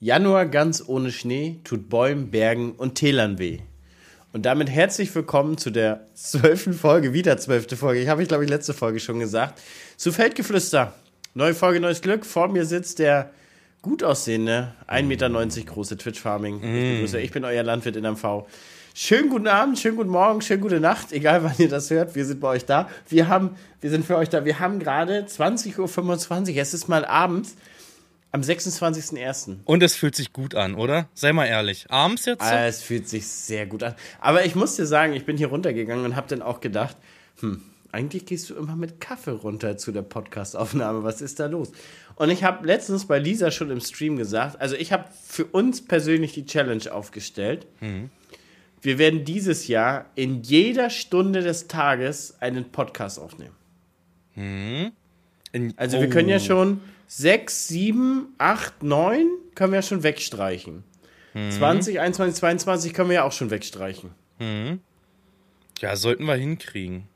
Januar 0.00 0.46
ganz 0.46 0.82
ohne 0.86 1.12
Schnee 1.12 1.60
tut 1.62 1.88
Bäumen, 1.88 2.30
Bergen 2.30 2.72
und 2.72 2.96
Tälern 2.96 3.38
weh. 3.38 3.60
Und 4.32 4.44
damit 4.44 4.68
herzlich 4.68 5.14
willkommen 5.14 5.56
zu 5.56 5.70
der 5.70 6.08
zwölften 6.14 6.72
Folge, 6.72 7.12
wieder 7.12 7.38
zwölfte 7.38 7.76
Folge. 7.76 8.00
Ich 8.00 8.08
habe 8.08 8.20
ich, 8.20 8.28
glaube 8.28 8.44
ich, 8.44 8.50
letzte 8.50 8.74
Folge 8.74 8.98
schon 8.98 9.20
gesagt. 9.20 9.62
Zu 9.96 10.10
Feldgeflüster. 10.10 10.92
Neue 11.34 11.54
Folge, 11.54 11.78
neues 11.78 12.02
Glück. 12.02 12.26
Vor 12.26 12.48
mir 12.48 12.66
sitzt 12.66 12.98
der 12.98 13.30
gut 13.82 14.02
aussehende, 14.02 14.74
1,90 14.88 15.02
Meter 15.04 15.30
große 15.72 15.96
Twitch-Farming. 15.96 17.04
Ich, 17.04 17.14
ich 17.14 17.30
bin 17.30 17.44
euer 17.44 17.62
Landwirt 17.62 17.94
in 17.94 18.04
MV. 18.04 18.46
Schönen 18.94 19.28
guten 19.30 19.46
Abend, 19.46 19.78
schönen 19.78 19.96
guten 19.96 20.10
Morgen, 20.10 20.40
schönen 20.40 20.60
gute 20.60 20.80
Nacht, 20.80 21.12
egal 21.12 21.44
wann 21.44 21.54
ihr 21.58 21.68
das 21.68 21.90
hört. 21.90 22.14
Wir 22.16 22.24
sind 22.24 22.40
bei 22.40 22.48
euch 22.48 22.64
da. 22.64 22.88
Wir 23.08 23.28
haben, 23.28 23.50
wir 23.80 23.90
sind 23.90 24.04
für 24.04 24.16
euch 24.16 24.28
da. 24.28 24.44
Wir 24.44 24.58
haben 24.58 24.80
gerade 24.80 25.20
20.25 25.24 26.50
Uhr. 26.50 26.56
Es 26.56 26.74
ist 26.74 26.88
mal 26.88 27.04
abends 27.04 27.54
am 28.34 28.40
26.01. 28.40 29.58
Und 29.64 29.82
es 29.84 29.94
fühlt 29.94 30.16
sich 30.16 30.32
gut 30.32 30.56
an, 30.56 30.74
oder? 30.74 31.08
Sei 31.14 31.32
mal 31.32 31.46
ehrlich. 31.46 31.86
Abends 31.88 32.24
jetzt? 32.24 32.42
Ah, 32.42 32.66
es 32.66 32.82
fühlt 32.82 33.08
sich 33.08 33.26
sehr 33.28 33.64
gut 33.66 33.84
an. 33.84 33.94
Aber 34.20 34.44
ich 34.44 34.56
muss 34.56 34.74
dir 34.74 34.86
sagen, 34.86 35.12
ich 35.12 35.24
bin 35.24 35.36
hier 35.36 35.46
runtergegangen 35.46 36.04
und 36.04 36.16
habe 36.16 36.26
dann 36.28 36.42
auch 36.42 36.60
gedacht, 36.60 36.96
hm, 37.38 37.62
eigentlich 37.92 38.26
gehst 38.26 38.50
du 38.50 38.54
immer 38.56 38.74
mit 38.74 39.00
Kaffee 39.00 39.30
runter 39.30 39.76
zu 39.76 39.92
der 39.92 40.02
Podcastaufnahme. 40.02 41.04
Was 41.04 41.20
ist 41.22 41.38
da 41.38 41.46
los? 41.46 41.70
Und 42.16 42.28
ich 42.30 42.42
habe 42.42 42.66
letztens 42.66 43.06
bei 43.06 43.20
Lisa 43.20 43.52
schon 43.52 43.70
im 43.70 43.80
Stream 43.80 44.16
gesagt, 44.16 44.60
also 44.60 44.74
ich 44.74 44.92
habe 44.92 45.04
für 45.24 45.44
uns 45.44 45.84
persönlich 45.84 46.32
die 46.32 46.44
Challenge 46.44 46.92
aufgestellt. 46.92 47.68
Mhm. 47.80 48.10
Wir 48.82 48.98
werden 48.98 49.24
dieses 49.24 49.68
Jahr 49.68 50.06
in 50.16 50.42
jeder 50.42 50.90
Stunde 50.90 51.42
des 51.42 51.68
Tages 51.68 52.34
einen 52.40 52.64
Podcast 52.72 53.20
aufnehmen. 53.20 53.54
Mhm. 54.34 54.90
In, 55.52 55.72
Also 55.76 56.00
wir 56.00 56.10
können 56.10 56.28
ja 56.28 56.36
Oh. 56.38 56.40
schon 56.40 56.80
6, 57.06 57.68
7, 57.68 58.34
8, 58.38 58.82
9 58.82 59.26
können 59.54 59.72
wir 59.72 59.78
ja 59.78 59.82
schon 59.82 60.02
wegstreichen. 60.02 60.84
Mhm. 61.34 61.50
20, 61.50 62.00
21, 62.00 62.40
22 62.40 62.94
können 62.94 63.10
wir 63.10 63.16
ja 63.16 63.24
auch 63.24 63.32
schon 63.32 63.50
wegstreichen. 63.50 64.10
Ja, 65.80 65.96
sollten 65.96 66.24
wir 66.24 66.36
hinkriegen. 66.36 67.08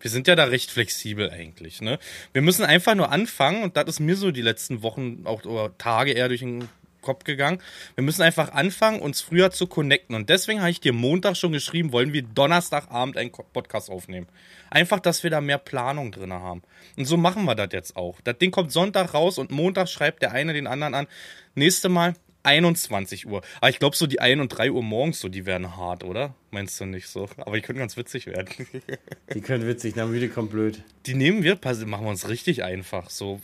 Wir 0.00 0.10
sind 0.10 0.28
ja 0.28 0.36
da 0.36 0.44
recht 0.44 0.70
flexibel 0.70 1.30
eigentlich, 1.30 1.80
ne? 1.80 1.98
Wir 2.32 2.42
müssen 2.42 2.64
einfach 2.64 2.94
nur 2.94 3.10
anfangen 3.10 3.64
und 3.64 3.76
das 3.76 3.86
ist 3.88 4.00
mir 4.00 4.14
so 4.14 4.30
die 4.30 4.42
letzten 4.42 4.82
Wochen 4.82 5.22
auch 5.24 5.44
oder 5.44 5.76
Tage 5.76 6.12
eher 6.12 6.28
durch 6.28 6.40
den 6.40 6.68
Kopf 7.08 7.24
gegangen. 7.24 7.62
Wir 7.94 8.04
müssen 8.04 8.20
einfach 8.20 8.52
anfangen, 8.52 9.00
uns 9.00 9.22
früher 9.22 9.50
zu 9.50 9.66
connecten 9.66 10.14
und 10.14 10.28
deswegen 10.28 10.60
habe 10.60 10.70
ich 10.70 10.80
dir 10.80 10.92
Montag 10.92 11.38
schon 11.38 11.52
geschrieben, 11.52 11.90
wollen 11.90 12.12
wir 12.12 12.20
Donnerstagabend 12.20 13.16
einen 13.16 13.32
Podcast 13.32 13.90
aufnehmen. 13.90 14.26
Einfach, 14.68 15.00
dass 15.00 15.22
wir 15.22 15.30
da 15.30 15.40
mehr 15.40 15.56
Planung 15.56 16.12
drin 16.12 16.34
haben. 16.34 16.62
Und 16.98 17.06
so 17.06 17.16
machen 17.16 17.44
wir 17.46 17.54
das 17.54 17.70
jetzt 17.72 17.96
auch. 17.96 18.20
Das 18.24 18.36
Ding 18.36 18.50
kommt 18.50 18.72
Sonntag 18.72 19.14
raus 19.14 19.38
und 19.38 19.50
Montag 19.50 19.88
schreibt 19.88 20.20
der 20.20 20.32
eine 20.32 20.52
den 20.52 20.66
anderen 20.66 20.94
an. 20.94 21.06
Nächste 21.54 21.88
Mal 21.88 22.14
21 22.42 23.26
Uhr. 23.26 23.42
Aber 23.60 23.70
ich 23.70 23.78
glaube, 23.78 23.96
so 23.96 24.06
die 24.06 24.20
1 24.20 24.40
und 24.40 24.48
3 24.48 24.70
Uhr 24.70 24.82
morgens, 24.82 25.20
so, 25.20 25.28
die 25.28 25.46
werden 25.46 25.76
hart, 25.76 26.04
oder? 26.04 26.34
Meinst 26.50 26.78
du 26.78 26.84
nicht 26.84 27.08
so? 27.08 27.28
Aber 27.38 27.56
die 27.56 27.62
können 27.62 27.78
ganz 27.78 27.96
witzig 27.96 28.26
werden. 28.26 28.48
Die 29.34 29.40
können 29.40 29.66
witzig, 29.66 29.94
na 29.96 30.06
müde 30.06 30.28
kommt 30.28 30.50
blöd. 30.50 30.82
Die 31.06 31.14
nehmen 31.14 31.42
wir, 31.42 31.58
machen 31.86 32.04
wir 32.04 32.10
uns 32.10 32.28
richtig 32.28 32.64
einfach. 32.64 33.10
So, 33.10 33.40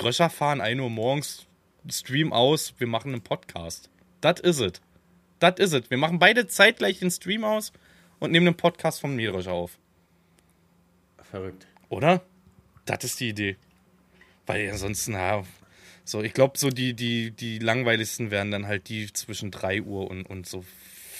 Dröscher 0.00 0.30
fahren 0.30 0.60
1 0.60 0.80
Uhr 0.80 0.90
morgens, 0.90 1.46
Stream 1.88 2.32
aus, 2.32 2.74
wir 2.78 2.86
machen 2.86 3.12
einen 3.12 3.22
Podcast. 3.22 3.90
Das 4.20 4.40
is 4.40 4.60
it. 4.60 4.80
Das 5.38 5.58
is 5.58 5.72
it. 5.72 5.90
Wir 5.90 5.98
machen 5.98 6.18
beide 6.18 6.46
zeitgleich 6.46 6.98
den 6.98 7.10
Stream 7.10 7.44
aus 7.44 7.72
und 8.18 8.32
nehmen 8.32 8.48
einen 8.48 8.56
Podcast 8.56 9.00
vom 9.00 9.16
Mähdröscher 9.16 9.52
auf. 9.52 9.78
Verrückt. 11.30 11.66
Oder? 11.88 12.22
Das 12.84 13.04
ist 13.04 13.20
die 13.20 13.30
Idee. 13.30 13.56
Weil 14.46 14.70
ansonsten, 14.70 15.12
ja, 15.12 15.44
so, 16.04 16.22
ich 16.22 16.32
glaube, 16.32 16.58
so 16.58 16.70
die, 16.70 16.94
die, 16.94 17.30
die 17.30 17.58
langweiligsten 17.58 18.30
wären 18.30 18.50
dann 18.50 18.66
halt 18.66 18.88
die 18.88 19.12
zwischen 19.12 19.50
3 19.50 19.82
Uhr 19.82 20.10
und, 20.10 20.24
und 20.24 20.46
so 20.46 20.64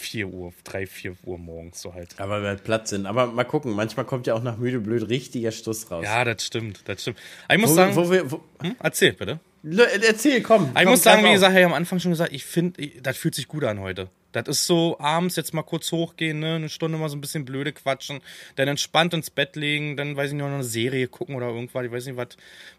4 0.01 0.27
Uhr, 0.27 0.53
3, 0.63 0.85
4 0.85 1.15
Uhr 1.23 1.37
morgens, 1.37 1.81
so 1.81 1.93
halt. 1.93 2.19
Aber 2.19 2.41
wir 2.41 2.49
halt 2.49 2.63
platt 2.63 2.87
sind. 2.87 3.05
Aber 3.05 3.27
mal 3.27 3.43
gucken, 3.43 3.73
manchmal 3.73 4.05
kommt 4.05 4.27
ja 4.27 4.33
auch 4.33 4.43
nach 4.43 4.57
müde 4.57 4.79
blöd 4.79 5.07
richtiger 5.07 5.51
Stuss 5.51 5.89
raus. 5.89 6.03
Ja, 6.03 6.25
das 6.25 6.45
stimmt, 6.45 6.81
das 6.85 7.01
stimmt. 7.01 7.19
Ich 7.49 7.57
muss 7.57 7.71
wo, 7.71 7.75
sagen, 7.75 7.95
wo 7.95 8.11
wir, 8.11 8.31
wo, 8.31 8.43
hm, 8.61 8.75
erzähl 8.79 9.13
bitte. 9.13 9.39
Erzähl, 9.63 10.41
komm. 10.41 10.69
Ich 10.69 10.73
komm, 10.73 10.85
muss 10.85 11.03
sagen, 11.03 11.23
wie 11.23 11.31
gesagt, 11.31 11.51
ich 11.51 11.63
habe 11.63 11.73
am 11.73 11.77
Anfang 11.77 11.99
schon 11.99 12.11
gesagt, 12.11 12.33
ich 12.33 12.45
finde, 12.45 12.87
das 13.01 13.17
fühlt 13.17 13.35
sich 13.35 13.47
gut 13.47 13.63
an 13.63 13.79
heute. 13.79 14.09
Das 14.31 14.47
ist 14.47 14.65
so 14.65 14.97
abends 14.99 15.35
jetzt 15.35 15.53
mal 15.53 15.63
kurz 15.63 15.91
hochgehen, 15.91 16.39
ne, 16.39 16.55
eine 16.55 16.69
Stunde 16.69 16.97
mal 16.97 17.09
so 17.09 17.17
ein 17.17 17.21
bisschen 17.21 17.45
blöde 17.45 17.73
quatschen, 17.73 18.21
dann 18.55 18.67
entspannt 18.67 19.13
ins 19.13 19.29
Bett 19.29 19.55
legen, 19.55 19.97
dann 19.97 20.15
weiß 20.15 20.29
ich 20.29 20.33
nicht, 20.35 20.43
noch 20.43 20.51
eine 20.51 20.63
Serie 20.63 21.07
gucken 21.07 21.35
oder 21.35 21.47
irgendwas, 21.47 21.85
ich 21.85 21.91
weiß 21.91 22.05
nicht, 22.05 22.17
was, 22.17 22.29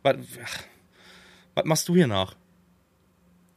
was, 0.02 0.16
ach, 1.54 1.64
machst 1.64 1.88
du 1.88 1.94
hier 1.94 2.06
nach? 2.06 2.34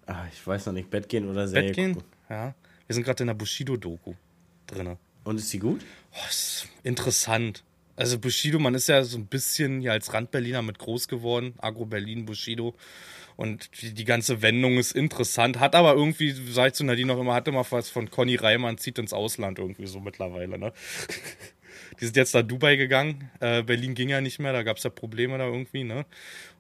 Ah, 0.07 0.25
ich 0.31 0.46
weiß 0.46 0.66
noch 0.68 0.74
nicht, 0.74 0.90
Bett 0.90 1.09
gehen 1.09 1.30
oder 1.30 1.47
Serie 1.47 1.69
Bett 1.69 1.75
gehen? 1.75 1.94
gucken. 1.96 2.09
Ja. 2.30 2.53
Wir 2.86 2.94
sind 2.94 3.03
gerade 3.03 3.24
in 3.24 3.28
der 3.28 3.34
Bushido-Doku 3.34 4.13
drinne. 4.68 4.97
Und 5.24 5.38
ist 5.38 5.50
sie 5.50 5.59
gut? 5.59 5.81
Oh, 6.13 6.30
ist 6.30 6.68
interessant. 6.84 7.63
Also 7.95 8.19
Bushido, 8.19 8.59
man 8.59 8.75
ist 8.75 8.88
ja 8.88 9.03
so 9.03 9.17
ein 9.17 9.28
bisschen 9.28 9.81
ja 9.81 9.94
als 9.94 10.13
Randberliner 10.13 10.61
mit 10.61 10.79
groß 10.79 11.07
geworden. 11.07 11.53
Agro 11.57 11.85
Berlin, 11.85 12.25
Bushido. 12.25 12.75
Und 13.38 13.81
die, 13.81 13.94
die 13.94 14.06
ganze 14.06 14.41
Wendung 14.41 14.78
ist 14.78 14.94
interessant. 14.94 15.59
Hat 15.59 15.75
aber 15.75 15.94
irgendwie, 15.94 16.31
sag 16.31 16.67
ich 16.67 16.73
zu 16.73 16.83
Nadine 16.83 17.13
noch 17.13 17.19
immer, 17.19 17.33
hatte 17.33 17.51
mal 17.51 17.66
was 17.69 17.89
von 17.89 18.09
Conny 18.09 18.35
Reimann, 18.35 18.78
zieht 18.78 18.97
ins 18.97 19.13
Ausland 19.13 19.59
irgendwie 19.59 19.88
so 19.88 20.00
mittlerweile, 20.00 20.57
ne? 20.57 20.73
Die 22.00 22.06
sind 22.06 22.17
jetzt 22.17 22.33
nach 22.33 22.44
Dubai 22.44 22.75
gegangen. 22.75 23.29
Äh, 23.39 23.63
Berlin 23.63 23.95
ging 23.95 24.09
ja 24.09 24.19
nicht 24.19 24.39
mehr, 24.39 24.53
da 24.53 24.63
gab 24.63 24.77
es 24.77 24.83
ja 24.83 24.89
Probleme 24.89 25.38
da 25.38 25.45
irgendwie, 25.45 25.83
ne? 25.83 26.06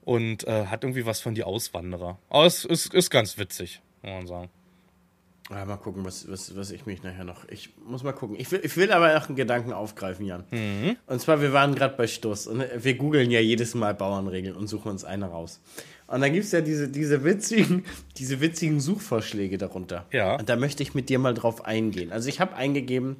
Und 0.03 0.45
äh, 0.47 0.67
hat 0.67 0.83
irgendwie 0.83 1.05
was 1.05 1.19
von 1.19 1.33
die 1.33 1.43
Auswanderer. 1.43 2.19
Aber 2.29 2.45
es 2.45 2.63
ist, 2.63 2.93
ist 2.93 3.09
ganz 3.09 3.37
witzig, 3.37 3.81
muss 4.01 4.11
man 4.11 4.27
sagen. 4.27 4.49
Ah, 5.51 5.63
mal 5.63 5.77
gucken, 5.77 6.03
was, 6.03 6.27
was, 6.29 6.55
was 6.55 6.71
ich 6.71 6.87
mich 6.87 7.03
nachher 7.03 7.23
noch. 7.23 7.47
Ich 7.49 7.69
muss 7.85 8.01
mal 8.01 8.13
gucken. 8.13 8.35
Ich 8.39 8.51
will, 8.51 8.61
ich 8.63 8.75
will 8.77 8.91
aber 8.91 9.13
noch 9.13 9.27
einen 9.27 9.35
Gedanken 9.35 9.73
aufgreifen, 9.73 10.25
Jan. 10.25 10.43
Mhm. 10.49 10.97
Und 11.05 11.21
zwar, 11.21 11.39
wir 11.39 11.53
waren 11.53 11.75
gerade 11.75 11.95
bei 11.95 12.07
Stuss 12.07 12.47
und 12.47 12.63
wir 12.75 12.95
googeln 12.95 13.29
ja 13.29 13.39
jedes 13.39 13.75
Mal 13.75 13.93
Bauernregeln 13.93 14.55
und 14.55 14.67
suchen 14.67 14.89
uns 14.89 15.03
eine 15.03 15.27
raus. 15.27 15.61
Und 16.07 16.21
dann 16.21 16.33
gibt 16.33 16.45
es 16.45 16.51
ja 16.51 16.61
diese, 16.61 16.89
diese, 16.89 17.23
witzigen, 17.23 17.85
diese 18.17 18.41
witzigen 18.41 18.79
Suchvorschläge 18.79 19.59
darunter. 19.59 20.07
Ja. 20.11 20.35
Und 20.35 20.49
da 20.49 20.55
möchte 20.55 20.81
ich 20.81 20.95
mit 20.95 21.09
dir 21.09 21.19
mal 21.19 21.35
drauf 21.35 21.63
eingehen. 21.63 22.11
Also 22.11 22.27
ich 22.27 22.39
habe 22.39 22.55
eingegeben, 22.55 23.17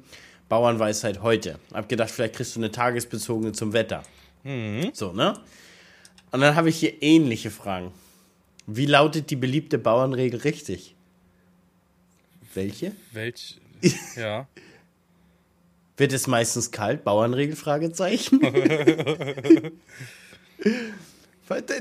Bauernweisheit 0.48 1.22
heute. 1.22 1.60
Hab 1.72 1.88
gedacht, 1.88 2.10
vielleicht 2.10 2.34
kriegst 2.34 2.56
du 2.56 2.60
eine 2.60 2.72
tagesbezogene 2.72 3.52
zum 3.52 3.72
Wetter. 3.72 4.02
Mhm. 4.42 4.90
So, 4.92 5.12
ne? 5.12 5.38
Und 6.32 6.40
dann 6.40 6.56
habe 6.56 6.70
ich 6.70 6.76
hier 6.76 7.02
ähnliche 7.02 7.52
Fragen. 7.52 7.92
Wie 8.66 8.86
lautet 8.86 9.30
die 9.30 9.36
beliebte 9.36 9.78
Bauernregel 9.78 10.40
richtig? 10.40 10.95
Welche? 12.56 12.92
Welch, 13.12 13.60
ja. 14.16 14.48
Wird 15.98 16.12
es 16.12 16.26
meistens 16.26 16.70
kalt? 16.70 17.04
Bauernregel? 17.04 17.54
Fragezeichen. 17.54 18.40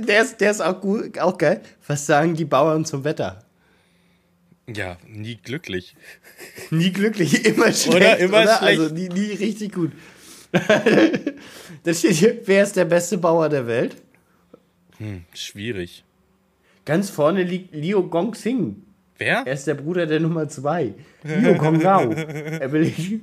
der, 0.08 0.22
ist, 0.22 0.42
der 0.42 0.52
ist 0.52 0.62
auch, 0.62 0.80
gut, 0.82 1.18
auch 1.18 1.38
geil. 1.38 1.62
Was 1.88 2.06
sagen 2.06 2.36
die 2.36 2.46
Bauern 2.46 2.86
zum 2.86 3.04
Wetter? 3.06 3.44
Ja, 4.68 4.98
nie 5.08 5.36
glücklich. 5.36 5.96
Nie 6.72 6.92
glücklich, 6.92 7.46
immer 7.46 7.72
schlecht. 7.72 7.96
Oder 7.96 8.18
immer 8.18 8.44
schlecht. 8.44 8.62
Also 8.62 8.94
nie, 8.94 9.08
nie 9.10 9.32
richtig 9.32 9.74
gut. 9.74 9.92
da 11.84 11.94
steht 11.94 12.16
hier, 12.16 12.42
wer 12.46 12.64
ist 12.64 12.76
der 12.76 12.86
beste 12.86 13.18
Bauer 13.18 13.50
der 13.50 13.68
Welt? 13.68 13.96
Schwierig. 15.34 16.04
Ganz 16.86 17.10
vorne 17.10 17.44
liegt 17.44 17.74
Liu 17.74 18.04
Gongxing. 18.04 18.85
Wer? 19.18 19.44
Er 19.46 19.54
ist 19.54 19.66
der 19.68 19.76
Bruder 19.76 20.06
der 20.06 20.20
Nummer 20.20 20.48
zwei. 20.50 20.94
Liu 21.24 21.56
Gonggao. 21.56 22.12
er 22.12 22.72
will 22.72 22.84
ich. 22.84 23.20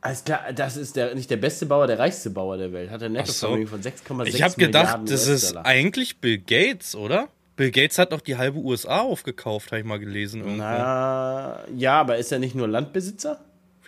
Alles 0.00 0.24
klar, 0.24 0.52
das 0.52 0.76
ist 0.76 0.96
der, 0.96 1.14
nicht 1.14 1.30
der 1.30 1.36
beste 1.36 1.64
Bauer, 1.64 1.86
der 1.86 1.98
reichste 1.98 2.30
Bauer 2.30 2.56
der 2.56 2.72
Welt. 2.72 2.90
Hat 2.90 3.02
ein 3.04 3.16
Ach 3.16 3.24
so. 3.26 3.54
Nettovermögen 3.56 3.68
von 3.68 4.24
6,6 4.24 4.26
Ich 4.34 4.42
habe 4.42 4.54
gedacht, 4.56 5.00
das 5.08 5.28
ist 5.28 5.56
eigentlich 5.56 6.18
Bill 6.18 6.38
Gates, 6.38 6.96
oder? 6.96 7.28
Bill 7.54 7.70
Gates 7.70 7.98
hat 7.98 8.12
doch 8.12 8.20
die 8.20 8.36
halbe 8.36 8.58
USA 8.58 9.00
aufgekauft, 9.00 9.70
habe 9.70 9.80
ich 9.80 9.86
mal 9.86 10.00
gelesen. 10.00 10.40
Irgendwo. 10.40 10.58
Na, 10.58 11.60
ja, 11.76 12.00
aber 12.00 12.16
ist 12.16 12.32
er 12.32 12.40
nicht 12.40 12.56
nur 12.56 12.66
Landbesitzer? 12.66 13.40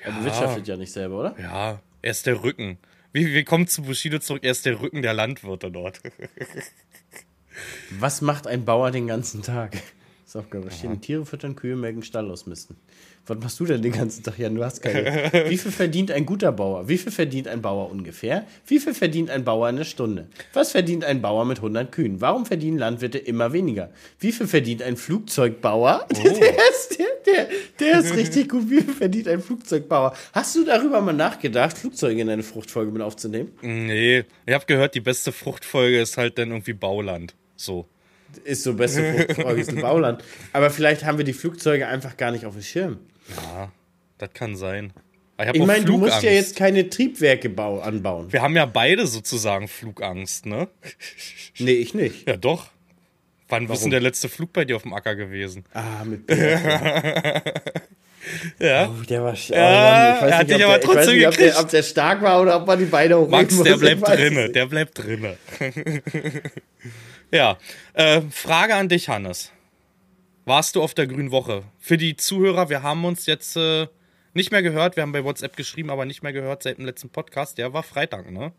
Er 0.03 0.11
Ja. 0.13 0.19
bewirtschaftet 0.19 0.69
ja 0.69 0.77
nicht 0.77 0.93
selber, 0.93 1.19
oder? 1.19 1.35
Ja, 1.41 1.81
er 2.03 2.11
ist 2.11 2.27
der 2.27 2.43
Rücken. 2.45 2.79
Wie, 3.13 3.33
wir 3.33 3.45
kommen 3.45 3.67
zu 3.67 3.83
Bushido 3.83 4.19
zurück, 4.19 4.45
er 4.45 4.53
ist 4.53 4.67
der 4.67 4.81
Rücken 4.81 5.03
der 5.03 5.15
Landwirte 5.15 5.71
dort. 5.71 6.01
Was 7.99 8.21
macht 8.21 8.47
ein 8.47 8.65
Bauer 8.65 8.91
den 8.91 9.07
ganzen 9.07 9.43
Tag? 9.43 9.73
Das 9.73 10.35
ist 10.35 10.37
Aufgabe. 10.37 10.71
Stehen? 10.71 11.01
Tiere 11.01 11.27
füttern, 11.27 11.55
Kühe 11.55 11.77
melken, 11.77 12.03
Stall 12.03 12.31
ausmisten. 12.31 12.77
Was 13.27 13.39
machst 13.39 13.61
du 13.61 13.65
denn 13.65 13.81
den 13.81 13.93
ganzen 13.93 14.23
Tag? 14.23 14.39
Jan? 14.39 14.55
du 14.55 14.65
hast 14.65 14.83
keine. 14.83 15.31
Wie 15.49 15.57
viel 15.57 15.71
verdient 15.71 16.11
ein 16.11 16.27
guter 16.27 16.53
Bauer? 16.53 16.89
Wie 16.89 16.99
viel 16.99 17.13
verdient 17.13 17.49
ein 17.49 17.63
Bauer 17.63 17.91
ungefähr? 17.91 18.47
Wie 18.67 18.79
viel 18.79 18.93
verdient 18.95 19.31
ein 19.31 19.45
Bauer 19.45 19.69
in 19.69 19.77
der 19.77 19.85
Stunde? 19.85 20.29
Was 20.53 20.73
verdient 20.73 21.05
ein 21.05 21.23
Bauer 21.23 21.45
mit 21.45 21.59
100 21.59 21.91
Kühen? 21.91 22.21
Warum 22.21 22.45
verdienen 22.45 22.79
Landwirte 22.79 23.19
immer 23.19 23.53
weniger? 23.53 23.91
Wie 24.19 24.33
viel 24.33 24.47
verdient 24.47 24.83
ein 24.83 24.97
Flugzeugbauer? 24.97 26.07
Der, 26.15 26.53
ist, 26.71 26.99
der, 26.99 27.07
der, 27.27 27.49
der 27.81 28.01
ist 28.01 28.17
richtig 28.17 28.49
gut. 28.49 28.69
Wie 28.69 28.81
viel 28.81 28.95
verdient 28.95 29.29
ein 29.29 29.41
Flugzeugbauer? 29.41 30.15
Hast 30.33 30.57
du 30.57 30.65
darüber 30.65 31.01
mal 31.01 31.13
nachgedacht, 31.13 31.77
Flugzeuge 31.79 32.21
in 32.21 32.29
eine 32.29 32.43
Fruchtfolge 32.43 32.91
mit 32.91 33.03
aufzunehmen? 33.03 33.53
nee, 33.63 34.25
ich 34.47 34.55
habe 34.55 34.67
gehört, 34.67 34.95
die 34.95 35.01
beste 35.01 35.33
Fruchtfolge 35.33 36.01
ist 36.01 36.17
halt 36.17 36.39
dann 36.39 36.51
irgendwie 36.51 36.73
Bauland. 36.73 37.35
So. 37.57 37.87
ist 38.45 38.63
so 38.63 38.75
beste 38.75 39.15
Fruchtfolge 39.27 39.73
Bauland. 39.81 40.25
Aber 40.53 40.71
vielleicht 40.71 41.05
haben 41.05 41.19
wir 41.19 41.25
die 41.25 41.33
Flugzeuge 41.33 41.87
einfach 41.87 42.17
gar 42.17 42.31
nicht 42.31 42.47
auf 42.47 42.55
dem 42.55 42.63
Schirm. 42.63 42.99
Ja, 43.37 43.71
das 44.19 44.33
kann 44.33 44.57
sein. 44.57 44.93
Ich 45.41 45.61
auch 45.61 45.67
meine, 45.67 45.85
du 45.85 45.99
musst 45.99 46.23
ja 46.23 46.31
jetzt 46.31 46.55
keine 46.55 46.89
Triebwerke 46.89 47.49
bau 47.49 47.81
anbauen. 47.81 48.33
Wir 48.33 48.43
haben 48.43 48.55
ja 48.55 48.67
beide 48.67 49.07
sozusagen 49.07 49.67
Flugangst, 49.69 50.47
ne? 50.47 50.69
Nee, 51.59 51.73
ich 51.73 51.95
nicht. 51.95 52.29
Ja, 52.29 52.37
doch. 52.37 52.69
Wann 53.49 53.69
ist 53.69 53.83
denn 53.83 53.91
der 53.91 54.01
letzte 54.01 54.29
Flug 54.29 54.53
bei 54.53 54.65
dir 54.65 54.75
auf 54.77 54.83
dem 54.83 54.93
Acker 54.95 55.15
gewesen? 55.15 55.65
Ah, 55.73 56.05
mit 56.05 56.27
Bär. 56.27 57.43
Ja. 58.59 58.89
Oh, 58.89 59.03
der 59.05 59.23
war 59.23 59.35
Ja, 59.35 59.35
oh 59.35 59.37
ich 59.37 60.23
weiß 60.23 60.31
er 60.31 60.39
hat 60.39 60.49
nicht, 60.49 60.59
dich 60.59 60.65
aber 60.65 60.79
der, 60.79 60.81
ich 60.81 60.85
trotzdem 60.87 61.17
nicht, 61.17 61.27
ob 61.29 61.37
der, 61.37 61.47
gekriegt. 61.47 61.65
ob 61.65 61.71
der 61.71 61.83
stark 61.83 62.23
war 62.23 62.41
oder 62.41 62.57
ob 62.57 62.67
man 62.67 62.79
die 62.79 62.87
Beine 62.87 63.19
hochheben 63.19 63.31
Max, 63.31 63.55
muss. 63.55 63.65
der 63.65 63.75
ich 63.75 63.81
bleibt 63.81 64.09
drinne, 64.09 64.51
der 64.51 64.67
bleibt 64.67 64.99
drinne. 64.99 65.37
Ja, 67.33 67.59
äh, 67.95 68.21
Frage 68.31 68.75
an 68.75 68.89
dich, 68.89 69.09
Hannes. 69.09 69.51
Warst 70.45 70.77
du 70.77 70.83
auf 70.83 70.95
der 70.95 71.07
Grünen 71.07 71.31
Woche? 71.31 71.63
Für 71.79 71.97
die 71.97 72.17
Zuhörer, 72.17 72.69
wir 72.69 72.83
haben 72.83 73.05
uns 73.05 73.27
jetzt 73.27 73.57
äh, 73.57 73.87
nicht 74.35 74.53
mehr 74.53 74.63
gehört, 74.63 74.97
wir 74.97 75.03
haben 75.03 75.13
bei 75.13 75.25
WhatsApp 75.25 75.57
geschrieben, 75.57 75.91
aber 75.91 76.05
nicht 76.05 76.23
mehr 76.23 76.33
gehört 76.33 76.63
seit 76.63 76.79
dem 76.79 76.85
letzten 76.85 77.09
Podcast. 77.09 77.57
Der 77.59 77.73
war 77.73 77.83
Freitag, 77.83 78.31
ne? 78.31 78.53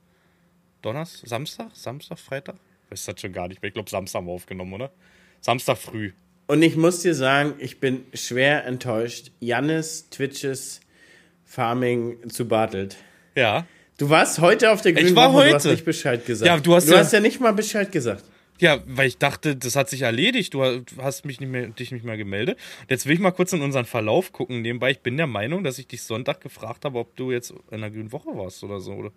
Donnerstag? 0.81 1.27
Samstag? 1.29 1.67
Samstag? 1.73 2.17
Freitag? 2.19 2.55
Weiß 2.89 3.05
das 3.05 3.19
schon 3.21 3.33
gar 3.33 3.47
nicht 3.47 3.61
mehr. 3.61 3.67
Ich 3.69 3.73
glaube, 3.73 3.89
Samstag 3.89 4.19
haben 4.19 4.27
wir 4.27 4.33
aufgenommen, 4.33 4.73
oder? 4.73 4.91
Samstag 5.41 5.77
früh. 5.77 6.11
Und 6.47 6.61
ich 6.61 6.75
muss 6.75 7.01
dir 7.01 7.15
sagen, 7.15 7.53
ich 7.59 7.79
bin 7.79 8.05
schwer 8.13 8.65
enttäuscht. 8.65 9.31
Jannis 9.39 10.09
Twitches 10.09 10.81
Farming 11.43 12.29
zu 12.29 12.47
Bartelt. 12.47 12.97
Ja. 13.35 13.65
Du 13.97 14.09
warst 14.09 14.39
heute 14.39 14.71
auf 14.71 14.81
der 14.81 14.93
Grünen 14.93 15.15
war 15.15 15.33
Woche, 15.33 15.47
du 15.49 15.53
hast 15.55 15.63
heute. 15.65 15.73
nicht 15.75 15.85
Bescheid 15.85 16.25
gesagt. 16.25 16.47
Ja, 16.47 16.59
du 16.59 16.75
hast 16.75 16.87
du 16.87 16.93
ja- 16.93 16.99
hast 16.99 17.13
ja 17.13 17.19
nicht 17.19 17.39
mal 17.39 17.53
Bescheid 17.53 17.91
gesagt. 17.91 18.23
Ja, 18.59 18.81
weil 18.87 19.07
ich 19.07 19.17
dachte, 19.17 19.55
das 19.55 19.75
hat 19.75 19.89
sich 19.89 20.03
erledigt. 20.03 20.53
Du 20.53 20.63
hast 20.97 21.25
mich 21.25 21.39
nicht 21.41 21.49
mehr, 21.49 21.67
dich 21.67 21.91
nicht 21.91 22.05
mehr 22.05 22.15
gemeldet. 22.15 22.57
Jetzt 22.89 23.05
will 23.05 23.13
ich 23.13 23.19
mal 23.19 23.31
kurz 23.31 23.51
in 23.51 23.61
unseren 23.61 23.85
Verlauf 23.85 24.31
gucken. 24.31 24.61
Nebenbei, 24.61 24.91
ich 24.91 24.99
bin 25.01 25.17
der 25.17 25.27
Meinung, 25.27 25.63
dass 25.65 25.77
ich 25.77 25.87
dich 25.87 26.03
Sonntag 26.03 26.39
gefragt 26.41 26.85
habe, 26.85 26.99
ob 26.99 27.15
du 27.17 27.31
jetzt 27.31 27.53
in 27.71 27.81
der 27.81 27.91
Grünen 27.91 28.11
Woche 28.13 28.29
warst 28.37 28.63
oder 28.63 28.79
so. 28.79 28.93
Oder? 28.93 29.11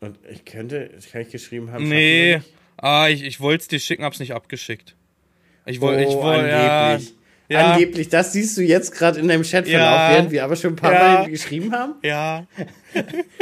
Und 0.00 0.18
ich 0.30 0.44
könnte, 0.44 0.90
kann 1.12 1.22
ich 1.22 1.30
geschrieben 1.30 1.70
haben. 1.70 1.86
Nee. 1.88 2.40
Ah, 2.76 3.08
ich, 3.08 3.24
ich 3.24 3.40
wollte 3.40 3.62
es 3.62 3.68
dir 3.68 3.80
schicken, 3.80 4.04
hab's 4.04 4.20
nicht 4.20 4.32
abgeschickt. 4.32 4.94
Ich 5.66 5.80
wollte, 5.80 6.02
ich 6.04 6.08
Oh, 6.10 6.22
wollte, 6.22 6.48
ja, 6.48 6.92
angeblich. 6.92 7.14
Ja. 7.50 7.72
Angeblich, 7.72 8.08
das 8.08 8.32
siehst 8.32 8.56
du 8.56 8.62
jetzt 8.62 8.92
gerade 8.94 9.18
in 9.20 9.26
deinem 9.28 9.42
Chatverlauf, 9.42 9.80
Ja. 9.80 10.10
während 10.12 10.30
wir 10.30 10.44
aber 10.44 10.54
schon 10.56 10.74
ein 10.74 10.76
paar 10.76 10.92
Ja. 10.92 11.14
Mal 11.20 11.30
geschrieben 11.30 11.72
haben. 11.72 11.94
ja. 12.02 12.46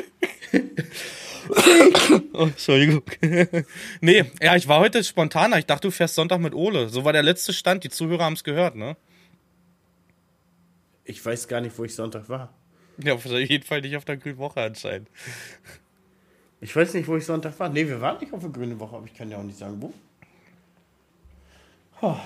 oh, 2.33 2.43
Entschuldigung. 2.45 3.03
nee, 4.01 4.25
ja, 4.41 4.57
ich 4.57 4.69
war 4.69 4.81
heute 4.81 5.03
spontaner. 5.05 5.59
Ich 5.59 5.67
dachte, 5.67 5.89
du 5.89 5.93
fährst 5.93 6.15
Sonntag 6.15 6.41
mit 6.41 6.55
Ole. 6.55 6.89
So 6.89 7.05
war 7.05 7.13
der 7.13 7.23
letzte 7.23 7.53
Stand. 7.53 7.85
Die 7.85 7.91
Zuhörer 7.91 8.25
haben 8.25 8.35
es 8.35 8.45
gehört, 8.45 8.77
ne? 8.77 8.97
Ich 11.05 11.25
weiß 11.25 11.49
gar 11.49 11.61
nicht, 11.61 11.79
wo 11.79 11.85
ich 11.85 11.95
Sonntag 11.95 12.29
war. 12.29 12.53
Ja, 13.03 13.15
auf 13.15 13.25
jeden 13.27 13.65
Fall 13.65 13.81
nicht 13.81 13.97
auf 13.97 14.05
der 14.05 14.17
Grünen 14.17 14.39
Woche 14.39 14.61
anscheinend. 14.61 15.09
Ich 16.61 16.75
weiß 16.75 16.95
nicht, 16.95 17.07
wo 17.07 17.17
ich 17.17 17.25
Sonntag 17.25 17.59
war. 17.61 17.69
Nee, 17.69 17.87
wir 17.87 18.01
waren 18.01 18.19
nicht 18.19 18.33
auf 18.33 18.41
der 18.41 18.51
Grüne 18.51 18.79
Woche, 18.81 18.97
aber 18.97 19.07
ich 19.07 19.15
kann 19.15 19.31
ja 19.31 19.37
auch 19.37 19.43
nicht 19.43 19.59
sagen, 19.59 19.81
wo. 19.81 19.93
Oh. 22.01 22.17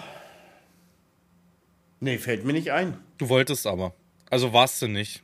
Nee, 2.00 2.18
fällt 2.18 2.44
mir 2.44 2.52
nicht 2.52 2.72
ein. 2.72 2.96
Du 3.18 3.28
wolltest 3.28 3.66
aber. 3.66 3.94
Also 4.30 4.52
warst 4.52 4.80
du 4.80 4.88
nicht. 4.88 5.22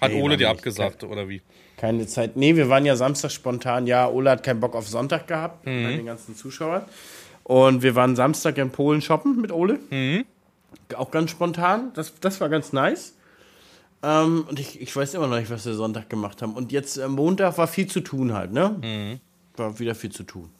Hat 0.00 0.12
Nee, 0.12 0.22
Ole 0.22 0.36
dir 0.36 0.50
abgesagt, 0.50 1.02
oder 1.02 1.28
wie? 1.28 1.42
Keine 1.78 2.06
Zeit. 2.06 2.36
Nee, 2.36 2.56
wir 2.56 2.68
waren 2.68 2.84
ja 2.84 2.96
Samstag 2.96 3.30
spontan. 3.30 3.86
Ja, 3.86 4.08
Ola 4.08 4.32
hat 4.32 4.42
keinen 4.42 4.60
Bock 4.60 4.74
auf 4.74 4.88
Sonntag 4.88 5.26
gehabt, 5.28 5.64
Mhm. 5.64 5.84
bei 5.84 5.96
den 5.96 6.06
ganzen 6.06 6.36
Zuschauern. 6.36 6.82
Und 7.44 7.82
wir 7.82 7.94
waren 7.94 8.14
Samstag 8.16 8.58
in 8.58 8.70
Polen 8.70 9.00
shoppen 9.00 9.40
mit 9.40 9.52
Ole. 9.52 9.78
Mhm. 9.90 10.24
Auch 10.96 11.10
ganz 11.10 11.30
spontan. 11.30 11.92
Das, 11.94 12.12
das 12.20 12.40
war 12.40 12.48
ganz 12.48 12.72
nice. 12.72 13.14
Ähm, 14.02 14.44
und 14.48 14.60
ich, 14.60 14.80
ich 14.80 14.94
weiß 14.94 15.14
immer 15.14 15.28
noch 15.28 15.38
nicht, 15.38 15.50
was 15.50 15.64
wir 15.64 15.74
Sonntag 15.74 16.10
gemacht 16.10 16.42
haben. 16.42 16.54
Und 16.54 16.72
jetzt 16.72 16.98
äh, 16.98 17.08
Montag 17.08 17.56
war 17.58 17.66
viel 17.66 17.86
zu 17.86 18.00
tun 18.00 18.34
halt, 18.34 18.52
ne? 18.52 18.76
Mhm. 18.82 19.20
War 19.56 19.78
wieder 19.78 19.94
viel 19.94 20.10
zu 20.10 20.24
tun. 20.24 20.50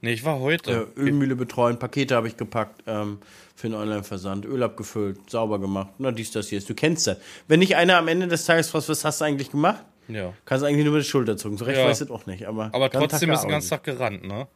Nee, 0.00 0.12
ich 0.12 0.24
war 0.24 0.38
heute. 0.40 0.88
Äh, 0.96 1.00
Ölmühle 1.00 1.36
betreuen, 1.36 1.78
Pakete 1.78 2.14
habe 2.16 2.28
ich 2.28 2.36
gepackt 2.36 2.82
ähm, 2.86 3.18
für 3.54 3.68
den 3.68 3.74
Online-Versand, 3.76 4.46
Öl 4.46 4.62
abgefüllt, 4.62 5.28
sauber 5.28 5.58
gemacht. 5.60 5.90
Na, 5.98 6.10
dies, 6.12 6.30
das, 6.30 6.48
hier. 6.48 6.60
Du 6.60 6.74
kennst 6.74 7.06
das. 7.06 7.18
Wenn 7.46 7.58
nicht 7.60 7.76
einer 7.76 7.98
am 7.98 8.08
Ende 8.08 8.26
des 8.28 8.44
Tages 8.46 8.70
fragt, 8.70 8.88
was 8.88 9.04
hast 9.04 9.20
du 9.20 9.24
eigentlich 9.26 9.50
gemacht? 9.50 9.84
Ja. 10.08 10.32
Kannst 10.44 10.62
du 10.62 10.66
eigentlich 10.66 10.84
nur 10.84 10.94
mit 10.94 11.04
der 11.04 11.08
Schulter 11.08 11.36
zucken. 11.36 11.58
So 11.58 11.64
recht 11.64 11.78
Ja. 11.78 11.86
weiß 11.86 12.00
ich 12.02 12.10
auch 12.10 12.26
nicht. 12.26 12.46
Aber, 12.46 12.70
Aber 12.72 12.90
trotzdem 12.90 13.14
ist 13.14 13.20
den 13.20 13.28
gearbeitet. 13.28 13.50
ganzen 13.50 13.70
Tag 13.70 13.84
gerannt, 13.84 14.24
ne? 14.26 14.48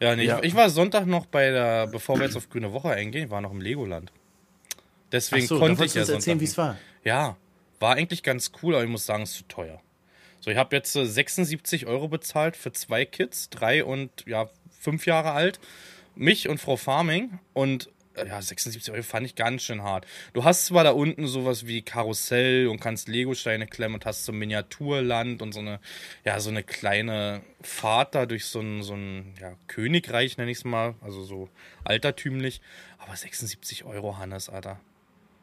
Ja, 0.00 0.16
nee, 0.16 0.24
Ja. 0.24 0.38
Ich, 0.38 0.46
ich 0.46 0.54
war 0.56 0.70
Sonntag 0.70 1.06
noch 1.06 1.26
bei 1.26 1.50
der, 1.50 1.86
bevor 1.86 2.18
wir 2.18 2.24
jetzt 2.26 2.36
auf 2.36 2.48
Grüne 2.48 2.72
Woche 2.72 2.90
eingehen, 2.90 3.24
ich 3.26 3.30
war 3.30 3.40
noch 3.40 3.52
im 3.52 3.60
Legoland. 3.60 4.12
Deswegen 5.12 5.46
so, 5.46 5.58
konnte 5.58 5.84
ich 5.84 5.92
du 5.92 5.98
ja 5.98 6.02
uns 6.02 6.08
erzählen, 6.10 6.38
Sonntag 6.38 6.40
wie 6.40 6.44
es 6.44 6.58
war. 6.58 6.76
Ja, 7.04 7.36
war 7.80 7.94
eigentlich 7.96 8.22
ganz 8.22 8.52
cool, 8.62 8.74
aber 8.74 8.84
ich 8.84 8.90
muss 8.90 9.06
sagen, 9.06 9.22
es 9.22 9.30
ist 9.32 9.36
zu 9.38 9.48
teuer. 9.48 9.80
So, 10.40 10.50
ich 10.50 10.56
habe 10.56 10.74
jetzt 10.76 10.94
äh, 10.96 11.04
76 11.04 11.86
Euro 11.86 12.08
bezahlt 12.08 12.56
für 12.56 12.72
zwei 12.72 13.04
Kids, 13.04 13.50
drei 13.50 13.84
und 13.84 14.10
ja, 14.26 14.48
fünf 14.70 15.06
Jahre 15.06 15.32
alt. 15.32 15.60
Mich 16.14 16.48
und 16.48 16.58
Frau 16.60 16.76
Farming. 16.76 17.38
Und 17.52 17.86
äh, 17.86 17.90
ja, 18.16 18.42
76 18.42 18.92
Euro 18.92 19.02
fand 19.02 19.26
ich 19.26 19.34
ganz 19.34 19.62
schön 19.62 19.82
hart. 19.82 20.06
Du 20.32 20.44
hast 20.44 20.66
zwar 20.66 20.84
da 20.84 20.90
unten 20.90 21.26
sowas 21.26 21.66
wie 21.66 21.82
Karussell 21.82 22.66
und 22.66 22.80
kannst 22.80 23.08
Legosteine 23.08 23.66
klemmen 23.66 23.94
und 23.94 24.06
hast 24.06 24.24
so 24.24 24.32
Miniaturland 24.32 25.42
und 25.42 25.52
so 25.52 25.60
eine, 25.60 25.80
ja, 26.24 26.40
so 26.40 26.50
eine 26.50 26.62
kleine 26.62 27.42
Fahrt 27.62 28.14
da 28.14 28.26
durch 28.26 28.46
so 28.46 28.60
ein, 28.60 28.82
so 28.82 28.94
ein 28.94 29.34
ja, 29.40 29.54
Königreich, 29.68 30.36
nenne 30.38 30.50
ich 30.50 30.58
es 30.58 30.64
mal. 30.64 30.94
Also 31.00 31.22
so 31.22 31.48
altertümlich. 31.84 32.60
Aber 32.98 33.14
76 33.14 33.84
Euro, 33.84 34.18
Hannes, 34.18 34.48
Alter. 34.48 34.80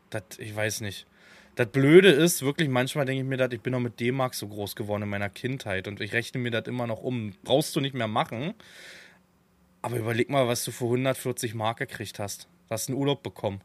Das, 0.09 0.23
ich 0.37 0.55
weiß 0.55 0.81
nicht. 0.81 1.07
Das 1.55 1.67
Blöde 1.67 2.09
ist, 2.09 2.43
wirklich, 2.43 2.69
manchmal 2.69 3.05
denke 3.05 3.23
ich 3.23 3.27
mir, 3.27 3.37
das, 3.37 3.51
ich 3.51 3.61
bin 3.61 3.71
noch 3.71 3.79
mit 3.79 3.99
D-Mark 3.99 4.35
so 4.35 4.47
groß 4.47 4.75
geworden 4.75 5.03
in 5.03 5.09
meiner 5.09 5.29
Kindheit 5.29 5.87
und 5.87 6.01
ich 6.01 6.13
rechne 6.13 6.39
mir 6.39 6.51
das 6.51 6.67
immer 6.67 6.85
noch 6.85 7.01
um. 7.01 7.33
Brauchst 7.43 7.75
du 7.75 7.81
nicht 7.81 7.95
mehr 7.95 8.07
machen. 8.07 8.53
Aber 9.81 9.97
überleg 9.97 10.29
mal, 10.29 10.47
was 10.47 10.63
du 10.65 10.71
für 10.71 10.85
140 10.85 11.55
Mark 11.55 11.77
gekriegt 11.77 12.19
hast. 12.19 12.47
Du 12.67 12.73
hast 12.73 12.89
einen 12.89 12.97
Urlaub 12.97 13.23
bekommen. 13.23 13.61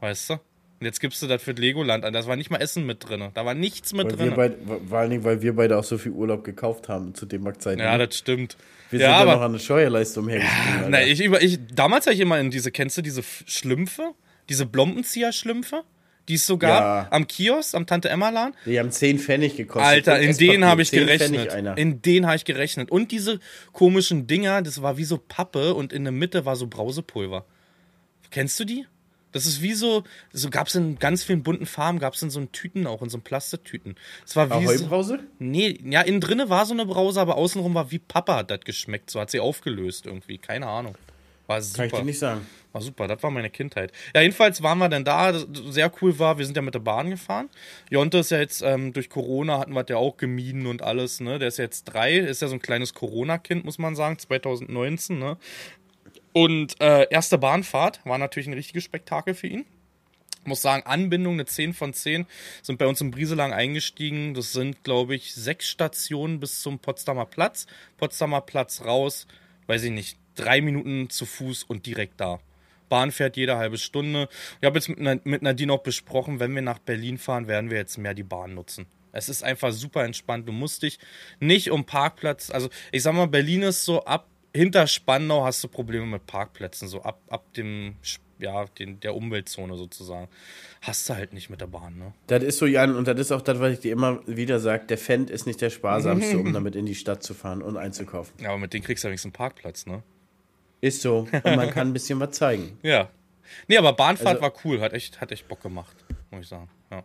Weißt 0.00 0.30
du? 0.30 0.34
Und 0.34 0.86
jetzt 0.86 0.98
gibst 1.00 1.22
du 1.22 1.28
das 1.28 1.40
für 1.40 1.52
Legoland 1.52 2.04
an. 2.04 2.12
Da 2.12 2.26
war 2.26 2.34
nicht 2.34 2.50
mal 2.50 2.60
Essen 2.60 2.84
mit 2.84 3.08
drin. 3.08 3.28
Da 3.34 3.44
war 3.46 3.54
nichts 3.54 3.92
mit 3.92 4.06
Weil 4.06 4.18
wir 4.18 4.26
drin. 4.26 4.34
beid, 4.34 4.56
vor 4.88 4.98
allen 4.98 5.10
Dingen, 5.10 5.22
weil 5.22 5.40
wir 5.40 5.54
beide 5.54 5.78
auch 5.78 5.84
so 5.84 5.96
viel 5.96 6.10
Urlaub 6.10 6.42
gekauft 6.42 6.88
haben 6.88 7.14
zu 7.14 7.24
dem 7.24 7.44
Marktzeiten. 7.44 7.78
Ja, 7.78 7.96
das 7.96 8.18
stimmt. 8.18 8.56
wir 8.90 8.98
ja, 8.98 9.06
sind 9.06 9.14
ja 9.14 9.22
aber 9.22 9.36
noch 9.36 9.42
an 9.42 9.52
der 9.52 9.60
Steuerleistung 9.60 10.28
hergestiegen. 10.28 10.90
Na, 10.90 10.98
Alter. 10.98 11.08
ich, 11.08 11.20
ich, 11.20 11.58
damals 11.72 12.06
habe 12.06 12.14
ich 12.14 12.20
immer 12.20 12.40
in 12.40 12.50
diese, 12.50 12.72
kennst 12.72 12.98
du 12.98 13.02
diese 13.02 13.22
Schlümpfe? 13.22 14.10
Diese 14.48 14.66
Blombenzieher-Schlümpfe? 14.66 15.84
Die 16.28 16.34
es 16.34 16.46
so 16.46 16.56
gab 16.58 16.80
Ja. 16.82 17.06
am 17.10 17.26
Kiosk, 17.28 17.74
am 17.76 17.86
Tante-Emma-Laden? 17.86 18.54
Die 18.66 18.78
haben 18.78 18.90
10 18.90 19.18
Pfennig 19.20 19.56
gekostet. 19.56 20.08
Alter, 20.08 20.20
in 20.20 20.36
denen 20.36 20.64
habe 20.64 20.82
ich 20.82 20.90
10 20.90 21.00
gerechnet. 21.06 21.50
Einer. 21.50 21.76
In 21.78 22.02
denen 22.02 22.26
habe 22.26 22.36
ich 22.36 22.44
gerechnet. 22.44 22.90
Und 22.90 23.12
diese 23.12 23.38
komischen 23.72 24.26
Dinger, 24.26 24.62
das 24.62 24.82
war 24.82 24.96
wie 24.96 25.04
so 25.04 25.18
Pappe 25.18 25.74
und 25.74 25.92
in 25.92 26.04
der 26.04 26.12
Mitte 26.12 26.44
war 26.44 26.56
so 26.56 26.66
Brausepulver. 26.66 27.44
Kennst 28.32 28.58
du 28.58 28.64
die? 28.64 28.86
Das 29.30 29.46
ist 29.46 29.62
wie 29.62 29.72
so, 29.72 30.04
so 30.32 30.50
gab 30.50 30.66
es 30.66 30.74
in 30.74 30.98
ganz 30.98 31.24
vielen 31.24 31.42
bunten 31.42 31.64
Farben, 31.64 31.98
gab 31.98 32.14
es 32.14 32.22
in 32.22 32.30
so 32.30 32.38
einen 32.38 32.52
Tüten 32.52 32.86
auch, 32.86 33.00
in 33.00 33.08
so 33.08 33.18
Plastiktüten. 33.18 33.96
Es 34.26 34.36
war 34.36 34.50
wie 34.60 34.66
so, 34.66 34.84
Heubrause? 34.84 35.20
Nee, 35.38 35.78
ja, 35.84 36.02
innen 36.02 36.20
drinne 36.20 36.50
war 36.50 36.66
so 36.66 36.74
eine 36.74 36.84
Brause, 36.84 37.20
aber 37.20 37.36
außenrum 37.36 37.74
war 37.74 37.90
wie 37.90 37.98
Papa 37.98 38.36
hat 38.36 38.50
das 38.50 38.60
geschmeckt. 38.60 39.10
So 39.10 39.20
hat 39.20 39.30
sie 39.30 39.40
aufgelöst 39.40 40.04
irgendwie, 40.04 40.36
keine 40.36 40.66
Ahnung. 40.66 40.96
War 41.46 41.56
Kann 41.56 41.66
ich 41.86 41.90
super. 41.90 41.96
dir 41.98 42.04
nicht 42.04 42.18
sagen. 42.18 42.46
War 42.72 42.80
super, 42.80 43.06
das 43.06 43.22
war 43.22 43.30
meine 43.30 43.50
Kindheit. 43.50 43.92
Ja, 44.14 44.22
jedenfalls 44.22 44.62
waren 44.62 44.78
wir 44.78 44.88
dann 44.88 45.04
da, 45.04 45.34
sehr 45.68 45.92
cool 46.00 46.18
war, 46.18 46.38
wir 46.38 46.46
sind 46.46 46.56
ja 46.56 46.62
mit 46.62 46.74
der 46.74 46.80
Bahn 46.80 47.10
gefahren. 47.10 47.50
Jonte 47.90 48.18
ist 48.18 48.30
ja 48.30 48.38
jetzt, 48.38 48.62
ähm, 48.62 48.94
durch 48.94 49.10
Corona 49.10 49.58
hatten 49.58 49.74
wir 49.74 49.82
das 49.82 49.90
ja 49.90 49.96
auch 49.96 50.16
gemieden 50.16 50.66
und 50.66 50.80
alles, 50.80 51.20
ne? 51.20 51.38
Der 51.38 51.48
ist 51.48 51.58
jetzt 51.58 51.84
drei, 51.84 52.16
ist 52.16 52.40
ja 52.40 52.48
so 52.48 52.54
ein 52.54 52.62
kleines 52.62 52.94
Corona-Kind, 52.94 53.66
muss 53.66 53.78
man 53.78 53.94
sagen, 53.94 54.18
2019, 54.18 55.18
ne? 55.18 55.36
Und 56.32 56.80
äh, 56.80 57.06
erste 57.10 57.38
Bahnfahrt 57.38 58.00
war 58.04 58.18
natürlich 58.18 58.46
ein 58.48 58.54
richtiges 58.54 58.84
Spektakel 58.84 59.34
für 59.34 59.48
ihn. 59.48 59.66
Muss 60.44 60.62
sagen, 60.62 60.84
Anbindung 60.86 61.34
eine 61.34 61.44
10 61.44 61.72
von 61.72 61.92
10. 61.92 62.26
Sind 62.62 62.78
bei 62.78 62.86
uns 62.86 63.00
im 63.00 63.12
Brieselang 63.12 63.52
eingestiegen. 63.52 64.34
Das 64.34 64.52
sind, 64.52 64.82
glaube 64.82 65.14
ich, 65.14 65.34
sechs 65.34 65.68
Stationen 65.68 66.40
bis 66.40 66.62
zum 66.62 66.78
Potsdamer 66.80 67.26
Platz. 67.26 67.66
Potsdamer 67.96 68.40
Platz 68.40 68.82
raus, 68.84 69.26
weiß 69.66 69.84
ich 69.84 69.92
nicht, 69.92 70.18
drei 70.34 70.60
Minuten 70.60 71.10
zu 71.10 71.26
Fuß 71.26 71.64
und 71.64 71.86
direkt 71.86 72.20
da. 72.20 72.40
Bahn 72.88 73.12
fährt 73.12 73.36
jede 73.36 73.56
halbe 73.56 73.78
Stunde. 73.78 74.28
Ich 74.60 74.66
habe 74.66 74.78
jetzt 74.78 74.88
mit 74.88 75.42
Nadine 75.42 75.72
auch 75.72 75.82
besprochen, 75.82 76.40
wenn 76.40 76.54
wir 76.54 76.62
nach 76.62 76.78
Berlin 76.78 77.18
fahren, 77.18 77.46
werden 77.46 77.70
wir 77.70 77.78
jetzt 77.78 77.96
mehr 77.96 78.14
die 78.14 78.22
Bahn 78.22 78.54
nutzen. 78.54 78.86
Es 79.12 79.28
ist 79.28 79.44
einfach 79.44 79.72
super 79.72 80.04
entspannt. 80.04 80.48
Du 80.48 80.52
musst 80.52 80.82
dich 80.82 80.98
nicht 81.38 81.70
um 81.70 81.84
Parkplatz, 81.84 82.50
also 82.50 82.68
ich 82.90 83.02
sag 83.02 83.14
mal, 83.14 83.28
Berlin 83.28 83.62
ist 83.62 83.84
so 83.84 84.04
ab 84.04 84.26
hinter 84.54 84.86
Spandau 84.86 85.44
hast 85.44 85.62
du 85.64 85.68
Probleme 85.68 86.06
mit 86.06 86.26
Parkplätzen, 86.26 86.88
so 86.88 87.02
ab, 87.02 87.20
ab 87.28 87.52
dem, 87.54 87.96
ja, 88.38 88.64
den, 88.78 89.00
der 89.00 89.14
Umweltzone 89.14 89.76
sozusagen. 89.76 90.28
Hast 90.80 91.08
du 91.08 91.14
halt 91.14 91.32
nicht 91.32 91.48
mit 91.48 91.60
der 91.60 91.66
Bahn, 91.68 91.96
ne? 91.98 92.12
Das 92.26 92.42
ist 92.42 92.58
so, 92.58 92.66
Jan, 92.66 92.96
und 92.96 93.06
das 93.06 93.18
ist 93.18 93.32
auch 93.32 93.42
das, 93.42 93.60
was 93.60 93.72
ich 93.74 93.80
dir 93.80 93.92
immer 93.92 94.20
wieder 94.26 94.58
sage, 94.58 94.84
der 94.86 94.98
Fendt 94.98 95.30
ist 95.30 95.46
nicht 95.46 95.60
der 95.60 95.70
sparsamste, 95.70 96.38
um 96.38 96.52
damit 96.52 96.74
in 96.76 96.86
die 96.86 96.94
Stadt 96.94 97.22
zu 97.22 97.34
fahren 97.34 97.62
und 97.62 97.76
einzukaufen. 97.76 98.34
Ja, 98.40 98.50
aber 98.50 98.58
mit 98.58 98.72
denen 98.72 98.84
kriegst 98.84 99.04
du 99.04 99.08
ja 99.08 99.10
wenigstens 99.10 99.28
einen 99.30 99.34
Parkplatz, 99.34 99.86
ne? 99.86 100.02
Ist 100.80 101.02
so. 101.02 101.28
Und 101.44 101.44
man 101.44 101.70
kann 101.70 101.88
ein 101.88 101.92
bisschen 101.92 102.18
was 102.18 102.32
zeigen. 102.32 102.76
Ja. 102.82 103.08
Nee, 103.68 103.76
aber 103.78 103.92
Bahnfahrt 103.92 104.28
Also- 104.28 104.42
war 104.42 104.52
cool, 104.64 104.80
hat 104.80 104.92
echt, 104.94 105.20
hat 105.20 105.30
echt 105.30 105.46
Bock 105.46 105.62
gemacht, 105.62 105.94
muss 106.32 106.42
ich 106.42 106.48
sagen. 106.48 106.68
Ja. 106.90 107.04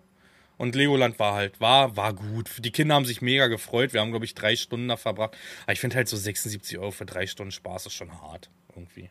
Und 0.58 0.74
Legoland 0.76 1.20
war 1.20 1.36
halt, 1.36 1.60
war, 1.62 1.96
war 1.96 2.14
gut. 2.14 2.50
Die 2.60 2.72
Kinder 2.72 2.96
haben 2.96 3.06
sich 3.06 3.22
mega 3.22 3.46
gefreut. 3.48 3.94
Wir 3.94 4.02
haben, 4.02 4.10
glaube 4.12 4.26
ich, 4.26 4.34
drei 4.34 4.56
Stunden 4.56 4.88
da 4.88 4.98
verbracht. 4.98 5.36
Aber 5.64 5.74
ich 5.74 5.80
finde 5.80 5.96
halt 5.98 6.08
so 6.08 6.18
76 6.18 6.78
Euro 6.80 6.92
für 6.92 7.06
drei 7.06 7.28
Stunden 7.28 7.52
Spaß 7.52 7.86
ist 7.86 7.94
schon 7.94 8.12
hart. 8.22 8.50
Irgendwie. 8.76 9.10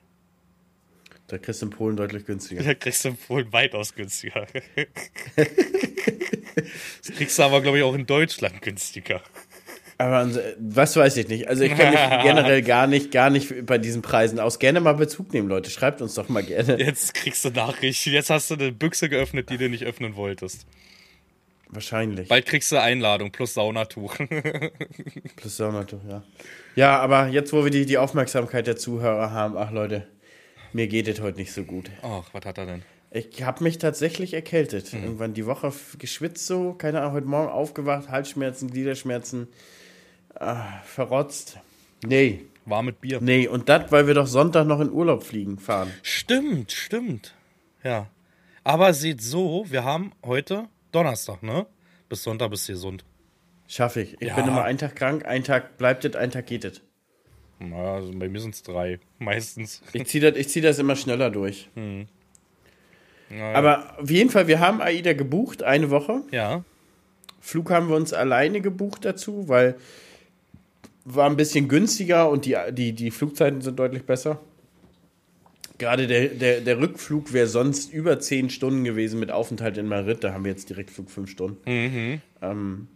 Da 1.29 1.39
kriegst 1.39 1.63
du 1.63 1.67
in 1.67 1.71
Polen 1.71 1.97
deutlich 1.97 2.25
günstiger. 2.27 2.63
Da 2.63 2.75
kriegst 2.75 3.05
du 3.05 3.17
wohl 3.29 3.53
weitaus 3.53 3.95
günstiger. 3.95 4.47
das 5.37 7.17
kriegst 7.17 7.39
du 7.39 7.43
aber, 7.43 7.61
glaube 7.63 7.79
ich, 7.79 7.85
auch 7.85 7.95
in 7.95 8.07
Deutschland 8.07 8.63
günstiger. 8.63 9.21
Aber 9.99 10.19
ans- 10.19 10.39
was 10.59 10.95
weiß 10.97 11.17
ich 11.17 11.29
nicht. 11.29 11.49
Also 11.49 11.65
ich 11.65 11.75
kenne 11.75 11.91
mich 11.93 12.01
generell 12.23 12.63
gar 12.63 12.87
nicht, 12.87 13.11
gar 13.11 13.31
nicht 13.31 13.67
bei 13.67 13.79
diesen 13.79 14.03
Preisen 14.03 14.39
aus. 14.39 14.59
Gerne 14.59 14.81
mal 14.81 14.93
Bezug 14.95 15.33
nehmen, 15.33 15.49
Leute. 15.49 15.71
Schreibt 15.71 16.03
uns 16.03 16.15
doch 16.15 16.29
mal 16.29 16.43
gerne. 16.43 16.79
Jetzt 16.79 17.15
kriegst 17.15 17.45
du 17.45 17.51
Nachrichten. 17.51 18.11
Jetzt 18.11 18.31
hast 18.31 18.51
du 18.51 18.55
eine 18.55 18.73
Büchse 18.73 19.09
geöffnet, 19.09 19.49
die 19.51 19.57
du 19.59 19.69
nicht 19.69 19.85
öffnen 19.85 20.15
wolltest. 20.17 20.67
Wahrscheinlich. 21.69 22.29
Bald 22.29 22.47
kriegst 22.47 22.71
du 22.73 22.81
Einladung 22.81 23.33
plus 23.33 23.55
Saunatuch. 23.55 24.15
Plus 25.37 25.57
Saunato, 25.57 26.01
ja. 26.09 26.23
Ja, 26.77 26.99
aber 27.01 27.27
jetzt, 27.29 27.53
wo 27.53 27.65
wir 27.65 27.71
die, 27.71 27.87
die 27.87 27.99
Aufmerksamkeit 27.99 28.67
der 28.67 28.77
Zuhörer 28.77 29.33
haben, 29.33 29.57
ach 29.57 29.71
Leute, 29.73 30.07
mir 30.73 30.87
geht 30.87 31.09
es 31.09 31.21
heute 31.21 31.39
nicht 31.39 31.53
so 31.53 31.65
gut. 31.65 31.91
Ach, 32.03 32.25
was 32.33 32.45
hat 32.45 32.59
er 32.59 32.67
denn? 32.67 32.83
Ich 33.11 33.43
habe 33.43 33.65
mich 33.65 33.79
tatsächlich 33.79 34.35
erkältet. 34.35 34.93
Mhm. 34.93 35.03
Irgendwann 35.03 35.35
die 35.35 35.47
Woche 35.47 35.73
geschwitzt 35.99 36.47
so, 36.47 36.75
keine 36.75 37.01
Ahnung, 37.01 37.13
heute 37.15 37.27
Morgen 37.27 37.49
aufgewacht, 37.51 38.09
Halsschmerzen, 38.11 38.71
Gliederschmerzen, 38.71 39.49
ah, 40.39 40.81
verrotzt. 40.85 41.59
Nee, 42.05 42.45
War 42.65 42.83
mit 42.83 43.01
Bier. 43.01 43.21
nee, 43.21 43.49
und 43.49 43.69
das, 43.69 43.91
weil 43.91 44.07
wir 44.07 44.15
doch 44.15 44.27
Sonntag 44.27 44.67
noch 44.67 44.81
in 44.81 44.91
Urlaub 44.91 45.23
fliegen, 45.25 45.59
fahren. 45.59 45.91
Stimmt, 46.03 46.73
stimmt. 46.73 47.35
Ja. 47.83 48.09
Aber 48.65 48.93
seht 48.95 49.23
so, 49.23 49.65
wir 49.69 49.85
haben 49.85 50.13
heute 50.25 50.69
Donnerstag, 50.97 51.43
ne? 51.43 51.67
Bis 52.09 52.23
Sonntag 52.23 52.51
bist 52.51 52.69
du 52.69 52.73
gesund. 52.73 53.05
Schaffe 53.69 54.01
ich. 54.01 54.15
Ich 54.21 54.29
Ja. 54.29 54.35
bin 54.37 54.47
immer 54.49 54.65
einen 54.65 54.79
Tag 54.79 54.97
krank, 54.97 55.27
ein 55.27 55.45
Tag 55.45 55.77
bleibt 55.77 56.05
es, 56.07 56.17
ein 56.17 56.31
Tag 56.31 56.47
geht 56.47 56.65
es. 56.65 56.81
Na, 57.59 57.95
also 57.97 58.13
bei 58.13 58.29
mir 58.29 58.41
sind 58.41 58.55
es 58.55 58.63
drei. 58.63 58.99
Meistens. 59.19 59.83
Ich 59.93 60.07
ziehe 60.07 60.31
das, 60.31 60.39
ich 60.41 60.49
zieh 60.49 60.61
das 60.61 60.79
immer 60.79 60.97
schneller 60.97 61.31
durch. 61.31 61.69
Ja, 63.31 63.53
Aber 63.53 63.99
auf 64.01 64.11
jeden 64.11 64.31
Fall, 64.31 64.47
wir 64.47 64.61
haben 64.61 64.81
AIDA 64.81 65.13
gebucht, 65.13 65.63
eine 65.63 65.91
Woche. 65.91 66.23
ja. 66.31 66.65
Flug 67.41 67.71
haben 67.71 67.89
wir 67.89 67.95
uns 67.95 68.13
alleine 68.13 68.61
gebucht 68.61 69.05
dazu, 69.05 69.49
weil 69.49 69.77
war 71.05 71.31
ein 71.31 71.37
bisschen 71.37 71.69
günstiger 71.69 72.29
und 72.29 72.45
die, 72.45 72.57
die, 72.73 72.93
die 72.93 73.13
Flugzeiten 73.13 73.61
sind 73.61 73.79
deutlich 73.79 74.03
besser. 74.05 74.41
Gerade 75.79 76.07
der, 76.07 76.29
der, 76.29 76.61
der 76.61 76.79
Rückflug 76.79 77.33
wäre 77.33 77.47
sonst 77.47 77.93
über 77.93 78.19
10 78.19 78.51
Stunden 78.51 78.85
gewesen 78.85 79.21
mit 79.21 79.31
Aufenthalt 79.31 79.77
in 79.77 79.87
Madrid. 79.87 80.25
Da 80.25 80.33
haben 80.33 80.45
wir 80.45 80.51
jetzt 80.51 80.71
Direktflug 80.71 81.11
5 81.11 81.31
Stunden. 81.31 82.23
Ähm, 82.43 82.89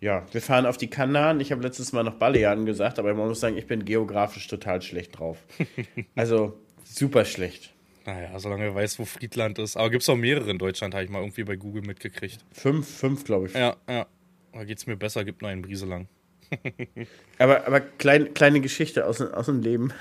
ja, 0.00 0.24
wir 0.32 0.40
fahren 0.40 0.66
auf 0.66 0.76
die 0.76 0.88
Kanaren. 0.88 1.40
Ich 1.40 1.50
habe 1.50 1.62
letztes 1.62 1.92
Mal 1.92 2.04
noch 2.04 2.14
Balearen 2.14 2.66
gesagt, 2.66 2.98
aber 2.98 3.14
man 3.14 3.28
muss 3.28 3.40
sagen, 3.40 3.56
ich 3.56 3.66
bin 3.66 3.84
geografisch 3.84 4.46
total 4.46 4.82
schlecht 4.82 5.18
drauf. 5.18 5.38
Also 6.14 6.58
super 6.84 7.24
schlecht. 7.24 7.72
Naja, 8.06 8.38
solange 8.38 8.64
er 8.64 8.74
weiß, 8.74 8.98
wo 8.98 9.04
Friedland 9.04 9.58
ist. 9.58 9.76
Aber 9.76 9.90
gibt 9.90 10.02
es 10.02 10.08
auch 10.08 10.16
mehrere 10.16 10.50
in 10.50 10.58
Deutschland, 10.58 10.94
habe 10.94 11.04
ich 11.04 11.10
mal 11.10 11.20
irgendwie 11.20 11.44
bei 11.44 11.56
Google 11.56 11.82
mitgekriegt. 11.82 12.38
Fünf, 12.52 12.88
fünf 12.88 13.24
glaube 13.24 13.46
ich. 13.46 13.54
Ja, 13.54 13.76
ja. 13.88 14.06
Da 14.52 14.64
geht's 14.64 14.86
mir 14.86 14.96
besser, 14.96 15.24
gibt 15.24 15.42
nur 15.42 15.50
einen 15.50 15.62
Brise 15.62 15.86
lang. 15.86 16.08
Aber, 17.38 17.66
aber 17.66 17.80
klein, 17.80 18.32
kleine 18.32 18.60
Geschichte 18.62 19.06
aus, 19.06 19.20
aus 19.20 19.46
dem 19.46 19.60
Leben. 19.60 19.92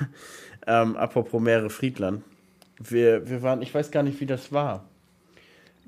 Ähm, 0.67 0.97
apropos 0.97 1.41
Meere 1.41 1.69
Friedland. 1.69 2.24
Wir, 2.79 3.27
wir 3.27 3.41
waren, 3.41 3.62
ich 3.62 3.74
weiß 3.74 3.89
gar 3.89 4.03
nicht, 4.03 4.19
wie 4.19 4.25
das 4.25 4.51
war. 4.51 4.86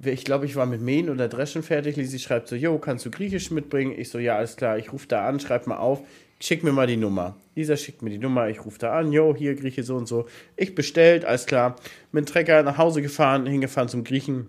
Ich 0.02 0.24
glaube, 0.24 0.46
ich 0.46 0.56
war 0.56 0.66
mit 0.66 0.82
Mähen 0.82 1.10
oder 1.10 1.28
Dreschen 1.28 1.62
fertig. 1.62 1.98
Lisi 1.98 2.20
schreibt 2.20 2.48
so, 2.48 2.56
Jo, 2.56 2.80
kannst 2.80 3.06
du 3.06 3.12
Griechisch 3.12 3.52
mitbringen? 3.52 3.94
Ich 3.98 4.10
so, 4.10 4.18
ja, 4.18 4.38
alles 4.38 4.56
klar. 4.56 4.78
Ich 4.78 4.94
rufe 4.94 5.08
da 5.08 5.28
an, 5.28 5.40
schreib 5.40 5.68
mal 5.68 5.78
auf. 5.78 6.02
Schick 6.40 6.64
mir 6.64 6.72
mal 6.72 6.88
die 6.88 6.96
Nummer. 6.96 7.36
Lisa 7.54 7.76
schickt 7.76 8.02
mir 8.02 8.10
die 8.10 8.18
Nummer, 8.18 8.48
ich 8.48 8.64
rufe 8.64 8.80
da 8.80 8.98
an. 8.98 9.12
Jo, 9.12 9.36
hier 9.36 9.56
Grieche 9.56 9.84
so 9.84 9.98
und 9.98 10.08
so. 10.08 10.26
Ich 10.56 10.74
bestellt, 10.74 11.26
alles 11.26 11.46
klar. 11.46 11.76
Mit 12.14 12.26
dem 12.26 12.32
Trecker 12.32 12.64
nach 12.64 12.78
Hause 12.78 13.02
gefahren, 13.02 13.46
hingefahren 13.46 13.90
zum 13.90 14.06
Griechen. 14.06 14.48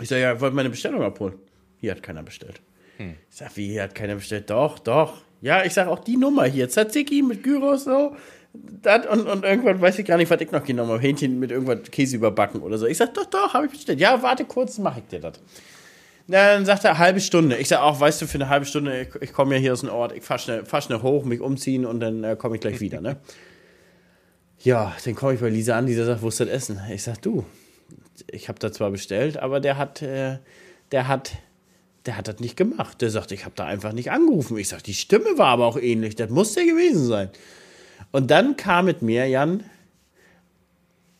Ich 0.00 0.08
so, 0.08 0.14
ja, 0.14 0.40
wollt 0.40 0.54
meine 0.54 0.70
Bestellung 0.70 1.02
abholen. 1.02 1.34
Hier 1.78 1.90
hat 1.90 2.02
keiner 2.02 2.22
bestellt. 2.22 2.62
Ich 2.98 3.36
sag, 3.36 3.56
wie, 3.56 3.68
hier 3.68 3.82
hat 3.82 3.94
keiner 3.94 4.14
bestellt? 4.14 4.48
Doch, 4.48 4.78
doch. 4.78 5.22
Ja, 5.42 5.64
ich 5.64 5.72
sag 5.72 5.88
auch 5.88 6.00
die 6.00 6.16
Nummer 6.16 6.44
hier. 6.44 6.68
Tzatziki 6.68 7.22
mit 7.22 7.42
Gyros 7.42 7.84
so. 7.84 8.16
Das 8.52 9.06
und, 9.06 9.26
und 9.26 9.44
irgendwann 9.44 9.80
weiß 9.80 9.98
ich 10.00 10.06
gar 10.06 10.16
nicht, 10.16 10.30
was 10.30 10.40
ich 10.40 10.50
noch 10.50 10.64
genommen 10.64 10.90
habe. 10.90 11.00
Hähnchen 11.00 11.38
mit 11.38 11.50
irgendwas 11.50 11.90
Käse 11.90 12.16
überbacken 12.16 12.62
oder 12.62 12.78
so. 12.78 12.86
Ich 12.86 12.96
sag, 12.96 13.14
doch, 13.14 13.26
doch, 13.26 13.54
habe 13.54 13.66
ich 13.66 13.72
bestellt. 13.72 14.00
Ja, 14.00 14.22
warte 14.22 14.44
kurz, 14.44 14.78
mach 14.78 14.96
ich 14.96 15.04
dir 15.04 15.20
das. 15.20 15.34
Dann 16.26 16.64
sagt 16.64 16.84
er, 16.84 16.98
halbe 16.98 17.20
Stunde. 17.20 17.56
Ich 17.56 17.68
sag 17.68 17.80
auch, 17.80 17.98
weißt 17.98 18.22
du, 18.22 18.26
für 18.26 18.38
eine 18.38 18.48
halbe 18.48 18.66
Stunde, 18.66 19.02
ich, 19.02 19.22
ich 19.22 19.32
komme 19.32 19.54
ja 19.54 19.60
hier 19.60 19.72
aus 19.72 19.80
dem 19.80 19.90
Ort, 19.90 20.12
ich 20.12 20.22
fahr 20.22 20.38
schnell, 20.38 20.64
fahr 20.64 20.80
schnell 20.80 21.02
hoch, 21.02 21.24
mich 21.24 21.40
umziehen 21.40 21.84
und 21.84 22.00
dann 22.00 22.24
äh, 22.24 22.36
komme 22.36 22.56
ich 22.56 22.60
gleich 22.60 22.80
wieder, 22.80 23.00
ne? 23.00 23.16
Ja, 24.62 24.94
dann 25.06 25.14
komme 25.14 25.32
ich 25.32 25.40
bei 25.40 25.48
Lisa 25.48 25.78
an, 25.78 25.86
Lisa 25.86 26.04
sagt, 26.04 26.20
wo 26.20 26.28
ist 26.28 26.38
das 26.38 26.48
Essen? 26.48 26.78
Ich 26.92 27.02
sag, 27.02 27.22
du, 27.22 27.46
ich 28.30 28.48
habe 28.50 28.58
da 28.58 28.70
zwar 28.70 28.90
bestellt, 28.90 29.38
aber 29.38 29.58
der 29.58 29.78
hat, 29.78 30.02
äh, 30.02 30.36
der 30.92 31.08
hat, 31.08 31.32
der 32.04 32.18
hat 32.18 32.28
das 32.28 32.40
nicht 32.40 32.56
gemacht. 32.56 33.00
Der 33.00 33.10
sagt, 33.10 33.32
ich 33.32 33.46
habe 33.46 33.54
da 33.56 33.64
einfach 33.64 33.92
nicht 33.92 34.10
angerufen. 34.10 34.58
Ich 34.58 34.68
sag, 34.68 34.82
die 34.82 34.92
Stimme 34.92 35.38
war 35.38 35.48
aber 35.48 35.66
auch 35.66 35.78
ähnlich. 35.78 36.14
Das 36.14 36.30
muss 36.30 36.52
der 36.52 36.66
gewesen 36.66 37.06
sein. 37.06 37.30
Und 38.12 38.30
dann 38.30 38.56
kam 38.56 38.86
mit 38.86 39.02
mir, 39.02 39.26
Jan, 39.26 39.64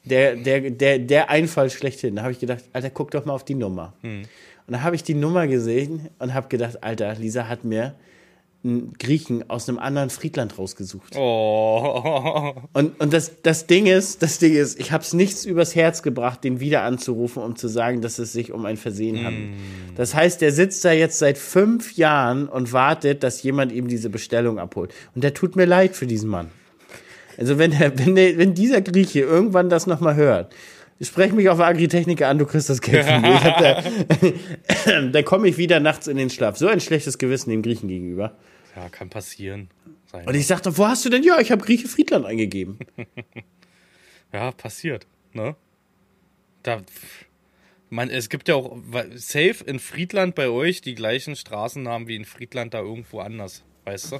der, 0.04 0.36
der, 0.36 0.70
der, 0.70 0.98
der 0.98 1.30
Einfall 1.30 1.70
schlechthin. 1.70 2.16
Da 2.16 2.22
habe 2.22 2.32
ich 2.32 2.40
gedacht, 2.40 2.64
Alter, 2.72 2.90
guck 2.90 3.10
doch 3.10 3.24
mal 3.24 3.34
auf 3.34 3.44
die 3.44 3.54
Nummer. 3.54 3.94
Und 4.66 4.74
da 4.74 4.82
habe 4.82 4.96
ich 4.96 5.02
die 5.02 5.14
Nummer 5.14 5.46
gesehen 5.46 6.08
und 6.18 6.34
habe 6.34 6.48
gedacht, 6.48 6.82
Alter, 6.82 7.14
Lisa 7.14 7.48
hat 7.48 7.64
mir 7.64 7.94
einen 8.62 8.92
Griechen 8.98 9.48
aus 9.48 9.68
einem 9.68 9.78
anderen 9.78 10.10
Friedland 10.10 10.58
rausgesucht. 10.58 11.16
Oh. 11.16 12.52
Und, 12.74 13.00
und 13.00 13.12
das, 13.12 13.40
das 13.42 13.66
Ding 13.66 13.86
ist, 13.86 14.22
das 14.22 14.38
Ding 14.38 14.54
ist, 14.54 14.78
ich 14.78 14.92
habe 14.92 15.02
es 15.02 15.14
nichts 15.14 15.46
übers 15.46 15.74
Herz 15.74 16.02
gebracht, 16.02 16.44
den 16.44 16.60
wieder 16.60 16.82
anzurufen, 16.82 17.42
um 17.42 17.56
zu 17.56 17.68
sagen, 17.68 18.02
dass 18.02 18.18
es 18.18 18.32
sich 18.32 18.52
um 18.52 18.66
ein 18.66 18.76
Versehen 18.76 19.24
handelt. 19.24 19.48
Das 19.96 20.14
heißt, 20.14 20.42
der 20.42 20.52
sitzt 20.52 20.84
da 20.84 20.92
jetzt 20.92 21.18
seit 21.18 21.38
fünf 21.38 21.96
Jahren 21.96 22.48
und 22.48 22.72
wartet, 22.72 23.22
dass 23.22 23.42
jemand 23.42 23.72
ihm 23.72 23.88
diese 23.88 24.10
Bestellung 24.10 24.58
abholt. 24.58 24.92
Und 25.14 25.24
der 25.24 25.32
tut 25.32 25.56
mir 25.56 25.66
leid 25.66 25.96
für 25.96 26.06
diesen 26.06 26.28
Mann. 26.28 26.50
Also 27.40 27.58
wenn, 27.58 27.70
der, 27.72 27.98
wenn, 27.98 28.14
der, 28.14 28.36
wenn 28.38 28.54
dieser 28.54 28.80
Grieche 28.82 29.20
irgendwann 29.20 29.68
das 29.70 29.86
nochmal 29.86 30.14
hört, 30.14 30.54
sprech 31.00 31.32
mich 31.32 31.48
auf 31.48 31.58
Agritechniker 31.58 32.28
an, 32.28 32.36
du 32.38 32.44
kriegst 32.46 32.68
das 32.68 32.80
Geld 32.82 33.04
von 33.06 33.22
mir. 33.22 33.40
Da- 33.40 35.02
Dann 35.10 35.24
komme 35.24 35.48
ich 35.48 35.56
wieder 35.56 35.80
nachts 35.80 36.06
in 36.06 36.16
den 36.18 36.28
Schlaf. 36.30 36.58
So 36.58 36.68
ein 36.68 36.80
schlechtes 36.80 37.16
Gewissen 37.18 37.50
dem 37.50 37.62
Griechen 37.62 37.88
gegenüber. 37.88 38.36
Ja, 38.76 38.88
kann 38.90 39.08
passieren. 39.08 39.68
Sein. 40.12 40.26
Und 40.28 40.34
ich 40.34 40.46
sagte, 40.46 40.76
wo 40.76 40.86
hast 40.86 41.04
du 41.04 41.08
denn? 41.08 41.22
Ja, 41.22 41.40
ich 41.40 41.50
habe 41.50 41.64
Grieche 41.64 41.88
Friedland 41.88 42.26
eingegeben. 42.26 42.78
Ja, 44.32 44.52
passiert, 44.52 45.08
ne? 45.32 45.56
Da, 46.62 46.82
man, 47.88 48.10
es 48.10 48.28
gibt 48.28 48.48
ja 48.48 48.54
auch 48.54 48.76
safe 49.16 49.64
in 49.66 49.80
Friedland 49.80 50.36
bei 50.36 50.48
euch 50.48 50.82
die 50.82 50.94
gleichen 50.94 51.34
Straßennamen 51.34 52.06
wie 52.06 52.14
in 52.14 52.24
Friedland 52.24 52.72
da 52.74 52.78
irgendwo 52.80 53.18
anders, 53.18 53.64
weißt 53.86 54.12
du? 54.12 54.18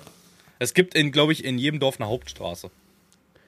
Es 0.58 0.74
gibt 0.74 0.96
in, 0.96 1.12
glaube 1.12 1.32
ich, 1.32 1.44
in 1.44 1.58
jedem 1.58 1.78
Dorf 1.78 2.00
eine 2.00 2.08
Hauptstraße. 2.08 2.70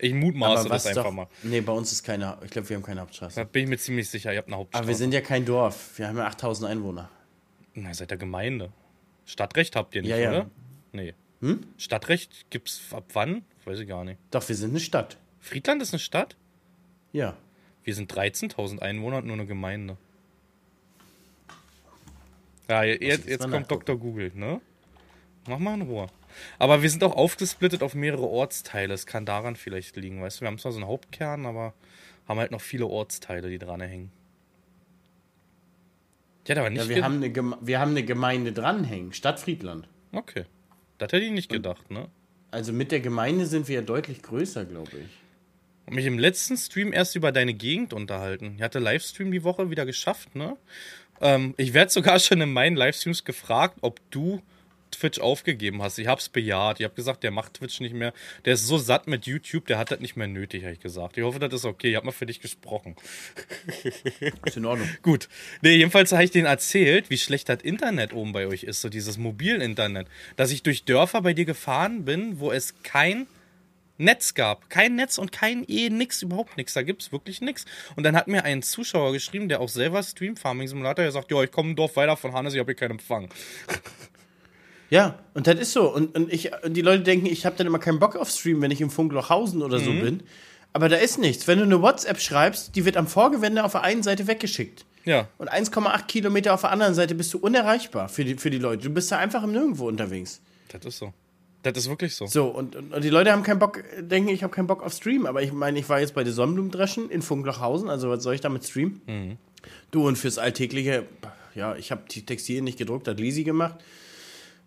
Ich 0.02 0.14
mutmaße 0.14 0.68
das 0.68 0.84
einfach 0.84 1.04
doch, 1.04 1.12
mal. 1.12 1.28
Nee, 1.44 1.60
bei 1.60 1.72
uns 1.72 1.92
ist 1.92 2.02
keine, 2.02 2.36
ich 2.44 2.50
glaube, 2.50 2.68
wir 2.68 2.76
haben 2.76 2.82
keine 2.82 3.02
Hauptstraße. 3.02 3.36
Da 3.36 3.44
bin 3.44 3.62
ich 3.62 3.68
mir 3.68 3.78
ziemlich 3.78 4.10
sicher, 4.10 4.32
ihr 4.32 4.38
habt 4.38 4.48
eine 4.48 4.56
Hauptstraße. 4.56 4.82
Aber 4.82 4.88
wir 4.88 4.96
sind 4.96 5.14
ja 5.14 5.20
kein 5.20 5.44
Dorf. 5.44 5.96
Wir 5.96 6.08
haben 6.08 6.18
ja 6.18 6.26
8000 6.26 6.68
Einwohner. 6.68 7.08
Na, 7.74 7.90
ihr 7.90 7.94
seid 7.94 8.10
der 8.10 8.18
Gemeinde. 8.18 8.72
Stadtrecht 9.26 9.76
habt 9.76 9.94
ihr 9.94 10.02
nicht, 10.02 10.10
Ja, 10.10 10.16
ja. 10.16 10.30
oder? 10.30 10.50
Nee. 10.90 11.14
Hm? 11.40 11.64
Stadtrecht 11.78 12.50
gibt's 12.50 12.80
ab 12.90 13.04
wann? 13.12 13.44
Weiß 13.64 13.78
ich 13.78 13.86
gar 13.86 14.02
nicht. 14.04 14.18
Doch, 14.32 14.46
wir 14.48 14.56
sind 14.56 14.70
eine 14.70 14.80
Stadt. 14.80 15.18
Friedland 15.38 15.80
ist 15.82 15.92
eine 15.92 16.00
Stadt? 16.00 16.36
Ja. 17.12 17.36
Wir 17.84 17.94
sind 17.94 18.12
13.000 18.12 18.80
Einwohner 18.80 19.18
und 19.18 19.26
nur 19.26 19.34
eine 19.34 19.46
Gemeinde. 19.46 19.98
Ja, 22.68 22.82
jetzt, 22.82 23.28
jetzt 23.28 23.48
kommt. 23.48 23.70
Dr. 23.70 23.96
Google, 23.96 24.32
ne? 24.34 24.60
Mach 25.46 25.60
mal 25.60 25.74
in 25.74 25.82
Ruhe. 25.82 26.08
Aber 26.58 26.82
wir 26.82 26.90
sind 26.90 27.02
auch 27.04 27.16
aufgesplittet 27.16 27.82
auf 27.82 27.94
mehrere 27.94 28.26
Ortsteile. 28.26 28.94
Es 28.94 29.06
kann 29.06 29.24
daran 29.24 29.56
vielleicht 29.56 29.96
liegen, 29.96 30.22
weißt 30.22 30.38
du? 30.38 30.40
Wir 30.42 30.48
haben 30.48 30.58
zwar 30.58 30.72
so 30.72 30.78
einen 30.78 30.88
Hauptkern, 30.88 31.46
aber 31.46 31.74
haben 32.26 32.38
halt 32.38 32.50
noch 32.50 32.60
viele 32.60 32.86
Ortsteile, 32.86 33.48
die 33.48 33.58
dran 33.58 33.80
hängen. 33.80 34.10
Hätte 36.46 36.60
aber 36.60 36.70
nicht 36.70 36.82
ja 36.82 36.88
wir, 36.88 37.04
haben 37.04 37.16
eine 37.16 37.30
Geme 37.30 37.56
wir 37.60 37.78
haben 37.78 37.92
eine 37.92 38.04
Gemeinde 38.04 38.52
dranhängen. 38.52 39.12
Stadt 39.12 39.38
Friedland. 39.38 39.88
Okay. 40.12 40.44
Das 40.98 41.12
hätte 41.12 41.24
ich 41.24 41.32
nicht 41.32 41.48
gedacht, 41.48 41.90
ne? 41.90 42.08
Also 42.50 42.72
mit 42.72 42.92
der 42.92 43.00
Gemeinde 43.00 43.46
sind 43.46 43.68
wir 43.68 43.76
ja 43.76 43.82
deutlich 43.82 44.22
größer, 44.22 44.64
glaube 44.64 44.90
ich. 44.90 45.94
mich 45.94 46.04
im 46.04 46.18
letzten 46.18 46.56
Stream 46.56 46.92
erst 46.92 47.16
über 47.16 47.32
deine 47.32 47.54
Gegend 47.54 47.92
unterhalten. 47.92 48.54
Ich 48.56 48.62
hatte 48.62 48.78
Livestream 48.78 49.30
die 49.30 49.42
Woche 49.42 49.70
wieder 49.70 49.86
geschafft, 49.86 50.34
ne? 50.36 50.56
Ähm, 51.20 51.54
ich 51.56 51.74
werde 51.74 51.90
sogar 51.90 52.18
schon 52.20 52.40
in 52.40 52.52
meinen 52.52 52.76
Livestreams 52.76 53.24
gefragt, 53.24 53.78
ob 53.80 54.00
du 54.10 54.42
Twitch 54.92 55.18
aufgegeben 55.18 55.82
hast. 55.82 55.98
Ich 55.98 56.06
hab's 56.06 56.28
bejaht. 56.28 56.80
Ich 56.80 56.84
hab 56.84 56.94
gesagt, 56.94 57.22
der 57.22 57.30
macht 57.30 57.54
Twitch 57.54 57.80
nicht 57.80 57.94
mehr. 57.94 58.12
Der 58.44 58.54
ist 58.54 58.66
so 58.66 58.78
satt 58.78 59.06
mit 59.06 59.26
YouTube, 59.26 59.66
der 59.66 59.78
hat 59.78 59.90
das 59.90 60.00
nicht 60.00 60.16
mehr 60.16 60.28
nötig, 60.28 60.62
habe 60.62 60.74
ich 60.74 60.80
gesagt. 60.80 61.16
Ich 61.16 61.24
hoffe, 61.24 61.38
das 61.38 61.52
ist 61.52 61.64
okay. 61.64 61.90
Ich 61.90 61.96
hab 61.96 62.04
mal 62.04 62.12
für 62.12 62.26
dich 62.26 62.40
gesprochen. 62.40 62.96
Ist 64.44 64.56
in 64.56 64.64
Ordnung. 64.64 64.88
Gut. 65.02 65.28
Nee, 65.60 65.76
jedenfalls 65.76 66.12
habe 66.12 66.24
ich 66.24 66.30
denen 66.30 66.46
erzählt, 66.46 67.10
wie 67.10 67.18
schlecht 67.18 67.48
das 67.48 67.62
Internet 67.62 68.12
oben 68.12 68.32
bei 68.32 68.46
euch 68.46 68.64
ist, 68.64 68.80
so 68.80 68.88
dieses 68.88 69.18
Mobilinternet. 69.18 70.06
Dass 70.36 70.50
ich 70.50 70.62
durch 70.62 70.84
Dörfer 70.84 71.22
bei 71.22 71.34
dir 71.34 71.44
gefahren 71.44 72.04
bin, 72.04 72.38
wo 72.40 72.50
es 72.50 72.74
kein 72.82 73.26
Netz 73.98 74.34
gab. 74.34 74.68
Kein 74.68 74.96
Netz 74.96 75.18
und 75.18 75.32
kein 75.32 75.64
eh 75.68 75.90
nix, 75.90 76.22
überhaupt 76.22 76.56
nix. 76.56 76.74
Da 76.74 76.82
gibt's 76.82 77.12
wirklich 77.12 77.40
nix. 77.40 77.64
Und 77.94 78.02
dann 78.04 78.16
hat 78.16 78.28
mir 78.28 78.44
ein 78.44 78.62
Zuschauer 78.62 79.12
geschrieben, 79.12 79.48
der 79.48 79.60
auch 79.60 79.68
selber 79.68 80.02
streamt, 80.02 80.38
Farming 80.38 80.68
Simulator, 80.68 81.04
der 81.04 81.12
sagt, 81.12 81.30
ja, 81.30 81.42
ich 81.42 81.50
komme 81.50 81.70
ein 81.70 81.76
Dorf 81.76 81.96
weiter 81.96 82.16
von 82.16 82.32
Hannes, 82.32 82.54
ich 82.54 82.60
habe 82.60 82.72
hier 82.72 82.76
keinen 82.76 82.92
Empfang. 82.92 83.28
Ja, 84.92 85.18
und 85.32 85.46
das 85.46 85.58
ist 85.58 85.72
so. 85.72 85.90
Und, 85.90 86.14
und, 86.14 86.30
ich, 86.30 86.50
und 86.62 86.74
die 86.74 86.82
Leute 86.82 87.02
denken, 87.02 87.24
ich 87.24 87.46
habe 87.46 87.56
dann 87.56 87.66
immer 87.66 87.78
keinen 87.78 87.98
Bock 87.98 88.14
auf 88.14 88.28
Stream, 88.28 88.60
wenn 88.60 88.70
ich 88.70 88.82
im 88.82 88.90
Funklochhausen 88.90 89.62
oder 89.62 89.78
so 89.78 89.90
bin. 89.90 90.22
Aber 90.74 90.90
da 90.90 90.96
ist 90.96 91.18
nichts. 91.18 91.48
Wenn 91.48 91.56
du 91.60 91.64
eine 91.64 91.80
WhatsApp 91.80 92.20
schreibst, 92.20 92.76
die 92.76 92.84
wird 92.84 92.98
am 92.98 93.06
Vorgewende 93.06 93.64
auf 93.64 93.72
der 93.72 93.84
einen 93.84 94.02
Seite 94.02 94.26
weggeschickt. 94.26 94.84
Ja. 95.06 95.28
Und 95.38 95.50
1,8 95.50 96.06
Kilometer 96.08 96.52
auf 96.52 96.60
der 96.60 96.72
anderen 96.72 96.92
Seite 96.92 97.14
bist 97.14 97.32
du 97.32 97.38
unerreichbar 97.38 98.10
für 98.10 98.22
die, 98.22 98.34
für 98.34 98.50
die 98.50 98.58
Leute. 98.58 98.82
Du 98.82 98.90
bist 98.90 99.10
da 99.10 99.16
einfach 99.16 99.42
im 99.44 99.52
Nirgendwo 99.52 99.88
unterwegs. 99.88 100.42
Das 100.68 100.84
ist 100.84 100.98
so. 100.98 101.14
Das 101.62 101.78
ist 101.78 101.88
wirklich 101.88 102.14
so. 102.14 102.26
So, 102.26 102.48
und, 102.48 102.76
und, 102.76 102.92
und 102.92 103.02
die 103.02 103.08
Leute 103.08 103.32
haben 103.32 103.44
keinen 103.44 103.60
Bock, 103.60 103.82
denken, 103.98 104.28
ich 104.28 104.42
habe 104.42 104.54
keinen 104.54 104.66
Bock 104.66 104.82
auf 104.82 104.92
Stream. 104.92 105.24
Aber 105.24 105.40
ich 105.40 105.54
meine, 105.54 105.78
ich 105.78 105.88
war 105.88 106.00
jetzt 106.00 106.14
bei 106.14 106.22
der 106.22 106.34
Sonnenblumendreschen 106.34 107.08
in 107.08 107.22
Funklochhausen, 107.22 107.88
also 107.88 108.10
was 108.10 108.22
soll 108.22 108.34
ich 108.34 108.42
damit 108.42 108.66
streamen? 108.66 109.00
Du, 109.90 110.06
und 110.06 110.16
fürs 110.16 110.36
Alltägliche, 110.36 111.06
ja, 111.54 111.76
ich 111.76 111.90
habe 111.90 112.02
die 112.10 112.26
Textilien 112.26 112.64
nicht 112.64 112.76
gedruckt, 112.76 113.08
hat 113.08 113.18
Lisi 113.18 113.44
gemacht. 113.44 113.76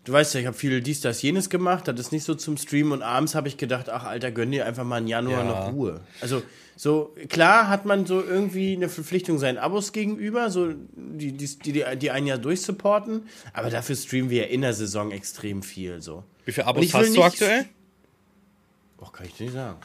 Du 0.06 0.12
weißt 0.12 0.34
ja, 0.34 0.40
ich 0.40 0.46
habe 0.46 0.56
viel 0.56 0.80
dies, 0.80 1.00
das, 1.00 1.20
jenes 1.20 1.50
gemacht, 1.50 1.88
das 1.88 1.98
ist 1.98 2.12
nicht 2.12 2.22
so 2.22 2.36
zum 2.36 2.56
Stream 2.56 2.92
und 2.92 3.02
abends 3.02 3.34
habe 3.34 3.48
ich 3.48 3.56
gedacht, 3.56 3.88
ach 3.90 4.04
Alter, 4.04 4.30
gönn 4.30 4.52
dir 4.52 4.64
einfach 4.64 4.84
mal 4.84 4.98
im 4.98 5.08
Januar 5.08 5.38
Ja. 5.40 5.44
noch 5.44 5.72
Ruhe. 5.72 6.00
Also 6.20 6.44
so, 6.76 7.12
klar 7.28 7.68
hat 7.68 7.86
man 7.86 8.06
so 8.06 8.22
irgendwie 8.22 8.74
eine 8.76 8.88
Verpflichtung 8.88 9.38
seinen 9.40 9.58
Abos 9.58 9.90
gegenüber, 9.90 10.48
so 10.50 10.74
die, 10.94 11.32
die, 11.32 11.58
die, 11.58 11.84
die 11.96 12.10
einen 12.12 12.28
ja 12.28 12.36
durchsupporten, 12.38 13.22
aber 13.52 13.68
dafür 13.68 13.96
streamen 13.96 14.30
wir 14.30 14.42
ja 14.42 14.48
in 14.48 14.60
der 14.60 14.74
Saison 14.74 15.10
extrem 15.10 15.64
viel 15.64 16.00
so. 16.00 16.22
Wie 16.44 16.52
viele 16.52 16.68
Abos 16.68 16.94
hast 16.94 17.16
du 17.16 17.22
aktuell? 17.24 17.64
Och, 19.00 19.12
kann 19.12 19.26
ich 19.26 19.34
dir 19.34 19.44
nicht 19.44 19.54
sagen. 19.54 19.78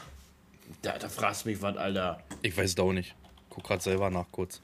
Da, 0.82 0.98
da 0.98 1.08
fragst 1.08 1.44
du 1.44 1.48
mich 1.48 1.60
was, 1.60 1.76
Alter. 1.76 2.22
Ich 2.42 2.56
weiß 2.56 2.70
es 2.70 2.78
auch 2.78 2.92
nicht. 2.92 3.16
Guck 3.50 3.64
grad 3.64 3.82
selber 3.82 4.08
nach 4.08 4.26
kurz. 4.30 4.62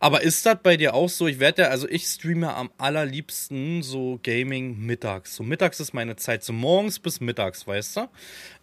Aber 0.00 0.22
ist 0.22 0.44
das 0.46 0.58
bei 0.62 0.76
dir 0.76 0.94
auch 0.94 1.08
so? 1.08 1.26
Ich 1.26 1.38
werde 1.38 1.62
ja, 1.62 1.68
also 1.68 1.88
ich 1.88 2.04
streame 2.06 2.54
am 2.54 2.70
allerliebsten 2.78 3.82
so 3.82 4.18
Gaming 4.22 4.78
mittags. 4.78 5.36
So 5.36 5.42
mittags 5.42 5.80
ist 5.80 5.92
meine 5.92 6.16
Zeit, 6.16 6.44
so 6.44 6.52
morgens 6.52 6.98
bis 6.98 7.20
mittags, 7.20 7.66
weißt 7.66 7.96
du? 7.96 8.08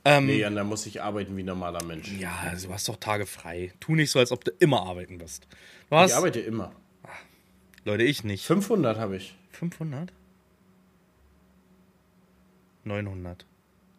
Ähm, 0.04 0.28
Nee, 0.28 0.40
Jan, 0.40 0.56
da 0.56 0.64
muss 0.64 0.86
ich 0.86 1.02
arbeiten 1.02 1.36
wie 1.38 1.44
ein 1.44 1.48
normaler 1.48 1.84
Mensch. 1.84 2.12
Ja, 2.20 2.36
also 2.50 2.68
du 2.68 2.74
hast 2.74 2.88
doch 2.90 2.98
Tage 2.98 3.26
frei. 3.26 3.74
Tu 3.80 3.96
nicht 3.96 4.12
so, 4.12 4.20
als 4.20 4.32
ob 4.32 4.44
du 4.44 4.52
immer 4.60 4.84
arbeiten 4.84 5.20
wirst. 5.20 5.48
Du 5.90 6.04
Ich 6.04 6.14
arbeite 6.16 6.40
immer. 6.40 6.72
Leute, 7.86 8.04
ich 8.04 8.24
nicht. 8.24 8.46
500 8.46 8.98
habe 8.98 9.18
ich. 9.18 9.36
500? 9.52 10.12
900. 12.84 13.46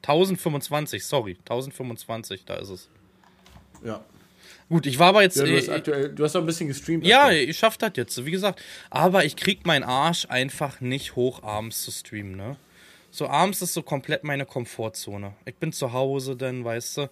1025, 0.03 1.05
sorry. 1.05 1.37
1025, 1.41 2.45
da 2.45 2.57
ist 2.57 2.69
es. 2.69 2.89
Ja. 3.85 4.05
Gut, 4.69 4.87
ich 4.87 4.99
war 4.99 5.09
aber 5.09 5.23
jetzt. 5.23 5.37
ja 5.37 5.45
du, 5.45 5.57
hast 5.57 5.69
äh, 5.69 5.73
aktuell, 5.73 6.09
du 6.11 6.25
hast 6.25 6.35
doch 6.35 6.41
ein 6.41 6.47
bisschen 6.47 6.69
gestreamt. 6.69 7.07
Ja, 7.07 7.25
aktuell. 7.25 7.49
ich 7.49 7.59
schaff 7.59 7.79
das 7.79 7.93
jetzt, 7.95 8.25
wie 8.25 8.31
gesagt. 8.31 8.61
Aber 8.91 9.25
ich 9.25 9.37
krieg 9.37 9.65
meinen 9.65 9.85
Arsch 9.85 10.27
einfach 10.29 10.81
nicht 10.81 11.15
hoch, 11.15 11.43
abends 11.43 11.83
zu 11.85 11.91
streamen, 11.93 12.37
ne? 12.37 12.57
So 13.11 13.29
abends 13.29 13.63
ist 13.63 13.73
so 13.73 13.83
komplett 13.83 14.25
meine 14.25 14.45
Komfortzone. 14.45 15.35
Ich 15.45 15.55
bin 15.57 15.73
zu 15.73 15.93
Hause, 15.93 16.37
dann, 16.37 16.65
weißt 16.65 16.99
du. 16.99 17.11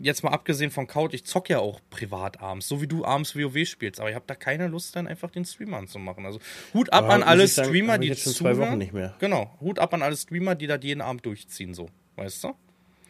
Jetzt 0.00 0.22
mal 0.22 0.30
abgesehen 0.30 0.70
von 0.70 0.86
Couch, 0.86 1.12
ich 1.12 1.24
zock 1.24 1.48
ja 1.48 1.58
auch 1.58 1.80
privat 1.90 2.40
abends, 2.40 2.68
so 2.68 2.80
wie 2.80 2.86
du 2.86 3.04
abends 3.04 3.34
WoW 3.34 3.66
spielst, 3.66 3.98
aber 3.98 4.10
ich 4.10 4.14
habe 4.14 4.24
da 4.28 4.36
keine 4.36 4.68
Lust, 4.68 4.94
dann 4.94 5.08
einfach 5.08 5.28
den 5.28 5.44
Stream 5.44 5.74
anzumachen. 5.74 6.24
Also 6.24 6.38
Hut 6.72 6.92
ab 6.92 7.04
Aber 7.04 7.14
an 7.14 7.22
alle 7.24 7.48
sagen, 7.48 7.70
Streamer, 7.70 7.94
ich 7.94 8.00
die 8.02 8.06
jetzt 8.08 8.22
schon 8.22 8.34
zwei. 8.34 8.56
Wochen 8.58 8.78
nicht 8.78 8.92
mehr. 8.92 9.16
Genau, 9.18 9.56
Hut 9.60 9.80
ab 9.80 9.92
an 9.92 10.02
alle 10.02 10.16
Streamer, 10.16 10.54
die 10.54 10.68
das 10.68 10.78
jeden 10.84 11.00
Abend 11.00 11.26
durchziehen, 11.26 11.74
so, 11.74 11.88
weißt 12.14 12.44
du? 12.44 12.54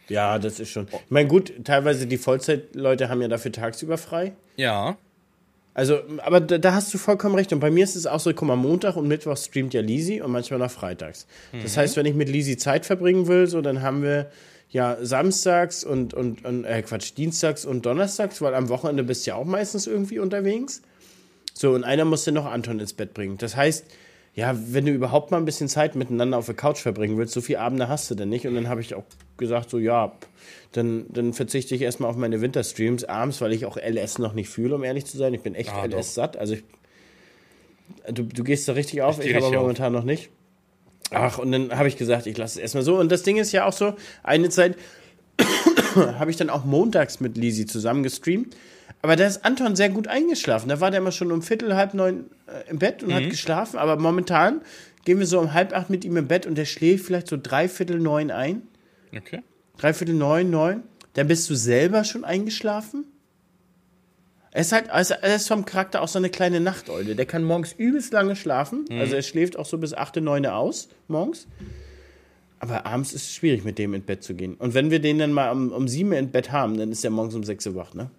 Ja, 0.09 0.39
das 0.39 0.59
ist 0.61 0.71
schon. 0.71 0.89
Ich 0.91 1.11
meine, 1.11 1.29
gut, 1.29 1.53
teilweise 1.65 2.07
die 2.07 2.19
Vollzeitleute 2.19 3.09
haben 3.09 3.21
ja 3.23 3.29
dafür 3.29 3.53
tagsüber 3.53 3.99
frei. 3.99 4.33
Ja, 4.57 4.97
Also, 5.75 6.01
aber 6.25 6.41
da, 6.41 6.59
da 6.59 6.73
hast 6.75 6.93
du 6.93 6.99
vollkommen 6.99 7.35
recht. 7.37 7.53
Und 7.53 7.61
bei 7.61 7.71
mir 7.71 7.85
ist 7.85 7.95
es 7.95 8.07
auch 8.07 8.19
so, 8.19 8.33
guck 8.35 8.49
mal, 8.49 8.57
Montag 8.57 8.97
und 8.97 9.07
Mittwoch 9.07 9.37
streamt 9.37 9.75
ja 9.75 9.81
Lisi 9.81 10.21
und 10.21 10.33
manchmal 10.33 10.59
noch 10.59 10.71
freitags. 10.71 11.27
Das 11.63 11.77
heißt, 11.77 11.97
wenn 11.97 12.07
ich 12.07 12.15
mit 12.15 12.29
Lisi 12.29 12.57
Zeit 12.57 12.85
verbringen 12.85 13.29
will, 13.29 13.47
so, 13.47 13.61
dann 13.61 13.83
haben 13.83 14.03
wir 14.03 14.31
ja 14.71 14.97
samstags 15.01 15.85
und, 15.85 16.15
und, 16.15 16.45
und 16.45 16.65
äh, 16.65 16.83
Quatsch, 16.83 17.13
dienstags 17.17 17.65
und 17.65 17.87
donnerstags, 17.87 18.43
weil 18.43 18.55
am 18.55 18.69
Wochenende 18.69 19.05
bist 19.05 19.25
du 19.27 19.31
ja 19.31 19.37
auch 19.37 19.45
meistens 19.45 19.87
irgendwie 19.87 20.19
unterwegs. 20.19 20.83
So, 21.55 21.73
und 21.73 21.85
einer 21.85 22.05
muss 22.05 22.25
dann 22.25 22.35
noch 22.35 22.47
Anton 22.47 22.81
ins 22.81 22.93
Bett 22.93 23.15
bringen. 23.15 23.39
Das 23.39 23.57
heißt, 23.57 23.87
ja, 24.39 24.57
wenn 24.69 24.87
du 24.87 24.93
überhaupt 24.93 25.33
mal 25.33 25.39
ein 25.39 25.45
bisschen 25.45 25.69
Zeit 25.69 25.97
miteinander 25.97 26.39
auf 26.39 26.47
der 26.47 26.55
Couch 26.55 26.79
verbringen 26.79 27.19
willst, 27.19 27.35
so 27.35 27.41
viele 27.41 27.59
Abende 27.59 27.89
hast 27.89 28.09
du 28.09 28.15
denn 28.15 28.29
nicht. 28.29 28.47
Und 28.47 28.55
dann 28.55 28.69
habe 28.69 28.81
ich 28.81 28.95
auch 28.95 29.03
gesagt, 29.37 29.69
so, 29.69 29.79
ja, 29.81 30.13
dann, 30.71 31.07
dann 31.09 31.33
verzichte 31.33 31.75
ich 31.75 31.83
erstmal 31.83 32.09
auf 32.09 32.15
meine 32.17 32.41
Winterstreams 32.41 33.03
abends, 33.03 33.41
weil 33.41 33.53
ich 33.53 33.67
auch 33.67 33.77
LS 33.77 34.21
noch 34.21 34.35
nicht 34.35 34.49
fühle, 34.49 34.77
um 34.77 34.85
ehrlich 34.85 35.07
zu 35.07 35.19
sein. 35.19 35.35
Ich 35.35 35.41
bin 35.41 35.57
echt 35.57 35.73
Ah, 35.73 35.87
LS 35.87 36.15
satt. 36.15 36.37
Also 36.37 36.55
ich, 36.55 36.63
du, 38.13 38.23
du 38.23 38.45
gehst 38.45 38.69
da 38.69 38.75
richtig 38.75 39.03
auf, 39.03 39.19
Ich 39.19 39.25
ich, 39.25 39.31
aber 39.33 39.39
richtig 39.47 39.57
auf. 39.57 39.63
momentan 39.63 39.93
noch 39.93 40.05
nicht. 40.05 40.31
Ach, 41.11 41.39
und 41.39 41.51
dann 41.51 41.77
habe 41.77 41.89
ich 41.89 41.97
gesagt, 41.97 42.29
ich 42.29 42.39
lasse 42.39 42.61
es 42.61 42.63
erstmal 42.63 42.85
so. 42.85 42.97
Und 42.97 43.11
das 43.11 43.25
Ding 43.25 43.39
ist 43.39 43.51
ja 43.51 43.67
auch 43.67 43.73
so, 43.73 43.95
eine 44.23 44.51
Zeit 44.51 44.77
habe 45.97 46.31
ich 46.31 46.37
dann 46.37 46.49
auch 46.49 46.65
montags 46.65 47.19
mit 47.19 47.37
Lisi 47.37 47.67
zusammen 47.67 48.05
gestreamt. 48.05 48.55
Aber 49.03 49.17
da 49.17 49.27
ist 49.27 49.45
Anton 49.45 49.77
sehr 49.77 49.91
gut 49.91 50.09
eingeschlafen. 50.09 50.69
Da 50.69 50.81
war 50.81 50.91
der 50.91 51.01
immer 51.01 51.13
schon 51.13 51.31
um 51.31 51.43
Viertel, 51.43 51.77
halb 51.77 51.95
neun 51.95 52.31
äh, 52.47 52.69
im 52.71 52.79
Bett 52.79 53.03
und 53.03 53.15
hat 53.15 53.31
geschlafen. 53.31 53.79
Aber 53.79 53.97
momentan 53.97 54.61
gehen 55.05 55.19
wir 55.19 55.27
so 55.27 55.39
um 55.39 55.55
halb 55.55 55.73
acht 55.73 55.89
mit 55.89 56.05
ihm 56.05 56.17
im 56.17 56.27
Bett 56.27 56.47
und 56.47 56.57
der 56.57 56.65
schläft 56.65 57.07
vielleicht 57.07 57.29
so 57.29 57.39
dreiviertel 57.41 57.99
neun 58.01 58.31
ein. 58.31 58.63
okay. 59.17 59.43
Dreiviertel 59.79 60.15
neun, 60.15 60.51
neun. 60.51 60.83
Dann 61.15 61.29
bist 61.29 61.49
du 61.49 61.55
selber 61.55 62.03
schon 62.03 62.25
eingeschlafen. 62.25 63.05
Er 64.51 64.63
ist 64.63 64.73
halt, 64.73 64.91
also 64.91 65.15
er 65.21 65.37
ist 65.37 65.47
vom 65.47 65.65
Charakter 65.65 66.03
auch 66.03 66.09
so 66.09 66.19
eine 66.19 66.31
kleine 66.31 66.59
Nachteule. 66.59 67.15
Der 67.15 67.27
kann 67.27 67.45
morgens 67.45 67.73
übelst 67.73 68.13
lange 68.13 68.35
schlafen. 68.35 68.87
Also 68.91 69.15
er 69.15 69.23
schläft 69.23 69.57
auch 69.57 69.67
so 69.67 69.79
bis 69.79 69.95
8, 69.95 70.17
9 70.17 70.47
aus 70.47 70.89
morgens. 71.07 71.47
Aber 72.59 72.85
abends 72.87 73.13
ist 73.13 73.27
es 73.27 73.35
schwierig, 73.35 73.65
mit 73.65 73.79
dem 73.79 73.95
ins 73.95 74.05
Bett 74.07 74.25
zu 74.25 74.35
gehen. 74.35 74.55
Und 74.55 74.75
wenn 74.75 74.91
wir 74.91 74.99
den 74.99 75.19
dann 75.19 75.33
mal 75.33 75.53
um, 75.53 75.71
um 75.71 75.87
7 75.87 76.11
im 76.13 76.31
Bett 76.31 76.51
haben, 76.51 76.77
dann 76.77 76.91
ist 76.91 77.05
er 77.05 77.11
morgens 77.11 77.37
um 77.37 77.45
6 77.45 77.69
Uhr 77.69 77.75
wach, 77.77 77.95
ne? 77.95 78.11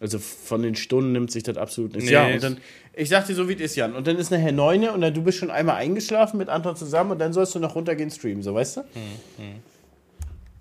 Also 0.00 0.18
von 0.18 0.62
den 0.62 0.74
Stunden 0.74 1.12
nimmt 1.12 1.30
sich 1.30 1.42
das 1.42 1.56
absolut 1.56 1.92
nichts. 1.92 2.06
Nee, 2.06 2.14
ja, 2.14 2.26
und 2.26 2.42
dann, 2.42 2.58
ich 2.94 3.08
sag 3.10 3.26
dir 3.26 3.34
so, 3.34 3.48
wie 3.48 3.54
es 3.54 3.60
ist, 3.60 3.76
Jan. 3.76 3.94
Und 3.94 4.06
dann 4.06 4.16
ist 4.16 4.30
nachher 4.30 4.50
9 4.50 4.88
und 4.88 5.00
dann 5.02 5.12
du 5.12 5.22
bist 5.22 5.38
schon 5.38 5.50
einmal 5.50 5.76
eingeschlafen 5.76 6.38
mit 6.38 6.48
Anton 6.48 6.74
zusammen 6.74 7.12
und 7.12 7.18
dann 7.18 7.32
sollst 7.32 7.54
du 7.54 7.58
noch 7.58 7.74
runtergehen 7.74 8.10
streamen, 8.10 8.42
so 8.42 8.54
weißt 8.54 8.78
du? 8.78 8.84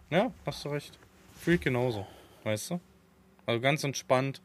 Ja, 0.10 0.32
hast 0.46 0.66
du 0.66 0.70
recht. 0.70 0.92
Fühl 1.40 1.56
ich 1.56 1.62
genauso. 1.62 2.06
Weißt 2.44 2.72
du? 2.72 2.80
Also 3.46 3.62
ganz 3.62 3.84
entspannt. 3.84 4.42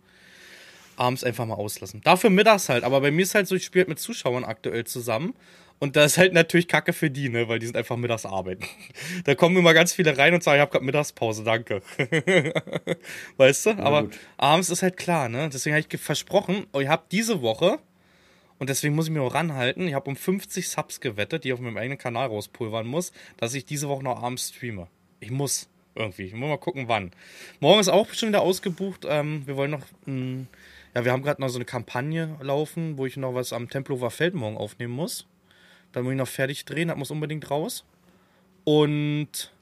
Abends 0.96 1.24
einfach 1.24 1.44
mal 1.44 1.54
auslassen. 1.54 2.00
Dafür 2.02 2.30
mittags 2.30 2.70
halt. 2.70 2.84
Aber 2.84 3.02
bei 3.02 3.10
mir 3.10 3.22
ist 3.22 3.34
halt 3.34 3.46
so, 3.48 3.54
ich 3.54 3.64
spiele 3.64 3.82
halt 3.82 3.88
mit 3.90 3.98
Zuschauern 3.98 4.44
aktuell 4.44 4.84
zusammen. 4.84 5.34
Und 5.78 5.96
das 5.96 6.12
ist 6.12 6.18
halt 6.18 6.32
natürlich 6.32 6.68
Kacke 6.68 6.92
für 6.92 7.10
die, 7.10 7.28
ne? 7.28 7.48
Weil 7.48 7.58
die 7.58 7.66
sind 7.66 7.76
einfach 7.76 7.96
mittags 7.96 8.24
arbeiten. 8.24 8.64
Da 9.24 9.34
kommen 9.34 9.56
immer 9.56 9.74
ganz 9.74 9.92
viele 9.92 10.16
rein 10.16 10.32
und 10.34 10.42
sagen, 10.42 10.56
ich 10.56 10.60
habe 10.60 10.70
gerade 10.70 10.84
Mittagspause, 10.84 11.44
danke. 11.44 11.82
weißt 13.36 13.66
du? 13.66 13.70
Aber 13.78 14.04
gut. 14.04 14.18
abends 14.36 14.70
ist 14.70 14.82
halt 14.82 14.96
klar, 14.96 15.28
ne? 15.28 15.50
Deswegen 15.52 15.76
habe 15.76 15.84
ich 15.88 16.00
versprochen, 16.00 16.66
oh, 16.72 16.80
ihr 16.80 16.88
habt 16.88 17.12
diese 17.12 17.42
Woche, 17.42 17.78
und 18.58 18.70
deswegen 18.70 18.94
muss 18.94 19.06
ich 19.06 19.12
mir 19.12 19.20
auch 19.22 19.34
ranhalten, 19.34 19.86
ich 19.86 19.94
habe 19.94 20.08
um 20.08 20.16
50 20.16 20.68
Subs 20.68 21.00
gewettet, 21.00 21.44
die 21.44 21.48
ich 21.48 21.54
auf 21.54 21.60
meinem 21.60 21.76
eigenen 21.76 21.98
Kanal 21.98 22.28
rauspulvern 22.28 22.86
muss, 22.86 23.12
dass 23.36 23.54
ich 23.54 23.66
diese 23.66 23.88
Woche 23.88 24.02
noch 24.02 24.22
abends 24.22 24.48
streame. 24.54 24.88
Ich 25.20 25.30
muss 25.30 25.68
irgendwie. 25.94 26.24
Ich 26.24 26.34
muss 26.34 26.48
mal 26.48 26.58
gucken, 26.58 26.88
wann. 26.88 27.10
Morgen 27.60 27.80
ist 27.80 27.88
auch 27.88 28.12
schon 28.12 28.30
wieder 28.30 28.42
ausgebucht. 28.42 29.06
Ähm, 29.08 29.46
wir 29.46 29.56
wollen 29.56 29.70
noch. 29.70 29.82
Mh, 30.06 30.46
ja, 30.94 31.04
wir 31.04 31.12
haben 31.12 31.22
gerade 31.22 31.42
noch 31.42 31.48
so 31.48 31.58
eine 31.58 31.66
Kampagne 31.66 32.36
laufen, 32.40 32.96
wo 32.96 33.04
ich 33.04 33.16
noch 33.18 33.34
was 33.34 33.52
am 33.52 33.68
Tempelhofer 33.68 34.10
Feld 34.10 34.34
morgen 34.34 34.56
aufnehmen 34.56 34.94
muss. 34.94 35.26
Dann 35.92 36.04
muss 36.04 36.12
ich 36.12 36.18
noch 36.18 36.28
fertig 36.28 36.64
drehen, 36.64 36.88
das 36.88 36.96
muss 36.96 37.10
unbedingt 37.10 37.50
raus. 37.50 37.84
Und 38.64 39.52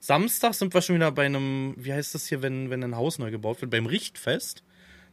Samstag 0.00 0.54
sind 0.54 0.74
wir 0.74 0.82
schon 0.82 0.96
wieder 0.96 1.12
bei 1.12 1.26
einem, 1.26 1.74
wie 1.76 1.92
heißt 1.92 2.14
das 2.14 2.26
hier, 2.26 2.42
wenn, 2.42 2.70
wenn 2.70 2.82
ein 2.82 2.96
Haus 2.96 3.18
neu 3.18 3.30
gebaut 3.30 3.60
wird, 3.60 3.70
beim 3.70 3.86
Richtfest. 3.86 4.62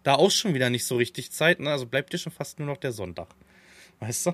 Da 0.03 0.15
auch 0.15 0.31
schon 0.31 0.53
wieder 0.53 0.69
nicht 0.69 0.85
so 0.85 0.97
richtig 0.97 1.31
Zeit, 1.31 1.59
ne? 1.59 1.69
Also 1.69 1.85
bleibt 1.85 2.11
dir 2.11 2.17
schon 2.17 2.31
fast 2.31 2.59
nur 2.59 2.67
noch 2.67 2.77
der 2.77 2.91
Sonntag. 2.91 3.27
Weißt 3.99 4.25
du? 4.25 4.33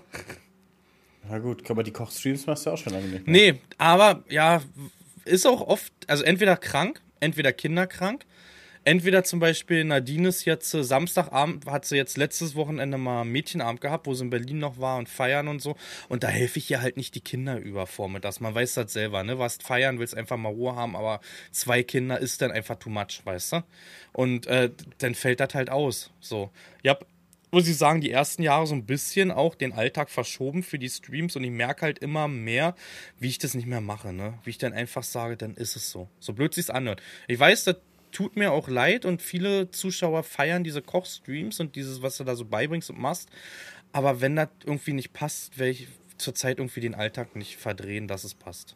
Na 1.30 1.40
gut, 1.40 1.70
aber 1.70 1.84
die 1.84 1.92
Kochstreams 1.92 2.48
machst 2.48 2.66
du 2.66 2.72
auch 2.72 2.78
schon 2.78 2.94
lange 2.94 3.08
nicht. 3.08 3.28
Nee, 3.28 3.60
aber 3.78 4.24
ja, 4.30 4.62
ist 5.26 5.46
auch 5.46 5.62
oft, 5.62 5.92
also 6.08 6.24
entweder 6.24 6.56
krank, 6.56 7.02
entweder 7.20 7.52
kinderkrank. 7.52 8.26
Entweder 8.88 9.26
zum 9.26 9.42
Beispiel 9.42 9.84
Nadine 9.84 10.30
ist 10.30 10.46
jetzt 10.46 10.74
äh, 10.74 10.82
Samstagabend, 10.82 11.66
hat 11.66 11.84
sie 11.84 11.98
jetzt 11.98 12.16
letztes 12.16 12.56
Wochenende 12.56 12.98
mal 12.98 13.26
Mädchenabend 13.26 13.82
gehabt, 13.82 14.08
wo 14.08 14.14
sie 14.14 14.24
in 14.24 14.30
Berlin 14.30 14.60
noch 14.60 14.80
war 14.80 14.98
und 14.98 15.10
feiern 15.10 15.50
und 15.50 15.62
so. 15.62 15.76
Und 16.08 16.24
da 16.24 16.30
helfe 16.30 16.60
ich 16.60 16.72
ihr 16.72 16.80
halt 16.80 16.96
nicht 16.96 17.14
die 17.14 17.20
Kinder 17.20 17.58
über 17.58 17.86
vormittags. 17.86 18.40
Man 18.40 18.56
weiß 18.56 18.76
das 18.76 18.94
selber, 18.94 19.24
ne? 19.24 19.40
Was 19.40 19.58
feiern, 19.58 20.00
willst 20.00 20.16
einfach 20.16 20.38
mal 20.38 20.54
Ruhe 20.54 20.78
haben, 20.78 20.96
aber 20.96 21.20
zwei 21.52 21.84
Kinder 21.84 22.18
ist 22.18 22.42
dann 22.42 22.50
einfach 22.50 22.78
too 22.78 22.90
much, 22.90 23.20
weißt 23.26 23.52
du? 23.52 23.64
Und 24.14 24.48
äh, 24.48 24.72
dann 25.00 25.16
fällt 25.16 25.42
das 25.42 25.54
halt 25.54 25.70
aus. 25.70 26.12
So. 26.22 26.50
Ich 26.82 26.90
hab 26.90 27.06
muss 27.52 27.68
ich 27.68 27.78
sagen, 27.78 28.00
die 28.00 28.12
ersten 28.12 28.42
Jahre 28.42 28.68
so 28.68 28.76
ein 28.76 28.86
bisschen 28.86 29.32
auch 29.32 29.56
den 29.56 29.74
Alltag 29.74 30.10
verschoben 30.10 30.64
für 30.64 30.80
die 30.80 30.90
Streams 30.90 31.36
und 31.36 31.44
ich 31.44 31.52
merke 31.52 31.82
halt 31.82 32.00
immer 32.00 32.30
mehr, 32.30 32.74
wie 33.20 33.28
ich 33.28 33.38
das 33.38 33.54
nicht 33.54 33.68
mehr 33.68 33.82
mache, 33.82 34.14
ne? 34.14 34.36
Wie 34.46 34.52
ich 34.52 34.58
dann 34.58 34.72
einfach 34.72 35.04
sage, 35.04 35.36
dann 35.36 35.56
ist 35.56 35.76
es 35.76 35.92
so. 35.92 36.08
So 36.22 36.32
blöd 36.32 36.54
sich's 36.54 36.70
anhört. 36.70 37.02
Ich 37.28 37.38
weiß, 37.38 37.66
das 37.66 37.78
tut 38.18 38.36
mir 38.36 38.52
auch 38.52 38.68
leid 38.68 39.06
und 39.06 39.22
viele 39.22 39.70
Zuschauer 39.70 40.24
feiern 40.24 40.64
diese 40.64 40.82
Kochstreams 40.82 41.60
und 41.60 41.76
dieses, 41.76 42.02
was 42.02 42.18
du 42.18 42.24
da 42.24 42.36
so 42.36 42.46
beibringst 42.46 42.90
und 42.90 42.98
machst. 42.98 43.30
Aber 43.92 44.22
wenn 44.22 44.36
das 44.36 44.50
irgendwie 44.66 44.94
nicht 44.94 45.14
passt, 45.14 45.60
werde 45.60 45.74
ich 45.74 45.88
zurzeit 46.18 46.58
irgendwie 46.58 46.80
den 46.80 46.96
Alltag 46.96 47.36
nicht 47.36 47.58
verdrehen, 47.58 48.08
dass 48.08 48.24
es 48.24 48.34
passt. 48.34 48.76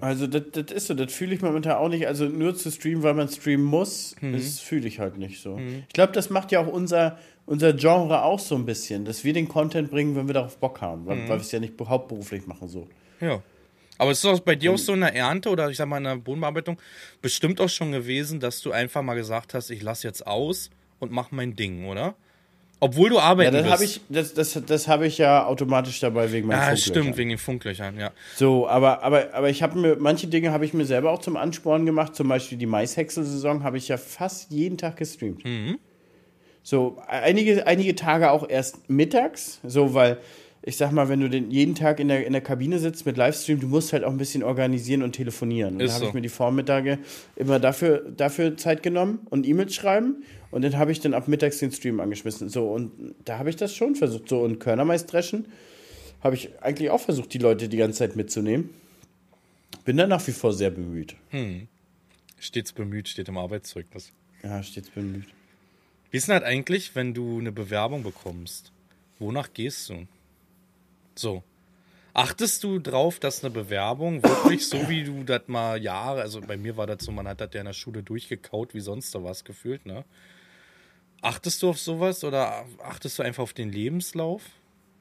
Also 0.00 0.26
das, 0.26 0.44
das 0.52 0.74
ist 0.74 0.86
so, 0.86 0.94
das 0.94 1.12
fühle 1.12 1.34
ich 1.34 1.42
momentan 1.42 1.72
auch 1.72 1.90
nicht. 1.90 2.06
Also 2.06 2.24
nur 2.24 2.54
zu 2.54 2.70
streamen, 2.70 3.02
weil 3.02 3.12
man 3.12 3.28
streamen 3.28 3.66
muss, 3.66 4.16
mhm. 4.22 4.32
das 4.32 4.60
fühle 4.60 4.88
ich 4.88 5.00
halt 5.00 5.18
nicht 5.18 5.42
so. 5.42 5.58
Mhm. 5.58 5.84
Ich 5.88 5.92
glaube, 5.92 6.14
das 6.14 6.30
macht 6.30 6.50
ja 6.50 6.60
auch 6.60 6.66
unser, 6.66 7.18
unser 7.44 7.74
Genre 7.74 8.22
auch 8.22 8.40
so 8.40 8.54
ein 8.54 8.64
bisschen, 8.64 9.04
dass 9.04 9.22
wir 9.22 9.34
den 9.34 9.48
Content 9.48 9.90
bringen, 9.90 10.16
wenn 10.16 10.28
wir 10.28 10.34
darauf 10.34 10.56
Bock 10.56 10.80
haben, 10.80 11.04
weil, 11.04 11.16
mhm. 11.16 11.28
weil 11.28 11.36
wir 11.36 11.42
es 11.42 11.52
ja 11.52 11.60
nicht 11.60 11.74
hauptberuflich 11.78 12.46
machen 12.46 12.68
so. 12.68 12.88
Ja. 13.20 13.42
Aber 13.98 14.10
ist 14.10 14.24
es 14.24 14.40
bei 14.40 14.54
dir 14.54 14.72
auch 14.72 14.78
so 14.78 14.94
in 14.94 15.00
der 15.00 15.14
Ernte 15.14 15.50
oder 15.50 15.70
ich 15.70 15.76
sag 15.76 15.86
mal 15.86 15.98
in 15.98 16.04
der 16.04 16.16
Bodenbearbeitung 16.16 16.78
bestimmt 17.20 17.60
auch 17.60 17.68
schon 17.68 17.92
gewesen, 17.92 18.40
dass 18.40 18.60
du 18.60 18.72
einfach 18.72 19.02
mal 19.02 19.14
gesagt 19.14 19.54
hast, 19.54 19.70
ich 19.70 19.82
lasse 19.82 20.06
jetzt 20.06 20.26
aus 20.26 20.70
und 20.98 21.12
mach 21.12 21.30
mein 21.30 21.54
Ding, 21.54 21.86
oder? 21.86 22.14
Obwohl 22.84 23.10
du 23.10 23.20
arbeiten 23.20 23.54
ja, 23.54 23.62
das 23.62 23.70
habe 23.70 23.84
ich, 23.84 24.00
das, 24.08 24.34
das, 24.34 24.60
das 24.66 24.88
habe 24.88 25.06
ich 25.06 25.16
ja 25.16 25.46
automatisch 25.46 26.00
dabei 26.00 26.32
wegen 26.32 26.48
meinen 26.48 26.58
ja, 26.58 26.66
Funklöchern. 26.66 26.94
Ja, 26.94 27.02
stimmt, 27.02 27.16
wegen 27.16 27.28
den 27.28 27.38
Funklöchern, 27.38 27.96
ja. 27.96 28.10
So, 28.34 28.66
aber, 28.66 29.04
aber, 29.04 29.32
aber 29.34 29.50
ich 29.50 29.62
habe 29.62 29.78
mir, 29.78 29.96
manche 30.00 30.26
Dinge 30.26 30.50
habe 30.50 30.64
ich 30.64 30.74
mir 30.74 30.84
selber 30.84 31.12
auch 31.12 31.20
zum 31.20 31.36
Ansporn 31.36 31.86
gemacht. 31.86 32.16
Zum 32.16 32.26
Beispiel 32.26 32.58
die 32.58 32.66
Maishäcksel-Saison 32.66 33.62
habe 33.62 33.78
ich 33.78 33.86
ja 33.86 33.98
fast 33.98 34.50
jeden 34.50 34.78
Tag 34.78 34.96
gestreamt. 34.96 35.44
Mhm. 35.44 35.78
So, 36.64 37.00
einige, 37.06 37.68
einige 37.68 37.94
Tage 37.94 38.32
auch 38.32 38.48
erst 38.48 38.90
mittags, 38.90 39.60
so, 39.62 39.94
weil 39.94 40.18
ich 40.64 40.76
sag 40.76 40.92
mal, 40.92 41.08
wenn 41.08 41.20
du 41.20 41.28
den 41.28 41.50
jeden 41.50 41.74
Tag 41.74 41.98
in 41.98 42.08
der, 42.08 42.24
in 42.24 42.32
der 42.32 42.40
Kabine 42.40 42.78
sitzt 42.78 43.04
mit 43.04 43.16
Livestream, 43.16 43.58
du 43.58 43.66
musst 43.66 43.92
halt 43.92 44.04
auch 44.04 44.10
ein 44.10 44.16
bisschen 44.16 44.44
organisieren 44.44 45.02
und 45.02 45.12
telefonieren. 45.12 45.74
Und 45.74 45.80
da 45.80 45.92
habe 45.92 46.04
so. 46.04 46.08
ich 46.08 46.14
mir 46.14 46.20
die 46.20 46.28
Vormittage 46.28 46.98
immer 47.34 47.58
dafür, 47.58 48.08
dafür 48.16 48.56
Zeit 48.56 48.82
genommen 48.82 49.26
und 49.30 49.46
E-Mails 49.46 49.74
schreiben. 49.74 50.22
Und 50.52 50.62
dann 50.62 50.78
habe 50.78 50.92
ich 50.92 51.00
dann 51.00 51.14
ab 51.14 51.26
mittags 51.26 51.58
den 51.58 51.72
Stream 51.72 51.98
angeschmissen. 51.98 52.48
So, 52.48 52.70
und 52.70 53.14
da 53.24 53.38
habe 53.38 53.50
ich 53.50 53.56
das 53.56 53.74
schon 53.74 53.96
versucht. 53.96 54.28
So, 54.28 54.40
und 54.40 54.60
Körnermais 54.60 55.06
dreschen 55.06 55.46
habe 56.20 56.36
ich 56.36 56.50
eigentlich 56.62 56.90
auch 56.90 57.00
versucht, 57.00 57.34
die 57.34 57.38
Leute 57.38 57.68
die 57.68 57.78
ganze 57.78 57.98
Zeit 57.98 58.14
mitzunehmen. 58.14 58.70
Bin 59.84 59.96
da 59.96 60.06
nach 60.06 60.24
wie 60.28 60.32
vor 60.32 60.52
sehr 60.52 60.70
bemüht. 60.70 61.16
Hm. 61.30 61.66
Stets 62.38 62.72
bemüht, 62.72 63.08
steht 63.08 63.28
im 63.28 63.36
Arbeitszeugnis. 63.36 64.12
Ja, 64.44 64.62
stets 64.62 64.90
bemüht. 64.90 65.26
Wie 66.12 66.18
ist 66.18 66.28
denn 66.28 66.34
halt 66.34 66.44
eigentlich, 66.44 66.94
wenn 66.94 67.14
du 67.14 67.40
eine 67.40 67.50
Bewerbung 67.50 68.04
bekommst? 68.04 68.70
Wonach 69.18 69.52
gehst 69.52 69.88
du? 69.88 70.06
So. 71.14 71.42
Achtest 72.14 72.62
du 72.62 72.78
drauf, 72.78 73.18
dass 73.20 73.42
eine 73.42 73.50
Bewerbung 73.50 74.22
wirklich 74.22 74.68
so 74.68 74.88
wie 74.88 75.04
du 75.04 75.24
das 75.24 75.42
mal 75.46 75.82
Jahre, 75.82 76.20
also 76.20 76.42
bei 76.42 76.58
mir 76.58 76.76
war 76.76 76.86
das 76.86 77.04
so, 77.04 77.10
man 77.10 77.26
hat 77.26 77.40
das 77.40 77.48
ja 77.54 77.60
in 77.60 77.66
der 77.66 77.72
Schule 77.72 78.02
durchgekaut 78.02 78.74
wie 78.74 78.80
sonst 78.80 79.14
da 79.14 79.24
was 79.24 79.44
gefühlt, 79.44 79.86
ne? 79.86 80.04
Achtest 81.22 81.62
du 81.62 81.70
auf 81.70 81.78
sowas 81.78 82.22
oder 82.24 82.66
achtest 82.82 83.18
du 83.18 83.22
einfach 83.22 83.44
auf 83.44 83.54
den 83.54 83.72
Lebenslauf? 83.72 84.42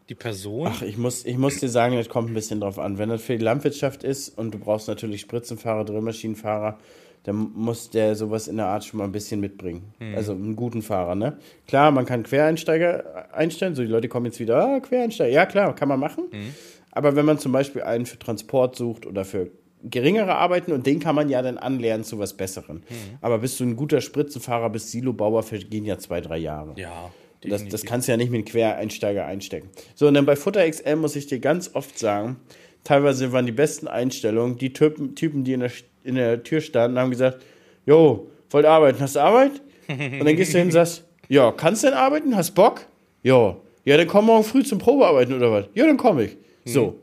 Die 0.07 0.15
Person? 0.15 0.67
Ach, 0.67 0.81
ich 0.83 0.97
muss, 0.97 1.25
ich 1.25 1.37
muss 1.37 1.57
dir 1.57 1.69
sagen, 1.69 1.95
das 1.95 2.09
kommt 2.09 2.29
ein 2.29 2.33
bisschen 2.33 2.59
drauf 2.59 2.79
an. 2.79 2.97
Wenn 2.97 3.09
das 3.09 3.23
für 3.23 3.37
die 3.37 3.43
Landwirtschaft 3.43 4.03
ist 4.03 4.37
und 4.37 4.53
du 4.53 4.59
brauchst 4.59 4.87
natürlich 4.87 5.21
Spritzenfahrer, 5.21 5.83
Drillmaschinenfahrer, 5.83 6.79
dann 7.23 7.51
muss 7.53 7.89
der 7.89 8.15
sowas 8.15 8.47
in 8.47 8.57
der 8.57 8.67
Art 8.67 8.83
schon 8.83 8.97
mal 8.97 9.03
ein 9.03 9.11
bisschen 9.11 9.39
mitbringen. 9.39 9.93
Mhm. 9.99 10.15
Also 10.15 10.31
einen 10.31 10.55
guten 10.55 10.81
Fahrer, 10.81 11.15
ne? 11.15 11.37
Klar, 11.67 11.91
man 11.91 12.05
kann 12.05 12.23
Quereinsteiger 12.23 13.33
einstellen, 13.33 13.75
so 13.75 13.83
die 13.83 13.87
Leute 13.87 14.07
kommen 14.07 14.25
jetzt 14.25 14.39
wieder, 14.39 14.63
ah, 14.63 14.79
Quereinsteiger. 14.79 15.31
Ja, 15.31 15.45
klar, 15.45 15.75
kann 15.75 15.87
man 15.87 15.99
machen. 15.99 16.25
Mhm. 16.31 16.55
Aber 16.91 17.15
wenn 17.15 17.25
man 17.25 17.37
zum 17.37 17.51
Beispiel 17.51 17.83
einen 17.83 18.05
für 18.05 18.19
Transport 18.19 18.75
sucht 18.75 19.05
oder 19.05 19.23
für 19.23 19.51
geringere 19.83 20.35
Arbeiten 20.35 20.71
und 20.71 20.85
den 20.85 20.99
kann 20.99 21.15
man 21.15 21.29
ja 21.29 21.41
dann 21.41 21.57
anlernen 21.57 22.03
zu 22.03 22.19
was 22.19 22.33
Besserem. 22.33 22.77
Mhm. 22.77 23.17
Aber 23.21 23.39
bist 23.39 23.59
du 23.59 23.63
ein 23.63 23.75
guter 23.75 24.01
Spritzenfahrer, 24.01 24.69
bist 24.69 24.91
Silobauer, 24.91 25.43
vergehen 25.43 25.85
ja 25.85 25.97
zwei, 25.97 26.21
drei 26.21 26.37
Jahre. 26.37 26.73
Ja. 26.75 27.11
Das, 27.41 27.67
das 27.67 27.83
kannst 27.83 28.07
du 28.07 28.11
ja 28.11 28.17
nicht 28.17 28.29
mit 28.29 28.39
einem 28.39 28.45
Quereinsteiger 28.45 29.25
einstecken. 29.25 29.69
So, 29.95 30.07
und 30.07 30.13
dann 30.13 30.27
bei 30.27 30.35
Futter 30.35 30.69
XL 30.69 30.95
muss 30.95 31.15
ich 31.15 31.25
dir 31.25 31.39
ganz 31.39 31.71
oft 31.73 31.97
sagen, 31.97 32.37
teilweise 32.83 33.31
waren 33.31 33.47
die 33.47 33.51
besten 33.51 33.87
Einstellungen 33.87 34.59
die 34.59 34.73
Typen, 34.73 35.15
Typen 35.15 35.43
die 35.43 35.53
in 35.53 35.61
der, 35.61 35.71
in 36.03 36.15
der 36.15 36.43
Tür 36.43 36.61
standen, 36.61 36.97
haben 36.99 37.11
gesagt, 37.11 37.43
jo, 37.85 38.27
wollt 38.49 38.65
arbeiten, 38.65 38.99
hast 38.99 39.15
du 39.15 39.19
Arbeit? 39.19 39.51
Und 39.87 40.25
dann 40.25 40.35
gehst 40.35 40.53
du 40.53 40.57
hin 40.57 40.67
und 40.67 40.73
sagst, 40.73 41.03
ja, 41.27 41.51
kannst 41.51 41.83
du 41.83 41.87
denn 41.87 41.97
arbeiten? 41.97 42.35
Hast 42.35 42.51
Bock? 42.51 42.81
Ja. 43.23 43.55
Ja, 43.83 43.97
dann 43.97 44.07
komm 44.07 44.25
morgen 44.25 44.43
früh 44.43 44.63
zum 44.63 44.79
Probearbeiten 44.79 45.33
oder 45.33 45.51
was? 45.51 45.65
Ja, 45.73 45.85
dann 45.85 45.97
komme 45.97 46.25
ich. 46.25 46.37
So. 46.65 46.99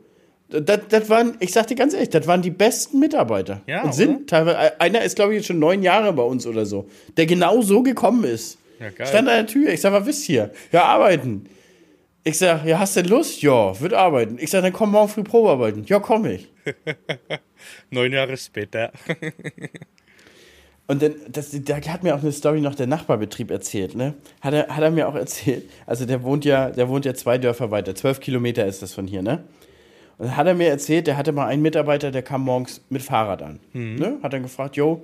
Das, 0.49 0.79
das 0.89 1.09
waren, 1.09 1.35
ich 1.39 1.51
sag 1.51 1.67
dir 1.67 1.75
ganz 1.75 1.93
ehrlich, 1.93 2.09
das 2.09 2.25
waren 2.25 2.41
die 2.41 2.49
besten 2.49 2.99
Mitarbeiter. 2.99 3.61
Ja, 3.67 3.83
und 3.83 3.93
sind 3.93 4.15
oder? 4.15 4.25
teilweise, 4.25 4.81
einer 4.81 5.03
ist, 5.03 5.15
glaube 5.15 5.33
ich, 5.33 5.37
jetzt 5.39 5.47
schon 5.47 5.59
neun 5.59 5.83
Jahre 5.83 6.11
bei 6.13 6.23
uns 6.23 6.47
oder 6.47 6.65
so, 6.65 6.87
der 7.17 7.27
genau 7.27 7.61
so 7.61 7.83
gekommen 7.83 8.23
ist. 8.23 8.57
Ja, 8.79 8.89
geil. 8.89 9.05
Stand 9.05 9.27
an 9.27 9.35
der 9.35 9.47
Tür, 9.47 9.71
ich 9.71 9.81
sag, 9.81 9.93
was 9.93 10.05
wisst 10.07 10.27
ihr? 10.29 10.51
Ja, 10.71 10.85
arbeiten. 10.85 11.45
Ich 12.23 12.39
sag, 12.39 12.65
ja, 12.65 12.79
hast 12.79 12.95
du 12.95 13.01
Lust? 13.01 13.41
Ja, 13.41 13.79
wird 13.79 13.93
arbeiten. 13.93 14.37
Ich 14.39 14.49
sag, 14.49 14.63
dann 14.63 14.73
komm 14.73 14.91
morgen 14.91 15.09
früh 15.09 15.23
Probearbeiten. 15.23 15.83
Ja, 15.85 15.99
komm 15.99 16.25
ich. 16.25 16.47
neun 17.89 18.11
Jahre 18.11 18.37
später. 18.37 18.91
Und 20.89 21.03
dann, 21.03 21.13
das, 21.31 21.51
da 21.51 21.75
hat 21.75 22.01
mir 22.01 22.15
auch 22.15 22.21
eine 22.21 22.31
Story 22.31 22.61
noch 22.61 22.73
der 22.73 22.87
Nachbarbetrieb 22.87 23.51
erzählt, 23.51 23.93
ne? 23.93 24.15
Hat 24.41 24.55
er, 24.55 24.75
hat 24.75 24.81
er 24.81 24.89
mir 24.89 25.07
auch 25.07 25.13
erzählt. 25.13 25.69
Also 25.85 26.07
der 26.07 26.23
wohnt 26.23 26.45
ja, 26.45 26.71
der 26.71 26.89
wohnt 26.89 27.05
ja 27.05 27.13
zwei 27.13 27.37
Dörfer 27.37 27.69
weiter. 27.69 27.93
Zwölf 27.93 28.19
Kilometer 28.19 28.65
ist 28.65 28.81
das 28.81 28.93
von 28.93 29.05
hier, 29.05 29.21
ne? 29.21 29.43
Und 30.17 30.25
dann 30.25 30.35
hat 30.35 30.47
er 30.47 30.55
mir 30.55 30.67
erzählt, 30.67 31.05
der 31.05 31.15
hatte 31.15 31.31
mal 31.31 31.45
einen 31.45 31.61
Mitarbeiter, 31.61 32.09
der 32.09 32.23
kam 32.23 32.41
morgens 32.41 32.81
mit 32.89 33.03
Fahrrad 33.03 33.43
an. 33.43 33.59
Mhm. 33.73 33.95
Ne? 33.95 34.17
Hat 34.23 34.33
dann 34.33 34.41
gefragt, 34.41 34.77
jo, 34.77 35.03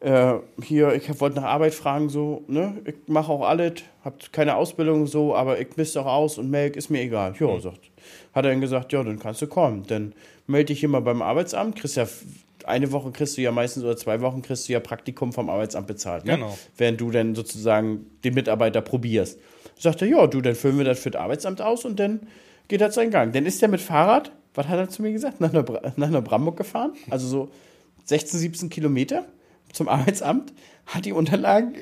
äh, 0.00 0.34
hier, 0.64 0.94
ich 0.94 1.20
wollte 1.20 1.36
nach 1.36 1.44
Arbeit 1.44 1.74
fragen, 1.74 2.08
so, 2.08 2.42
ne? 2.48 2.74
Ich 2.84 2.96
mache 3.06 3.30
auch 3.30 3.42
alles, 3.42 3.74
hab 4.04 4.32
keine 4.32 4.56
Ausbildung 4.56 5.06
so, 5.06 5.36
aber 5.36 5.60
ich 5.60 5.76
misst 5.76 5.96
auch 5.96 6.06
aus 6.06 6.38
und 6.38 6.50
Melk 6.50 6.74
ist 6.74 6.90
mir 6.90 7.02
egal. 7.02 7.34
Jo, 7.38 7.54
mhm. 7.54 7.60
sagt. 7.60 7.90
Hat 8.34 8.44
er 8.44 8.50
dann 8.50 8.60
gesagt, 8.60 8.92
ja, 8.92 9.02
dann 9.04 9.20
kannst 9.20 9.42
du 9.42 9.46
kommen. 9.46 9.84
Dann 9.86 10.12
melde 10.50 10.66
dich 10.66 10.80
hier 10.80 10.88
mal 10.88 11.00
beim 11.00 11.22
Arbeitsamt, 11.22 11.76
kriegst 11.76 11.96
ja 11.96 12.06
eine 12.64 12.92
Woche 12.92 13.10
kriegst 13.10 13.38
du 13.38 13.40
ja 13.40 13.52
meistens 13.52 13.84
oder 13.84 13.96
zwei 13.96 14.20
Wochen 14.20 14.42
kriegst 14.42 14.68
du 14.68 14.72
ja 14.74 14.80
Praktikum 14.80 15.32
vom 15.32 15.48
Arbeitsamt 15.48 15.86
bezahlt. 15.86 16.26
Ne? 16.26 16.34
Genau. 16.34 16.58
Während 16.76 17.00
du 17.00 17.10
dann 17.10 17.34
sozusagen 17.34 18.06
den 18.22 18.34
Mitarbeiter 18.34 18.82
probierst. 18.82 19.38
Sagt 19.78 20.02
er, 20.02 20.08
ja, 20.08 20.26
du, 20.26 20.42
dann 20.42 20.54
füllen 20.54 20.76
wir 20.76 20.84
das 20.84 21.00
für 21.00 21.10
das 21.10 21.22
Arbeitsamt 21.22 21.62
aus 21.62 21.86
und 21.86 21.98
dann 21.98 22.20
geht 22.68 22.82
er 22.82 22.92
seinen 22.92 23.10
Gang. 23.10 23.32
Dann 23.32 23.46
ist 23.46 23.62
er 23.62 23.68
mit 23.68 23.80
Fahrrad 23.80 24.30
was 24.54 24.68
hat 24.68 24.78
er 24.78 24.88
zu 24.88 25.02
mir 25.02 25.12
gesagt? 25.12 25.40
Nach, 25.40 25.52
Neubra 25.52 25.92
nach 25.96 26.10
Neubrandenburg 26.10 26.56
gefahren, 26.56 26.92
also 27.08 27.26
so 27.26 27.50
16, 28.04 28.40
17 28.40 28.70
Kilometer 28.70 29.24
zum 29.72 29.88
Arbeitsamt, 29.88 30.52
hat 30.86 31.04
die 31.04 31.12
Unterlagen 31.12 31.74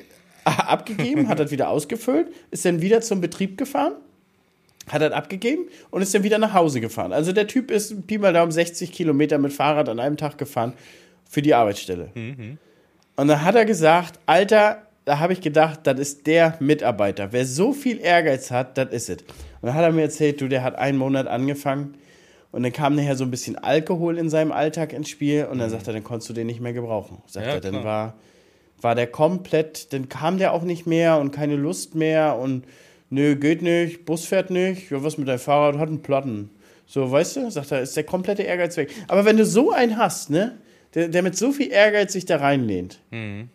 abgegeben, 0.43 1.27
hat 1.27 1.39
das 1.39 1.51
wieder 1.51 1.69
ausgefüllt, 1.69 2.27
ist 2.51 2.65
dann 2.65 2.81
wieder 2.81 3.01
zum 3.01 3.21
Betrieb 3.21 3.57
gefahren, 3.57 3.93
hat 4.89 5.01
das 5.01 5.11
abgegeben 5.11 5.65
und 5.91 6.01
ist 6.01 6.13
dann 6.13 6.23
wieder 6.23 6.37
nach 6.37 6.53
Hause 6.53 6.81
gefahren. 6.81 7.13
Also 7.13 7.31
der 7.31 7.47
Typ 7.47 7.71
ist 7.71 8.07
Pi 8.07 8.17
mal 8.17 8.33
Daumen 8.33 8.51
60 8.51 8.91
Kilometer 8.91 9.37
mit 9.37 9.53
Fahrrad 9.53 9.89
an 9.89 9.99
einem 9.99 10.17
Tag 10.17 10.37
gefahren 10.37 10.73
für 11.29 11.41
die 11.41 11.53
Arbeitsstelle. 11.53 12.09
Mhm. 12.15 12.57
Und 13.15 13.27
dann 13.27 13.43
hat 13.43 13.55
er 13.55 13.65
gesagt, 13.65 14.19
Alter, 14.25 14.83
da 15.05 15.19
habe 15.19 15.33
ich 15.33 15.41
gedacht, 15.41 15.81
das 15.83 15.99
ist 15.99 16.27
der 16.27 16.55
Mitarbeiter. 16.59 17.31
Wer 17.31 17.45
so 17.45 17.73
viel 17.73 17.99
Ehrgeiz 17.99 18.51
hat, 18.51 18.77
das 18.77 18.91
ist 18.91 19.09
es. 19.09 19.17
Und 19.61 19.67
dann 19.67 19.73
hat 19.73 19.83
er 19.83 19.91
mir 19.91 20.03
erzählt, 20.03 20.39
du, 20.41 20.47
der 20.47 20.63
hat 20.63 20.75
einen 20.75 20.97
Monat 20.97 21.27
angefangen, 21.27 21.95
und 22.51 22.63
dann 22.63 22.71
kam 22.71 22.95
nachher 22.95 23.15
so 23.15 23.23
ein 23.23 23.31
bisschen 23.31 23.57
Alkohol 23.57 24.17
in 24.17 24.29
seinem 24.29 24.51
Alltag 24.51 24.93
ins 24.93 25.09
Spiel 25.09 25.45
und 25.45 25.59
dann 25.59 25.67
mhm. 25.67 25.73
sagt 25.73 25.87
er, 25.87 25.93
dann 25.93 26.03
konntest 26.03 26.29
du 26.29 26.33
den 26.33 26.47
nicht 26.47 26.61
mehr 26.61 26.73
gebrauchen. 26.73 27.21
Sagt 27.27 27.45
ja, 27.45 27.53
er, 27.53 27.61
dann 27.61 27.83
war, 27.83 28.15
war 28.81 28.95
der 28.95 29.07
komplett, 29.07 29.93
dann 29.93 30.09
kam 30.09 30.39
der 30.39 30.53
auch 30.53 30.63
nicht 30.63 30.87
mehr 30.87 31.19
und 31.19 31.31
keine 31.31 31.55
Lust 31.55 31.93
mehr 31.95 32.37
und 32.37 32.65
nö, 33.09 33.35
geht 33.35 33.61
nicht, 33.61 34.05
Bus 34.05 34.25
fährt 34.25 34.49
nicht, 34.49 34.91
ja, 34.91 35.03
was 35.03 35.17
mit 35.17 35.27
deinem 35.27 35.39
Fahrrad, 35.39 35.77
hat 35.77 35.89
einen 35.89 36.01
Platten. 36.01 36.49
So, 36.85 37.11
weißt 37.11 37.35
du, 37.37 37.51
sagt 37.51 37.71
er, 37.71 37.81
ist 37.81 37.95
der 37.95 38.03
komplette 38.03 38.43
Ehrgeiz 38.43 38.75
weg. 38.77 38.91
Aber 39.07 39.25
wenn 39.25 39.37
du 39.37 39.45
so 39.45 39.71
einen 39.71 39.97
hast, 39.97 40.29
ne, 40.29 40.57
der, 40.95 41.07
der 41.07 41.21
mit 41.21 41.37
so 41.37 41.51
viel 41.51 41.71
Ehrgeiz 41.71 42.13
sich 42.13 42.25
da 42.25 42.37
reinlehnt, 42.37 42.99
mhm. 43.11 43.49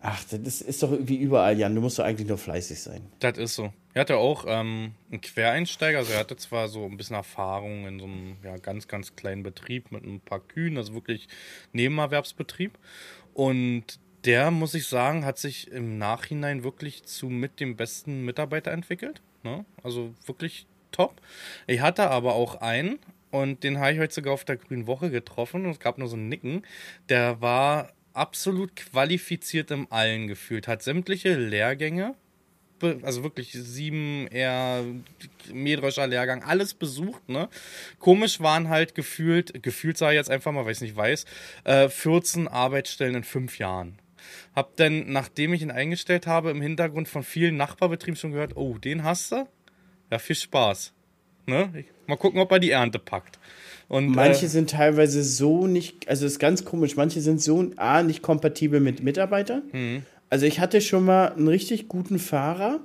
ach, 0.00 0.24
das 0.24 0.62
ist 0.62 0.82
doch 0.82 0.92
wie 1.00 1.16
überall, 1.16 1.58
Jan, 1.58 1.74
du 1.74 1.80
musst 1.80 1.98
doch 1.98 2.04
eigentlich 2.04 2.26
nur 2.26 2.38
fleißig 2.38 2.80
sein. 2.80 3.02
Das 3.20 3.38
ist 3.38 3.54
so. 3.54 3.72
Er 3.94 4.00
hatte 4.00 4.16
auch 4.16 4.44
ähm, 4.48 4.92
einen 5.10 5.20
Quereinsteiger, 5.20 5.98
also 5.98 6.12
er 6.12 6.18
hatte 6.18 6.36
zwar 6.36 6.68
so 6.68 6.84
ein 6.84 6.96
bisschen 6.96 7.16
Erfahrung 7.16 7.86
in 7.86 7.98
so 7.98 8.04
einem 8.04 8.36
ja, 8.44 8.56
ganz, 8.58 8.88
ganz 8.88 9.16
kleinen 9.16 9.42
Betrieb 9.42 9.92
mit 9.92 10.04
ein 10.04 10.20
paar 10.20 10.40
Kühen, 10.40 10.76
also 10.76 10.92
wirklich 10.92 11.28
Nebenerwerbsbetrieb. 11.72 12.72
Und 13.32 14.00
der, 14.26 14.50
muss 14.50 14.74
ich 14.74 14.86
sagen, 14.86 15.24
hat 15.24 15.38
sich 15.38 15.70
im 15.70 15.98
Nachhinein 15.98 16.64
wirklich 16.64 17.04
zu 17.04 17.28
mit 17.28 17.60
dem 17.60 17.76
besten 17.76 18.24
Mitarbeiter 18.24 18.72
entwickelt. 18.72 19.22
Ne? 19.42 19.64
Also 19.82 20.12
wirklich 20.26 20.66
top. 20.92 21.20
Ich 21.66 21.80
hatte 21.80 22.10
aber 22.10 22.34
auch 22.34 22.56
einen, 22.56 22.98
und 23.30 23.64
den 23.64 23.78
habe 23.78 23.92
ich 23.92 23.98
heute 23.98 24.14
sogar 24.14 24.34
auf 24.34 24.44
der 24.44 24.56
Grünen 24.56 24.86
Woche 24.86 25.10
getroffen 25.10 25.64
und 25.64 25.72
es 25.72 25.80
gab 25.80 25.98
nur 25.98 26.08
so 26.08 26.16
ein 26.16 26.28
Nicken. 26.28 26.62
Der 27.08 27.40
war 27.40 27.92
absolut 28.12 28.74
qualifiziert 28.76 29.70
im 29.70 29.86
Allen 29.90 30.26
gefühlt, 30.26 30.68
hat 30.68 30.82
sämtliche 30.82 31.36
Lehrgänge 31.36 32.14
also 33.02 33.22
wirklich 33.22 33.52
sieben 33.52 34.26
eher 34.28 34.84
Mähdrescher 35.52 36.06
Lehrgang, 36.06 36.42
alles 36.42 36.74
besucht, 36.74 37.28
ne? 37.28 37.48
Komisch 37.98 38.40
waren 38.40 38.68
halt 38.68 38.94
gefühlt, 38.94 39.62
gefühlt 39.62 39.96
sei 39.96 40.14
jetzt 40.14 40.30
einfach 40.30 40.52
mal, 40.52 40.64
weil 40.64 40.72
ich 40.72 40.78
es 40.78 40.82
nicht 40.82 40.96
weiß, 40.96 41.24
äh, 41.64 41.88
14 41.88 42.48
Arbeitsstellen 42.48 43.14
in 43.14 43.24
fünf 43.24 43.58
Jahren. 43.58 43.98
Hab 44.54 44.76
dann, 44.76 45.12
nachdem 45.12 45.52
ich 45.52 45.62
ihn 45.62 45.70
eingestellt 45.70 46.26
habe, 46.26 46.50
im 46.50 46.60
Hintergrund 46.60 47.08
von 47.08 47.22
vielen 47.22 47.56
Nachbarbetrieben 47.56 48.16
schon 48.16 48.32
gehört, 48.32 48.56
oh, 48.56 48.78
den 48.78 49.04
hast 49.04 49.32
du? 49.32 49.46
Ja, 50.10 50.18
viel 50.18 50.36
Spaß. 50.36 50.92
Ne? 51.46 51.84
Mal 52.06 52.16
gucken, 52.16 52.40
ob 52.40 52.50
er 52.52 52.58
die 52.58 52.70
Ernte 52.70 52.98
packt. 52.98 53.38
Und, 53.88 54.08
manche 54.08 54.46
äh, 54.46 54.48
sind 54.48 54.70
teilweise 54.70 55.22
so 55.22 55.66
nicht, 55.66 56.08
also 56.08 56.26
ist 56.26 56.40
ganz 56.40 56.64
komisch, 56.64 56.96
manche 56.96 57.20
sind 57.20 57.40
so 57.40 57.70
A, 57.76 58.02
nicht 58.02 58.20
kompatibel 58.20 58.80
mit 58.80 59.02
Mitarbeitern. 59.02 59.62
Mhm 59.72 60.02
also 60.30 60.46
ich 60.46 60.60
hatte 60.60 60.80
schon 60.80 61.04
mal 61.04 61.32
einen 61.32 61.48
richtig 61.48 61.88
guten 61.88 62.18
Fahrer, 62.18 62.80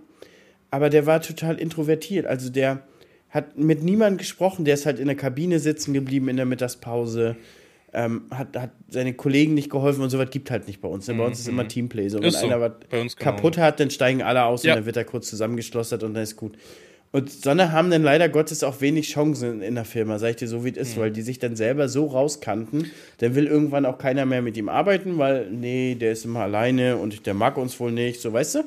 aber 0.70 0.90
der 0.90 1.06
war 1.06 1.22
total 1.22 1.60
introvertiert. 1.60 2.26
Also 2.26 2.50
der 2.50 2.84
hat 3.30 3.58
mit 3.58 3.84
niemandem 3.84 4.18
gesprochen, 4.18 4.66
der 4.66 4.74
ist 4.74 4.86
halt 4.86 5.00
in 5.00 5.08
der 5.08 5.16
Kabine 5.16 5.60
sitzen 5.60 5.94
geblieben 5.94 6.28
in 6.30 6.38
der 6.38 6.46
Mittagspause. 6.46 7.36
Ähm, 7.94 8.24
hat, 8.32 8.56
hat 8.56 8.72
seine 8.88 9.14
Kollegen 9.14 9.54
nicht 9.54 9.70
geholfen 9.70 10.02
und 10.02 10.10
sowas 10.10 10.30
gibt 10.30 10.50
halt 10.50 10.68
nicht 10.68 10.80
bei 10.80 10.88
uns. 10.88 11.08
Ne? 11.08 11.16
Bei 11.16 11.26
uns 11.26 11.40
ist 11.40 11.50
immer 11.50 11.64
mhm. 11.64 11.70
Teamplay. 11.70 12.08
So, 12.08 12.20
wenn 12.20 12.30
ist 12.30 12.38
einer 12.38 12.62
was 12.62 12.72
genau. 12.90 13.12
kaputt 13.18 13.58
hat, 13.58 13.82
dann 13.82 13.90
steigen 13.90 14.22
alle 14.22 14.46
aus 14.46 14.64
ja. 14.64 14.74
und 14.74 14.80
dann 14.80 14.86
wird 14.86 14.96
er 14.96 15.04
kurz 15.04 15.30
zusammengeschlossert 15.30 16.04
und 16.04 16.14
dann 16.14 16.24
ist 16.24 16.38
gut. 16.38 16.58
Und 17.14 17.30
Sonne 17.30 17.74
haben 17.74 17.92
dann 17.92 18.04
leider 18.04 18.30
Gottes 18.30 18.64
auch 18.64 18.80
wenig 18.80 19.10
Chancen 19.10 19.62
in 19.62 19.76
der 19.76 19.84
Firma, 19.84 20.18
sag 20.18 20.30
ich 20.30 20.36
dir 20.38 20.48
so, 20.48 20.64
wie 20.64 20.70
es 20.70 20.78
ist, 20.78 20.96
mhm. 20.96 21.02
weil 21.02 21.12
die 21.12 21.22
sich 21.22 21.40
dann 21.40 21.58
selber 21.58 21.90
so 21.90 22.06
rauskannten, 22.06 22.90
dann 23.18 23.36
will 23.36 23.48
irgendwann 23.48 23.86
auch 23.86 23.98
keiner 23.98 24.26
mehr 24.26 24.42
mit 24.42 24.56
ihm 24.56 24.70
arbeiten, 24.70 25.18
weil, 25.18 25.50
nee, 25.52 25.96
der 25.96 26.14
ist 26.14 26.24
immer 26.24 26.42
alleine 26.42 26.96
und 26.96 27.26
der 27.26 27.34
mag 27.34 27.58
uns 27.58 27.78
wohl 27.82 27.92
nicht, 27.92 28.22
so, 28.22 28.32
weißt 28.32 28.56
du? 28.56 28.64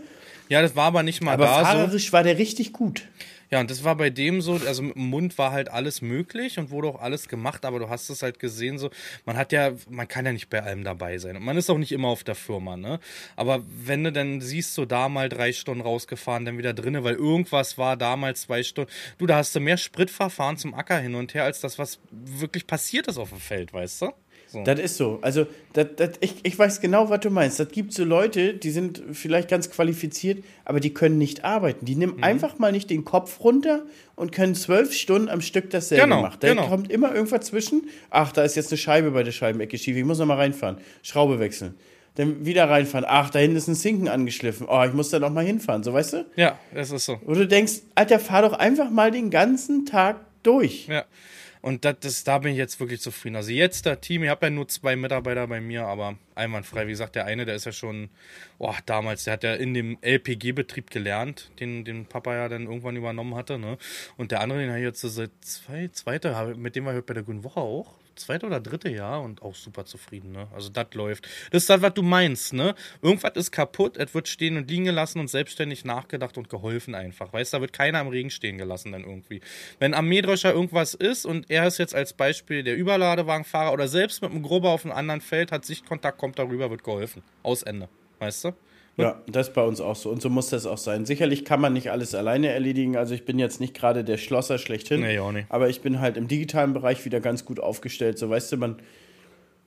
Ja, 0.51 0.61
das 0.61 0.77
war 0.77 0.85
aber 0.85 1.03
nicht 1.03 1.23
mal 1.23 1.33
aber 1.33 1.47
da 1.47 1.65
fahrerisch 1.65 2.09
so. 2.09 2.13
war 2.13 2.23
der 2.23 2.37
richtig 2.37 2.75
gut. 2.75 3.05
Ja, 3.51 3.61
und 3.61 3.71
das 3.71 3.85
war 3.85 3.97
bei 3.97 4.11
dem 4.11 4.41
so, 4.41 4.55
also 4.55 4.83
mit 4.83 4.97
dem 4.97 5.07
Mund 5.07 5.39
war 5.39 5.53
halt 5.53 5.71
alles 5.71 6.03
möglich 6.03 6.59
und 6.59 6.71
wurde 6.71 6.89
auch 6.89 7.01
alles 7.01 7.29
gemacht, 7.29 7.65
aber 7.65 7.79
du 7.79 7.89
hast 7.89 8.09
es 8.11 8.23
halt 8.23 8.39
gesehen, 8.39 8.79
so, 8.79 8.91
man 9.25 9.37
hat 9.37 9.53
ja, 9.53 9.73
man 9.89 10.09
kann 10.09 10.27
ja 10.27 10.33
nicht 10.33 10.49
bei 10.51 10.63
allem 10.63 10.85
dabei 10.85 11.19
sein. 11.19 11.37
Und 11.37 11.45
man 11.45 11.57
ist 11.57 11.71
auch 11.71 11.79
nicht 11.79 11.93
immer 11.93 12.09
auf 12.09 12.25
der 12.25 12.35
Firma, 12.35 12.77
ne? 12.77 13.01
Aber 13.37 13.63
wenn 13.67 14.05
du 14.05 14.13
dann 14.13 14.41
siehst, 14.41 14.75
so 14.75 14.85
da 14.85 15.09
mal 15.09 15.29
drei 15.29 15.53
Stunden 15.53 15.83
rausgefahren, 15.83 16.45
dann 16.45 16.59
wieder 16.59 16.75
drinne, 16.75 17.05
weil 17.05 17.15
irgendwas 17.15 17.79
war 17.79 17.97
damals 17.97 18.43
zwei 18.43 18.63
Stunden, 18.63 18.91
du, 19.19 19.27
da 19.27 19.37
hast 19.37 19.55
du 19.55 19.61
mehr 19.61 19.77
Spritverfahren 19.77 20.57
zum 20.57 20.75
Acker 20.75 20.99
hin 20.99 21.15
und 21.15 21.35
her, 21.35 21.45
als 21.45 21.61
das, 21.61 21.79
was 21.79 22.01
wirklich 22.11 22.67
passiert 22.67 23.07
ist 23.07 23.19
auf 23.19 23.31
dem 23.31 23.41
Feld, 23.41 23.73
weißt 23.73 24.03
du? 24.03 24.13
So. 24.55 24.63
Das 24.63 24.79
ist 24.79 24.97
so. 24.97 25.19
Also, 25.21 25.47
das, 25.73 25.89
das, 25.97 26.11
ich, 26.21 26.37
ich 26.45 26.57
weiß 26.57 26.81
genau, 26.81 27.11
was 27.11 27.19
du 27.21 27.31
meinst. 27.31 27.59
Das 27.59 27.69
gibt 27.69 27.93
so 27.93 28.05
Leute, 28.05 28.55
die 28.55 28.71
sind 28.71 29.03
vielleicht 29.13 29.49
ganz 29.49 29.69
qualifiziert, 29.69 30.45
aber 30.65 30.79
die 30.79 30.95
können 30.95 31.19
nicht 31.19 31.45
arbeiten. 31.45 31.85
Die 31.85 31.97
nehmen 31.97 32.19
mhm. 32.19 32.25
einfach 32.25 32.61
mal 32.61 32.71
nicht 32.71 32.89
den 32.89 33.05
Kopf 33.05 33.41
runter 33.41 33.83
und 34.15 34.31
können 34.31 34.55
zwölf 34.55 34.93
Stunden 34.93 35.29
am 35.29 35.41
Stück 35.41 35.71
dasselbe 35.71 36.05
genau, 36.05 36.23
machen. 36.23 36.37
Da 36.39 36.49
genau. 36.51 36.69
kommt 36.69 36.93
immer 36.93 37.13
irgendwas 37.13 37.47
zwischen. 37.47 37.89
Ach, 38.11 38.31
da 38.31 38.45
ist 38.45 38.55
jetzt 38.55 38.71
eine 38.71 38.79
Scheibe 38.79 39.11
bei 39.11 39.25
der 39.25 39.33
Scheibenecke 39.33 39.77
schief. 39.77 39.97
Ich 39.97 40.05
muss 40.05 40.19
noch 40.19 40.27
mal 40.27 40.37
reinfahren. 40.37 40.79
Schraube 41.03 41.41
wechseln. 41.41 41.75
Dann 42.15 42.47
wieder 42.47 42.71
reinfahren. 42.71 43.05
Ach, 43.09 43.31
da 43.31 43.41
hinten 43.41 43.57
ist 43.57 43.67
ein 43.67 43.75
Sinken 43.75 44.07
angeschliffen. 44.07 44.69
Oh, 44.71 44.85
ich 44.87 44.93
muss 44.93 45.11
da 45.11 45.19
noch 45.19 45.31
mal 45.31 45.45
hinfahren. 45.45 45.83
So, 45.83 45.93
weißt 45.93 46.13
du? 46.13 46.27
Ja, 46.37 46.57
es 46.73 46.93
ist 46.93 47.07
so. 47.07 47.19
Wo 47.25 47.35
du 47.35 47.49
denkst, 47.49 47.81
Alter, 47.97 48.21
fahr 48.21 48.43
doch 48.43 48.53
einfach 48.53 48.89
mal 48.89 49.11
den 49.11 49.31
ganzen 49.31 49.85
Tag 49.85 50.21
durch. 50.45 50.87
Ja. 50.87 51.05
Und 51.65 51.87
das, 51.87 51.97
das, 52.01 52.25
da 52.25 52.37
bin 52.41 52.53
ich 52.53 52.59
jetzt 52.59 52.79
wirklich 52.79 53.01
zufrieden. 53.01 53.37
Also 53.37 53.51
jetzt 53.51 53.87
das 53.87 53.99
Team, 54.01 54.23
ich 54.23 54.29
habe 54.29 54.45
ja 54.45 54.51
nur 54.51 54.69
zwei 54.69 54.97
Mitarbeiter 54.97 55.47
bei 55.47 55.63
mir, 55.63 55.87
aber 55.87 56.19
einwandfrei. 56.35 56.87
Wie 56.87 56.91
gesagt, 56.91 57.17
der 57.17 57.25
eine, 57.25 57.47
der 57.47 57.55
ist 57.55 57.65
ja 57.65 57.73
schon, 57.73 58.11
oh, 58.59 58.75
damals, 58.85 59.25
der 59.25 59.33
hat 59.33 59.45
ja 59.45 59.55
in 59.55 59.73
dem 59.73 59.97
LPG-Betrieb 60.03 60.91
gelernt, 60.91 61.51
den, 61.61 61.87
den 61.87 62.05
Papa 62.05 62.35
ja 62.35 62.51
dann 62.51 62.65
irgendwann 62.65 62.97
übernommen 62.97 63.35
hatte. 63.35 63.59
Ne? 63.59 63.79
Und 64.19 64.31
der 64.31 64.43
andere, 64.43 64.59
den 64.59 64.69
habe 64.69 64.81
ich 64.81 64.85
jetzt 64.85 65.01
seit 65.01 65.31
zwei, 65.41 65.89
zweite, 65.89 66.55
mit 66.55 66.77
dem 66.77 66.85
war 66.85 66.93
ich 66.93 66.99
heute 66.99 67.07
bei 67.07 67.15
der 67.15 67.23
Grünen 67.23 67.45
Woche 67.45 67.61
auch 67.61 67.95
zweite 68.17 68.47
oder 68.47 68.61
dritte 68.61 68.89
Jahr 68.89 69.23
und 69.23 69.43
auch 69.43 69.55
super 69.55 69.85
zufrieden, 69.85 70.33
ne? 70.33 70.49
Also 70.55 70.69
das 70.69 70.87
läuft. 70.95 71.27
Das 71.51 71.63
ist 71.63 71.71
das, 71.71 71.83
was 71.83 71.95
du 71.95 72.03
meinst, 72.03 72.53
ne? 72.53 72.75
Irgendwas 73.03 73.33
ist 73.37 73.51
kaputt, 73.51 73.97
es 73.97 74.15
wird 74.15 74.29
stehen 74.29 74.57
und 74.57 74.71
liegen 74.71 74.85
gelassen 74.85 75.21
und 75.21 75.29
selbstständig 75.29 75.85
nachgedacht 75.85 76.37
und 76.39 76.49
geholfen 76.49 76.95
einfach. 76.95 77.33
Weißt 77.33 77.53
du, 77.53 77.57
da 77.57 77.61
wird 77.61 77.73
keiner 77.73 78.01
im 78.01 78.09
Regen 78.09 78.31
stehen 78.31 78.59
gelassen 78.59 78.93
dann 78.93 79.05
irgendwie. 79.05 79.41
Wenn 79.79 79.95
am 79.95 80.09
Mähdrescher 80.09 80.53
irgendwas 80.53 80.95
ist 80.95 81.27
und 81.27 81.51
er 81.51 81.67
ist 81.67 81.79
jetzt 81.79 81.95
als 81.95 82.13
Beispiel 82.13 82.63
der 82.63 82.77
Überladewagenfahrer 82.77 83.73
oder 83.73 83.89
selbst 83.89 84.23
mit 84.23 84.31
einem 84.31 84.43
Grubber 84.43 84.71
auf 84.71 84.85
einem 84.85 84.95
anderen 84.95 85.21
Feld 85.21 85.53
hat 85.53 85.65
Sichtkontakt, 85.65 86.19
kommt 86.19 86.39
darüber, 86.39 86.71
wird 86.71 86.85
geholfen. 86.85 87.23
Aus 87.43 87.63
Ende. 87.63 87.89
Weißt 88.19 88.45
du? 88.45 88.53
Ja, 88.97 89.21
das 89.27 89.49
ist 89.49 89.55
bei 89.55 89.63
uns 89.63 89.81
auch 89.81 89.97
so. 89.97 90.11
Und 90.11 90.23
so 90.23 90.31
muss 90.31 90.51
das 90.51 90.67
auch 90.67 90.79
sein. 90.79 91.05
Sicherlich 91.05 91.45
kann 91.45 91.61
man 91.61 91.73
nicht 91.73 91.91
alles 91.91 92.15
alleine 92.15 92.49
erledigen. 92.49 92.97
Also 92.97 93.15
ich 93.15 93.25
bin 93.25 93.39
jetzt 93.39 93.61
nicht 93.61 93.75
gerade 93.75 94.05
der 94.05 94.19
Schlosser 94.19 94.59
schlechthin. 94.59 95.01
Nee, 95.01 95.19
auch 95.19 95.33
nicht. 95.33 95.47
Aber 95.51 95.69
ich 95.69 95.81
bin 95.81 96.01
halt 96.01 96.17
im 96.17 96.29
digitalen 96.29 96.73
Bereich 96.73 97.05
wieder 97.05 97.21
ganz 97.21 97.45
gut 97.45 97.59
aufgestellt. 97.59 98.19
So 98.19 98.31
weißt 98.31 98.53
du, 98.53 98.57
man. 98.57 98.77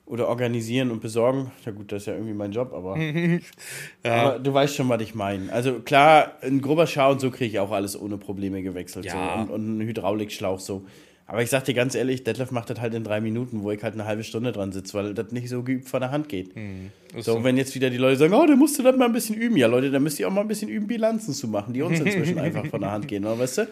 Oder 0.06 0.28
organisieren 0.28 0.90
und 0.90 1.02
besorgen. 1.02 1.52
Ja 1.66 1.72
gut, 1.72 1.92
das 1.92 2.04
ist 2.04 2.06
ja 2.06 2.14
irgendwie 2.14 2.32
mein 2.32 2.50
Job, 2.50 2.72
aber, 2.72 2.96
ja. 4.04 4.14
aber 4.14 4.38
du 4.38 4.54
weißt 4.54 4.74
schon, 4.74 4.88
was 4.88 5.02
ich 5.02 5.14
meine. 5.14 5.52
Also 5.52 5.80
klar, 5.80 6.32
ein 6.40 6.62
grober 6.62 6.86
Schau 6.86 7.10
und 7.10 7.20
so 7.20 7.30
kriege 7.30 7.44
ich 7.44 7.58
auch 7.58 7.72
alles 7.72 8.00
ohne 8.00 8.16
Probleme 8.16 8.62
gewechselt. 8.62 9.04
Ja. 9.04 9.12
So. 9.12 9.42
Und, 9.42 9.50
und 9.50 9.68
einen 9.68 9.80
Hydraulikschlauch 9.82 10.60
so. 10.60 10.86
Aber 11.30 11.42
ich 11.42 11.50
sag 11.50 11.64
dir 11.64 11.74
ganz 11.74 11.94
ehrlich, 11.94 12.24
Detlef 12.24 12.52
macht 12.52 12.70
das 12.70 12.80
halt 12.80 12.94
in 12.94 13.04
drei 13.04 13.20
Minuten, 13.20 13.62
wo 13.62 13.70
ich 13.70 13.82
halt 13.82 13.92
eine 13.92 14.06
halbe 14.06 14.24
Stunde 14.24 14.50
dran 14.50 14.72
sitze, 14.72 14.94
weil 14.94 15.12
das 15.12 15.30
nicht 15.30 15.50
so 15.50 15.62
geübt 15.62 15.86
von 15.86 16.00
der 16.00 16.10
Hand 16.10 16.30
geht. 16.30 16.54
Hm, 16.54 16.90
so, 17.16 17.34
so, 17.34 17.44
wenn 17.44 17.58
jetzt 17.58 17.74
wieder 17.74 17.90
die 17.90 17.98
Leute 17.98 18.16
sagen, 18.16 18.32
oh, 18.32 18.46
da 18.46 18.56
musst 18.56 18.78
du 18.78 18.82
das 18.82 18.96
mal 18.96 19.04
ein 19.04 19.12
bisschen 19.12 19.36
üben. 19.36 19.58
Ja, 19.58 19.66
Leute, 19.66 19.90
da 19.90 20.00
müsst 20.00 20.18
ihr 20.18 20.26
auch 20.26 20.32
mal 20.32 20.40
ein 20.40 20.48
bisschen 20.48 20.70
üben, 20.70 20.86
Bilanzen 20.86 21.34
zu 21.34 21.46
machen, 21.46 21.74
die 21.74 21.82
uns 21.82 22.00
inzwischen 22.00 22.38
einfach 22.38 22.64
von 22.66 22.80
der 22.80 22.92
Hand 22.92 23.08
gehen, 23.08 23.26
oder? 23.26 23.38
weißt 23.38 23.58
du? 23.58 23.68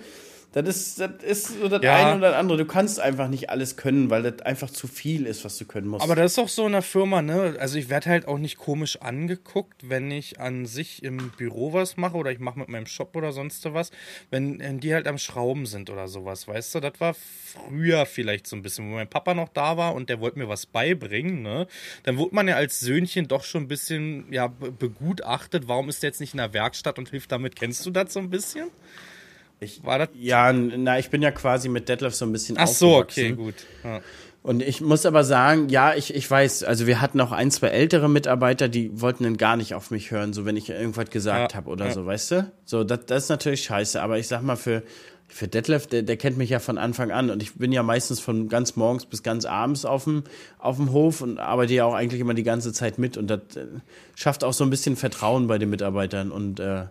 Das 0.53 0.67
ist, 0.67 1.01
das 1.01 1.23
ist 1.23 1.61
so 1.61 1.69
das 1.69 1.83
ja. 1.83 1.97
eine 1.97 2.19
oder 2.19 2.31
das 2.31 2.39
andere. 2.39 2.57
Du 2.57 2.65
kannst 2.65 2.99
einfach 2.99 3.29
nicht 3.29 3.51
alles 3.51 3.77
können, 3.77 4.09
weil 4.09 4.23
das 4.23 4.41
einfach 4.41 4.71
zu 4.71 4.87
viel 4.87 5.27
ist, 5.27 5.45
was 5.45 5.59
du 5.59 5.67
können 5.67 5.87
musst. 5.87 6.03
Aber 6.03 6.15
das 6.15 6.33
ist 6.33 6.39
auch 6.39 6.49
so 6.49 6.65
in 6.65 6.73
der 6.73 6.81
Firma, 6.81 7.21
ne? 7.21 7.57
Also 7.61 7.77
ich 7.77 7.91
werde 7.91 8.09
halt 8.09 8.27
auch 8.27 8.39
nicht 8.39 8.57
komisch 8.57 9.03
angeguckt, 9.03 9.91
wenn 9.91 10.11
ich 10.11 10.41
an 10.41 10.65
sich 10.65 11.03
im 11.03 11.31
Büro 11.37 11.75
was 11.75 11.99
mache 11.99 12.17
oder 12.17 12.33
ich 12.33 12.39
mache 12.39 12.59
mit 12.59 12.71
meinem 12.71 12.87
Shop 12.87 13.15
oder 13.17 13.33
sonst 13.33 13.67
was, 13.75 13.91
wenn 14.31 14.81
die 14.81 14.95
halt 14.95 15.07
am 15.09 15.19
Schrauben 15.19 15.67
sind 15.67 15.91
oder 15.91 16.09
sowas, 16.09 16.49
weißt 16.49 16.77
du? 16.77 16.81
Das 16.81 17.01
war 17.01 17.15
früher 17.15 18.07
vielleicht 18.07 18.47
so 18.47 18.57
ein 18.57 18.63
bisschen, 18.63 18.91
wo 18.91 18.95
mein 18.95 19.11
Papa 19.11 19.35
noch 19.35 19.51
da 19.51 19.77
war 19.77 19.95
und 19.95 20.09
der 20.09 20.21
wollte 20.21 20.39
mir 20.39 20.49
was 20.49 20.65
beibringen, 20.65 21.43
ne? 21.43 21.67
Dann 22.05 22.17
wurde 22.17 22.35
man 22.35 22.49
ja 22.49 22.57
als 22.57 22.81
Söhnchen 22.81 23.29
doch 23.29 23.45
schon 23.45 23.65
ein 23.65 23.69
bisschen, 23.69 24.33
ja, 24.33 24.47
begutachtet. 24.47 25.69
Warum 25.69 25.91
ist 25.91 26.03
der 26.03 26.09
jetzt 26.09 26.21
nicht 26.21 26.33
in 26.33 26.39
der 26.39 26.55
Werkstatt 26.55 26.99
und 26.99 27.11
hilft 27.11 27.31
damit? 27.31 27.57
Kennst 27.57 27.85
du 27.85 27.91
das 27.91 28.15
so 28.15 28.21
ein 28.21 28.31
bisschen? 28.31 28.71
Ich, 29.61 29.85
war 29.85 29.99
das? 29.99 30.09
Ja, 30.15 30.53
na, 30.53 30.99
ich 30.99 31.11
bin 31.11 31.23
ja 31.23 31.31
quasi 31.31 31.69
mit 31.69 31.89
Detlef 31.89 32.15
so 32.15 32.27
ein 32.27 32.33
bisschen 32.33 32.57
Ach 32.59 32.67
so, 32.67 32.97
okay, 32.97 33.33
gut. 33.33 33.55
Ja. 33.83 34.01
Und 34.47 34.63
ich 34.63 34.81
muss 34.81 35.05
aber 35.05 35.25
sagen, 35.25 35.71
ja, 35.71 35.95
ich, 35.95 36.15
ich 36.15 36.31
weiß, 36.31 36.63
also 36.63 36.87
wir 36.87 37.01
hatten 37.01 37.21
auch 37.21 37.33
ein, 37.33 37.51
zwei 37.51 37.67
ältere 37.67 38.09
Mitarbeiter, 38.09 38.69
die 38.69 39.01
wollten 39.01 39.25
dann 39.25 39.39
gar 39.39 39.57
nicht 39.57 39.75
auf 39.75 39.91
mich 39.91 40.13
hören, 40.13 40.33
so 40.33 40.45
wenn 40.45 40.57
ich 40.57 40.71
irgendwas 40.71 41.11
gesagt 41.11 41.53
ja, 41.53 41.57
habe 41.57 41.69
oder 41.69 41.87
ja. 41.87 41.93
so, 41.93 42.07
weißt 42.07 42.31
du? 42.31 42.53
So, 42.65 42.85
das, 42.85 43.07
das 43.07 43.25
ist 43.25 43.29
natürlich 43.29 43.65
scheiße, 43.65 44.01
aber 44.01 44.19
ich 44.19 44.29
sag 44.29 44.43
mal, 44.43 44.55
für, 44.55 44.85
für 45.27 45.49
Detlef, 45.49 45.89
der, 45.89 46.03
der 46.03 46.17
kennt 46.17 46.39
mich 46.39 46.51
ja 46.51 46.61
von 46.61 46.79
Anfang 46.79 47.11
an 47.11 47.31
und 47.31 47.43
ich 47.43 47.55
bin 47.55 47.73
ja 47.73 47.83
meistens 47.83 48.21
von 48.21 48.49
ganz 48.49 48.77
morgens 48.77 49.07
bis 49.07 49.25
ganz 49.25 49.47
abends 49.47 49.85
auf 49.85 50.05
dem, 50.05 50.23
auf 50.59 50.77
dem 50.77 50.93
Hof 50.93 51.23
und 51.23 51.41
arbeite 51.41 51.75
ja 51.75 51.85
auch 51.85 51.95
eigentlich 51.95 52.21
immer 52.21 52.35
die 52.35 52.45
ganze 52.45 52.73
Zeit 52.73 52.99
mit 52.99 53.17
und 53.17 53.27
das 53.27 53.41
äh, 53.57 53.67
schafft 54.15 54.45
auch 54.45 54.53
so 54.53 54.63
ein 54.63 54.71
bisschen 54.71 54.95
Vertrauen 54.95 55.49
bei 55.49 55.59
den 55.59 55.71
Mitarbeitern 55.71 56.31
und 56.31 56.61
äh, 56.61 56.85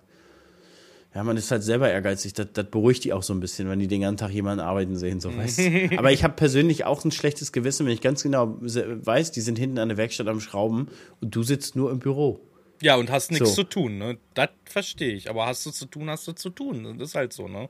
ja, 1.15 1.23
man 1.23 1.37
ist 1.37 1.49
halt 1.49 1.63
selber 1.63 1.89
ehrgeizig. 1.89 2.33
Das, 2.33 2.47
das 2.51 2.65
beruhigt 2.65 3.05
die 3.05 3.13
auch 3.13 3.23
so 3.23 3.33
ein 3.33 3.39
bisschen, 3.39 3.69
wenn 3.69 3.79
die 3.79 3.87
den 3.87 4.01
ganzen 4.01 4.17
Tag 4.17 4.31
jemanden 4.31 4.59
arbeiten 4.59 4.97
sehen, 4.97 5.21
so 5.21 5.35
weißt 5.35 5.61
Aber 5.97 6.11
ich 6.11 6.25
habe 6.25 6.33
persönlich 6.35 6.83
auch 6.83 7.05
ein 7.05 7.11
schlechtes 7.11 7.53
Gewissen, 7.53 7.85
wenn 7.85 7.93
ich 7.93 8.01
ganz 8.01 8.21
genau 8.21 8.57
weiß, 8.59 9.31
die 9.31 9.39
sind 9.39 9.57
hinten 9.57 9.79
an 9.79 9.87
der 9.87 9.97
Werkstatt 9.97 10.27
am 10.27 10.41
Schrauben 10.41 10.89
und 11.21 11.33
du 11.33 11.41
sitzt 11.41 11.77
nur 11.77 11.89
im 11.89 11.99
Büro. 11.99 12.41
Ja, 12.81 12.97
und 12.97 13.09
hast 13.09 13.31
nichts 13.31 13.51
so. 13.51 13.55
zu 13.55 13.63
tun, 13.63 13.97
ne? 13.97 14.17
Das 14.33 14.49
verstehe 14.65 15.13
ich. 15.13 15.29
Aber 15.29 15.45
hast 15.45 15.65
du 15.65 15.71
zu 15.71 15.85
tun, 15.85 16.09
hast 16.09 16.27
du 16.27 16.33
zu 16.33 16.49
tun. 16.49 16.97
Das 16.99 17.09
ist 17.09 17.15
halt 17.15 17.31
so, 17.31 17.47
ne? 17.47 17.69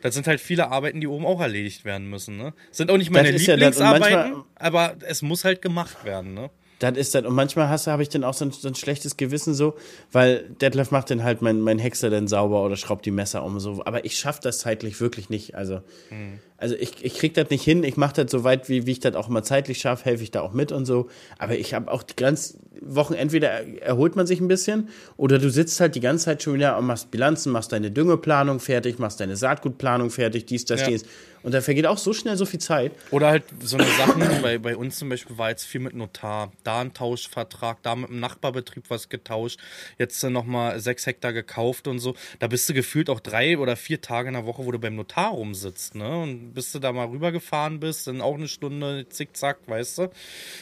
Das 0.00 0.14
sind 0.14 0.28
halt 0.28 0.40
viele 0.40 0.70
Arbeiten, 0.70 1.00
die 1.00 1.08
oben 1.08 1.26
auch 1.26 1.40
erledigt 1.40 1.84
werden 1.84 2.08
müssen, 2.08 2.36
ne? 2.36 2.54
Sind 2.70 2.92
auch 2.92 2.96
nicht 2.96 3.10
meine 3.10 3.32
Lieblingsarbeiten, 3.32 4.32
ja 4.32 4.44
aber 4.54 4.96
es 5.00 5.22
muss 5.22 5.44
halt 5.44 5.60
gemacht 5.62 6.04
werden, 6.04 6.34
ne? 6.34 6.50
Das 6.78 6.96
ist 6.96 7.14
das. 7.14 7.24
Und 7.24 7.34
manchmal 7.34 7.68
habe 7.68 8.02
ich 8.02 8.08
dann 8.08 8.24
auch 8.24 8.34
so 8.34 8.44
ein, 8.44 8.50
so 8.50 8.68
ein, 8.68 8.74
schlechtes 8.74 9.16
Gewissen 9.16 9.54
so, 9.54 9.74
weil 10.12 10.48
Detlef 10.60 10.90
macht 10.90 11.10
dann 11.10 11.22
halt 11.22 11.40
mein, 11.42 11.60
mein 11.60 11.78
Hexer 11.78 12.10
dann 12.10 12.28
sauber 12.28 12.64
oder 12.64 12.76
schraubt 12.76 13.06
die 13.06 13.10
Messer 13.10 13.44
um 13.44 13.60
so. 13.60 13.82
Aber 13.84 14.04
ich 14.04 14.16
schaffe 14.16 14.40
das 14.42 14.58
zeitlich 14.58 15.00
wirklich 15.00 15.30
nicht. 15.30 15.54
Also, 15.54 15.80
mhm. 16.10 16.40
Also 16.64 16.76
ich, 16.76 17.04
ich 17.04 17.16
krieg 17.16 17.34
das 17.34 17.50
nicht 17.50 17.62
hin. 17.62 17.84
Ich 17.84 17.98
mache 17.98 18.24
das 18.24 18.30
so 18.30 18.42
weit, 18.42 18.70
wie, 18.70 18.86
wie 18.86 18.92
ich 18.92 19.00
das 19.00 19.14
auch 19.16 19.28
immer 19.28 19.42
zeitlich 19.42 19.76
schaffe, 19.80 20.06
helfe 20.06 20.22
ich 20.22 20.30
da 20.30 20.40
auch 20.40 20.54
mit 20.54 20.72
und 20.72 20.86
so. 20.86 21.10
Aber 21.36 21.58
ich 21.58 21.74
habe 21.74 21.92
auch 21.92 22.02
die 22.02 22.16
ganzen 22.16 22.58
Wochen, 22.80 23.12
entweder 23.12 23.50
erholt 23.82 24.16
man 24.16 24.26
sich 24.26 24.40
ein 24.40 24.48
bisschen 24.48 24.88
oder 25.18 25.38
du 25.38 25.50
sitzt 25.50 25.78
halt 25.78 25.94
die 25.94 26.00
ganze 26.00 26.24
Zeit 26.24 26.42
schon 26.42 26.54
wieder 26.54 26.78
und 26.78 26.86
machst 26.86 27.10
Bilanzen, 27.10 27.52
machst 27.52 27.72
deine 27.72 27.90
Düngeplanung 27.90 28.60
fertig, 28.60 28.98
machst 28.98 29.20
deine 29.20 29.36
Saatgutplanung 29.36 30.08
fertig, 30.08 30.46
dies, 30.46 30.64
das, 30.64 30.80
ja. 30.80 30.86
dies. 30.88 31.04
Und 31.44 31.52
da 31.52 31.60
vergeht 31.60 31.86
auch 31.86 31.98
so 31.98 32.14
schnell 32.14 32.38
so 32.38 32.46
viel 32.46 32.58
Zeit. 32.58 32.92
Oder 33.10 33.28
halt 33.28 33.44
so 33.60 33.76
eine 33.76 33.86
Sache, 33.86 34.18
bei, 34.42 34.56
bei 34.56 34.76
uns 34.76 34.96
zum 34.96 35.10
Beispiel 35.10 35.36
war 35.36 35.50
jetzt 35.50 35.64
viel 35.64 35.82
mit 35.82 35.94
Notar, 35.94 36.50
da 36.64 36.80
ein 36.80 36.94
Tauschvertrag, 36.94 37.82
da 37.82 37.94
mit 37.94 38.08
dem 38.08 38.18
Nachbarbetrieb 38.18 38.84
was 38.88 39.10
getauscht, 39.10 39.60
jetzt 39.98 40.22
nochmal 40.24 40.80
sechs 40.80 41.04
Hektar 41.04 41.34
gekauft 41.34 41.86
und 41.86 41.98
so. 41.98 42.14
Da 42.38 42.46
bist 42.46 42.66
du 42.70 42.72
gefühlt 42.72 43.10
auch 43.10 43.20
drei 43.20 43.58
oder 43.58 43.76
vier 43.76 44.00
Tage 44.00 44.28
in 44.28 44.34
der 44.34 44.46
Woche, 44.46 44.64
wo 44.64 44.72
du 44.72 44.78
beim 44.78 44.96
Notar 44.96 45.32
rumsitzt, 45.32 45.94
ne? 45.94 46.22
Und 46.22 46.53
bis 46.54 46.72
du 46.72 46.78
da 46.78 46.92
mal 46.92 47.06
rübergefahren 47.06 47.80
bist, 47.80 48.06
dann 48.06 48.20
auch 48.20 48.34
eine 48.34 48.48
Stunde 48.48 49.06
zickzack, 49.08 49.58
weißt 49.66 49.98
du? 49.98 50.10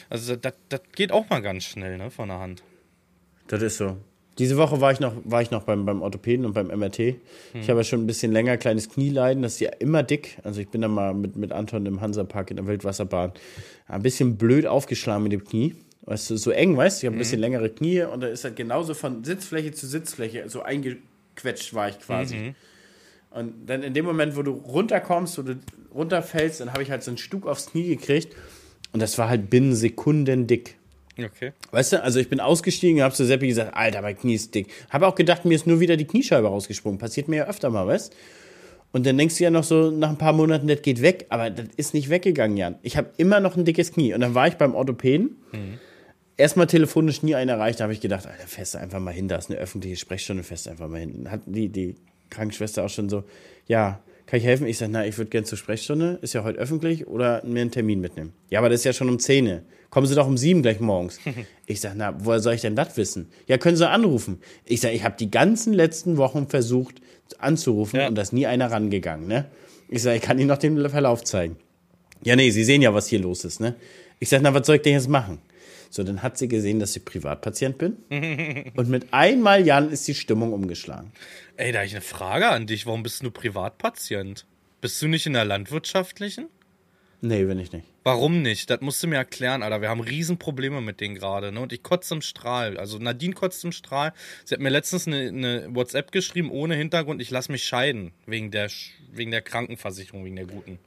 Also 0.09 0.35
das, 0.35 0.53
das 0.69 0.81
geht 0.95 1.11
auch 1.11 1.29
mal 1.29 1.41
ganz 1.41 1.63
schnell, 1.63 1.97
ne, 1.97 2.11
von 2.11 2.29
der 2.29 2.39
Hand. 2.39 2.63
Das 3.47 3.61
ist 3.61 3.77
so. 3.77 3.97
Diese 4.39 4.57
Woche 4.57 4.81
war 4.81 4.91
ich 4.91 4.99
noch, 4.99 5.13
war 5.25 5.43
ich 5.43 5.51
noch 5.51 5.63
beim, 5.63 5.85
beim 5.85 6.01
Orthopäden 6.01 6.45
und 6.45 6.53
beim 6.53 6.67
MRT. 6.67 6.97
Hm. 6.97 7.15
Ich 7.53 7.69
habe 7.69 7.81
ja 7.81 7.83
schon 7.83 8.01
ein 8.01 8.07
bisschen 8.07 8.31
länger 8.31 8.57
kleines 8.57 8.89
Knieleiden. 8.89 9.43
Das 9.43 9.53
ist 9.53 9.59
ja 9.59 9.69
immer 9.77 10.01
dick. 10.01 10.39
Also 10.43 10.59
ich 10.59 10.69
bin 10.69 10.81
da 10.81 10.87
mal 10.87 11.13
mit, 11.13 11.35
mit 11.35 11.51
Anton 11.51 11.85
im 11.85 12.01
Hansapark 12.01 12.49
in 12.49 12.57
der 12.57 12.65
Wildwasserbahn 12.65 13.33
ein 13.87 14.01
bisschen 14.01 14.37
blöd 14.37 14.65
aufgeschlagen 14.65 15.21
mit 15.23 15.33
dem 15.33 15.43
Knie. 15.43 15.75
Weißt 16.05 16.31
du, 16.31 16.37
so 16.37 16.51
eng, 16.51 16.75
weißt 16.75 17.01
du, 17.01 17.05
ich 17.05 17.07
habe 17.07 17.15
ein 17.15 17.19
bisschen 17.19 17.39
mhm. 17.39 17.43
längere 17.43 17.69
Knie 17.69 18.01
und 18.01 18.21
da 18.21 18.27
ist 18.27 18.43
halt 18.43 18.55
genauso 18.55 18.93
von 18.93 19.23
Sitzfläche 19.23 19.71
zu 19.71 19.87
Sitzfläche, 19.87 20.49
so 20.49 20.61
eingequetscht 20.61 21.73
war 21.73 21.87
ich 21.87 21.99
quasi. 21.99 22.35
Mhm. 22.35 22.55
Und 23.33 23.65
dann 23.65 23.81
in 23.81 23.93
dem 23.93 24.05
Moment, 24.05 24.35
wo 24.35 24.43
du 24.43 24.51
runterkommst, 24.51 25.37
wo 25.37 25.41
du 25.41 25.59
runterfällst, 25.93 26.61
dann 26.61 26.71
habe 26.71 26.83
ich 26.83 26.91
halt 26.91 27.03
so 27.03 27.11
einen 27.11 27.17
Stuck 27.17 27.47
aufs 27.47 27.71
Knie 27.71 27.87
gekriegt 27.87 28.35
und 28.91 29.01
das 29.01 29.17
war 29.17 29.27
halt 29.27 29.49
binnen 29.49 29.75
Sekunden 29.75 30.45
dick. 30.45 30.75
Okay. 31.17 31.51
Weißt 31.71 31.93
du, 31.93 32.03
also 32.03 32.19
ich 32.19 32.29
bin 32.29 32.39
ausgestiegen, 32.39 33.01
hab 33.01 33.15
zu 33.15 33.25
Seppi 33.25 33.47
gesagt, 33.47 33.75
Alter, 33.75 34.01
mein 34.01 34.17
Knie 34.17 34.35
ist 34.35 34.53
dick. 34.55 34.71
Habe 34.89 35.07
auch 35.07 35.15
gedacht, 35.15 35.45
mir 35.45 35.55
ist 35.55 35.67
nur 35.67 35.79
wieder 35.79 35.97
die 35.97 36.05
Kniescheibe 36.05 36.47
rausgesprungen. 36.47 36.97
Passiert 36.99 37.27
mir 37.27 37.37
ja 37.37 37.47
öfter 37.47 37.69
mal, 37.69 37.85
weißt 37.87 38.15
Und 38.91 39.05
dann 39.05 39.17
denkst 39.17 39.37
du 39.37 39.43
ja 39.43 39.51
noch 39.51 39.63
so 39.63 39.91
nach 39.91 40.09
ein 40.09 40.17
paar 40.17 40.33
Monaten, 40.33 40.67
das 40.67 40.81
geht 40.81 41.01
weg, 41.01 41.27
aber 41.29 41.49
das 41.49 41.67
ist 41.75 41.93
nicht 41.93 42.09
weggegangen, 42.09 42.57
Jan. 42.57 42.75
Ich 42.81 42.97
habe 42.97 43.09
immer 43.17 43.39
noch 43.39 43.57
ein 43.57 43.65
dickes 43.65 43.91
Knie. 43.93 44.13
Und 44.13 44.21
dann 44.21 44.33
war 44.33 44.47
ich 44.47 44.55
beim 44.55 44.73
Orthopäden. 44.73 45.37
Mhm. 45.51 45.79
Erstmal 46.35 46.65
telefonisch 46.65 47.21
nie 47.21 47.35
einen 47.35 47.49
erreicht, 47.49 47.79
da 47.79 47.83
habe 47.83 47.93
ich 47.93 48.01
gedacht, 48.01 48.25
Alter, 48.25 48.47
fest 48.47 48.75
einfach 48.75 48.99
mal 48.99 49.13
hin, 49.13 49.27
da 49.27 49.35
ist 49.35 49.51
eine 49.51 49.59
öffentliche 49.59 49.97
Sprechstunde, 49.97 50.41
fest 50.41 50.67
einfach 50.67 50.87
mal 50.87 50.99
hin. 50.99 51.29
Hat 51.29 51.41
die, 51.45 51.69
die 51.69 51.95
Krankenschwester 52.33 52.83
auch 52.83 52.89
schon 52.89 53.09
so, 53.09 53.23
ja, 53.67 54.01
kann 54.25 54.39
ich 54.39 54.45
helfen? 54.45 54.67
Ich 54.67 54.77
sage, 54.77 54.91
na, 54.91 55.05
ich 55.05 55.17
würde 55.17 55.29
gerne 55.29 55.45
zur 55.45 55.57
Sprechstunde, 55.57 56.17
ist 56.21 56.33
ja 56.33 56.43
heute 56.43 56.57
öffentlich, 56.57 57.07
oder 57.07 57.43
mir 57.45 57.61
einen 57.61 57.71
Termin 57.71 57.99
mitnehmen. 57.99 58.33
Ja, 58.49 58.59
aber 58.59 58.69
das 58.69 58.79
ist 58.79 58.85
ja 58.85 58.93
schon 58.93 59.09
um 59.09 59.19
10. 59.19 59.61
Kommen 59.89 60.07
Sie 60.07 60.15
doch 60.15 60.27
um 60.27 60.37
7 60.37 60.61
gleich 60.61 60.79
morgens. 60.79 61.19
ich 61.67 61.81
sage, 61.81 61.95
na, 61.97 62.15
woher 62.17 62.39
soll 62.39 62.53
ich 62.53 62.61
denn 62.61 62.75
das 62.75 62.97
wissen? 62.97 63.27
Ja, 63.47 63.57
können 63.57 63.77
Sie 63.77 63.87
anrufen. 63.87 64.39
Ich 64.65 64.81
sage, 64.81 64.95
ich 64.95 65.03
habe 65.03 65.15
die 65.19 65.29
ganzen 65.29 65.73
letzten 65.73 66.17
Wochen 66.17 66.47
versucht 66.47 67.01
anzurufen 67.37 67.99
ja. 67.99 68.07
und 68.07 68.15
da 68.15 68.21
ist 68.21 68.33
nie 68.33 68.47
einer 68.47 68.71
rangegangen. 68.71 69.27
Ne? 69.27 69.45
Ich 69.89 70.01
sage, 70.01 70.17
ich 70.17 70.21
kann 70.21 70.39
Ihnen 70.39 70.47
noch 70.47 70.57
den 70.57 70.89
Verlauf 70.89 71.23
zeigen. 71.23 71.57
Ja, 72.23 72.35
nee, 72.35 72.49
Sie 72.49 72.63
sehen 72.63 72.81
ja, 72.81 72.93
was 72.93 73.07
hier 73.07 73.19
los 73.19 73.43
ist. 73.43 73.59
Ne? 73.59 73.75
Ich 74.19 74.29
sage, 74.29 74.43
na, 74.43 74.53
was 74.53 74.65
soll 74.65 74.77
ich 74.77 74.81
denn 74.81 74.93
jetzt 74.93 75.09
machen? 75.09 75.39
So, 75.93 76.01
dann 76.01 76.23
hat 76.23 76.39
sie 76.39 76.47
gesehen, 76.47 76.79
dass 76.79 76.95
ich 76.95 77.05
Privatpatient 77.05 77.77
bin. 77.77 77.97
und 78.75 78.89
mit 78.89 79.13
einmal 79.13 79.63
Jan 79.63 79.91
ist 79.91 80.07
die 80.07 80.15
Stimmung 80.15 80.51
umgeschlagen. 80.51 81.11
Ey, 81.55 81.71
da 81.71 81.79
habe 81.79 81.85
ich 81.85 81.93
eine 81.93 82.01
Frage 82.01 82.49
an 82.49 82.65
dich. 82.65 82.87
Warum 82.87 83.03
bist 83.03 83.21
du 83.21 83.29
Privatpatient? 83.29 84.47
Bist 84.81 84.99
du 85.03 85.07
nicht 85.07 85.27
in 85.27 85.33
der 85.33 85.45
landwirtschaftlichen? 85.45 86.47
Nee, 87.21 87.43
bin 87.43 87.59
ich 87.59 87.71
nicht. 87.71 87.85
Warum 88.03 88.41
nicht? 88.41 88.71
Das 88.71 88.81
musst 88.81 89.03
du 89.03 89.07
mir 89.07 89.17
erklären, 89.17 89.61
Alter. 89.61 89.81
Wir 89.81 89.89
haben 89.89 90.01
Riesenprobleme 90.01 90.81
mit 90.81 90.99
denen 90.99 91.13
gerade. 91.13 91.51
Ne? 91.51 91.59
Und 91.59 91.71
ich 91.71 91.83
kotze 91.83 92.15
im 92.15 92.21
Strahl. 92.23 92.75
Also 92.79 92.97
Nadine 92.97 93.35
kotzt 93.35 93.63
im 93.63 93.71
Strahl. 93.71 94.13
Sie 94.45 94.55
hat 94.55 94.61
mir 94.61 94.69
letztens 94.69 95.05
eine, 95.05 95.27
eine 95.27 95.75
WhatsApp 95.75 96.11
geschrieben 96.11 96.49
ohne 96.49 96.73
Hintergrund. 96.73 97.21
Ich 97.21 97.29
lasse 97.29 97.51
mich 97.51 97.65
scheiden. 97.65 98.13
Wegen 98.25 98.49
der, 98.49 98.71
wegen 99.11 99.29
der 99.29 99.43
Krankenversicherung, 99.43 100.25
wegen 100.25 100.37
der 100.37 100.47
guten. 100.47 100.79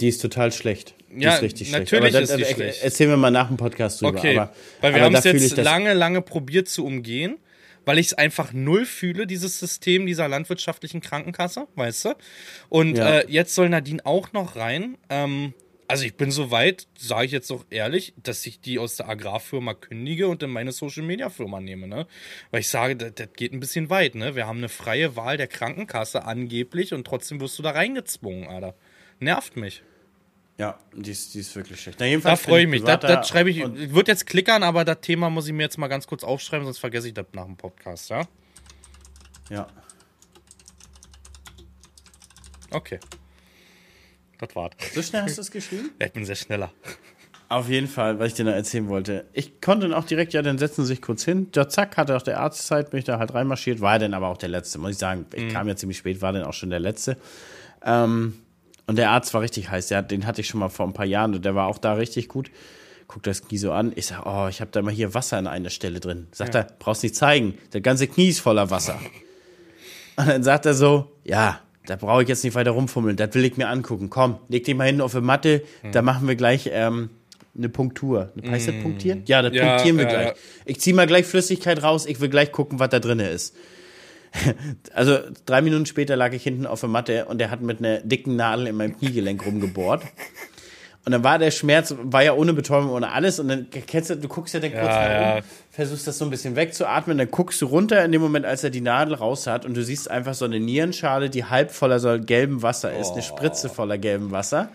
Die 0.00 0.08
ist 0.08 0.20
total 0.20 0.52
schlecht. 0.52 0.94
Die 1.10 1.22
ja, 1.22 1.34
ist 1.34 1.42
richtig 1.42 1.68
schlecht. 1.68 1.92
Natürlich 1.92 2.12
das, 2.12 2.30
ist 2.30 2.36
die 2.38 2.42
äh, 2.42 2.54
schlecht. 2.54 2.82
Erzählen 2.82 3.10
wir 3.10 3.16
mal 3.16 3.30
nach 3.30 3.48
dem 3.48 3.56
Podcast 3.56 4.00
drüber. 4.00 4.18
Okay, 4.18 4.38
aber, 4.38 4.52
weil 4.80 4.94
wir 4.94 5.02
haben 5.02 5.14
es 5.14 5.24
jetzt 5.24 5.56
lange, 5.56 5.94
lange 5.94 6.22
probiert 6.22 6.68
zu 6.68 6.84
umgehen 6.84 7.38
weil 7.84 7.98
ich 7.98 8.08
es 8.08 8.14
einfach 8.14 8.52
null 8.52 8.84
fühle, 8.84 9.26
dieses 9.26 9.58
System 9.58 10.06
dieser 10.06 10.28
landwirtschaftlichen 10.28 11.00
Krankenkasse, 11.00 11.66
weißt 11.74 12.04
du? 12.04 12.14
Und 12.68 12.98
ja. 12.98 13.20
äh, 13.20 13.26
jetzt 13.28 13.54
soll 13.54 13.68
Nadine 13.68 14.04
auch 14.04 14.32
noch 14.32 14.54
rein. 14.56 14.96
Ähm, 15.08 15.54
also 15.88 16.04
ich 16.04 16.14
bin 16.14 16.30
so 16.30 16.52
weit, 16.52 16.86
sage 16.96 17.26
ich 17.26 17.32
jetzt 17.32 17.50
doch 17.50 17.66
ehrlich, 17.68 18.14
dass 18.22 18.46
ich 18.46 18.60
die 18.60 18.78
aus 18.78 18.94
der 18.94 19.08
Agrarfirma 19.08 19.74
kündige 19.74 20.28
und 20.28 20.40
in 20.42 20.50
meine 20.50 20.70
Social 20.70 21.02
Media 21.02 21.30
Firma 21.30 21.60
nehme, 21.60 21.88
ne? 21.88 22.06
Weil 22.52 22.60
ich 22.60 22.68
sage, 22.68 22.94
das, 22.94 23.12
das 23.16 23.28
geht 23.34 23.52
ein 23.52 23.58
bisschen 23.58 23.90
weit, 23.90 24.14
ne? 24.14 24.36
Wir 24.36 24.46
haben 24.46 24.58
eine 24.58 24.68
freie 24.68 25.16
Wahl 25.16 25.36
der 25.36 25.48
Krankenkasse 25.48 26.24
angeblich 26.24 26.94
und 26.94 27.06
trotzdem 27.08 27.40
wirst 27.40 27.58
du 27.58 27.64
da 27.64 27.70
reingezwungen, 27.70 28.46
Alter. 28.46 28.76
Nervt 29.18 29.56
mich. 29.56 29.82
Ja, 30.60 30.78
die 30.94 31.12
ist, 31.12 31.32
die 31.32 31.40
ist 31.40 31.56
wirklich 31.56 31.80
schlecht. 31.80 31.98
Na, 32.00 32.16
da 32.18 32.36
freue 32.36 32.64
ich 32.64 32.68
mich. 32.68 32.84
Das, 32.84 33.00
das 33.00 33.26
schreibe 33.26 33.48
ich. 33.48 33.60
Ich 33.60 33.94
würde 33.94 34.12
jetzt 34.12 34.26
klickern, 34.26 34.62
aber 34.62 34.84
das 34.84 35.00
Thema 35.00 35.30
muss 35.30 35.46
ich 35.46 35.54
mir 35.54 35.62
jetzt 35.62 35.78
mal 35.78 35.88
ganz 35.88 36.06
kurz 36.06 36.22
aufschreiben, 36.22 36.66
sonst 36.66 36.76
vergesse 36.76 37.08
ich 37.08 37.14
das 37.14 37.24
nach 37.32 37.46
dem 37.46 37.56
Podcast, 37.56 38.10
ja? 38.10 38.24
Ja. 39.48 39.66
Okay. 42.70 43.00
Das 44.36 44.54
war's. 44.54 44.72
So 44.92 45.00
schnell 45.00 45.22
hast 45.22 45.38
du 45.38 45.40
es 45.40 45.50
geschrieben? 45.50 45.92
Ja, 45.98 46.08
ich 46.08 46.12
bin 46.12 46.26
sehr 46.26 46.36
schneller. 46.36 46.70
Auf 47.48 47.70
jeden 47.70 47.88
Fall, 47.88 48.18
weil 48.18 48.26
ich 48.26 48.34
dir 48.34 48.44
noch 48.44 48.52
erzählen 48.52 48.86
wollte. 48.90 49.24
Ich 49.32 49.62
konnte 49.62 49.88
dann 49.88 49.96
auch 49.96 50.04
direkt, 50.04 50.34
ja, 50.34 50.42
dann 50.42 50.58
setzen 50.58 50.82
sie 50.82 50.88
sich 50.88 51.00
kurz 51.00 51.24
hin. 51.24 51.48
Ja, 51.54 51.70
zack, 51.70 51.96
hatte 51.96 52.14
auch 52.14 52.22
der 52.22 52.38
Arztzeit, 52.38 52.90
bin 52.90 52.98
ich 52.98 53.06
da 53.06 53.18
halt 53.18 53.32
reinmarschiert. 53.32 53.80
War 53.80 53.98
dann 53.98 54.12
aber 54.12 54.28
auch 54.28 54.36
der 54.36 54.50
Letzte, 54.50 54.78
muss 54.78 54.90
ich 54.90 54.98
sagen. 54.98 55.24
Ich 55.32 55.44
mhm. 55.44 55.48
kam 55.48 55.68
ja 55.68 55.74
ziemlich 55.74 55.96
spät, 55.96 56.20
war 56.20 56.34
dann 56.34 56.44
auch 56.44 56.52
schon 56.52 56.68
der 56.68 56.80
Letzte. 56.80 57.16
Ähm, 57.82 58.34
und 58.90 58.96
der 58.96 59.10
Arzt 59.10 59.32
war 59.34 59.40
richtig 59.40 59.70
heiß. 59.70 59.86
Der, 59.86 60.02
den 60.02 60.26
hatte 60.26 60.40
ich 60.40 60.48
schon 60.48 60.58
mal 60.58 60.68
vor 60.68 60.84
ein 60.84 60.92
paar 60.92 61.06
Jahren 61.06 61.32
und 61.36 61.44
der 61.44 61.54
war 61.54 61.68
auch 61.68 61.78
da 61.78 61.92
richtig 61.92 62.26
gut. 62.26 62.50
Guckt 63.06 63.24
das 63.24 63.46
Knie 63.46 63.56
so 63.56 63.70
an. 63.70 63.92
Ich 63.94 64.06
sag, 64.06 64.26
oh, 64.26 64.48
ich 64.48 64.60
habe 64.60 64.72
da 64.72 64.82
mal 64.82 64.92
hier 64.92 65.14
Wasser 65.14 65.36
an 65.36 65.46
einer 65.46 65.70
Stelle 65.70 66.00
drin. 66.00 66.26
Sagt 66.32 66.56
ja. 66.56 66.62
er, 66.62 66.66
brauchst 66.80 67.04
nicht 67.04 67.14
zeigen. 67.14 67.54
Der 67.72 67.82
ganze 67.82 68.08
Knie 68.08 68.30
ist 68.30 68.40
voller 68.40 68.68
Wasser. 68.72 68.98
Und 70.16 70.26
dann 70.26 70.42
sagt 70.42 70.66
er 70.66 70.74
so, 70.74 71.12
ja, 71.22 71.60
da 71.86 71.94
brauche 71.94 72.24
ich 72.24 72.28
jetzt 72.28 72.42
nicht 72.42 72.56
weiter 72.56 72.72
rumfummeln. 72.72 73.16
Das 73.16 73.32
will 73.34 73.44
ich 73.44 73.56
mir 73.56 73.68
angucken. 73.68 74.10
Komm, 74.10 74.38
leg 74.48 74.64
dich 74.64 74.74
mal 74.74 74.88
hinten 74.88 75.02
auf 75.02 75.12
die 75.12 75.20
Matte. 75.20 75.62
Hm. 75.82 75.92
Da 75.92 76.02
machen 76.02 76.26
wir 76.26 76.34
gleich 76.34 76.68
ähm, 76.72 77.10
eine 77.56 77.68
Punktur. 77.68 78.32
Heißt 78.44 78.66
das 78.66 78.74
hm. 78.74 78.82
punktieren? 78.82 79.22
Ja, 79.26 79.40
das 79.40 79.54
ja, 79.54 79.68
punktieren 79.68 79.98
wir 79.98 80.06
ja, 80.06 80.10
gleich. 80.10 80.32
Ich 80.64 80.80
ziehe 80.80 80.96
mal 80.96 81.06
gleich 81.06 81.26
Flüssigkeit 81.26 81.80
raus. 81.84 82.06
Ich 82.06 82.18
will 82.18 82.28
gleich 82.28 82.50
gucken, 82.50 82.80
was 82.80 82.88
da 82.88 82.98
drin 82.98 83.20
ist. 83.20 83.54
Also 84.94 85.18
drei 85.46 85.62
Minuten 85.62 85.86
später 85.86 86.16
lag 86.16 86.32
ich 86.32 86.42
hinten 86.42 86.66
auf 86.66 86.80
der 86.80 86.88
Matte 86.88 87.24
und 87.26 87.38
der 87.38 87.50
hat 87.50 87.60
mit 87.60 87.78
einer 87.78 87.98
dicken 87.98 88.36
Nadel 88.36 88.66
in 88.66 88.76
meinem 88.76 88.96
Kniegelenk 88.98 89.44
rumgebohrt. 89.44 90.02
Und 91.06 91.12
dann 91.12 91.24
war 91.24 91.38
der 91.38 91.50
Schmerz, 91.50 91.94
war 92.02 92.22
ja 92.22 92.34
ohne 92.34 92.52
Betäubung, 92.52 92.90
ohne 92.90 93.10
alles. 93.10 93.40
Und 93.40 93.48
dann 93.48 93.68
kennst 93.70 94.10
du, 94.10 94.16
du 94.16 94.28
guckst 94.28 94.52
ja 94.52 94.60
dann 94.60 94.70
kurz 94.70 94.84
ja, 94.84 95.02
nach 95.02 95.36
ja. 95.36 95.40
versuchst 95.70 96.06
das 96.06 96.18
so 96.18 96.26
ein 96.26 96.30
bisschen 96.30 96.56
wegzuatmen, 96.56 97.16
dann 97.16 97.30
guckst 97.30 97.60
du 97.62 97.66
runter 97.66 98.04
in 98.04 98.12
dem 98.12 98.20
Moment, 98.20 98.44
als 98.44 98.64
er 98.64 98.70
die 98.70 98.82
Nadel 98.82 99.14
raus 99.14 99.46
hat 99.46 99.64
und 99.64 99.74
du 99.74 99.82
siehst 99.82 100.10
einfach 100.10 100.34
so 100.34 100.44
eine 100.44 100.60
Nierenschale, 100.60 101.30
die 101.30 101.46
halb 101.46 101.70
voller 101.70 102.00
so 102.00 102.18
gelbem 102.20 102.62
Wasser 102.62 102.96
ist, 102.96 103.10
oh. 103.10 103.12
eine 103.14 103.22
Spritze 103.22 103.70
voller 103.70 103.96
gelbem 103.96 104.30
Wasser. 104.30 104.68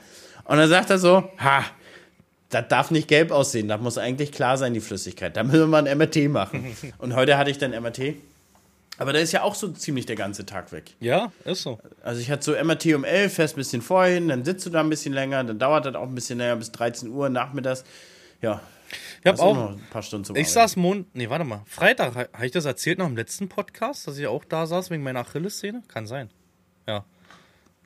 Und 0.46 0.58
dann 0.58 0.68
sagt 0.68 0.90
er 0.90 0.98
so, 0.98 1.24
ha, 1.38 1.64
das 2.50 2.68
darf 2.70 2.90
nicht 2.90 3.08
gelb 3.08 3.32
aussehen, 3.32 3.68
das 3.68 3.80
muss 3.80 3.98
eigentlich 3.98 4.32
klar 4.32 4.58
sein, 4.58 4.74
die 4.74 4.80
Flüssigkeit. 4.80 5.38
Da 5.38 5.44
müssen 5.44 5.60
wir 5.60 5.68
mal 5.68 5.88
ein 5.88 5.98
MRT 5.98 6.28
machen. 6.30 6.76
und 6.98 7.16
heute 7.16 7.38
hatte 7.38 7.52
ich 7.52 7.60
dann 7.60 7.72
MRT. 7.72 8.16
Aber 8.98 9.12
da 9.14 9.20
ist 9.20 9.32
ja 9.34 9.42
auch 9.42 9.56
so 9.56 9.68
ziemlich 9.70 10.06
der 10.06 10.16
ganze 10.16 10.46
Tag 10.46 10.72
weg. 10.72 10.96
Ja, 11.00 11.32
ist 11.44 11.64
so. 11.64 11.80
Also 12.02 12.22
ich 12.22 12.32
hatte 12.32 12.44
so 12.44 12.52
MRT 12.54 12.94
um 12.96 13.04
11, 13.04 13.34
fährst 13.34 13.56
ein 13.56 13.58
bisschen 13.58 13.82
vorhin, 13.82 14.30
dann 14.30 14.46
sitzt 14.46 14.66
du 14.66 14.70
da 14.70 14.80
ein 14.80 14.90
bisschen 14.90 15.14
länger, 15.14 15.44
dann 15.44 15.60
dauert 15.60 15.86
das 15.86 15.96
auch 15.96 16.08
ein 16.08 16.16
bisschen 16.16 16.38
länger, 16.38 16.56
bis 16.56 16.72
13 16.72 17.10
Uhr 17.10 17.30
nachmittags. 17.30 17.84
Ja. 18.42 18.62
Ich 19.22 19.28
habe 19.28 19.42
auch 19.42 19.72
ein 19.72 19.82
paar 19.90 20.04
Stunden 20.04 20.24
zum 20.26 20.36
Ich 20.36 20.42
Arbeiten. 20.44 20.54
saß 20.54 20.76
Mond, 20.78 21.08
nee, 21.16 21.30
warte 21.30 21.44
mal, 21.44 21.64
Freitag, 21.66 22.16
habe 22.16 22.46
ich 22.46 22.52
das 22.52 22.66
erzählt 22.66 23.00
noch 23.00 23.08
im 23.08 23.18
letzten 23.18 23.50
Podcast, 23.50 24.08
dass 24.08 24.18
ich 24.18 24.28
auch 24.28 24.46
da 24.46 24.68
saß 24.68 24.92
wegen 24.92 25.04
meiner 25.04 25.22
Achillessehne? 25.22 25.82
Kann 25.88 26.06
sein. 26.06 26.30
Ja. 26.88 27.04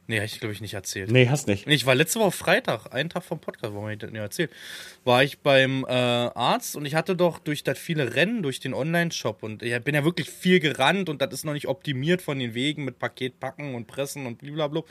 Nee, 0.09 0.23
ich 0.23 0.39
glaube 0.39 0.53
ich 0.53 0.59
nicht 0.59 0.73
erzählt. 0.73 1.11
Nee, 1.11 1.29
hast 1.29 1.47
nicht. 1.47 1.67
Ich 1.67 1.85
war 1.85 1.93
letzte 1.93 2.19
Woche 2.19 2.31
Freitag, 2.31 2.91
einen 2.91 3.11
Tag 3.11 3.23
vom 3.23 3.37
Podcast, 3.37 3.73
warum 3.73 3.83
habe 3.83 3.93
ich 3.93 3.99
das 3.99 4.09
nicht 4.09 4.19
erzählt, 4.19 4.49
war 5.03 5.23
ich 5.23 5.37
beim 5.37 5.85
äh, 5.87 5.91
Arzt 5.91 6.75
und 6.75 6.87
ich 6.87 6.95
hatte 6.95 7.15
doch 7.15 7.37
durch 7.37 7.63
das 7.63 7.77
viele 7.77 8.15
Rennen, 8.15 8.41
durch 8.41 8.59
den 8.59 8.73
Online-Shop 8.73 9.43
und 9.43 9.61
ich 9.61 9.79
bin 9.83 9.93
ja 9.93 10.03
wirklich 10.03 10.27
viel 10.27 10.59
gerannt 10.59 11.09
und 11.09 11.21
das 11.21 11.31
ist 11.31 11.45
noch 11.45 11.53
nicht 11.53 11.67
optimiert 11.67 12.23
von 12.23 12.39
den 12.39 12.55
Wegen 12.55 12.85
mit 12.85 12.97
Paketpacken 12.97 13.75
und 13.75 13.85
Pressen 13.85 14.25
und 14.25 14.39
blablabla 14.39 14.81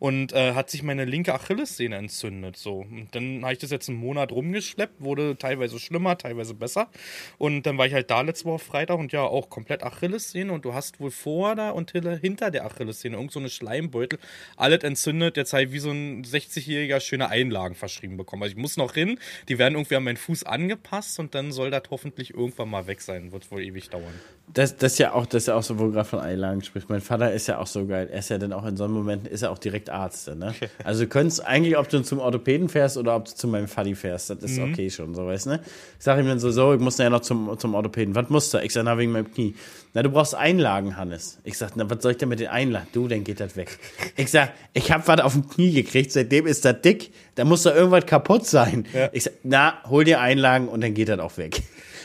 und 0.00 0.32
äh, 0.32 0.54
hat 0.54 0.70
sich 0.70 0.82
meine 0.82 1.04
linke 1.04 1.34
Achillessehne 1.34 1.94
entzündet 1.94 2.56
so. 2.56 2.78
Und 2.78 3.14
dann 3.14 3.44
habe 3.44 3.52
ich 3.52 3.60
das 3.60 3.70
jetzt 3.70 3.88
einen 3.88 3.98
Monat 3.98 4.32
rumgeschleppt, 4.32 5.00
wurde 5.00 5.36
teilweise 5.38 5.78
schlimmer, 5.78 6.18
teilweise 6.18 6.52
besser 6.52 6.90
und 7.38 7.62
dann 7.62 7.78
war 7.78 7.86
ich 7.86 7.94
halt 7.94 8.10
da 8.10 8.22
letzte 8.22 8.46
Woche 8.46 8.58
Freitag 8.58 8.98
und 8.98 9.12
ja 9.12 9.22
auch 9.22 9.50
komplett 9.50 9.84
Achillessehne 9.84 10.52
und 10.52 10.64
du 10.64 10.74
hast 10.74 10.98
wohl 10.98 11.12
vor 11.12 11.54
da 11.54 11.70
und 11.70 11.92
hinter 11.92 12.50
der 12.50 12.64
Achillessehne 12.64 13.14
irgend 13.14 13.30
so 13.30 13.38
eine 13.38 13.50
Schleimbeutel 13.50 14.18
alles 14.64 14.82
entzündet, 14.82 15.36
jetzt 15.36 15.52
halt 15.52 15.72
wie 15.72 15.78
so 15.78 15.90
ein 15.90 16.24
60-jähriger 16.24 17.00
schöne 17.00 17.28
Einlagen 17.28 17.74
verschrieben 17.74 18.16
bekommen. 18.16 18.42
Also 18.42 18.54
ich 18.56 18.60
muss 18.60 18.76
noch 18.76 18.94
hin, 18.94 19.18
die 19.48 19.58
werden 19.58 19.74
irgendwie 19.74 19.96
an 19.96 20.04
meinen 20.04 20.16
Fuß 20.16 20.44
angepasst 20.44 21.18
und 21.18 21.34
dann 21.34 21.52
soll 21.52 21.70
das 21.70 21.82
hoffentlich 21.90 22.32
irgendwann 22.32 22.70
mal 22.70 22.86
weg 22.86 23.02
sein. 23.02 23.32
Wird 23.32 23.50
wohl 23.50 23.62
ewig 23.62 23.90
dauern. 23.90 24.14
Das, 24.52 24.76
das 24.76 24.92
ist 24.92 24.98
ja 24.98 25.12
auch, 25.12 25.26
das 25.26 25.44
ist 25.44 25.46
ja 25.48 25.54
auch 25.54 25.62
so, 25.62 25.78
wo 25.78 25.88
gerade 25.90 26.08
von 26.08 26.20
Einlagen 26.20 26.62
sprichst. 26.62 26.88
Mein 26.88 27.00
Vater 27.00 27.32
ist 27.32 27.46
ja 27.46 27.58
auch 27.58 27.66
so 27.66 27.86
geil. 27.86 28.08
Er 28.10 28.18
ist 28.18 28.30
ja 28.30 28.38
dann 28.38 28.52
auch 28.52 28.64
in 28.64 28.76
so 28.76 28.84
einem 28.84 28.94
Moment, 28.94 29.26
ist 29.26 29.42
er 29.42 29.50
auch 29.50 29.58
direkt 29.58 29.90
Arzt. 29.90 30.28
Ne? 30.34 30.54
Also 30.84 31.04
du 31.04 31.08
könntest 31.08 31.44
eigentlich, 31.44 31.76
ob 31.76 31.88
du 31.88 32.02
zum 32.02 32.18
Orthopäden 32.18 32.68
fährst 32.68 32.96
oder 32.96 33.16
ob 33.16 33.26
du 33.26 33.34
zu 33.34 33.48
meinem 33.48 33.68
Vati 33.68 33.94
fährst, 33.94 34.30
das 34.30 34.38
ist 34.42 34.58
mhm. 34.58 34.72
okay 34.72 34.90
schon, 34.90 35.14
so 35.14 35.26
weißt 35.26 35.46
du. 35.46 35.50
Ne? 35.50 35.60
Ich 35.98 36.04
sage 36.04 36.20
ihm 36.20 36.26
dann 36.26 36.38
so, 36.38 36.50
so, 36.50 36.74
ich 36.74 36.80
muss 36.80 36.98
ja 36.98 37.08
noch 37.10 37.20
zum, 37.20 37.58
zum 37.58 37.74
Orthopäden. 37.74 38.14
Was 38.14 38.28
musst 38.28 38.52
du? 38.52 38.58
Ich 38.58 38.72
sage, 38.72 38.84
na, 38.84 38.98
wegen 38.98 39.12
meinem 39.12 39.32
Knie. 39.32 39.54
Na, 39.94 40.02
du 40.02 40.10
brauchst 40.10 40.34
Einlagen, 40.34 40.96
Hannes. 40.96 41.38
Ich 41.44 41.56
sage, 41.56 41.72
na, 41.76 41.88
was 41.88 42.02
soll 42.02 42.12
ich 42.12 42.18
denn 42.18 42.28
mit 42.28 42.40
den 42.40 42.48
Einlagen? 42.48 42.88
Du, 42.92 43.08
dann 43.08 43.24
geht 43.24 43.40
das 43.40 43.56
weg. 43.56 43.78
Ich 44.16 44.30
sage, 44.30 44.50
ich 44.72 44.90
habe 44.90 45.06
was 45.06 45.20
auf 45.20 45.32
dem 45.32 45.48
Knie 45.48 45.72
gekriegt, 45.72 46.12
seitdem 46.12 46.46
ist 46.46 46.64
das 46.64 46.80
dick, 46.82 47.12
da 47.34 47.44
muss 47.44 47.62
da 47.62 47.74
irgendwas 47.74 48.06
kaputt 48.06 48.46
sein. 48.46 48.86
Ja. 48.92 49.08
Ich 49.12 49.24
sage, 49.24 49.36
na, 49.42 49.82
hol 49.88 50.04
dir 50.04 50.20
Einlagen 50.20 50.68
und 50.68 50.82
dann 50.82 50.94
geht 50.94 51.08
das 51.08 51.18
auch 51.18 51.36
weg. 51.36 51.62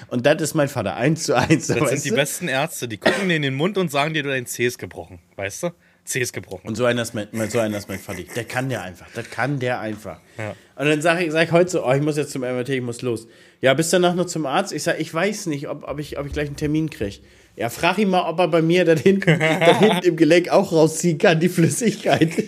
Und 0.08 0.26
das 0.26 0.42
ist 0.42 0.54
mein 0.56 0.70
Vater, 0.70 0.96
eins 0.96 1.24
zu 1.24 1.36
eins. 1.36 1.68
Das 1.68 1.78
sind 1.90 2.06
die 2.06 2.10
du? 2.10 2.16
besten 2.16 2.48
Ärzte, 2.48 2.88
die 2.88 2.98
gucken 2.98 3.30
dir 3.30 3.36
in 3.36 3.42
den 3.42 3.56
Mund 3.56 3.78
und 3.78 3.92
sagen 3.92 4.14
dir, 4.14 4.24
du 4.24 4.30
dein 4.30 4.46
C 4.46 4.66
ist 4.66 4.78
gebrochen, 4.78 5.20
weißt 5.36 5.64
du? 5.64 5.70
C 6.06 6.20
ist 6.20 6.34
gebrochen. 6.34 6.68
Und 6.68 6.76
so 6.76 6.86
einer 6.86 7.02
ist 7.04 7.14
mein, 7.14 7.28
so 7.50 7.60
einer 7.60 7.78
ist 7.78 7.88
mein 7.88 8.00
Vater. 8.00 8.24
Der 8.36 8.44
kann 8.44 8.70
der 8.70 8.82
einfach, 8.82 9.08
das 9.14 9.30
kann 9.30 9.60
der 9.60 9.80
einfach. 9.80 10.20
Ja. 10.38 10.56
Und 10.76 10.88
dann 10.88 11.02
sage 11.02 11.26
ich, 11.26 11.32
sag 11.32 11.46
ich 11.46 11.52
heute 11.52 11.70
so, 11.70 11.86
oh, 11.86 11.92
ich 11.92 12.02
muss 12.02 12.18
jetzt 12.18 12.32
zum 12.32 12.42
MRT, 12.42 12.70
ich 12.70 12.82
muss 12.82 13.02
los. 13.02 13.28
Ja, 13.62 13.74
bist 13.74 13.94
du 13.94 13.98
danach 13.98 14.16
noch 14.16 14.26
zum 14.26 14.46
Arzt? 14.46 14.74
Ich 14.74 14.84
sage, 14.84 15.00
ich 15.00 15.14
weiß 15.14 15.46
nicht, 15.48 15.70
ob, 15.70 15.88
ob, 15.88 16.00
ich, 16.00 16.18
ob 16.18 16.26
ich 16.26 16.34
gleich 16.34 16.48
einen 16.48 16.56
Termin 16.56 16.90
kriege. 16.90 17.20
Ja, 17.56 17.70
frag 17.70 17.98
ihn 17.98 18.10
mal, 18.10 18.30
ob 18.30 18.40
er 18.40 18.48
bei 18.48 18.62
mir 18.62 18.86
da 18.86 18.96
hinten, 18.96 19.40
da 19.40 19.80
hinten 19.80 20.08
im 20.08 20.16
Gelenk 20.16 20.50
auch 20.50 20.72
rausziehen 20.72 21.18
kann, 21.18 21.40
die 21.40 21.50
Flüssigkeit. 21.50 22.32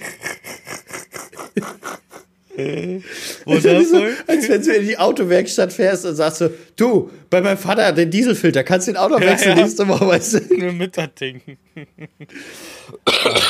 Wo 3.45 3.53
als, 3.53 3.63
wenn 3.63 3.85
so, 3.85 4.03
als 4.27 4.49
wenn 4.49 4.61
du 4.61 4.73
in 4.73 4.87
die 4.87 4.97
Autowerkstatt 4.97 5.71
fährst 5.71 6.05
und 6.05 6.15
sagst 6.15 6.39
so, 6.39 6.49
du, 6.75 7.09
bei 7.29 7.41
meinem 7.41 7.57
Vater 7.57 7.85
hat 7.85 7.97
den 7.97 8.11
Dieselfilter, 8.11 8.63
kannst 8.63 8.87
du 8.87 8.91
den 8.91 8.97
Auto 8.97 9.19
wechseln 9.19 9.51
ja, 9.51 9.57
ja. 9.57 9.63
nächste 9.63 9.87
Woche, 9.87 10.07
weißt 10.07 10.33
du? 10.33 10.53
Nur 10.57 10.73
mit 10.73 10.97
das 10.97 11.09
Ding. 11.19 11.41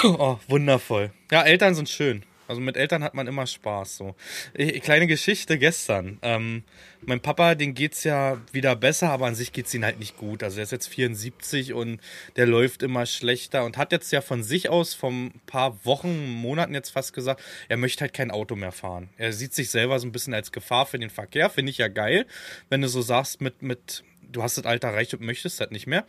oh, 0.03 0.37
wundervoll. 0.47 1.11
Ja, 1.31 1.43
Eltern 1.43 1.75
sind 1.75 1.89
schön. 1.89 2.23
Also 2.51 2.59
mit 2.59 2.75
Eltern 2.75 3.01
hat 3.01 3.13
man 3.13 3.27
immer 3.27 3.47
Spaß. 3.47 3.95
So. 3.95 4.13
Ich, 4.53 4.81
kleine 4.81 5.07
Geschichte 5.07 5.57
gestern. 5.57 6.19
Ähm, 6.21 6.63
mein 6.99 7.21
Papa, 7.21 7.55
den 7.55 7.73
geht's 7.73 8.03
ja 8.03 8.41
wieder 8.51 8.75
besser, 8.75 9.09
aber 9.09 9.27
an 9.27 9.35
sich 9.35 9.53
geht's 9.53 9.73
ihm 9.73 9.85
halt 9.85 9.99
nicht 9.99 10.17
gut. 10.17 10.43
Also 10.43 10.57
er 10.57 10.63
ist 10.63 10.73
jetzt 10.73 10.89
74 10.89 11.71
und 11.71 12.01
der 12.35 12.47
läuft 12.47 12.83
immer 12.83 13.05
schlechter 13.05 13.63
und 13.63 13.77
hat 13.77 13.93
jetzt 13.93 14.11
ja 14.11 14.19
von 14.19 14.43
sich 14.43 14.67
aus 14.67 14.93
vom 14.93 15.31
paar 15.45 15.85
Wochen, 15.85 16.29
Monaten 16.29 16.73
jetzt 16.73 16.89
fast 16.89 17.13
gesagt, 17.13 17.41
er 17.69 17.77
möchte 17.77 18.01
halt 18.01 18.13
kein 18.13 18.31
Auto 18.31 18.57
mehr 18.57 18.73
fahren. 18.73 19.07
Er 19.15 19.31
sieht 19.31 19.53
sich 19.53 19.69
selber 19.69 19.97
so 19.97 20.05
ein 20.05 20.11
bisschen 20.11 20.33
als 20.33 20.51
Gefahr 20.51 20.85
für 20.85 20.99
den 20.99 21.09
Verkehr. 21.09 21.49
Finde 21.49 21.69
ich 21.69 21.77
ja 21.77 21.87
geil, 21.87 22.25
wenn 22.67 22.81
du 22.81 22.89
so 22.89 23.01
sagst 23.01 23.39
mit 23.39 23.61
mit 23.61 24.03
du 24.31 24.43
hast 24.43 24.57
das 24.57 24.65
Alter 24.65 24.89
erreicht 24.89 25.13
und 25.13 25.21
möchtest 25.21 25.59
das 25.59 25.71
nicht 25.71 25.87
mehr. 25.87 26.05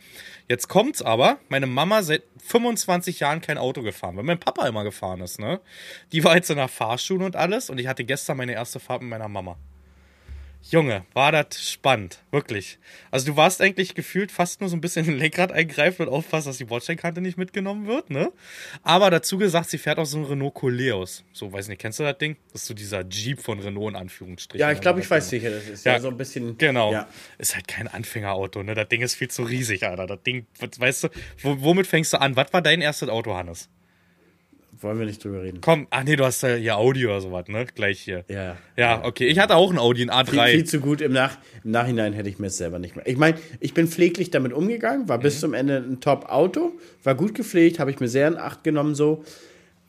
Jetzt 0.47 0.67
kommt's 0.67 1.01
aber, 1.01 1.37
meine 1.49 1.67
Mama 1.67 2.03
seit 2.03 2.23
25 2.45 3.19
Jahren 3.19 3.41
kein 3.41 3.57
Auto 3.57 3.81
gefahren, 3.81 4.17
weil 4.17 4.23
mein 4.23 4.39
Papa 4.39 4.67
immer 4.67 4.83
gefahren 4.83 5.21
ist, 5.21 5.39
ne? 5.39 5.59
Die 6.11 6.23
war 6.23 6.35
jetzt 6.35 6.49
in 6.49 6.57
der 6.57 6.67
Fahrschule 6.67 7.25
und 7.25 7.35
alles 7.35 7.69
und 7.69 7.79
ich 7.79 7.87
hatte 7.87 8.03
gestern 8.03 8.37
meine 8.37 8.53
erste 8.53 8.79
Fahrt 8.79 9.01
mit 9.01 9.09
meiner 9.09 9.27
Mama. 9.27 9.57
Junge, 10.69 11.05
war 11.13 11.31
das 11.31 11.69
spannend, 11.69 12.23
wirklich. 12.31 12.79
Also 13.11 13.27
du 13.27 13.37
warst 13.37 13.61
eigentlich 13.61 13.95
gefühlt 13.95 14.31
fast 14.31 14.61
nur 14.61 14.69
so 14.69 14.77
ein 14.77 14.81
bisschen 14.81 15.05
in 15.05 15.11
den 15.11 15.19
Lenkrad 15.19 15.51
eingreifen 15.51 16.07
und 16.07 16.13
aufpassen, 16.13 16.47
dass 16.47 16.57
die 16.57 16.65
Bordsteinkante 16.65 17.19
nicht 17.19 17.37
mitgenommen 17.37 17.85
wird, 17.85 18.09
ne? 18.09 18.31
Aber 18.81 19.09
dazu 19.09 19.37
gesagt, 19.37 19.69
sie 19.69 19.77
fährt 19.77 19.99
auch 19.99 20.05
so 20.05 20.17
ein 20.17 20.23
Renault 20.23 20.53
Coleos. 20.53 21.25
So, 21.33 21.51
weiß 21.51 21.67
nicht, 21.67 21.79
kennst 21.81 21.99
du 21.99 22.03
das 22.03 22.17
Ding? 22.17 22.37
Das 22.53 22.61
ist 22.61 22.67
so 22.67 22.73
dieser 22.73 23.05
Jeep 23.07 23.41
von 23.41 23.59
Renault 23.59 23.91
in 23.91 23.95
Anführungsstrichen. 23.97 24.61
Ja, 24.61 24.71
ich 24.71 24.79
glaube, 24.79 25.01
ich 25.01 25.09
weiß 25.09 25.29
sicher, 25.29 25.49
das 25.49 25.67
ist 25.67 25.85
ja, 25.85 25.93
ja, 25.93 25.99
so 25.99 26.07
ein 26.07 26.17
bisschen. 26.17 26.57
Genau. 26.57 26.93
Ja. 26.93 27.07
Ist 27.37 27.55
halt 27.55 27.67
kein 27.67 27.87
Anfängerauto, 27.87 28.63
ne? 28.63 28.73
Das 28.73 28.87
Ding 28.87 29.01
ist 29.01 29.15
viel 29.15 29.29
zu 29.29 29.43
riesig, 29.43 29.85
Alter. 29.85 30.07
Das 30.07 30.23
Ding, 30.23 30.47
weißt 30.59 31.03
du, 31.03 31.09
womit 31.41 31.87
fängst 31.87 32.13
du 32.13 32.21
an? 32.21 32.35
Was 32.37 32.53
war 32.53 32.61
dein 32.61 32.81
erstes 32.81 33.09
Auto, 33.09 33.35
Hannes? 33.35 33.69
Wollen 34.83 34.99
wir 34.99 35.05
nicht 35.05 35.23
drüber 35.23 35.41
reden. 35.41 35.61
Komm, 35.61 35.87
ach 35.89 36.03
nee, 36.03 36.15
du 36.15 36.25
hast 36.25 36.43
ja 36.43 36.55
hier 36.55 36.77
Audi 36.77 37.05
oder 37.05 37.21
sowas, 37.21 37.47
ne? 37.47 37.65
Gleich 37.73 38.01
hier. 38.01 38.25
Ja. 38.27 38.57
Ja, 38.75 39.03
okay. 39.03 39.27
Ich 39.27 39.39
hatte 39.39 39.55
auch 39.55 39.71
ein 39.71 39.79
Audi, 39.79 40.03
ein 40.03 40.11
A3. 40.11 40.29
Viel, 40.29 40.55
viel 40.55 40.63
zu 40.65 40.79
gut. 40.79 41.01
Im, 41.01 41.13
Nach 41.13 41.37
Im 41.63 41.71
Nachhinein 41.71 42.13
hätte 42.13 42.29
ich 42.29 42.37
mir 42.37 42.47
es 42.47 42.57
selber 42.57 42.79
nicht 42.79 42.95
mehr. 42.95 43.07
Ich 43.07 43.17
meine, 43.17 43.37
ich 43.59 43.73
bin 43.73 43.87
pfleglich 43.87 44.29
damit 44.29 44.51
umgegangen, 44.53 45.07
war 45.07 45.17
mhm. 45.17 45.21
bis 45.23 45.39
zum 45.39 45.53
Ende 45.53 45.77
ein 45.77 46.01
Top-Auto, 46.01 46.73
war 47.03 47.15
gut 47.15 47.33
gepflegt, 47.33 47.79
habe 47.79 47.91
ich 47.91 47.99
mir 47.99 48.07
sehr 48.07 48.27
in 48.27 48.37
Acht 48.37 48.63
genommen 48.63 48.93
so. 48.93 49.23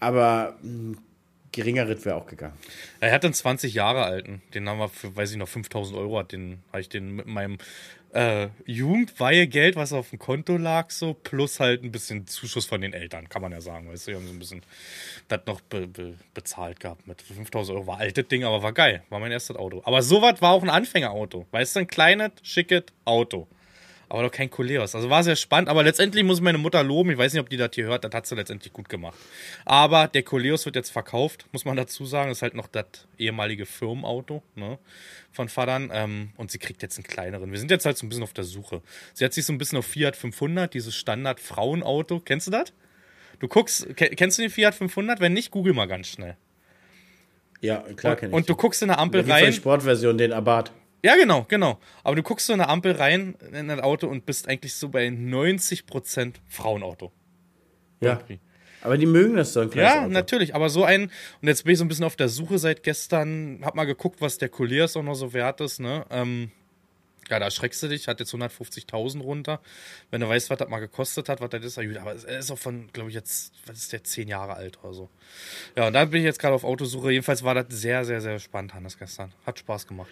Aber 0.01 0.57
ein 0.62 0.97
geringer 1.55 1.88
Ritt 1.88 2.05
wäre 2.05 2.16
auch 2.16 2.26
gegangen. 2.26 2.55
Er 3.01 3.12
hat 3.12 3.24
einen 3.24 3.34
20 3.34 3.74
Jahre 3.74 4.05
alten. 4.05 4.42
Den 4.55 4.68
haben 4.68 4.78
wir 4.78 4.88
für, 4.88 5.14
weiß 5.16 5.32
ich 5.32 5.38
noch, 5.38 5.49
5000 5.49 5.99
Euro 5.99 6.18
hat 6.18 6.32
den, 6.32 6.59
habe 6.70 6.80
ich 6.80 6.88
den 6.88 7.11
mit 7.12 7.26
meinem 7.26 7.59
äh, 8.15 8.49
Jugendweihegeld, 8.65 9.77
was 9.77 9.93
auf 9.93 10.11
dem 10.11 10.19
Konto 10.19 10.57
lag, 10.57 10.91
so, 10.91 11.15
plus 11.15 11.59
halt 11.59 11.83
ein 11.83 11.91
bisschen 11.91 12.27
Zuschuss 12.27 12.65
von 12.65 12.81
den 12.81 12.93
Eltern, 12.93 13.29
kann 13.29 13.43
man 13.43 13.53
ja 13.53 13.61
sagen. 13.61 13.91
Weißt 13.91 14.07
du, 14.07 14.12
die 14.12 14.17
haben 14.17 14.27
so 14.27 14.33
ein 14.33 14.39
bisschen 14.39 14.62
das 15.29 15.41
noch 15.47 15.61
be 15.61 15.87
be 15.87 16.15
bezahlt 16.33 16.79
gehabt. 16.81 17.07
Mit 17.07 17.21
5000 17.21 17.77
Euro 17.77 17.87
war 17.89 17.99
altes 17.99 18.29
Ding, 18.29 18.45
aber 18.45 18.62
war 18.62 18.73
geil. 18.73 19.03
War 19.11 19.19
mein 19.19 19.33
erstes 19.33 19.57
Auto. 19.57 19.83
Aber 19.85 20.03
sowas 20.03 20.41
war 20.41 20.53
auch 20.53 20.62
ein 20.62 20.71
Anfängerauto. 20.71 21.47
Weißt 21.51 21.75
du, 21.75 21.81
ein 21.81 21.87
kleines, 21.87 22.31
schickes 22.43 22.85
Auto 23.05 23.49
aber 24.09 24.23
doch 24.23 24.31
kein 24.31 24.51
Koleos. 24.51 24.95
Also 24.95 25.11
war 25.11 25.23
sehr 25.23 25.37
spannend, 25.37 25.69
aber 25.69 25.83
letztendlich 25.83 26.25
muss 26.25 26.39
ich 26.39 26.45
meine 26.45 26.59
Mutter 26.59 26.83
loben. 26.83 27.11
Ich 27.11 27.19
weiß 27.19 27.33
nicht, 27.33 27.41
ob 27.41 27.49
die 27.49 27.57
das 27.57 27.71
hier 27.75 27.87
hört, 27.87 28.05
das 28.05 28.13
hat 28.13 28.27
sie 28.27 28.35
letztendlich 28.35 28.73
gut 28.73 28.89
gemacht. 28.89 29.17
Aber 29.65 30.09
der 30.09 30.23
Koleos 30.23 30.65
wird 30.67 30.77
jetzt 30.77 30.91
verkauft, 30.91 31.47
muss 31.53 31.65
man 31.65 31.77
dazu 31.77 32.07
sagen. 32.07 32.29
Das 32.29 32.39
ist 32.39 32.43
halt 32.43 32.55
noch 32.55 32.69
das 32.69 32.87
ehemalige 33.19 33.67
Firmenauto 33.67 34.43
ne, 34.55 34.79
von 35.33 35.49
Vatern. 35.49 35.91
Ähm, 35.93 36.31
und 36.37 36.51
sie 36.51 36.59
kriegt 36.59 36.83
jetzt 36.83 36.97
einen 36.97 37.05
kleineren. 37.05 37.51
Wir 37.51 37.59
sind 37.59 37.71
jetzt 37.71 37.87
halt 37.87 37.97
so 37.97 38.07
ein 38.07 38.09
bisschen 38.09 38.25
auf 38.25 38.33
der 38.33 38.45
Suche. 38.45 38.83
Sie 39.15 39.25
hat 39.25 39.33
sich 39.33 39.47
so 39.47 39.53
ein 39.53 39.59
bisschen 39.59 39.79
auf 39.79 39.87
Fiat 39.87 40.17
500, 40.17 40.73
dieses 40.73 40.95
Standard-Frauenauto. 40.95 42.21
Kennst 42.21 42.47
du 42.47 42.51
das? 42.51 42.73
Du 43.41 43.49
guckst, 43.49 43.87
kennst 43.97 44.39
du 44.39 44.43
den 44.43 44.51
Fiat 44.51 44.75
500? 44.75 45.21
Wenn 45.21 45.33
nicht, 45.33 45.51
google 45.51 45.75
mal 45.75 45.87
ganz 45.87 46.09
schnell. 46.09 46.37
Ja, 47.61 47.79
klar 47.97 48.17
kenn 48.17 48.31
ich. 48.31 48.35
Und 48.35 48.49
du 48.49 48.57
guckst 48.57 48.83
in 48.83 48.91
eine 48.91 48.99
Ampel 48.99 49.23
rein. 49.23 49.47
Die 49.47 49.53
Sportversion, 49.53 50.19
den 50.19 50.33
Abarth. 50.33 50.73
Ja, 51.05 51.17
genau, 51.17 51.45
genau. 51.47 51.79
Aber 52.03 52.17
du 52.17 52.23
guckst 52.23 52.47
so 52.47 52.55
eine 52.55 52.67
Ampel 52.71 52.93
rein 52.93 53.35
in 53.53 53.71
ein 53.71 53.81
Auto 53.81 54.07
und 54.09 54.25
bist 54.25 54.49
eigentlich 54.49 54.73
so 54.75 54.89
bei 54.89 55.07
90% 55.09 56.37
Frauenauto. 56.49 57.13
Ja. 58.01 58.13
Irgendwie. 58.15 58.41
Aber 58.81 58.97
die 58.97 59.05
mögen 59.05 59.37
das 59.37 59.53
so 59.53 59.61
ein 59.61 59.71
kleines 59.71 59.93
Ja, 59.93 60.01
Auto. 60.01 60.11
natürlich. 60.13 60.55
Aber 60.55 60.71
so 60.71 60.83
ein, 60.83 61.11
und 61.43 61.49
jetzt 61.49 61.65
bin 61.65 61.73
ich 61.75 61.79
so 61.79 61.85
ein 61.85 61.89
bisschen 61.89 62.07
auf 62.07 62.17
der 62.17 62.31
Suche 62.31 62.59
seit 62.59 62.83
gestern, 62.83 63.61
hab 63.63 63.75
mal 63.75 63.85
geguckt, 63.85 64.23
was 64.23 64.39
der 64.39 64.49
Colliers 64.49 64.97
auch 64.97 65.03
noch 65.03 65.15
so 65.15 65.35
wert 65.35 65.61
ist, 65.61 65.79
ne? 65.79 66.07
Ähm, 66.09 66.51
ja, 67.29 67.39
da 67.39 67.51
schreckst 67.51 67.83
du 67.83 67.89
dich, 67.89 68.09
hat 68.09 68.21
jetzt 68.21 68.33
150.000 68.35 69.21
runter. 69.21 69.61
Wenn 70.11 70.23
du 70.23 70.29
weißt, 70.29 70.49
was 70.49 70.57
das 70.59 70.69
mal 70.71 70.81
gekostet 70.81 71.29
hat, 71.29 71.43
was 71.43 71.51
das 71.51 71.65
ist, 71.65 71.79
aber 71.79 72.15
er 72.27 72.39
ist 72.39 72.51
auch 72.51 72.59
von, 72.59 72.89
glaube 72.95 73.11
ich, 73.11 73.15
jetzt, 73.15 73.53
was 73.67 73.77
ist 73.77 73.93
der, 73.93 74.05
10 74.05 74.29
Jahre 74.29 74.55
alt 74.55 74.79
oder 74.83 74.95
so. 74.95 75.11
Ja, 75.77 75.87
und 75.87 75.93
da 75.93 76.07
bin 76.07 76.21
ich 76.21 76.25
jetzt 76.25 76.39
gerade 76.39 76.55
auf 76.55 76.65
Autosuche. 76.65 77.11
Jedenfalls 77.13 77.43
war 77.43 77.55
das 77.55 77.67
sehr, 77.69 78.07
sehr, 78.07 78.23
sehr 78.23 78.39
spannend, 78.39 78.73
Hannes, 78.73 78.99
gestern. 78.99 79.33
Hat 79.45 79.59
Spaß 79.59 79.87
gemacht. 79.87 80.09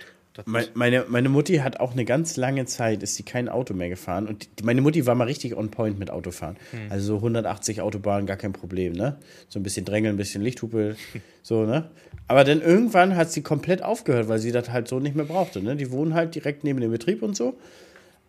Meine, 0.75 1.05
meine 1.09 1.29
Mutti 1.29 1.57
hat 1.57 1.79
auch 1.81 1.93
eine 1.93 2.05
ganz 2.05 2.37
lange 2.37 2.65
Zeit, 2.65 3.03
ist 3.03 3.17
sie 3.17 3.23
kein 3.23 3.49
Auto 3.49 3.75
mehr 3.75 3.91
gefahren. 3.91 4.27
Und 4.27 4.49
die, 4.59 4.65
meine 4.65 4.81
Mutti 4.81 5.05
war 5.07 5.15
mal 5.15 5.25
richtig 5.25 5.57
on 5.57 5.71
point 5.71 5.99
mit 5.99 6.11
Autofahren. 6.11 6.57
Hm. 6.71 6.91
Also 6.91 7.07
so 7.07 7.17
180 7.17 7.83
Autobahnen, 7.83 8.27
gar 8.27 8.39
kein 8.39 8.53
Problem, 8.53 8.95
ne? 8.95 9.19
So 9.49 9.59
ein 9.59 9.63
bisschen 9.63 9.85
drängeln, 9.85 10.15
ein 10.15 10.19
bisschen 10.19 10.43
Lichthupe, 10.43 10.97
so, 11.43 11.65
ne? 11.65 11.91
Aber 12.29 12.45
dann 12.45 12.63
irgendwann 12.63 13.15
hat 13.15 13.31
sie 13.31 13.43
komplett 13.43 13.83
aufgehört, 13.83 14.29
weil 14.29 14.39
sie 14.39 14.53
das 14.53 14.71
halt 14.71 14.89
so 14.89 15.01
nicht 15.01 15.15
mehr 15.15 15.27
brauchte, 15.27 15.63
ne? 15.63 15.77
Die 15.77 15.91
wohnen 15.91 16.15
halt 16.15 16.35
direkt 16.35 16.65
neben 16.65 16.81
dem 16.81 16.91
Betrieb 16.91 17.23
und 17.23 17.37
so. 17.37 17.59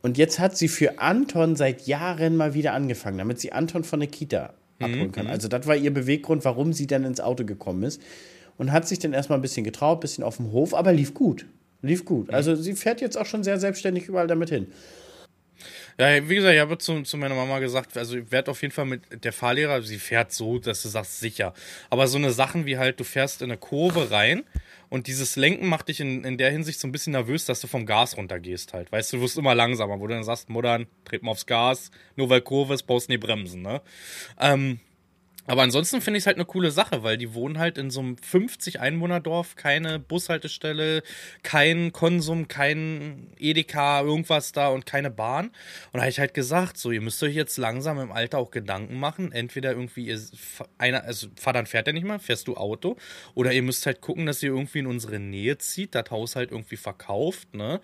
Und 0.01 0.17
jetzt 0.17 0.39
hat 0.39 0.57
sie 0.57 0.67
für 0.67 0.99
Anton 0.99 1.55
seit 1.55 1.87
Jahren 1.87 2.35
mal 2.35 2.53
wieder 2.53 2.73
angefangen, 2.73 3.17
damit 3.17 3.39
sie 3.39 3.53
Anton 3.53 3.85
von 3.85 4.01
der 4.01 4.09
Kita 4.09 4.53
abholen 4.79 5.13
kann. 5.13 5.27
Mhm. 5.27 5.31
Also 5.31 5.47
das 5.47 5.65
war 5.65 5.77
ihr 5.77 5.93
Beweggrund, 5.93 6.43
warum 6.43 6.73
sie 6.73 6.87
dann 6.87 7.05
ins 7.05 7.21
Auto 7.21 7.45
gekommen 7.45 7.83
ist. 7.83 8.01
Und 8.57 8.71
hat 8.73 8.87
sich 8.87 8.99
dann 8.99 9.13
erstmal 9.13 9.39
ein 9.39 9.41
bisschen 9.41 9.63
getraut, 9.63 9.97
ein 9.97 10.01
bisschen 10.01 10.23
auf 10.23 10.37
dem 10.37 10.51
Hof, 10.51 10.73
aber 10.73 10.91
lief 10.91 11.13
gut. 11.13 11.45
Lief 11.83 12.05
gut. 12.05 12.33
Also 12.33 12.55
sie 12.55 12.73
fährt 12.73 13.01
jetzt 13.01 13.17
auch 13.17 13.25
schon 13.25 13.43
sehr 13.43 13.59
selbstständig 13.59 14.07
überall 14.07 14.25
damit 14.25 14.49
hin. 14.49 14.67
Ja, 15.99 16.27
wie 16.27 16.35
gesagt, 16.35 16.55
ich 16.55 16.59
habe 16.59 16.77
zu, 16.77 17.03
zu 17.03 17.17
meiner 17.17 17.35
Mama 17.35 17.59
gesagt, 17.59 17.97
also 17.97 18.17
ich 18.17 18.31
werde 18.31 18.49
auf 18.49 18.61
jeden 18.61 18.73
Fall 18.73 18.85
mit 18.85 19.23
der 19.23 19.33
Fahrlehrer, 19.33 19.81
sie 19.83 19.99
fährt 19.99 20.31
so, 20.31 20.57
dass 20.57 20.81
du 20.81 20.89
sagst, 20.89 21.19
sicher. 21.19 21.53
Aber 21.89 22.07
so 22.07 22.17
eine 22.17 22.31
Sachen 22.31 22.65
wie 22.65 22.77
halt, 22.77 22.99
du 22.99 23.03
fährst 23.03 23.41
in 23.41 23.51
eine 23.51 23.59
Kurve 23.59 24.09
rein 24.09 24.43
und 24.89 25.07
dieses 25.07 25.35
Lenken 25.35 25.67
macht 25.67 25.89
dich 25.89 25.99
in, 25.99 26.23
in 26.23 26.37
der 26.37 26.49
Hinsicht 26.51 26.79
so 26.79 26.87
ein 26.87 26.91
bisschen 26.91 27.11
nervös, 27.11 27.45
dass 27.45 27.61
du 27.61 27.67
vom 27.67 27.85
Gas 27.85 28.17
runtergehst 28.17 28.73
halt. 28.73 28.91
Weißt 28.91 29.13
du, 29.13 29.17
du 29.17 29.23
wirst 29.23 29.37
immer 29.37 29.53
langsamer, 29.53 29.99
wo 29.99 30.07
du 30.07 30.13
dann 30.13 30.23
sagst, 30.23 30.49
Muttern, 30.49 30.87
tret 31.05 31.21
mal 31.21 31.31
aufs 31.31 31.45
Gas, 31.45 31.91
nur 32.15 32.29
weil 32.29 32.41
Kurve 32.41 32.73
ist, 32.73 32.83
brauchst 32.83 33.09
du 33.09 33.13
nie 33.13 33.17
bremsen, 33.17 33.61
ne? 33.61 33.81
Ähm, 34.39 34.79
aber 35.45 35.61
ansonsten 35.63 35.99
finde 35.99 36.17
ich 36.17 36.23
es 36.23 36.27
halt 36.27 36.37
eine 36.37 36.45
coole 36.45 36.71
Sache, 36.71 37.03
weil 37.03 37.17
die 37.17 37.33
wohnen 37.33 37.59
halt 37.59 37.77
in 37.77 37.89
so 37.89 37.99
einem 37.99 38.17
50 38.17 38.79
Einwohnerdorf, 38.79 39.55
keine 39.55 39.99
Bushaltestelle, 39.99 41.03
kein 41.43 41.91
Konsum, 41.91 42.47
kein 42.47 43.27
Edeka, 43.37 44.01
irgendwas 44.01 44.53
da 44.53 44.69
und 44.69 44.85
keine 44.85 45.11
Bahn. 45.11 45.47
Und 45.47 45.95
da 45.95 46.01
habe 46.01 46.09
ich 46.09 46.19
halt 46.19 46.33
gesagt, 46.33 46.77
so, 46.77 46.91
ihr 46.91 47.01
müsst 47.01 47.21
euch 47.23 47.35
jetzt 47.35 47.57
langsam 47.57 47.99
im 47.99 48.11
Alter 48.11 48.37
auch 48.37 48.51
Gedanken 48.51 48.99
machen. 48.99 49.33
Entweder 49.33 49.71
irgendwie, 49.71 50.05
ihr, 50.05 50.19
einer, 50.77 51.03
also 51.03 51.27
Vater 51.35 51.65
fährt 51.65 51.87
ja 51.87 51.93
nicht 51.93 52.05
mal, 52.05 52.19
fährst 52.19 52.47
du 52.47 52.55
Auto. 52.55 52.95
Oder 53.35 53.51
ihr 53.51 53.63
müsst 53.63 53.85
halt 53.85 53.99
gucken, 53.99 54.25
dass 54.25 54.41
ihr 54.43 54.49
irgendwie 54.49 54.79
in 54.79 54.87
unsere 54.87 55.19
Nähe 55.19 55.57
zieht, 55.57 55.93
das 55.93 56.09
Haus 56.09 56.37
halt 56.37 56.51
irgendwie 56.51 56.77
verkauft, 56.77 57.53
ne? 57.53 57.81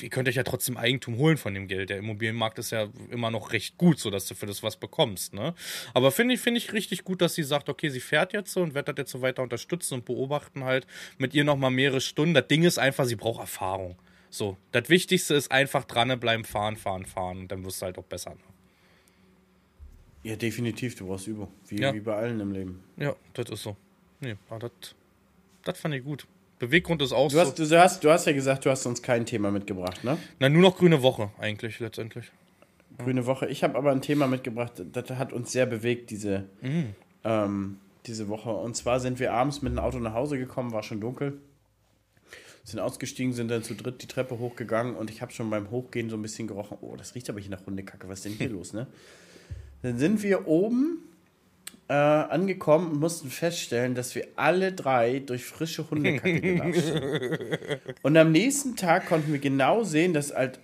Ihr 0.00 0.08
könnt 0.08 0.28
euch 0.28 0.36
ja 0.36 0.44
trotzdem 0.44 0.78
Eigentum 0.78 1.16
holen 1.18 1.36
von 1.36 1.52
dem 1.52 1.68
Geld. 1.68 1.90
Der 1.90 1.98
Immobilienmarkt 1.98 2.58
ist 2.58 2.70
ja 2.70 2.88
immer 3.10 3.30
noch 3.30 3.52
recht 3.52 3.76
gut, 3.76 3.98
so 3.98 4.08
dass 4.08 4.26
du 4.26 4.34
für 4.34 4.46
das 4.46 4.62
was 4.62 4.76
bekommst, 4.76 5.34
ne? 5.34 5.54
Aber 5.92 6.10
finde 6.10 6.34
ich, 6.34 6.40
finde 6.40 6.58
ich 6.58 6.72
richtig 6.72 7.01
gut, 7.04 7.20
dass 7.20 7.34
sie 7.34 7.42
sagt, 7.42 7.68
okay, 7.68 7.88
sie 7.88 8.00
fährt 8.00 8.32
jetzt 8.32 8.52
so 8.52 8.60
und 8.62 8.74
wird 8.74 8.88
das 8.88 8.94
jetzt 8.98 9.10
so 9.10 9.20
weiter 9.22 9.42
unterstützen 9.42 9.94
und 9.94 10.04
beobachten 10.04 10.64
halt 10.64 10.86
mit 11.18 11.34
ihr 11.34 11.44
nochmal 11.44 11.70
mehrere 11.70 12.00
Stunden. 12.00 12.34
Das 12.34 12.48
Ding 12.48 12.62
ist 12.64 12.78
einfach, 12.78 13.04
sie 13.04 13.16
braucht 13.16 13.40
Erfahrung. 13.40 13.96
So, 14.30 14.56
das 14.72 14.88
Wichtigste 14.88 15.34
ist 15.34 15.50
einfach 15.52 15.84
dranbleiben, 15.84 16.44
fahren, 16.44 16.76
fahren, 16.76 17.04
fahren 17.04 17.40
und 17.40 17.48
dann 17.52 17.64
wirst 17.64 17.82
du 17.82 17.86
halt 17.86 17.98
auch 17.98 18.04
besser. 18.04 18.30
Ne? 18.30 18.40
Ja, 20.24 20.36
definitiv, 20.36 20.94
du 20.94 21.06
brauchst 21.06 21.26
Übung. 21.26 21.48
Wie, 21.68 21.80
Ja. 21.80 21.92
wie 21.92 22.00
bei 22.00 22.14
allen 22.14 22.38
im 22.40 22.52
Leben. 22.52 22.82
Ja, 22.96 23.14
das 23.34 23.50
ist 23.50 23.62
so. 23.62 23.76
Nee, 24.20 24.36
aber 24.48 24.60
das, 24.60 24.94
das 25.64 25.78
fand 25.80 25.94
ich 25.94 26.04
gut. 26.04 26.26
Beweggrund 26.60 27.02
ist 27.02 27.12
auch 27.12 27.28
Du 27.28 27.40
hast, 27.40 27.56
so. 27.56 27.66
du, 27.68 27.80
hast, 27.80 28.04
du 28.04 28.10
hast 28.10 28.24
ja 28.26 28.32
gesagt, 28.32 28.64
du 28.64 28.70
hast 28.70 28.86
uns 28.86 29.02
kein 29.02 29.26
Thema 29.26 29.50
mitgebracht, 29.50 30.04
ne? 30.04 30.16
Na, 30.38 30.48
nur 30.48 30.62
noch 30.62 30.76
grüne 30.78 31.02
Woche 31.02 31.30
eigentlich 31.38 31.80
letztendlich. 31.80 32.30
Grüne 32.98 33.26
Woche. 33.26 33.46
Ich 33.48 33.62
habe 33.64 33.76
aber 33.76 33.90
ein 33.92 34.02
Thema 34.02 34.26
mitgebracht, 34.26 34.82
das 34.92 35.10
hat 35.10 35.32
uns 35.32 35.52
sehr 35.52 35.66
bewegt, 35.66 36.10
diese, 36.10 36.44
Mhm. 36.60 36.86
ähm, 37.24 37.76
diese 38.06 38.28
Woche. 38.28 38.50
Und 38.50 38.76
zwar 38.76 39.00
sind 39.00 39.18
wir 39.20 39.32
abends 39.32 39.62
mit 39.62 39.72
dem 39.72 39.78
Auto 39.78 39.98
nach 39.98 40.14
Hause 40.14 40.38
gekommen, 40.38 40.72
war 40.72 40.82
schon 40.82 41.00
dunkel. 41.00 41.38
Sind 42.64 42.78
ausgestiegen, 42.78 43.32
sind 43.32 43.50
dann 43.50 43.64
zu 43.64 43.74
dritt 43.74 44.02
die 44.02 44.06
Treppe 44.06 44.38
hochgegangen 44.38 44.94
und 44.94 45.10
ich 45.10 45.20
habe 45.20 45.32
schon 45.32 45.50
beim 45.50 45.70
Hochgehen 45.70 46.10
so 46.10 46.16
ein 46.16 46.22
bisschen 46.22 46.46
gerochen, 46.46 46.78
oh, 46.80 46.94
das 46.96 47.14
riecht 47.16 47.28
aber 47.28 47.40
hier 47.40 47.50
nach 47.50 47.66
Hundekacke, 47.66 48.08
was 48.08 48.20
ist 48.20 48.24
denn 48.26 48.32
hier 48.34 48.50
los, 48.56 48.72
ne? 48.72 48.86
Dann 49.82 49.98
sind 49.98 50.22
wir 50.22 50.46
oben 50.46 50.98
äh, 51.88 51.92
angekommen 51.94 52.92
und 52.92 53.00
mussten 53.00 53.30
feststellen, 53.30 53.96
dass 53.96 54.14
wir 54.14 54.28
alle 54.36 54.72
drei 54.72 55.18
durch 55.18 55.44
frische 55.44 55.90
Hundekacke 55.90 56.40
gelatscht 56.40 56.82
sind. 56.82 57.02
Und 58.02 58.16
am 58.16 58.30
nächsten 58.30 58.76
Tag 58.76 59.06
konnten 59.06 59.32
wir 59.32 59.40
genau 59.40 59.82
sehen, 59.82 60.12
dass 60.12 60.32
halt 60.32 60.60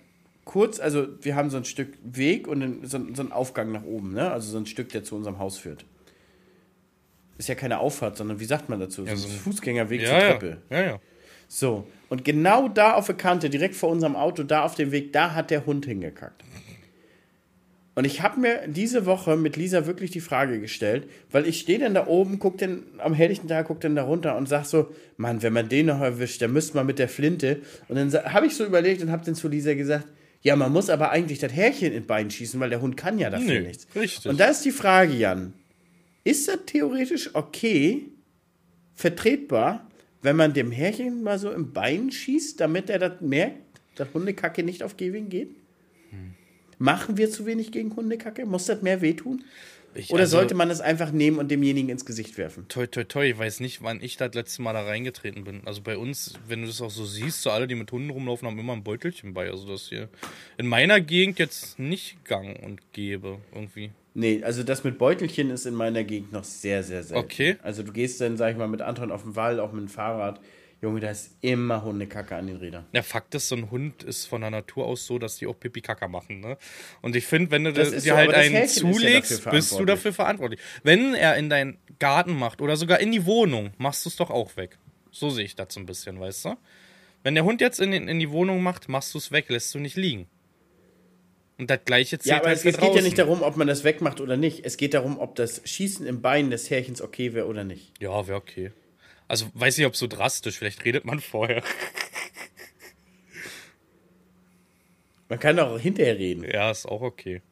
kurz, 0.49 0.79
also 0.79 1.07
wir 1.21 1.35
haben 1.35 1.51
so 1.51 1.57
ein 1.57 1.63
Stück 1.65 1.89
Weg 2.03 2.47
und 2.47 2.79
so, 2.81 2.99
so 3.13 3.21
einen 3.21 3.31
Aufgang 3.31 3.71
nach 3.71 3.83
oben, 3.83 4.13
ne? 4.13 4.31
Also 4.31 4.49
so 4.49 4.57
ein 4.57 4.65
Stück, 4.65 4.89
der 4.89 5.03
zu 5.03 5.15
unserem 5.15 5.37
Haus 5.37 5.59
führt. 5.59 5.85
Ist 7.37 7.49
ja 7.49 7.53
keine 7.53 7.77
Auffahrt, 7.77 8.17
sondern 8.17 8.39
wie 8.39 8.45
sagt 8.45 8.67
man 8.67 8.79
dazu? 8.79 9.05
Ja, 9.05 9.15
so 9.15 9.27
ein 9.27 9.33
Fußgängerweg 9.35 10.01
zur 10.01 10.09
Ja, 10.09 10.19
ja, 10.19 10.31
Treppe. 10.31 10.57
ja, 10.71 10.81
ja. 10.81 10.99
So. 11.47 11.85
Und 12.09 12.25
genau 12.25 12.67
da 12.67 12.95
auf 12.95 13.05
der 13.05 13.13
Kante, 13.15 13.51
direkt 13.51 13.75
vor 13.75 13.89
unserem 13.89 14.15
Auto, 14.15 14.41
da 14.41 14.63
auf 14.63 14.73
dem 14.73 14.91
Weg, 14.91 15.13
da 15.13 15.35
hat 15.35 15.51
der 15.51 15.67
Hund 15.67 15.85
hingekackt. 15.85 16.43
Und 17.93 18.05
ich 18.05 18.23
habe 18.23 18.39
mir 18.39 18.61
diese 18.67 19.05
Woche 19.05 19.37
mit 19.37 19.55
Lisa 19.55 19.85
wirklich 19.85 20.09
die 20.09 20.19
Frage 20.19 20.59
gestellt, 20.59 21.07
weil 21.29 21.45
ich 21.45 21.59
stehe 21.59 21.77
dann 21.77 21.93
da 21.93 22.07
oben, 22.07 22.39
guck 22.39 22.57
dann 22.57 22.85
am 22.97 23.13
helllichten 23.13 23.47
Tag, 23.49 23.67
guck 23.67 23.81
dann 23.81 23.95
da 23.95 24.01
runter 24.01 24.35
und 24.35 24.49
sag 24.49 24.65
so, 24.65 24.87
Mann, 25.17 25.43
wenn 25.43 25.53
man 25.53 25.69
den 25.69 25.85
noch 25.85 26.01
erwischt, 26.01 26.41
dann 26.41 26.53
müsste 26.53 26.75
man 26.75 26.87
mit 26.87 26.97
der 26.97 27.07
Flinte. 27.09 27.61
Und 27.87 27.97
dann 27.97 28.11
habe 28.33 28.47
ich 28.47 28.55
so 28.55 28.65
überlegt 28.65 29.03
und 29.03 29.11
habe 29.11 29.23
dann 29.23 29.35
zu 29.35 29.47
Lisa 29.47 29.75
gesagt, 29.75 30.07
ja, 30.41 30.55
man 30.55 30.71
muss 30.71 30.89
aber 30.89 31.11
eigentlich 31.11 31.39
das 31.39 31.51
Härchen 31.53 31.91
in 31.93 32.05
Bein 32.07 32.31
schießen, 32.31 32.59
weil 32.59 32.69
der 32.69 32.81
Hund 32.81 32.95
kann 32.95 33.19
ja 33.19 33.29
dafür 33.29 33.59
Nee, 33.59 33.67
nichts. 33.67 33.87
richtig. 33.95 34.29
Und 34.31 34.39
da 34.39 34.45
ist 34.47 34.63
die 34.63 34.71
Frage, 34.71 35.13
Jan, 35.13 35.53
ist 36.23 36.47
das 36.47 36.59
theoretisch 36.65 37.35
okay, 37.35 38.05
vertretbar, 38.95 39.87
wenn 40.21 40.35
man 40.35 40.53
dem 40.53 40.71
Härchen 40.71 41.23
mal 41.23 41.39
so 41.39 41.51
im 41.51 41.71
Bein 41.73 42.11
schießt, 42.11 42.59
damit 42.59 42.89
er 42.89 42.99
das 42.99 43.21
merkt, 43.21 43.81
dass 43.95 44.07
Hundekacke 44.13 44.63
nicht 44.63 44.83
auf 44.83 44.97
Gehwegen 44.97 45.29
geht? 45.29 45.49
Hm. 46.11 46.33
Machen 46.77 47.17
wir 47.17 47.29
zu 47.29 47.45
wenig 47.45 47.71
gegen 47.71 47.95
Hundekacke? 47.95 48.45
Muss 48.45 48.65
das 48.65 48.81
mehr 48.81 49.01
wehtun? 49.01 49.43
Ich, 49.95 50.11
Oder 50.11 50.21
also, 50.21 50.37
sollte 50.37 50.55
man 50.55 50.69
es 50.69 50.81
einfach 50.81 51.11
nehmen 51.11 51.39
und 51.39 51.49
demjenigen 51.49 51.89
ins 51.89 52.05
Gesicht 52.05 52.37
werfen? 52.37 52.67
Toi, 52.67 52.87
toi, 52.87 53.03
toi, 53.03 53.25
ich 53.25 53.37
weiß 53.37 53.59
nicht, 53.59 53.81
wann 53.81 54.01
ich 54.01 54.17
das 54.17 54.33
letzte 54.33 54.61
Mal 54.61 54.73
da 54.73 54.83
reingetreten 54.83 55.43
bin. 55.43 55.61
Also 55.65 55.81
bei 55.81 55.97
uns, 55.97 56.33
wenn 56.47 56.61
du 56.61 56.67
das 56.67 56.81
auch 56.81 56.91
so 56.91 57.05
siehst, 57.05 57.41
so 57.41 57.49
alle, 57.49 57.67
die 57.67 57.75
mit 57.75 57.91
Hunden 57.91 58.09
rumlaufen, 58.09 58.47
haben 58.47 58.59
immer 58.59 58.73
ein 58.73 58.83
Beutelchen 58.83 59.33
bei. 59.33 59.49
Also 59.49 59.67
das 59.67 59.89
hier 59.89 60.09
in 60.57 60.67
meiner 60.67 61.01
Gegend 61.01 61.39
jetzt 61.39 61.79
nicht 61.79 62.23
gang 62.25 62.61
und 62.63 62.93
gäbe 62.93 63.39
irgendwie. 63.53 63.91
Nee, 64.13 64.43
also 64.43 64.63
das 64.63 64.83
mit 64.83 64.97
Beutelchen 64.97 65.49
ist 65.49 65.65
in 65.65 65.75
meiner 65.75 66.03
Gegend 66.03 66.33
noch 66.33 66.43
sehr, 66.43 66.83
sehr 66.83 67.03
selten. 67.03 67.23
Okay. 67.23 67.57
Also 67.63 67.83
du 67.83 67.91
gehst 67.91 68.19
dann, 68.21 68.37
sag 68.37 68.51
ich 68.51 68.57
mal, 68.57 68.67
mit 68.67 68.81
Anton 68.81 69.11
auf 69.11 69.23
den 69.23 69.35
Wall, 69.35 69.59
auch 69.59 69.71
mit 69.71 69.81
dem 69.81 69.87
Fahrrad. 69.87 70.39
Junge, 70.81 71.01
da 71.01 71.09
ist 71.09 71.35
immer 71.41 71.83
Hundekacke 71.83 72.35
an 72.35 72.47
den 72.47 72.55
Rädern. 72.55 72.85
Der 72.93 73.03
Fakt 73.03 73.35
ist, 73.35 73.49
so 73.49 73.55
ein 73.55 73.69
Hund 73.69 74.03
ist 74.03 74.25
von 74.25 74.39
der 74.41 74.49
Natur 74.49 74.85
aus 74.85 75.05
so, 75.05 75.19
dass 75.19 75.35
die 75.35 75.45
auch 75.47 75.59
Pipi-Kaka 75.59 76.07
machen. 76.07 76.39
Ne? 76.39 76.57
Und 77.01 77.17
ich 77.17 77.25
finde, 77.25 77.51
wenn 77.51 77.65
du 77.65 77.73
Das 77.73 77.91
dir 77.91 77.99
so, 77.99 78.15
halt 78.15 78.33
einen 78.33 78.55
ja 78.55 78.65
zulegst, 78.65 79.31
dafür 79.31 79.51
bist 79.51 79.77
du 79.77 79.83
dafür 79.83 80.13
verantwortlich. 80.13 80.61
Wenn 80.83 81.13
er 81.15 81.35
in 81.35 81.49
deinen 81.49 81.79
Garten 81.99 82.33
macht 82.33 82.61
oder 82.61 82.77
sogar 82.77 83.01
in 83.01 83.11
die 83.11 83.25
Wohnung, 83.25 83.71
machst 83.77 84.05
du 84.05 84.09
es 84.09 84.15
doch 84.15 84.29
auch 84.29 84.55
weg. 84.55 84.77
So 85.11 85.29
sehe 85.29 85.43
ich 85.43 85.55
das 85.55 85.73
so 85.73 85.81
ein 85.81 85.85
bisschen, 85.85 86.19
weißt 86.19 86.45
du? 86.45 86.55
Wenn 87.23 87.35
der 87.35 87.43
Hund 87.43 87.59
jetzt 87.59 87.81
in, 87.81 87.91
in 87.91 88.19
die 88.19 88.29
Wohnung 88.29 88.63
macht, 88.63 88.87
machst 88.87 89.13
du 89.13 89.17
es 89.17 89.31
weg, 89.33 89.49
lässt 89.49 89.75
du 89.75 89.79
nicht 89.79 89.97
liegen. 89.97 90.27
Und 91.57 91.69
das 91.69 91.79
gleiche 91.83 92.17
zählt 92.19 92.31
Ja, 92.31 92.37
aber 92.37 92.47
halt 92.47 92.59
es, 92.59 92.65
es 92.65 92.77
geht 92.77 92.95
ja 92.95 93.01
nicht 93.01 93.17
darum, 93.17 93.41
ob 93.41 93.57
man 93.57 93.67
das 93.67 93.83
wegmacht 93.83 94.21
oder 94.21 94.37
nicht. 94.37 94.65
Es 94.65 94.77
geht 94.77 94.93
darum, 94.93 95.19
ob 95.19 95.35
das 95.35 95.61
Schießen 95.65 96.05
im 96.05 96.21
Bein 96.21 96.51
des 96.51 96.69
Härchens 96.69 97.01
okay 97.01 97.33
wäre 97.33 97.47
oder 97.47 97.65
nicht. 97.65 97.91
Ja, 98.01 98.25
wäre 98.27 98.37
okay. 98.37 98.71
Also 99.29 99.45
weiß 99.53 99.77
nicht, 99.77 99.85
ob 99.85 99.95
so 99.95 100.07
drastisch, 100.07 100.57
vielleicht 100.57 100.83
redet 100.83 101.05
man 101.05 101.19
vorher. 101.19 101.61
Man 105.29 105.39
kann 105.39 105.59
auch 105.59 105.79
hinterher 105.79 106.17
reden. 106.17 106.43
Ja, 106.43 106.71
ist 106.71 106.87
auch 106.87 107.01
okay. 107.01 107.43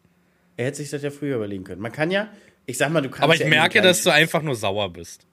Er 0.58 0.66
hätte 0.66 0.78
sich 0.78 0.90
das 0.90 1.04
ja 1.04 1.12
früher 1.12 1.36
überlegen 1.36 1.64
können. 1.64 1.80
Man 1.80 1.92
kann 1.92 2.10
ja, 2.10 2.30
ich 2.66 2.80
sag 2.80 2.92
mal, 2.92 3.02
du 3.02 3.10
kannst 3.10 3.24
Aber 3.24 3.36
ich 3.36 3.42
ja 3.42 3.46
in 3.46 3.52
merke, 3.52 3.84
dass 3.84 4.02
du 4.02 4.10
einfach 4.10 4.42
nur 4.42 4.56
sauer 4.56 4.92
bist. 4.92 5.28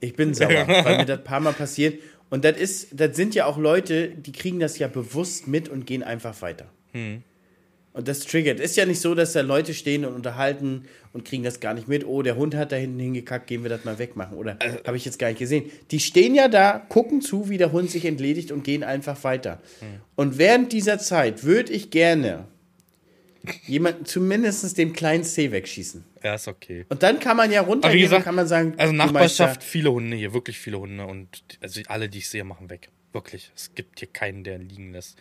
Ich 0.00 0.16
bin 0.16 0.32
sauer, 0.32 0.66
weil 0.84 0.96
mir 0.96 1.04
das 1.04 1.18
ein 1.18 1.24
paar 1.24 1.40
Mal 1.40 1.52
passiert. 1.52 2.00
Und 2.30 2.46
das 2.46 2.56
ist, 2.56 2.98
das 2.98 3.14
sind 3.14 3.34
ja 3.34 3.44
auch 3.44 3.58
Leute, 3.58 4.08
die 4.08 4.32
kriegen 4.32 4.58
das 4.58 4.78
ja 4.78 4.88
bewusst 4.88 5.48
mit 5.48 5.68
und 5.68 5.84
gehen 5.84 6.02
einfach 6.02 6.40
weiter. 6.40 6.70
Hm. 6.92 7.22
Und 7.92 8.06
das 8.06 8.20
triggert. 8.20 8.60
Ist 8.60 8.76
ja 8.76 8.86
nicht 8.86 9.00
so, 9.00 9.16
dass 9.16 9.32
da 9.32 9.40
Leute 9.40 9.74
stehen 9.74 10.04
und 10.04 10.14
unterhalten 10.14 10.84
und 11.12 11.24
kriegen 11.24 11.42
das 11.42 11.58
gar 11.58 11.74
nicht 11.74 11.88
mit. 11.88 12.06
Oh, 12.06 12.22
der 12.22 12.36
Hund 12.36 12.54
hat 12.54 12.70
da 12.70 12.76
hinten 12.76 13.00
hingekackt, 13.00 13.48
gehen 13.48 13.64
wir 13.64 13.70
das 13.70 13.84
mal 13.84 13.98
wegmachen. 13.98 14.36
Oder 14.36 14.56
Also 14.60 14.78
habe 14.84 14.96
ich 14.96 15.04
jetzt 15.04 15.18
gar 15.18 15.28
nicht 15.28 15.40
gesehen. 15.40 15.70
Die 15.90 15.98
stehen 15.98 16.36
ja 16.36 16.46
da, 16.46 16.78
gucken 16.88 17.20
zu, 17.20 17.48
wie 17.48 17.58
der 17.58 17.72
Hund 17.72 17.90
sich 17.90 18.04
entledigt 18.04 18.52
und 18.52 18.62
gehen 18.62 18.84
einfach 18.84 19.22
weiter. 19.24 19.60
Hm. 19.80 19.88
Und 20.14 20.38
während 20.38 20.72
dieser 20.72 21.00
Zeit 21.00 21.42
würde 21.42 21.72
ich 21.72 21.90
gerne 21.90 22.46
jemanden 23.66 24.04
zumindest 24.04 24.76
den 24.78 24.92
kleinen 24.92 25.24
C 25.24 25.50
wegschießen. 25.50 26.04
Ja, 26.22 26.34
ist 26.34 26.46
okay. 26.46 26.86
Und 26.90 27.02
dann 27.02 27.18
kann 27.18 27.36
man 27.36 27.50
ja 27.50 27.62
runtergehen 27.62 28.02
gesagt, 28.02 28.20
und 28.20 28.24
kann 28.24 28.34
man 28.34 28.46
sagen, 28.46 28.74
also 28.76 28.92
Nachbarschaft, 28.92 29.64
viele 29.64 29.90
Hunde 29.90 30.16
hier, 30.16 30.32
wirklich 30.32 30.58
viele 30.58 30.78
Hunde 30.78 31.06
und 31.06 31.28
also 31.60 31.80
alle, 31.88 32.08
die 32.08 32.18
ich 32.18 32.28
sehe, 32.28 32.44
machen 32.44 32.70
weg. 32.70 32.88
Wirklich. 33.12 33.50
Es 33.56 33.74
gibt 33.74 33.98
hier 33.98 34.08
keinen, 34.08 34.44
der 34.44 34.58
liegen 34.58 34.92
lässt. 34.92 35.18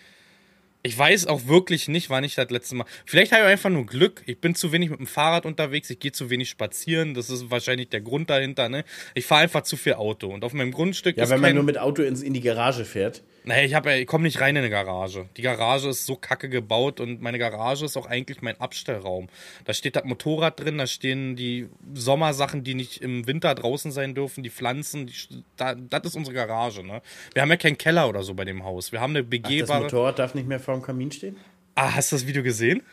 Ich 0.82 0.98
weiß 0.98 1.28
auch 1.28 1.48
wirklich 1.48 1.90
nicht, 1.90 2.10
wann 2.10 2.24
ich 2.24 2.36
das 2.36 2.50
letzte 2.50 2.76
Mal. 2.76 2.86
Vielleicht 3.06 3.34
habe 3.34 3.44
ich 3.44 3.50
einfach 3.50 3.70
nur 3.70 3.86
Glück. 3.86 4.24
Ich 4.26 4.40
bin 4.40 4.56
zu 4.56 4.72
wenig 4.72 4.90
mit 4.90 5.00
dem 5.00 5.08
Fahrrad 5.08 5.46
unterwegs. 5.46 5.90
Ich 5.90 6.00
gehe 6.00 6.14
zu 6.14 6.30
wenig 6.30 6.50
spazieren. 6.50 7.14
Das 7.14 7.30
ist 7.30 7.52
wahrscheinlich 7.52 7.90
der 7.90 8.00
Grund 8.00 8.30
dahinter. 8.30 8.70
Ne? 8.70 8.86
Ich 9.14 9.26
fahre 9.26 9.42
einfach 9.42 9.64
zu 9.64 9.76
viel 9.76 9.96
Auto. 9.96 10.28
Und 10.28 10.46
auf 10.46 10.54
meinem 10.54 10.72
Grundstück 10.72 11.18
Ja, 11.18 11.30
wenn 11.30 11.42
man 11.42 11.56
nur 11.56 11.66
mit 11.66 11.78
Auto 11.78 12.02
ins, 12.02 12.22
in 12.22 12.34
die 12.34 12.40
Garage 12.40 12.86
fährt. 12.86 13.24
Naja, 13.44 13.64
ich, 13.64 13.74
hab 13.74 13.86
ich 13.88 14.06
komme 14.06 14.26
nicht 14.26 14.42
rein 14.42 14.56
in 14.56 14.64
eine 14.64 14.70
Garage. 14.70 15.28
Die 15.38 15.42
Garage 15.42 15.90
ist 15.90 16.06
so 16.06 16.16
kacke 16.16 16.50
gebaut 16.50 17.00
und 17.00 17.22
meine 17.22 17.40
Garage 17.40 17.86
ist 17.86 17.98
auch 17.98 18.06
eigentlich 18.06 18.42
mein 18.42 18.60
Abstellraum. 18.60 19.28
Da 19.66 19.74
steht 19.74 19.96
das 19.96 20.04
Motorrad 20.04 20.60
drin, 20.60 20.78
da 20.78 20.88
stehen 20.88 21.36
die 21.36 21.68
Sommersachen, 21.94 22.64
die 22.64 22.76
nicht 22.76 23.02
im 23.02 23.28
Winter 23.28 23.56
draußen 23.56 23.92
sein 23.92 24.16
dürfen, 24.16 24.44
die 24.44 24.50
Pflanzen. 24.50 25.08
Die, 25.08 25.14
da, 25.58 25.76
das 25.76 26.04
ist 26.06 26.16
unsere 26.16 26.36
Garage. 26.36 26.84
Ne? 26.84 27.02
Wir 27.34 27.42
haben 27.42 27.50
ja 27.50 27.58
keinen 27.58 27.78
Keller 27.78 28.10
oder 28.10 28.24
so 28.24 28.34
bei 28.34 28.46
dem 28.46 28.64
Haus. 28.64 28.92
Wir 28.92 29.02
haben 29.02 29.16
eine 29.16 29.20
Ach, 29.20 29.24
das 29.24 29.30
begehbare. 29.30 29.84
Motorrad 29.84 30.20
darf 30.20 30.36
nicht 30.36 30.48
mehr 30.48 30.60
vor 30.60 30.74
dem 30.76 30.84
Kamin 30.84 31.12
stehen? 31.12 31.38
ah, 31.76 31.96
hast 31.96 32.12
du 32.12 32.18
das 32.18 32.28
Video 32.28 32.44
gesehen? 32.44 32.84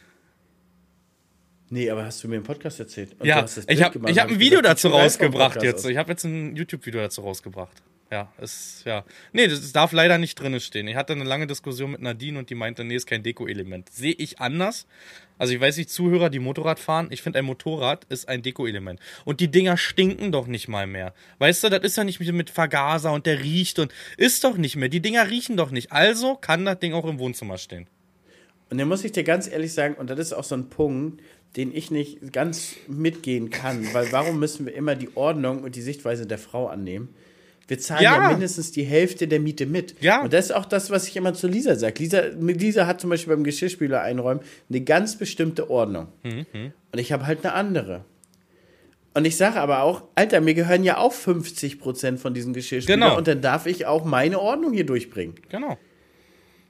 Nee, 1.68 1.90
aber 1.90 2.05
hast 2.05 2.22
du 2.22 2.28
mir 2.28 2.36
im 2.36 2.44
Podcast 2.44 2.78
erzählt? 2.78 3.16
Und 3.18 3.26
ja, 3.26 3.44
ich 3.66 3.82
habe 3.82 3.99
hab 3.99 4.28
ein 4.28 4.38
Video 4.38 4.61
dazu 4.62 4.88
rausgebracht 4.88 5.62
jetzt. 5.62 5.84
aus. 5.84 5.90
Ich 5.90 5.97
habe 5.97 6.11
jetzt 6.12 6.24
ein 6.24 6.55
YouTube-Video 6.55 7.01
dazu 7.01 7.22
rausgebracht. 7.22 7.82
Ja, 8.11 8.32
es, 8.38 8.82
ja. 8.84 9.04
Nee, 9.32 9.48
das 9.48 9.72
darf 9.72 9.90
leider 9.92 10.16
nicht 10.18 10.38
drinne 10.38 10.61
stehen. 10.61 10.86
Ich 10.86 10.94
hatte 10.94 11.12
eine 11.12 11.24
lange 11.24 11.48
Diskussion 11.48 11.90
mit 11.90 12.02
Nadine 12.02 12.38
und 12.38 12.50
die 12.50 12.54
meinte, 12.54 12.84
nee, 12.84 12.94
ist 12.94 13.07
kein 13.07 13.24
Deko-Element. 13.24 13.90
Sehe 13.90 14.14
ich 14.16 14.38
anders. 14.38 14.86
Also 15.38 15.52
ich 15.52 15.61
weiß 15.61 15.76
nicht, 15.76 15.90
Zuhörer, 15.90 16.30
die 16.30 16.38
Motorrad 16.38 16.78
fahren, 16.78 17.09
ich 17.11 17.20
finde, 17.20 17.40
ein 17.40 17.44
Motorrad 17.44 18.04
ist 18.04 18.28
ein 18.28 18.42
Deko-Element. 18.42 19.00
Und 19.24 19.40
die 19.40 19.50
Dinger 19.50 19.76
stinken 19.76 20.30
doch 20.30 20.46
nicht 20.46 20.68
mal 20.68 20.86
mehr. 20.86 21.14
Weißt 21.38 21.64
du, 21.64 21.68
das 21.68 21.80
ist 21.80 21.96
ja 21.96 22.04
nicht 22.04 22.20
mit 22.20 22.48
Vergaser 22.48 23.12
und 23.12 23.26
der 23.26 23.42
riecht 23.42 23.80
und 23.80 23.92
ist 24.16 24.44
doch 24.44 24.57
nicht 24.57 24.76
mehr. 24.76 24.88
Die 24.88 25.00
Dinger 25.00 25.28
riechen 25.28 25.57
doch 25.57 25.72
nicht. 25.72 25.90
Also 25.90 26.36
kann 26.36 26.64
das 26.64 26.78
Ding 26.78 26.94
auch 26.94 27.07
im 27.07 27.18
Wohnzimmer 27.18 27.59
stehen. 27.59 27.88
Und 28.70 28.78
dann 28.78 28.88
muss 28.88 29.04
ich 29.04 29.12
dir 29.12 29.24
ganz 29.24 29.48
ehrlich 29.48 29.72
sagen, 29.72 29.94
und 29.94 30.11
das 30.11 30.18
ist 30.18 30.32
auch 30.32 30.44
so 30.44 30.54
ein 30.54 30.68
Punkt, 30.68 31.22
den 31.57 31.74
ich 31.74 31.90
nicht 31.90 32.32
ganz 32.32 32.76
mitgehen 32.86 33.50
kann, 33.50 33.92
weil 33.94 34.12
warum 34.12 34.38
müssen 34.38 34.66
wir 34.66 34.74
immer 34.74 34.94
die 34.94 35.16
Ordnung 35.16 35.62
und 35.62 35.74
die 35.74 35.82
Sichtweise 35.82 36.26
der 36.26 36.38
Frau 36.38 36.66
annehmen? 36.68 37.14
Wir 37.68 37.78
zahlen 37.78 38.02
ja. 38.02 38.22
ja, 38.22 38.28
mindestens 38.30 38.70
die 38.70 38.84
Hälfte 38.84 39.26
der 39.26 39.40
Miete 39.40 39.66
mit. 39.66 40.00
Ja. 40.00 40.22
Und 40.22 40.32
das 40.32 40.46
ist 40.46 40.52
auch 40.52 40.66
das, 40.66 40.90
was 40.90 41.08
ich 41.08 41.16
immer 41.16 41.34
zu 41.34 41.48
Lisa 41.48 41.74
sage. 41.74 42.00
Lisa, 42.00 42.22
Lisa 42.38 42.86
hat 42.86 43.00
zum 43.00 43.10
Beispiel 43.10 43.34
beim 43.34 43.44
Geschirrspüler 43.44 44.02
einräumen 44.02 44.42
eine 44.68 44.80
ganz 44.82 45.16
bestimmte 45.16 45.68
Ordnung. 45.68 46.08
Mhm. 46.22 46.72
Und 46.92 46.98
ich 46.98 47.12
habe 47.12 47.26
halt 47.26 47.44
eine 47.44 47.54
andere. 47.54 48.04
Und 49.14 49.24
ich 49.24 49.36
sage 49.36 49.58
aber 49.58 49.82
auch, 49.82 50.02
Alter, 50.14 50.40
mir 50.40 50.54
gehören 50.54 50.84
ja 50.84 50.98
auch 50.98 51.12
50 51.12 51.80
Prozent 51.80 52.20
von 52.20 52.34
diesen 52.34 52.52
Geschirrspüler. 52.52 52.96
Genau. 52.98 53.16
Und 53.16 53.26
dann 53.26 53.40
darf 53.40 53.66
ich 53.66 53.86
auch 53.86 54.04
meine 54.04 54.38
Ordnung 54.38 54.72
hier 54.72 54.86
durchbringen. 54.86 55.34
Genau. 55.48 55.78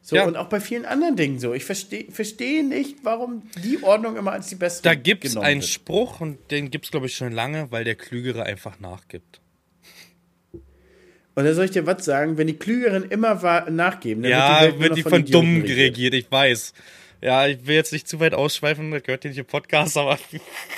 So, 0.01 0.15
ja. 0.15 0.25
und 0.25 0.37
auch 0.37 0.49
bei 0.49 0.61
vielen 0.61 0.85
anderen 0.85 1.17
Dingen 1.17 1.41
so. 1.41 1.53
Ich 1.53 1.65
verstehe 1.65 2.09
versteh 2.13 2.63
nicht, 2.63 2.99
warum 3.03 3.43
die 3.65 3.83
Ordnung 3.83 4.17
immer 4.17 4.31
als 4.31 4.47
die 4.47 4.55
beste 4.55 4.85
Da 4.85 4.95
gibt 4.95 5.25
es 5.25 5.37
einen 5.37 5.61
wird. 5.61 5.69
Spruch, 5.69 6.21
und 6.21 6.39
den 6.53 6.71
gibt 6.71 6.85
es, 6.85 6.93
glaube 6.93 7.07
ich, 7.07 7.17
schon 7.17 7.33
lange, 7.33 7.73
weil 7.73 7.83
der 7.83 7.97
Klügere 7.97 8.45
einfach 8.45 8.79
nachgibt. 8.79 9.41
Und 11.37 11.45
da 11.45 11.53
soll 11.53 11.67
ich 11.67 11.71
dir 11.71 11.87
was 11.87 12.03
sagen, 12.03 12.39
wenn 12.39 12.47
die 12.47 12.57
Klügeren 12.57 13.05
immer 13.11 13.35
nachgeben, 13.69 14.23
dann 14.23 14.33
ja, 14.33 14.63
wird 14.63 14.75
die, 14.75 14.81
wird 14.81 14.97
die 14.97 15.03
von, 15.03 15.13
von 15.13 15.25
Dummen 15.27 15.63
regiert, 15.63 16.15
ich 16.15 16.31
weiß. 16.31 16.73
Ja, 17.21 17.47
ich 17.47 17.67
will 17.67 17.75
jetzt 17.75 17.93
nicht 17.93 18.09
zu 18.09 18.21
weit 18.21 18.33
ausschweifen, 18.33 18.91
das 18.91 19.03
gehört 19.03 19.23
hier 19.23 19.31
nicht 19.31 19.39
im 19.39 19.45
Podcast, 19.45 19.99
aber 19.99 20.19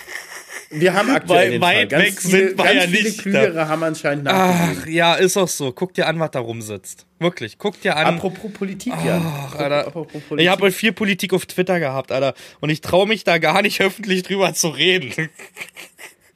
wir 0.71 0.95
haben 0.95 1.11
aktuell 1.11 1.53
den 1.53 1.61
weit 1.61 1.93
Fall. 1.93 2.03
weg 2.03 2.21
viele, 2.21 2.49
sind 2.49 2.59
wir 2.59 2.75
ja 2.75 2.81
viele 2.89 3.03
nicht. 3.05 3.21
Klügere 3.21 3.53
da. 3.53 3.69
haben 3.69 3.85
anscheinend 3.85 4.25
nachgegeben. 4.25 4.83
Ach, 4.83 4.87
ja, 4.89 5.15
ist 5.15 5.37
auch 5.37 5.47
so. 5.47 5.71
Guck 5.71 5.95
dir 5.95 6.09
an, 6.09 6.19
was 6.19 6.33
da 6.33 6.41
rumsitzt. 6.41 7.07
Wirklich, 7.21 7.59
guck 7.59 7.81
dir 7.81 7.97
an. 7.97 8.17
Apropos 8.17 8.53
Politik, 8.53 8.95
ja. 9.05 9.49
Ach, 9.51 9.55
Alter. 9.55 9.87
Apropos 9.87 10.23
Politik. 10.23 10.45
Ich 10.45 10.49
habe 10.49 10.63
heute 10.63 10.75
viel 10.75 10.93
Politik 10.93 11.35
auf 11.35 11.47
Twitter 11.47 11.79
gehabt, 11.79 12.11
Alter. 12.11 12.35
Und 12.59 12.71
ich 12.71 12.81
traue 12.81 13.07
mich 13.07 13.23
da 13.23 13.39
gar 13.39 13.63
nicht 13.63 13.81
öffentlich 13.83 14.25
drüber 14.25 14.55
zu 14.55 14.71
reden. 14.71 15.31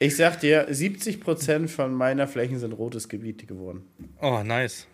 Ich 0.03 0.15
sag 0.15 0.39
dir, 0.39 0.69
70% 0.69 1.67
von 1.67 1.93
meiner 1.93 2.27
Flächen 2.27 2.59
sind 2.59 2.73
rotes 2.73 3.07
Gebiet 3.07 3.47
geworden. 3.47 3.83
Oh, 4.21 4.41
nice. 4.43 4.87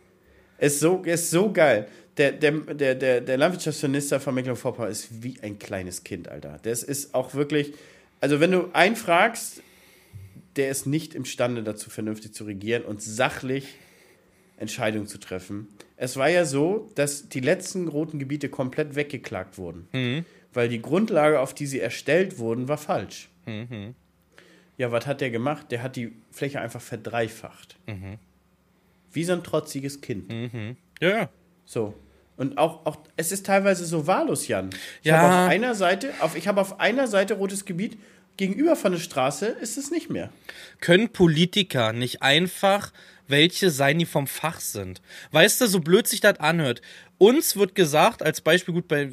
Ist 0.60 0.80
so, 0.80 1.02
ist 1.04 1.32
so 1.32 1.52
geil. 1.52 1.88
Der, 2.18 2.34
der, 2.34 2.52
der, 2.52 2.96
der, 2.96 3.22
der 3.22 3.38
Landwirtschaftsminister 3.38 4.20
von 4.20 4.36
Mecklenburg-Vorpommern 4.36 4.92
ist 4.92 5.24
wie 5.24 5.38
ein 5.42 5.58
kleines 5.58 6.04
Kind, 6.04 6.28
Alter. 6.28 6.60
Das 6.62 6.84
ist 6.84 7.16
auch 7.16 7.34
wirklich 7.34 7.74
also 8.22 8.40
wenn 8.40 8.52
du 8.52 8.70
einen 8.74 8.96
fragst, 8.96 9.64
der 10.56 10.70
ist 10.70 10.86
nicht 10.86 11.16
imstande 11.16 11.64
dazu, 11.64 11.90
vernünftig 11.90 12.34
zu 12.34 12.44
regieren 12.44 12.84
und 12.84 13.02
sachlich 13.02 13.76
Entscheidungen 14.58 15.08
zu 15.08 15.20
treffen. 15.20 15.70
Es 15.96 16.18
war 16.18 16.30
ja 16.30 16.44
so, 16.44 16.90
dass 16.96 17.30
die 17.30 17.40
letzten 17.40 17.88
roten 17.88 18.20
Gebiete 18.20 18.50
komplett 18.50 18.96
weggeklagt 18.96 19.58
wurden, 19.58 19.88
mhm. 19.94 20.26
weil 20.54 20.68
die 20.68 20.82
Grundlage, 20.82 21.40
auf 21.40 21.54
die 21.54 21.66
sie 21.66 21.80
erstellt 21.80 22.40
wurden, 22.40 22.68
war 22.68 22.78
falsch. 22.78 23.30
Mhm. 23.46 23.96
Ja, 24.80 24.94
was 24.94 25.06
hat 25.06 25.20
der 25.20 25.30
gemacht? 25.30 25.72
Der 25.72 25.84
hat 25.84 25.98
die 25.98 26.14
Fläche 26.32 26.62
einfach 26.62 26.80
verdreifacht. 26.80 27.76
Mhm. 27.86 28.18
Wie 29.12 29.26
so 29.26 29.34
ein 29.34 29.44
trotziges 29.44 30.00
Kind. 30.00 30.30
Mhm. 30.30 30.78
Ja, 31.02 31.10
ja. 31.10 31.30
So. 31.66 31.96
Und 32.38 32.58
auch, 32.58 32.86
auch, 32.86 32.98
es 33.18 33.34
ist 33.34 33.46
teilweise 33.46 33.84
so 33.84 34.08
wahllos, 34.08 34.48
Jan. 34.48 34.70
Ich 35.02 35.10
ja. 35.10 35.18
habe 35.18 35.34
auf 35.34 35.50
einer 35.50 35.76
Seite, 35.76 36.14
auf, 36.22 36.38
ich 36.38 36.48
habe 36.48 36.62
auf 36.62 36.80
einer 36.80 37.08
Seite 37.08 37.34
rotes 37.34 37.66
Gebiet, 37.66 37.98
gegenüber 38.38 38.78
von 38.78 38.94
der 38.94 39.00
Straße 39.00 39.48
ist 39.48 39.78
es 39.78 39.92
nicht 39.92 40.10
mehr. 40.10 40.30
Können 40.80 41.10
Politiker 41.10 41.92
nicht 41.92 42.22
einfach 42.22 42.94
welche 43.28 43.72
sein, 43.72 44.00
die 44.00 44.06
vom 44.06 44.28
Fach 44.28 44.62
sind? 44.62 45.02
Weißt 45.32 45.60
du, 45.60 45.68
so 45.68 45.82
blöd 45.82 46.08
sich 46.08 46.22
das 46.22 46.40
anhört, 46.40 46.82
uns 47.20 47.58
wird 47.58 47.76
gesagt, 47.76 48.24
als 48.24 48.40
Beispiel 48.40 48.74
gut, 48.74 48.88
bei, 48.88 49.10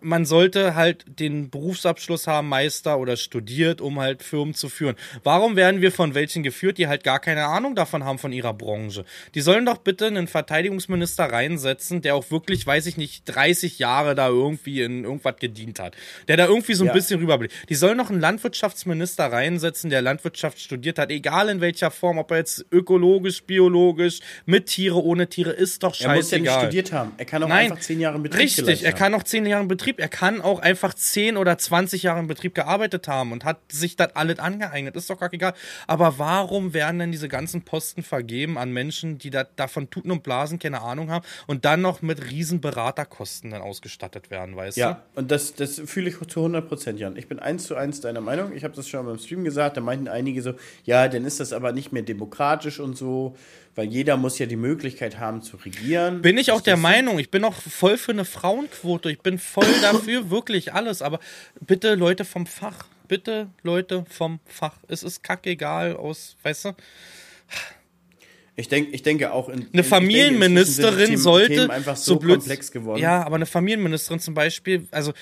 man 0.00 0.24
sollte 0.24 0.74
halt 0.74 1.04
den 1.06 1.50
Berufsabschluss 1.50 2.26
haben, 2.26 2.48
Meister 2.48 2.98
oder 2.98 3.16
studiert, 3.16 3.82
um 3.82 4.00
halt 4.00 4.22
Firmen 4.22 4.54
zu 4.54 4.70
führen. 4.70 4.96
Warum 5.22 5.54
werden 5.54 5.82
wir 5.82 5.92
von 5.92 6.14
welchen 6.14 6.42
geführt, 6.42 6.78
die 6.78 6.88
halt 6.88 7.04
gar 7.04 7.20
keine 7.20 7.44
Ahnung 7.44 7.74
davon 7.74 8.04
haben 8.04 8.18
von 8.18 8.32
ihrer 8.32 8.54
Branche? 8.54 9.04
Die 9.34 9.42
sollen 9.42 9.66
doch 9.66 9.76
bitte 9.76 10.06
einen 10.06 10.28
Verteidigungsminister 10.28 11.24
reinsetzen, 11.24 12.00
der 12.00 12.14
auch 12.14 12.30
wirklich, 12.30 12.66
weiß 12.66 12.86
ich 12.86 12.96
nicht, 12.96 13.24
30 13.26 13.78
Jahre 13.78 14.14
da 14.14 14.28
irgendwie 14.28 14.80
in 14.80 15.04
irgendwas 15.04 15.36
gedient 15.36 15.78
hat. 15.78 15.94
Der 16.28 16.38
da 16.38 16.46
irgendwie 16.46 16.72
so 16.72 16.84
ein 16.84 16.88
ja. 16.88 16.94
bisschen 16.94 17.20
rüberblickt. 17.20 17.54
Die 17.68 17.74
sollen 17.74 17.98
noch 17.98 18.08
einen 18.08 18.20
Landwirtschaftsminister 18.20 19.30
reinsetzen, 19.30 19.90
der 19.90 20.00
Landwirtschaft 20.00 20.58
studiert 20.58 20.98
hat, 20.98 21.10
egal 21.10 21.50
in 21.50 21.60
welcher 21.60 21.90
Form, 21.90 22.16
ob 22.16 22.30
er 22.30 22.38
jetzt 22.38 22.64
ökologisch, 22.72 23.42
biologisch, 23.42 24.20
mit 24.46 24.68
Tiere, 24.68 25.02
ohne 25.02 25.28
Tiere, 25.28 25.50
ist 25.50 25.82
doch 25.82 25.94
scheißegal. 25.94 26.14
Er 26.14 26.16
muss 26.16 26.30
ja 26.30 26.38
nicht 26.38 26.52
studiert 26.52 26.92
haben. 26.92 27.12
Er 27.18 27.25
kann 27.26 27.42
auch 27.42 27.48
Nein, 27.48 27.70
einfach 27.70 27.82
zehn 27.82 28.00
Jahre 28.00 28.16
in 28.16 28.22
Betrieb 28.22 28.40
Richtig, 28.40 28.84
er 28.84 28.92
kann 28.92 29.14
auch 29.14 29.22
zehn 29.22 29.44
Jahre 29.46 29.62
in 29.62 29.68
Betrieb. 29.68 30.00
Er 30.00 30.08
kann 30.08 30.40
auch 30.40 30.60
einfach 30.60 30.94
zehn 30.94 31.36
oder 31.36 31.58
zwanzig 31.58 32.04
Jahre 32.04 32.20
in 32.20 32.26
Betrieb 32.26 32.54
gearbeitet 32.54 33.08
haben 33.08 33.32
und 33.32 33.44
hat 33.44 33.58
sich 33.70 33.96
das 33.96 34.14
alles 34.16 34.38
angeeignet. 34.38 34.96
Ist 34.96 35.10
doch 35.10 35.18
gar 35.18 35.32
egal. 35.32 35.54
Aber 35.86 36.18
warum 36.18 36.74
werden 36.74 36.98
denn 36.98 37.12
diese 37.12 37.28
ganzen 37.28 37.62
Posten 37.62 38.02
vergeben 38.02 38.58
an 38.58 38.72
Menschen, 38.72 39.18
die 39.18 39.30
da, 39.30 39.44
davon 39.56 39.90
Tuten 39.90 40.10
und 40.10 40.22
Blasen 40.22 40.58
keine 40.58 40.82
Ahnung 40.82 41.10
haben 41.10 41.24
und 41.46 41.64
dann 41.64 41.80
noch 41.80 42.02
mit 42.02 42.30
riesen 42.30 42.60
Beraterkosten 42.60 43.50
dann 43.50 43.62
ausgestattet 43.62 44.30
werden, 44.30 44.56
weißt 44.56 44.76
ja, 44.76 44.86
du? 44.86 44.92
Ja, 44.92 45.02
und 45.14 45.30
das, 45.30 45.54
das 45.54 45.80
fühle 45.84 46.08
ich 46.08 46.16
zu 46.28 46.40
100 46.40 46.68
Prozent, 46.68 46.98
Jan. 46.98 47.16
Ich 47.16 47.28
bin 47.28 47.38
eins 47.38 47.64
zu 47.64 47.76
eins 47.76 48.00
deiner 48.00 48.20
Meinung. 48.20 48.52
Ich 48.54 48.64
habe 48.64 48.74
das 48.74 48.88
schon 48.88 49.04
beim 49.06 49.18
Stream 49.18 49.44
gesagt. 49.44 49.76
Da 49.76 49.80
meinten 49.80 50.08
einige 50.08 50.42
so, 50.42 50.54
ja, 50.84 51.08
dann 51.08 51.24
ist 51.24 51.40
das 51.40 51.52
aber 51.52 51.72
nicht 51.72 51.92
mehr 51.92 52.02
demokratisch 52.02 52.80
und 52.80 52.96
so 52.96 53.36
weil 53.76 53.86
jeder 53.86 54.16
muss 54.16 54.38
ja 54.38 54.46
die 54.46 54.56
Möglichkeit 54.56 55.20
haben 55.20 55.42
zu 55.42 55.58
regieren. 55.58 56.22
Bin 56.22 56.38
ich 56.38 56.50
auch 56.50 56.62
der 56.62 56.76
Meinung, 56.76 57.18
ich 57.18 57.30
bin 57.30 57.44
auch 57.44 57.54
voll 57.54 57.98
für 57.98 58.12
eine 58.12 58.24
Frauenquote, 58.24 59.10
ich 59.10 59.20
bin 59.20 59.38
voll 59.38 59.66
dafür, 59.82 60.30
wirklich 60.30 60.72
alles, 60.72 61.02
aber 61.02 61.20
bitte 61.60 61.94
Leute 61.94 62.24
vom 62.24 62.46
Fach, 62.46 62.88
bitte 63.06 63.50
Leute 63.62 64.04
vom 64.08 64.40
Fach. 64.46 64.78
Es 64.88 65.02
ist 65.02 65.22
kackegal 65.22 65.94
aus, 65.94 66.36
weißt 66.42 66.64
du? 66.64 66.72
Ich, 68.58 68.68
denk, 68.68 68.94
ich 68.94 69.02
denke 69.02 69.32
auch 69.32 69.50
in. 69.50 69.66
Eine 69.70 69.84
Familienministerin 69.84 70.98
denke, 70.98 71.18
sollte. 71.18 71.70
einfach 71.70 71.94
so, 71.94 72.14
so 72.14 72.18
blöd, 72.18 72.38
komplex 72.38 72.72
geworden. 72.72 73.02
Ja, 73.02 73.22
aber 73.22 73.36
eine 73.36 73.44
Familienministerin 73.44 74.18
zum 74.18 74.32
Beispiel, 74.32 74.88
also 74.90 75.12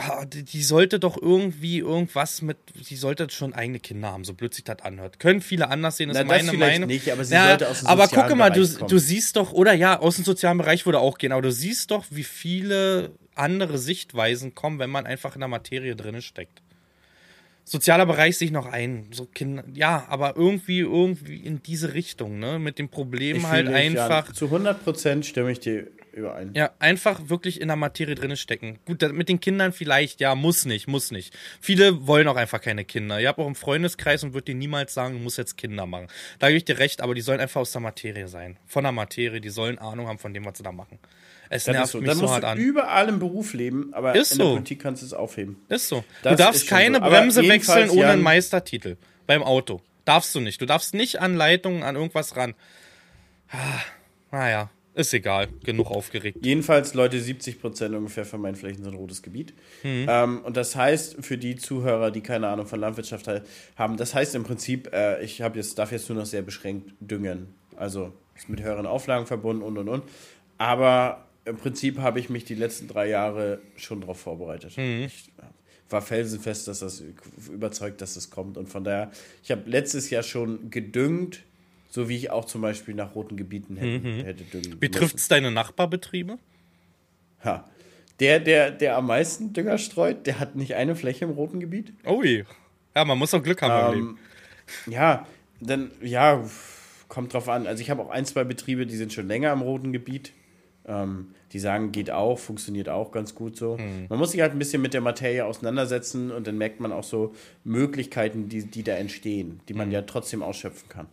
Ah, 0.00 0.24
die, 0.24 0.44
die, 0.44 0.62
sollte 0.62 1.00
doch 1.00 1.20
irgendwie 1.20 1.78
irgendwas 1.78 2.40
mit, 2.40 2.56
die 2.88 2.94
sollte 2.94 3.28
schon 3.30 3.52
eigene 3.52 3.80
Kinder 3.80 4.12
haben, 4.12 4.22
so 4.22 4.32
blöd 4.32 4.54
sich 4.54 4.62
das 4.62 4.80
anhört. 4.82 5.18
Können 5.18 5.40
viele 5.40 5.70
anders 5.70 5.96
sehen, 5.96 6.08
ist 6.08 6.16
Na, 6.16 6.22
meine 6.22 6.52
Meinung. 6.52 6.86
Nicht, 6.86 7.10
aber 7.10 7.24
sie 7.24 7.34
ja, 7.34 7.48
sollte 7.48 7.68
aus 7.68 7.80
dem 7.80 7.88
aber 7.88 8.06
gucke 8.06 8.36
mal, 8.36 8.50
du, 8.50 8.64
du 8.64 8.98
siehst 8.98 9.34
doch, 9.34 9.52
oder 9.52 9.72
ja, 9.72 9.98
aus 9.98 10.14
dem 10.14 10.24
sozialen 10.24 10.58
Bereich 10.58 10.86
würde 10.86 11.00
auch 11.00 11.18
gehen, 11.18 11.32
aber 11.32 11.42
du 11.42 11.50
siehst 11.50 11.90
doch, 11.90 12.04
wie 12.10 12.22
viele 12.22 13.10
andere 13.34 13.76
Sichtweisen 13.76 14.54
kommen, 14.54 14.78
wenn 14.78 14.88
man 14.88 15.04
einfach 15.04 15.34
in 15.34 15.40
der 15.40 15.48
Materie 15.48 15.96
drin 15.96 16.22
steckt. 16.22 16.62
Sozialer 17.64 18.06
Bereich 18.06 18.38
sehe 18.38 18.46
ich 18.46 18.52
noch 18.52 18.66
ein, 18.66 19.08
so 19.10 19.26
Kinder, 19.26 19.64
ja, 19.74 20.06
aber 20.08 20.36
irgendwie, 20.36 20.78
irgendwie 20.78 21.38
in 21.38 21.60
diese 21.60 21.92
Richtung, 21.92 22.38
ne, 22.38 22.60
mit 22.60 22.78
dem 22.78 22.88
Problem 22.88 23.48
halt 23.48 23.66
einfach. 23.66 24.28
Ja, 24.28 24.32
zu 24.32 24.44
100 24.44 24.84
Prozent 24.84 25.26
stimme 25.26 25.50
ich 25.50 25.58
dir 25.58 25.88
überein. 26.18 26.52
Ja, 26.54 26.70
einfach 26.78 27.28
wirklich 27.28 27.60
in 27.60 27.68
der 27.68 27.76
Materie 27.76 28.14
drin 28.14 28.36
stecken. 28.36 28.78
Gut, 28.84 29.02
mit 29.12 29.28
den 29.28 29.40
Kindern 29.40 29.72
vielleicht, 29.72 30.20
ja, 30.20 30.34
muss 30.34 30.64
nicht, 30.64 30.88
muss 30.88 31.10
nicht. 31.10 31.36
Viele 31.60 32.06
wollen 32.06 32.28
auch 32.28 32.36
einfach 32.36 32.60
keine 32.60 32.84
Kinder. 32.84 33.20
Ihr 33.20 33.28
habt 33.28 33.38
auch 33.38 33.46
im 33.46 33.54
Freundeskreis 33.54 34.22
und 34.24 34.34
wird 34.34 34.48
dir 34.48 34.54
niemals 34.54 34.94
sagen, 34.94 35.14
du 35.14 35.20
musst 35.20 35.38
jetzt 35.38 35.56
Kinder 35.56 35.86
machen. 35.86 36.08
Da 36.38 36.48
gebe 36.48 36.58
ich 36.58 36.64
dir 36.64 36.78
recht, 36.78 37.00
aber 37.00 37.14
die 37.14 37.20
sollen 37.20 37.40
einfach 37.40 37.60
aus 37.60 37.72
der 37.72 37.80
Materie 37.80 38.28
sein. 38.28 38.58
Von 38.66 38.84
der 38.84 38.92
Materie, 38.92 39.40
die 39.40 39.50
sollen 39.50 39.78
Ahnung 39.78 40.08
haben 40.08 40.18
von 40.18 40.34
dem, 40.34 40.44
was 40.44 40.58
sie 40.58 40.64
da 40.64 40.72
machen. 40.72 40.98
Es 41.50 41.64
das 41.64 41.74
nervt 41.74 41.92
so. 41.92 41.98
mich 41.98 42.08
Dann 42.08 42.18
so 42.18 42.30
hart 42.30 42.42
du 42.42 42.48
an. 42.48 42.58
überall 42.58 43.08
im 43.08 43.18
Beruf 43.18 43.54
leben, 43.54 43.94
aber 43.94 44.14
ist 44.14 44.32
in 44.32 44.38
der 44.38 44.44
Politik 44.44 44.82
kannst 44.82 45.02
du 45.02 45.06
es 45.06 45.14
aufheben. 45.14 45.56
Ist 45.68 45.88
so. 45.88 46.04
Das 46.22 46.36
du 46.36 46.42
darfst 46.42 46.66
keine 46.68 46.98
so. 46.98 47.04
Bremse 47.04 47.48
wechseln 47.48 47.90
ohne 47.90 48.08
einen 48.08 48.22
Meistertitel 48.22 48.96
beim 49.26 49.42
Auto. 49.42 49.80
Darfst 50.04 50.34
du 50.34 50.40
nicht. 50.40 50.60
Du 50.60 50.66
darfst 50.66 50.94
nicht 50.94 51.20
an 51.20 51.36
Leitungen, 51.36 51.82
an 51.82 51.96
irgendwas 51.96 52.36
ran. 52.36 52.54
Ah, 53.50 53.80
naja. 54.30 54.70
Ist 54.98 55.14
egal, 55.14 55.46
genug 55.62 55.92
aufgeregt. 55.92 56.44
Jedenfalls, 56.44 56.92
Leute, 56.92 57.20
70 57.20 57.60
Prozent 57.60 57.94
ungefähr 57.94 58.24
von 58.24 58.40
meinen 58.40 58.56
Flächen 58.56 58.82
sind 58.82 58.94
rotes 58.94 59.22
Gebiet. 59.22 59.54
Mhm. 59.84 60.06
Ähm, 60.08 60.40
und 60.42 60.56
das 60.56 60.74
heißt, 60.74 61.24
für 61.24 61.38
die 61.38 61.54
Zuhörer, 61.54 62.10
die 62.10 62.20
keine 62.20 62.48
Ahnung 62.48 62.66
von 62.66 62.80
Landwirtschaft 62.80 63.30
haben, 63.76 63.96
das 63.96 64.12
heißt 64.16 64.34
im 64.34 64.42
Prinzip, 64.42 64.92
äh, 64.92 65.22
ich 65.22 65.38
jetzt, 65.38 65.78
darf 65.78 65.92
jetzt 65.92 66.08
nur 66.08 66.18
noch 66.18 66.26
sehr 66.26 66.42
beschränkt 66.42 66.94
düngen. 66.98 67.54
Also 67.76 68.12
ist 68.34 68.48
mit 68.48 68.60
höheren 68.60 68.86
Auflagen 68.86 69.26
verbunden 69.26 69.62
und 69.62 69.78
und 69.78 69.88
und. 69.88 70.02
Aber 70.58 71.28
im 71.44 71.58
Prinzip 71.58 71.98
habe 71.98 72.18
ich 72.18 72.28
mich 72.28 72.44
die 72.44 72.56
letzten 72.56 72.88
drei 72.88 73.08
Jahre 73.08 73.60
schon 73.76 74.00
darauf 74.00 74.18
vorbereitet. 74.18 74.76
Mhm. 74.76 75.04
Ich 75.04 75.30
war 75.90 76.02
felsenfest, 76.02 76.66
dass 76.66 76.80
das 76.80 77.04
überzeugt, 77.52 78.02
dass 78.02 78.14
das 78.14 78.30
kommt. 78.30 78.58
Und 78.58 78.68
von 78.68 78.82
daher, 78.82 79.12
ich 79.44 79.52
habe 79.52 79.62
letztes 79.70 80.10
Jahr 80.10 80.24
schon 80.24 80.70
gedüngt 80.70 81.44
So 81.88 82.08
wie 82.08 82.16
ich 82.16 82.30
auch 82.30 82.44
zum 82.44 82.60
Beispiel 82.60 82.94
nach 82.94 83.14
roten 83.14 83.36
Gebieten 83.36 83.76
hätte, 83.76 84.06
Mhm. 84.06 84.24
hätte 84.24 84.44
düngen 84.44 84.76
Wie 84.80 84.90
trifft 84.90 85.16
es 85.16 85.28
deine 85.28 85.50
Nachbarbetriebe? 85.50 86.38
Ja. 87.44 87.68
Der, 88.20 88.40
der, 88.40 88.70
der 88.72 88.96
am 88.96 89.06
meisten 89.06 89.52
Dünger 89.52 89.78
streut, 89.78 90.26
der 90.26 90.40
hat 90.40 90.56
nicht 90.56 90.74
eine 90.74 90.96
Fläche 90.96 91.24
im 91.24 91.30
roten 91.30 91.60
Gebiet. 91.60 91.92
Ui. 92.06 92.44
Ja, 92.94 93.04
man 93.04 93.16
muss 93.16 93.32
auch 93.32 93.42
Glück 93.42 93.62
haben 93.62 93.92
im 93.92 93.94
Leben. 93.94 94.18
Ähm, 94.86 94.92
ja, 94.92 95.26
dann, 95.60 95.92
ja, 96.02 96.44
kommt 97.08 97.32
drauf 97.32 97.48
an. 97.48 97.66
Also 97.66 97.80
ich 97.80 97.90
habe 97.90 98.02
auch 98.02 98.10
ein, 98.10 98.26
zwei 98.26 98.44
Betriebe, 98.44 98.86
die 98.86 98.96
sind 98.96 99.12
schon 99.12 99.28
länger 99.28 99.52
im 99.52 99.62
roten 99.62 99.92
Gebiet. 99.92 100.32
Ähm, 100.86 101.34
die 101.52 101.58
sagen, 101.58 101.92
geht 101.92 102.10
auch, 102.10 102.38
funktioniert 102.38 102.88
auch 102.88 103.12
ganz 103.12 103.34
gut 103.34 103.56
so. 103.56 103.78
Hm. 103.78 104.06
Man 104.08 104.18
muss 104.18 104.32
sich 104.32 104.40
halt 104.40 104.52
ein 104.52 104.58
bisschen 104.58 104.82
mit 104.82 104.94
der 104.94 105.00
Materie 105.00 105.44
auseinandersetzen 105.44 106.30
und 106.30 106.46
dann 106.46 106.58
merkt 106.58 106.80
man 106.80 106.92
auch 106.92 107.04
so 107.04 107.34
Möglichkeiten, 107.64 108.48
die, 108.48 108.64
die 108.64 108.82
da 108.82 108.92
entstehen, 108.94 109.60
die 109.68 109.74
man 109.74 109.90
ja 109.90 110.02
trotzdem 110.02 110.42
ausschöpfen 110.42 110.88
kann. 110.88 111.06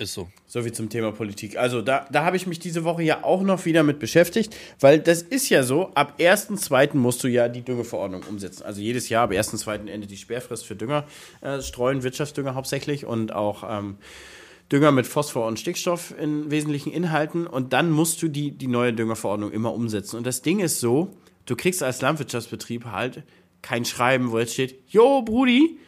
Ist 0.00 0.14
so. 0.14 0.30
So 0.46 0.64
wie 0.64 0.72
zum 0.72 0.88
Thema 0.88 1.12
Politik. 1.12 1.58
Also 1.58 1.82
da, 1.82 2.06
da 2.10 2.24
habe 2.24 2.34
ich 2.34 2.46
mich 2.46 2.58
diese 2.58 2.84
Woche 2.84 3.02
ja 3.02 3.22
auch 3.22 3.42
noch 3.42 3.66
wieder 3.66 3.82
mit 3.82 3.98
beschäftigt, 3.98 4.56
weil 4.80 4.98
das 4.98 5.20
ist 5.20 5.50
ja 5.50 5.62
so, 5.62 5.90
ab 5.94 6.14
1.2. 6.18 6.96
musst 6.96 7.22
du 7.22 7.28
ja 7.28 7.50
die 7.50 7.60
Düngeverordnung 7.60 8.22
umsetzen. 8.22 8.62
Also 8.62 8.80
jedes 8.80 9.10
Jahr 9.10 9.24
ab 9.24 9.32
1.2. 9.32 9.90
endet 9.90 10.10
die 10.10 10.16
Sperrfrist 10.16 10.64
für 10.64 10.74
Dünger, 10.74 11.04
äh, 11.42 11.60
Streuen, 11.60 12.02
Wirtschaftsdünger 12.02 12.54
hauptsächlich 12.54 13.04
und 13.04 13.34
auch 13.34 13.62
ähm, 13.68 13.98
Dünger 14.72 14.90
mit 14.90 15.06
Phosphor 15.06 15.46
und 15.46 15.60
Stickstoff 15.60 16.14
in 16.18 16.50
wesentlichen 16.50 16.92
Inhalten 16.92 17.46
und 17.46 17.74
dann 17.74 17.90
musst 17.90 18.22
du 18.22 18.28
die, 18.28 18.52
die 18.52 18.68
neue 18.68 18.94
Düngerverordnung 18.94 19.52
immer 19.52 19.74
umsetzen. 19.74 20.16
Und 20.16 20.26
das 20.26 20.40
Ding 20.40 20.60
ist 20.60 20.80
so, 20.80 21.14
du 21.44 21.56
kriegst 21.56 21.82
als 21.82 22.00
Landwirtschaftsbetrieb 22.00 22.86
halt 22.86 23.22
kein 23.60 23.84
Schreiben, 23.84 24.30
wo 24.30 24.38
jetzt 24.38 24.54
steht, 24.54 24.78
Jo, 24.88 25.20
Brudi, 25.20 25.78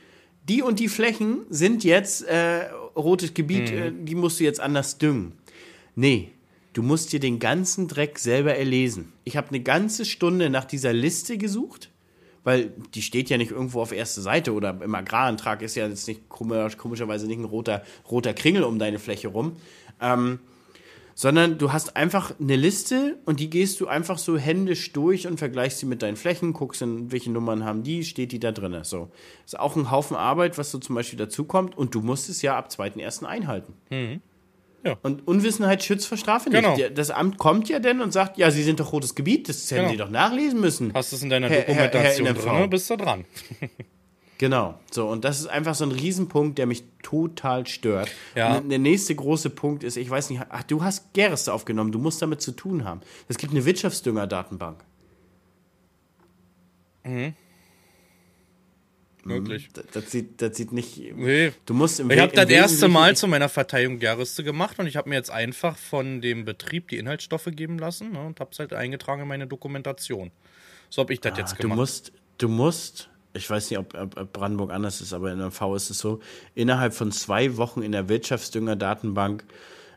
die 0.46 0.60
und 0.60 0.80
die 0.80 0.88
Flächen 0.88 1.46
sind 1.48 1.82
jetzt 1.82 2.28
äh, 2.28 2.64
rotes 2.96 3.34
Gebiet, 3.34 3.70
äh, 3.70 3.92
die 3.92 4.14
musst 4.14 4.40
du 4.40 4.44
jetzt 4.44 4.60
anders 4.60 4.98
düngen. 4.98 5.32
Nee, 5.94 6.30
du 6.72 6.82
musst 6.82 7.12
dir 7.12 7.20
den 7.20 7.38
ganzen 7.38 7.88
Dreck 7.88 8.18
selber 8.18 8.54
erlesen. 8.54 9.12
Ich 9.24 9.36
habe 9.36 9.48
eine 9.48 9.60
ganze 9.60 10.04
Stunde 10.04 10.50
nach 10.50 10.64
dieser 10.64 10.92
Liste 10.92 11.38
gesucht, 11.38 11.90
weil 12.44 12.72
die 12.94 13.02
steht 13.02 13.30
ja 13.30 13.36
nicht 13.36 13.50
irgendwo 13.50 13.80
auf 13.80 13.92
erste 13.92 14.20
Seite 14.20 14.52
oder 14.52 14.78
im 14.82 14.94
Agrarantrag 14.94 15.62
ist 15.62 15.74
ja 15.74 15.86
jetzt 15.86 16.08
nicht 16.08 16.28
komisch, 16.28 16.76
komischerweise 16.76 17.26
nicht 17.26 17.38
ein 17.38 17.44
roter, 17.44 17.82
roter 18.10 18.34
Kringel 18.34 18.64
um 18.64 18.78
deine 18.78 18.98
Fläche 18.98 19.28
rum. 19.28 19.56
Ähm, 20.00 20.40
sondern 21.14 21.58
du 21.58 21.72
hast 21.72 21.96
einfach 21.96 22.34
eine 22.40 22.56
Liste 22.56 23.18
und 23.26 23.40
die 23.40 23.50
gehst 23.50 23.80
du 23.80 23.86
einfach 23.88 24.18
so 24.18 24.36
händisch 24.38 24.92
durch 24.92 25.26
und 25.26 25.38
vergleichst 25.38 25.78
sie 25.78 25.86
mit 25.86 26.02
deinen 26.02 26.16
Flächen, 26.16 26.52
guckst 26.52 26.82
in 26.82 27.12
welche 27.12 27.30
Nummern 27.30 27.64
haben 27.64 27.82
die, 27.82 28.04
steht 28.04 28.32
die 28.32 28.40
da 28.40 28.52
drin. 28.52 28.76
So. 28.82 29.10
Ist 29.44 29.58
auch 29.58 29.76
ein 29.76 29.90
Haufen 29.90 30.16
Arbeit, 30.16 30.58
was 30.58 30.70
so 30.70 30.78
zum 30.78 30.94
Beispiel 30.94 31.18
dazukommt 31.18 31.76
und 31.76 31.94
du 31.94 32.00
musst 32.00 32.28
es 32.28 32.42
ja 32.42 32.56
ab 32.56 32.68
2.1. 32.70 33.24
einhalten. 33.24 33.74
Ja. 34.84 34.96
Und 35.02 35.28
Unwissenheit 35.28 35.84
schützt 35.84 36.08
vor 36.08 36.18
Strafe 36.18 36.50
nicht. 36.50 36.60
Genau. 36.60 36.76
Das 36.94 37.10
Amt 37.10 37.38
kommt 37.38 37.68
ja 37.68 37.78
denn 37.78 38.00
und 38.00 38.12
sagt, 38.12 38.36
ja, 38.36 38.50
Sie 38.50 38.64
sind 38.64 38.80
doch 38.80 38.92
rotes 38.92 39.14
Gebiet, 39.14 39.48
das 39.48 39.70
hätten 39.70 39.82
Genau. 39.82 39.90
Sie 39.92 39.96
doch 39.96 40.10
nachlesen 40.10 40.60
müssen. 40.60 40.92
Hast 40.92 41.12
du 41.12 41.16
es 41.16 41.22
in 41.22 41.30
deiner 41.30 41.48
Herr- 41.48 41.60
Herr- 41.62 41.74
Herr 41.74 41.88
Dokumentation 41.88 42.26
NMV. 42.28 42.44
drin, 42.44 42.70
bist 42.70 42.90
du 42.90 42.96
dran. 42.96 43.24
Genau. 44.42 44.76
So, 44.90 45.08
und 45.08 45.24
das 45.24 45.38
ist 45.38 45.46
einfach 45.46 45.76
so 45.76 45.84
ein 45.84 45.92
Riesenpunkt, 45.92 46.58
der 46.58 46.66
mich 46.66 46.82
total 47.00 47.64
stört. 47.68 48.10
Ja. 48.34 48.56
Und 48.56 48.70
der 48.70 48.80
nächste 48.80 49.14
große 49.14 49.50
Punkt 49.50 49.84
ist, 49.84 49.96
ich 49.96 50.10
weiß 50.10 50.30
nicht, 50.30 50.42
ach, 50.48 50.64
du 50.64 50.82
hast 50.82 51.12
Gerste 51.12 51.52
aufgenommen, 51.52 51.92
du 51.92 52.00
musst 52.00 52.20
damit 52.20 52.42
zu 52.42 52.50
tun 52.50 52.84
haben. 52.84 53.02
Es 53.28 53.38
gibt 53.38 53.52
eine 53.52 53.64
Wirtschaftsdünger-Datenbank. 53.64 54.82
Möglich. 59.22 59.68
Das, 59.74 59.84
das, 59.92 60.10
sieht, 60.10 60.42
das 60.42 60.56
sieht 60.56 60.72
nicht. 60.72 60.98
Nee. 61.14 61.52
Du 61.64 61.74
musst 61.74 62.00
im 62.00 62.10
Ich 62.10 62.18
habe 62.18 62.32
das 62.34 62.50
erste 62.50 62.88
Mal 62.88 63.16
zu 63.16 63.28
meiner 63.28 63.48
Verteidigung 63.48 64.00
Gerste 64.00 64.42
gemacht 64.42 64.76
und 64.80 64.88
ich 64.88 64.96
habe 64.96 65.08
mir 65.08 65.14
jetzt 65.14 65.30
einfach 65.30 65.76
von 65.78 66.20
dem 66.20 66.44
Betrieb 66.44 66.88
die 66.88 66.98
Inhaltsstoffe 66.98 67.48
geben 67.52 67.78
lassen 67.78 68.10
ne, 68.10 68.20
und 68.26 68.40
habe 68.40 68.50
es 68.50 68.58
halt 68.58 68.72
eingetragen 68.72 69.22
in 69.22 69.28
meine 69.28 69.46
Dokumentation. 69.46 70.32
So 70.90 71.00
habe 71.02 71.12
ich 71.12 71.20
das 71.20 71.38
jetzt 71.38 71.52
Ah, 71.52 71.56
Du 71.58 71.62
gemacht. 71.62 71.76
musst, 71.78 72.12
du 72.38 72.48
musst, 72.48 73.08
ich 73.34 73.48
weiß 73.48 73.70
nicht, 73.70 73.78
ob, 73.78 73.94
ob, 73.94 74.32
Brandenburg 74.32 74.72
anders 74.72 75.00
ist, 75.00 75.12
aber 75.12 75.32
in 75.32 75.38
der 75.38 75.50
V 75.50 75.74
ist 75.74 75.90
es 75.90 75.98
so, 75.98 76.20
innerhalb 76.54 76.94
von 76.94 77.12
zwei 77.12 77.56
Wochen 77.56 77.82
in 77.82 77.92
der 77.92 78.08
Wirtschaftsdünger-Datenbank 78.08 79.44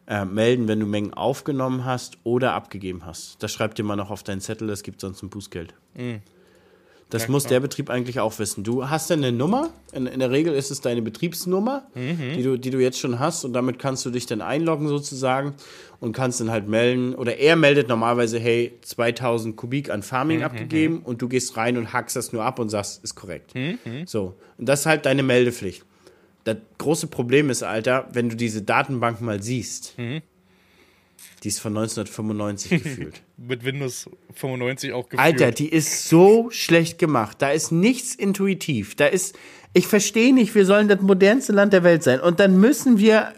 äh, 0.07 0.25
melden, 0.25 0.67
wenn 0.67 0.79
du 0.79 0.85
Mengen 0.85 1.13
aufgenommen 1.13 1.85
hast 1.85 2.17
oder 2.23 2.53
abgegeben 2.53 3.05
hast. 3.05 3.41
Das 3.41 3.51
schreibt 3.51 3.77
dir 3.77 3.83
mal 3.83 3.95
noch 3.95 4.11
auf 4.11 4.23
deinen 4.23 4.41
Zettel, 4.41 4.67
das 4.67 4.83
gibt 4.83 5.01
sonst 5.01 5.23
ein 5.23 5.29
Bußgeld. 5.29 5.73
Das 7.15 7.23
Ja, 7.23 7.31
muss 7.31 7.43
klar. 7.43 7.51
der 7.51 7.59
Betrieb 7.61 7.89
eigentlich 7.89 8.19
auch 8.19 8.37
wissen. 8.39 8.63
Du 8.63 8.89
hast 8.89 9.09
dann 9.09 9.19
eine 9.23 9.31
Nummer, 9.31 9.69
in, 9.93 10.05
in 10.05 10.19
der 10.19 10.31
Regel 10.31 10.53
ist 10.53 10.69
es 10.69 10.81
deine 10.81 11.01
Betriebsnummer, 11.01 11.87
die, 11.95 12.43
du, 12.43 12.57
die 12.57 12.69
du 12.69 12.79
jetzt 12.79 12.99
schon 12.99 13.19
hast 13.19 13.45
und 13.45 13.53
damit 13.53 13.79
kannst 13.79 14.05
du 14.05 14.09
dich 14.09 14.25
dann 14.25 14.41
einloggen 14.41 14.87
sozusagen 14.89 15.53
und 16.01 16.11
kannst 16.11 16.41
dann 16.41 16.51
halt 16.51 16.67
melden 16.67 17.15
oder 17.15 17.37
er 17.37 17.55
meldet 17.55 17.87
normalerweise, 17.87 18.37
hey, 18.37 18.73
2000 18.81 19.55
Kubik 19.55 19.89
an 19.89 20.03
Farming 20.03 20.43
abgegeben 20.43 20.99
und 21.03 21.21
du 21.21 21.29
gehst 21.29 21.55
rein 21.55 21.77
und 21.77 21.93
hackst 21.93 22.15
das 22.17 22.33
nur 22.33 22.43
ab 22.43 22.59
und 22.59 22.67
sagst, 22.69 23.03
ist 23.03 23.15
korrekt. 23.15 23.53
So, 24.05 24.35
und 24.57 24.67
das 24.67 24.81
ist 24.81 24.85
halt 24.85 25.05
deine 25.05 25.23
Meldepflicht. 25.23 25.85
Das 26.43 26.57
große 26.77 27.07
Problem 27.07 27.49
ist, 27.49 27.63
Alter, 27.63 28.07
wenn 28.13 28.29
du 28.29 28.35
diese 28.35 28.61
Datenbank 28.61 29.21
mal 29.21 29.41
siehst, 29.41 29.95
die 29.97 31.47
ist 31.47 31.59
von 31.59 31.75
1995 31.77 32.69
gefühlt. 32.83 33.21
Mit 33.37 33.65
Windows 33.65 34.09
95 34.33 34.93
auch 34.93 35.09
gefühlt. 35.09 35.19
Alter, 35.19 35.51
die 35.51 35.67
ist 35.69 36.07
so 36.07 36.49
schlecht 36.51 36.97
gemacht. 36.99 37.41
Da 37.41 37.51
ist 37.51 37.71
nichts 37.71 38.15
intuitiv. 38.15 38.95
Da 38.95 39.07
ist, 39.07 39.35
ich 39.73 39.87
verstehe 39.87 40.33
nicht, 40.33 40.55
wir 40.55 40.65
sollen 40.65 40.87
das 40.87 41.01
modernste 41.01 41.51
Land 41.51 41.73
der 41.73 41.83
Welt 41.83 42.01
sein. 42.03 42.21
Und 42.21 42.39
dann 42.39 42.57
müssen 42.59 42.97
wir, 42.97 43.33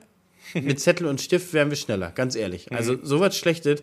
mit 0.53 0.79
Zettel 0.79 1.07
und 1.07 1.19
Stift 1.19 1.51
wären 1.53 1.69
wir 1.71 1.77
schneller, 1.77 2.11
ganz 2.11 2.35
ehrlich. 2.35 2.69
Mhm. 2.69 2.77
Also 2.77 2.97
sowas 3.03 3.35
Schlechtes. 3.37 3.81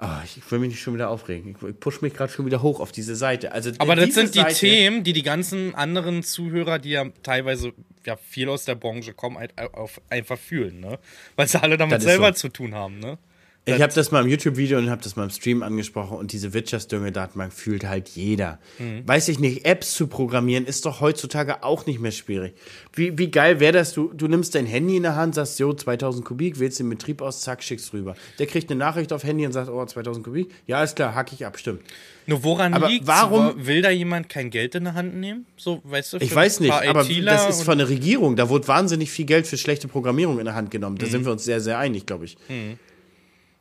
Ah, 0.00 0.22
ich 0.24 0.40
will 0.52 0.60
mich 0.60 0.70
nicht 0.70 0.80
schon 0.80 0.94
wieder 0.94 1.10
aufregen. 1.10 1.56
Ich, 1.68 1.80
push 1.80 2.02
mich 2.02 2.14
gerade 2.14 2.32
schon 2.32 2.46
wieder 2.46 2.62
hoch 2.62 2.78
auf 2.78 2.92
diese 2.92 3.16
Seite. 3.16 3.50
Also 3.50 3.72
Aber 3.78 3.96
das 3.96 4.04
diese 4.06 4.20
sind 4.20 4.34
die 4.36 4.38
Seite- 4.38 4.54
Themen, 4.54 5.02
die 5.02 5.12
die 5.12 5.24
ganzen 5.24 5.74
anderen 5.74 6.22
Zuhörer, 6.22 6.78
die 6.78 6.90
ja 6.90 7.04
teilweise 7.24 7.72
ja 8.06 8.16
viel 8.16 8.48
aus 8.48 8.64
der 8.64 8.76
Branche 8.76 9.12
kommen, 9.12 9.38
halt 9.38 9.52
auf, 9.74 10.00
einfach 10.08 10.38
fühlen, 10.38 10.78
ne? 10.80 11.00
Weil 11.34 11.48
sie 11.48 11.60
alle 11.60 11.76
damit 11.76 11.96
Das 11.96 12.04
selber 12.04 12.28
so. 12.28 12.46
zu 12.46 12.48
tun 12.50 12.74
haben, 12.76 13.00
ne? 13.00 13.18
Ich 13.66 13.82
habe 13.82 13.92
das 13.92 14.10
mal 14.10 14.22
im 14.24 14.30
YouTube-Video 14.30 14.78
und 14.78 14.88
habe 14.88 15.02
das 15.02 15.14
mal 15.16 15.24
im 15.24 15.30
Stream 15.30 15.62
angesprochen 15.62 16.16
und 16.16 16.32
diese 16.32 16.54
Wirtschaftsdünge-Datenbank 16.54 17.52
fühlt 17.52 17.84
halt 17.84 18.08
jeder. 18.08 18.58
Mhm. 18.78 19.06
Weiß 19.06 19.28
ich 19.28 19.40
nicht, 19.40 19.66
Apps 19.66 19.92
zu 19.92 20.06
programmieren 20.06 20.64
ist 20.64 20.86
doch 20.86 21.02
heutzutage 21.02 21.62
auch 21.62 21.84
nicht 21.84 22.00
mehr 22.00 22.10
schwierig. 22.12 22.54
Wie, 22.94 23.18
wie 23.18 23.30
geil 23.30 23.60
wäre 23.60 23.74
das, 23.74 23.92
du, 23.92 24.10
du 24.14 24.26
nimmst 24.26 24.54
dein 24.54 24.64
Handy 24.64 24.96
in 24.96 25.02
der 25.02 25.16
Hand, 25.16 25.34
sagst, 25.34 25.58
jo, 25.58 25.74
2000 25.74 26.24
Kubik, 26.24 26.58
wählst 26.58 26.78
den 26.78 26.88
Betrieb 26.88 27.20
aus, 27.20 27.42
zack, 27.42 27.62
schickst 27.62 27.92
rüber. 27.92 28.14
Der 28.38 28.46
kriegt 28.46 28.70
eine 28.70 28.78
Nachricht 28.78 29.12
auf 29.12 29.22
Handy 29.22 29.44
und 29.44 29.52
sagt, 29.52 29.68
oh, 29.68 29.84
2000 29.84 30.24
Kubik, 30.24 30.50
ja, 30.66 30.82
ist 30.82 30.96
klar, 30.96 31.14
hack 31.14 31.30
ich 31.34 31.44
ab, 31.44 31.58
stimmt. 31.58 31.82
Nur 32.26 32.42
woran 32.44 32.72
Aber 32.72 32.88
liegt's? 32.88 33.06
warum- 33.06 33.66
Will 33.66 33.82
da 33.82 33.90
jemand 33.90 34.30
kein 34.30 34.48
Geld 34.48 34.76
in 34.76 34.84
der 34.84 34.94
Hand 34.94 35.14
nehmen? 35.14 35.44
So, 35.58 35.82
weißt 35.84 36.14
du, 36.14 36.16
Ich 36.20 36.34
weiß 36.34 36.60
nicht, 36.60 36.72
aber 36.72 37.04
das 37.04 37.50
ist 37.50 37.64
von 37.64 37.76
der 37.76 37.90
Regierung, 37.90 38.34
da 38.34 38.48
wurde 38.48 38.66
wahnsinnig 38.66 39.10
viel 39.10 39.26
Geld 39.26 39.46
für 39.46 39.58
schlechte 39.58 39.88
Programmierung 39.88 40.38
in 40.38 40.46
der 40.46 40.54
Hand 40.54 40.70
genommen. 40.70 40.96
Da 40.96 41.04
Mhm. 41.04 41.10
sind 41.10 41.24
wir 41.26 41.32
uns 41.32 41.44
sehr, 41.44 41.60
sehr 41.60 41.78
einig, 41.78 42.06
glaube 42.06 42.24
ich. 42.24 42.38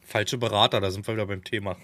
Falsche 0.08 0.38
Berater, 0.38 0.80
da 0.80 0.90
sind 0.90 1.06
wir 1.06 1.14
wieder 1.14 1.28
beim 1.28 1.44
Thema. 1.44 1.76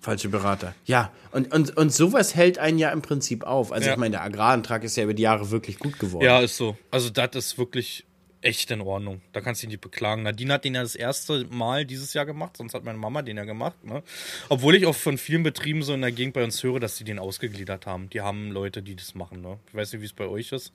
Falsche 0.00 0.28
Berater. 0.28 0.74
Ja, 0.84 1.12
und, 1.32 1.52
und, 1.52 1.76
und 1.76 1.92
sowas 1.92 2.34
hält 2.34 2.58
einen 2.58 2.78
ja 2.78 2.90
im 2.90 3.02
Prinzip 3.02 3.44
auf. 3.44 3.72
Also 3.72 3.86
Ja. 3.86 3.92
ich 3.94 3.98
meine, 3.98 4.12
der 4.12 4.22
Agrarantrag 4.22 4.84
ist 4.84 4.96
ja 4.96 5.04
über 5.04 5.14
die 5.14 5.22
Jahre 5.22 5.50
wirklich 5.50 5.78
gut 5.78 5.98
geworden. 5.98 6.24
Ja, 6.24 6.40
ist 6.40 6.56
so. 6.56 6.76
Also 6.90 7.10
das 7.10 7.34
ist 7.34 7.58
wirklich 7.58 8.04
echt 8.42 8.70
in 8.70 8.80
Ordnung. 8.80 9.20
Da 9.32 9.40
kannst 9.40 9.62
du 9.62 9.66
dich 9.66 9.74
nicht 9.74 9.80
beklagen. 9.80 10.22
Nadine 10.22 10.54
hat 10.54 10.64
den 10.64 10.74
ja 10.74 10.82
das 10.82 10.94
erste 10.94 11.44
Mal 11.46 11.84
dieses 11.84 12.12
Jahr 12.14 12.26
gemacht, 12.26 12.56
sonst 12.56 12.74
hat 12.74 12.84
meine 12.84 12.98
Mama 12.98 13.22
den 13.22 13.36
ja 13.36 13.44
gemacht. 13.44 13.82
Ne? 13.84 14.02
Obwohl 14.48 14.76
ich 14.76 14.86
auch 14.86 14.94
von 14.94 15.18
vielen 15.18 15.42
Betrieben 15.42 15.82
so 15.82 15.94
in 15.94 16.02
der 16.02 16.12
Gegend 16.12 16.34
bei 16.34 16.44
uns 16.44 16.62
höre, 16.62 16.78
dass 16.78 16.96
die 16.96 17.04
den 17.04 17.18
ausgegliedert 17.18 17.86
haben. 17.86 18.10
Die 18.10 18.20
haben 18.20 18.50
Leute, 18.52 18.82
die 18.82 18.94
das 18.94 19.14
machen. 19.14 19.40
Ne? 19.40 19.58
Ich 19.68 19.74
weiß 19.74 19.92
nicht, 19.92 20.02
wie 20.02 20.06
es 20.06 20.12
bei 20.12 20.26
euch 20.26 20.52
ist. 20.52 20.72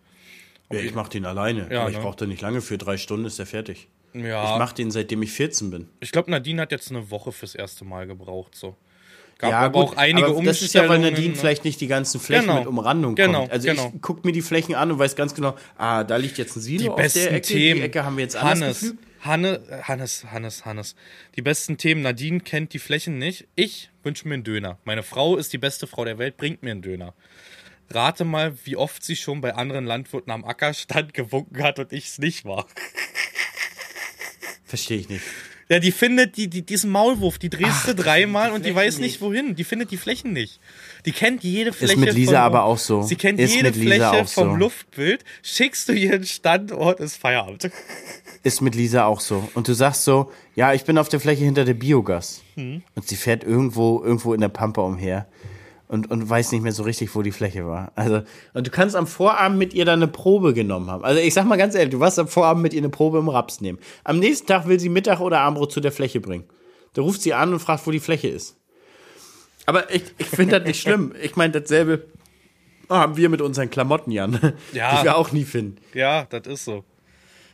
Ja, 0.71 0.79
ich 0.79 0.93
mache 0.93 1.09
den 1.09 1.25
alleine. 1.25 1.67
Ja, 1.71 1.81
aber 1.81 1.89
ich 1.89 1.97
ne? 1.97 2.03
brauche 2.03 2.17
da 2.17 2.25
nicht 2.25 2.41
lange 2.41 2.61
für. 2.61 2.77
Drei 2.77 2.97
Stunden 2.97 3.25
ist 3.25 3.39
er 3.39 3.45
fertig. 3.45 3.87
Ja, 4.13 4.53
Ich 4.53 4.59
mache 4.59 4.75
den, 4.75 4.91
seitdem 4.91 5.21
ich 5.23 5.31
14 5.31 5.71
bin. 5.71 5.89
ich 5.99 6.11
glaube, 6.11 6.29
Nadine 6.31 6.61
hat 6.61 6.71
jetzt 6.71 6.89
eine 6.89 7.09
Woche 7.11 7.31
fürs 7.31 7.55
erste 7.55 7.85
Mal 7.85 8.07
gebraucht. 8.07 8.55
So. 8.55 8.75
Gab 9.37 9.49
ja, 9.51 9.59
aber 9.59 9.79
auch 9.79 9.97
einige 9.97 10.27
aber 10.27 10.43
das 10.43 10.61
ist 10.61 10.73
ja, 10.75 10.87
weil 10.87 10.99
Nadine 10.99 11.29
ne? 11.29 11.35
vielleicht 11.35 11.65
nicht 11.65 11.81
die 11.81 11.87
ganzen 11.87 12.19
Flächen 12.19 12.45
Genau. 12.45 12.59
mit 12.59 12.67
Umrandung 12.67 13.15
Genau, 13.15 13.39
kommt. 13.41 13.51
Also 13.51 13.67
genau. 13.69 13.91
ich 13.95 14.01
gucke 14.01 14.27
mir 14.27 14.33
die 14.33 14.41
Flächen 14.43 14.75
an 14.75 14.91
und 14.91 14.99
weiß 14.99 15.15
ganz 15.15 15.33
genau, 15.33 15.55
ah, 15.77 16.03
da 16.03 16.17
liegt 16.17 16.37
jetzt 16.37 16.55
ein 16.57 16.61
Silo 16.61 16.83
die 16.83 16.89
auf 16.89 16.95
besten 16.97 17.19
der 17.21 17.33
Ecke, 17.33 17.47
Themen. 17.47 17.79
die 17.79 17.85
Ecke 17.87 18.03
haben 18.05 18.17
wir 18.17 18.23
jetzt 18.23 18.35
anders 18.35 18.81
Hannes. 18.83 18.95
Hanne, 19.21 19.61
Hannes, 19.83 20.25
Hannes, 20.31 20.65
Hannes. 20.65 20.95
Die 21.35 21.41
besten 21.43 21.77
Themen. 21.77 22.01
Nadine 22.01 22.39
kennt 22.39 22.73
die 22.73 22.79
Flächen 22.79 23.17
nicht. 23.19 23.47
Ich 23.55 23.89
wünsche 24.03 24.27
mir 24.27 24.33
einen 24.35 24.43
Döner. 24.43 24.77
Meine 24.83 25.03
Frau 25.03 25.37
ist 25.37 25.53
die 25.53 25.59
beste 25.59 25.85
Frau 25.87 26.05
der 26.05 26.17
Welt, 26.17 26.37
bringt 26.37 26.63
mir 26.63 26.71
einen 26.71 26.81
Döner. 26.81 27.13
Rate 27.91 28.23
mal, 28.25 28.53
wie 28.63 28.75
oft 28.77 29.03
sie 29.03 29.15
schon 29.15 29.41
bei 29.41 29.53
anderen 29.55 29.85
Landwirten 29.85 30.31
am 30.31 30.43
Acker 30.45 30.73
stand, 30.73 31.13
gewunken 31.15 31.61
hat 31.61 31.77
und 31.79 31.91
ich 31.93 32.05
es 32.07 32.19
nicht 32.19 32.45
war. 32.45 32.65
Verstehe 34.71 34.99
ich 34.99 35.09
nicht. 35.09 35.23
Ja, 35.67 35.79
die 35.79 35.91
findet 35.91 36.37
die, 36.37 36.49
die, 36.49 36.61
diesen 36.61 36.89
Maulwurf, 36.91 37.39
die 37.39 37.49
drehst 37.49 37.89
du 37.89 37.93
dreimal 37.93 38.51
die 38.51 38.55
und 38.55 38.65
die 38.65 38.73
weiß 38.73 38.99
nicht 38.99 39.19
wohin. 39.19 39.53
Die 39.53 39.65
findet 39.65 39.91
die 39.91 39.97
Flächen 39.97 40.31
nicht. 40.31 40.61
Die 41.05 41.11
kennt 41.11 41.43
jede 41.43 41.73
Fläche. 41.73 41.91
Ist 41.91 41.99
mit 41.99 42.13
Lisa 42.13 42.31
von, 42.31 42.39
aber 42.39 42.63
auch 42.63 42.77
so. 42.77 43.01
Sie 43.01 43.17
kennt 43.17 43.37
Ist 43.37 43.53
jede 43.53 43.73
Fläche 43.73 44.25
vom 44.27 44.51
so. 44.51 44.55
Luftbild. 44.55 45.25
Schickst 45.43 45.89
du 45.89 45.93
ihren 45.93 46.23
Standort, 46.23 47.01
ist 47.01 47.17
Feierabend. 47.17 47.69
Ist 48.43 48.61
mit 48.61 48.75
Lisa 48.75 49.05
auch 49.05 49.19
so. 49.19 49.49
Und 49.55 49.67
du 49.67 49.73
sagst 49.73 50.05
so, 50.05 50.31
ja, 50.55 50.73
ich 50.73 50.85
bin 50.85 50.97
auf 50.97 51.09
der 51.09 51.19
Fläche 51.19 51.43
hinter 51.43 51.65
der 51.65 51.73
Biogas. 51.73 52.41
Mhm. 52.55 52.81
Und 52.95 53.07
sie 53.09 53.17
fährt 53.17 53.43
irgendwo, 53.43 54.01
irgendwo 54.01 54.33
in 54.33 54.39
der 54.39 54.49
Pampa 54.49 54.81
umher 54.81 55.27
und, 55.91 56.09
und 56.09 56.29
weiß 56.29 56.53
nicht 56.53 56.61
mehr 56.61 56.71
so 56.71 56.83
richtig, 56.83 57.13
wo 57.15 57.21
die 57.21 57.33
Fläche 57.33 57.67
war. 57.67 57.91
Also, 57.95 58.21
und 58.53 58.65
du 58.65 58.71
kannst 58.71 58.95
am 58.95 59.07
Vorabend 59.07 59.59
mit 59.59 59.73
ihr 59.73 59.83
dann 59.83 60.01
eine 60.01 60.09
Probe 60.09 60.53
genommen 60.53 60.89
haben. 60.89 61.03
Also 61.03 61.19
ich 61.19 61.33
sag 61.33 61.45
mal 61.45 61.57
ganz 61.57 61.75
ehrlich, 61.75 61.91
du 61.91 61.99
warst 61.99 62.17
am 62.17 62.29
Vorabend 62.29 62.63
mit 62.63 62.73
ihr 62.73 62.79
eine 62.79 62.87
Probe 62.89 63.19
im 63.19 63.27
Raps 63.27 63.59
nehmen. 63.59 63.77
Am 64.05 64.17
nächsten 64.17 64.47
Tag 64.47 64.69
will 64.69 64.79
sie 64.79 64.87
Mittag 64.87 65.19
oder 65.19 65.41
Abendbrot 65.41 65.73
zu 65.73 65.81
der 65.81 65.91
Fläche 65.91 66.21
bringen. 66.21 66.45
Da 66.93 67.01
ruft 67.01 67.21
sie 67.21 67.33
an 67.33 67.51
und 67.51 67.59
fragt, 67.59 67.85
wo 67.85 67.91
die 67.91 67.99
Fläche 67.99 68.29
ist. 68.29 68.55
Aber 69.65 69.93
ich, 69.93 70.03
ich 70.17 70.27
finde 70.27 70.59
das 70.59 70.67
nicht 70.67 70.81
schlimm. 70.81 71.13
Ich 71.21 71.35
meine, 71.35 71.59
dasselbe 71.59 72.05
haben 72.89 73.17
wir 73.17 73.27
mit 73.27 73.41
unseren 73.41 73.69
Klamotten, 73.69 74.11
Jan. 74.11 74.39
Ja. 74.71 74.97
Die 74.97 75.03
wir 75.03 75.17
auch 75.17 75.33
nie 75.33 75.43
finden. 75.43 75.75
Ja, 75.93 76.23
das 76.29 76.47
ist 76.47 76.63
so. 76.63 76.85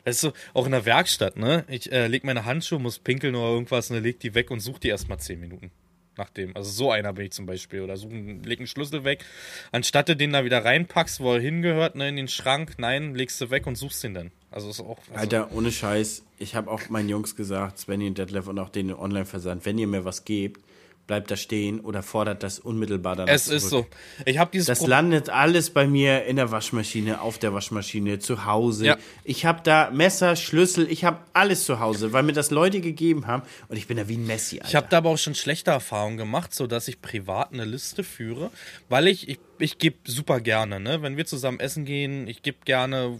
Das 0.05 0.17
ist 0.17 0.21
so, 0.21 0.31
auch 0.53 0.67
in 0.67 0.73
der 0.73 0.85
Werkstatt, 0.85 1.37
ne? 1.37 1.65
Ich 1.67 1.91
äh, 1.91 2.05
leg 2.05 2.23
meine 2.23 2.45
Handschuhe, 2.45 2.77
muss 2.77 2.99
pinkeln 2.99 3.33
oder 3.33 3.49
irgendwas, 3.49 3.89
und 3.89 3.95
dann 3.95 4.03
leg 4.03 4.19
die 4.19 4.35
weg 4.35 4.51
und 4.51 4.59
such 4.59 4.77
die 4.77 4.89
erstmal 4.89 5.19
zehn 5.19 5.39
Minuten. 5.39 5.71
Nachdem. 6.17 6.55
Also 6.55 6.69
so 6.71 6.91
einer 6.91 7.13
bin 7.13 7.25
ich 7.25 7.31
zum 7.31 7.45
Beispiel. 7.45 7.81
Oder 7.81 7.97
such, 7.97 8.11
leg 8.11 8.59
einen 8.59 8.67
Schlüssel 8.67 9.03
weg. 9.03 9.23
Anstatt 9.71 10.09
du 10.09 10.15
den 10.15 10.33
da 10.33 10.43
wieder 10.43 10.63
reinpackst, 10.65 11.19
wo 11.19 11.33
er 11.33 11.41
hingehört, 11.41 11.95
ne, 11.95 12.09
in 12.09 12.15
den 12.15 12.27
Schrank, 12.27 12.75
nein, 12.77 13.15
legst 13.15 13.39
du 13.41 13.49
weg 13.49 13.67
und 13.67 13.75
suchst 13.75 14.03
den 14.03 14.13
dann. 14.13 14.31
Also 14.51 14.69
ist 14.69 14.79
auch. 14.79 14.97
Also, 15.09 15.19
Alter, 15.19 15.51
ohne 15.53 15.71
Scheiß, 15.71 16.23
ich 16.39 16.55
habe 16.55 16.71
auch 16.71 16.89
meinen 16.89 17.09
Jungs 17.09 17.35
gesagt, 17.35 17.79
Svenny 17.79 18.07
und 18.07 18.17
Detlef 18.17 18.47
und 18.47 18.59
auch 18.59 18.69
den 18.69 18.93
Online-Versand, 18.93 19.65
wenn 19.65 19.77
ihr 19.77 19.87
mir 19.87 20.05
was 20.05 20.25
gebt, 20.25 20.61
bleibt 21.07 21.31
da 21.31 21.37
stehen 21.37 21.79
oder 21.79 22.03
fordert 22.03 22.43
das 22.43 22.59
unmittelbar 22.59 23.15
danach 23.15 23.33
es 23.33 23.47
ist 23.47 23.69
so. 23.69 23.87
Ich 24.25 24.37
habe 24.37 24.51
dieses 24.51 24.67
Das 24.67 24.79
Pro- 24.79 24.87
landet 24.87 25.29
alles 25.29 25.69
bei 25.69 25.87
mir 25.87 26.25
in 26.25 26.35
der 26.35 26.51
Waschmaschine, 26.51 27.21
auf 27.21 27.37
der 27.37 27.53
Waschmaschine, 27.53 28.19
zu 28.19 28.45
Hause. 28.45 28.85
Ja. 28.85 28.97
Ich 29.23 29.45
habe 29.45 29.61
da 29.63 29.89
Messer, 29.91 30.35
Schlüssel, 30.35 30.91
ich 30.91 31.05
habe 31.05 31.19
alles 31.33 31.63
zu 31.65 31.79
Hause, 31.79 32.11
weil 32.13 32.23
mir 32.23 32.33
das 32.33 32.51
Leute 32.51 32.81
gegeben 32.81 33.25
haben 33.25 33.43
und 33.69 33.77
ich 33.77 33.87
bin 33.87 33.97
da 33.97 34.07
wie 34.09 34.17
ein 34.17 34.27
Messi, 34.27 34.57
Alter. 34.57 34.67
Ich 34.67 34.75
habe 34.75 34.87
da 34.89 34.97
aber 34.97 35.09
auch 35.09 35.17
schon 35.17 35.33
schlechte 35.35 35.71
Erfahrungen 35.71 36.17
gemacht, 36.17 36.53
so 36.53 36.67
dass 36.67 36.87
ich 36.87 37.01
privat 37.01 37.53
eine 37.53 37.65
Liste 37.65 38.03
führe, 38.03 38.51
weil 38.89 39.07
ich 39.07 39.29
ich, 39.29 39.39
ich 39.59 39.77
gebe 39.77 39.97
super 40.05 40.39
gerne, 40.39 40.79
ne, 40.79 41.01
wenn 41.01 41.17
wir 41.17 41.25
zusammen 41.25 41.59
essen 41.59 41.85
gehen, 41.85 42.27
ich 42.27 42.41
gebe 42.41 42.57
gerne 42.65 43.19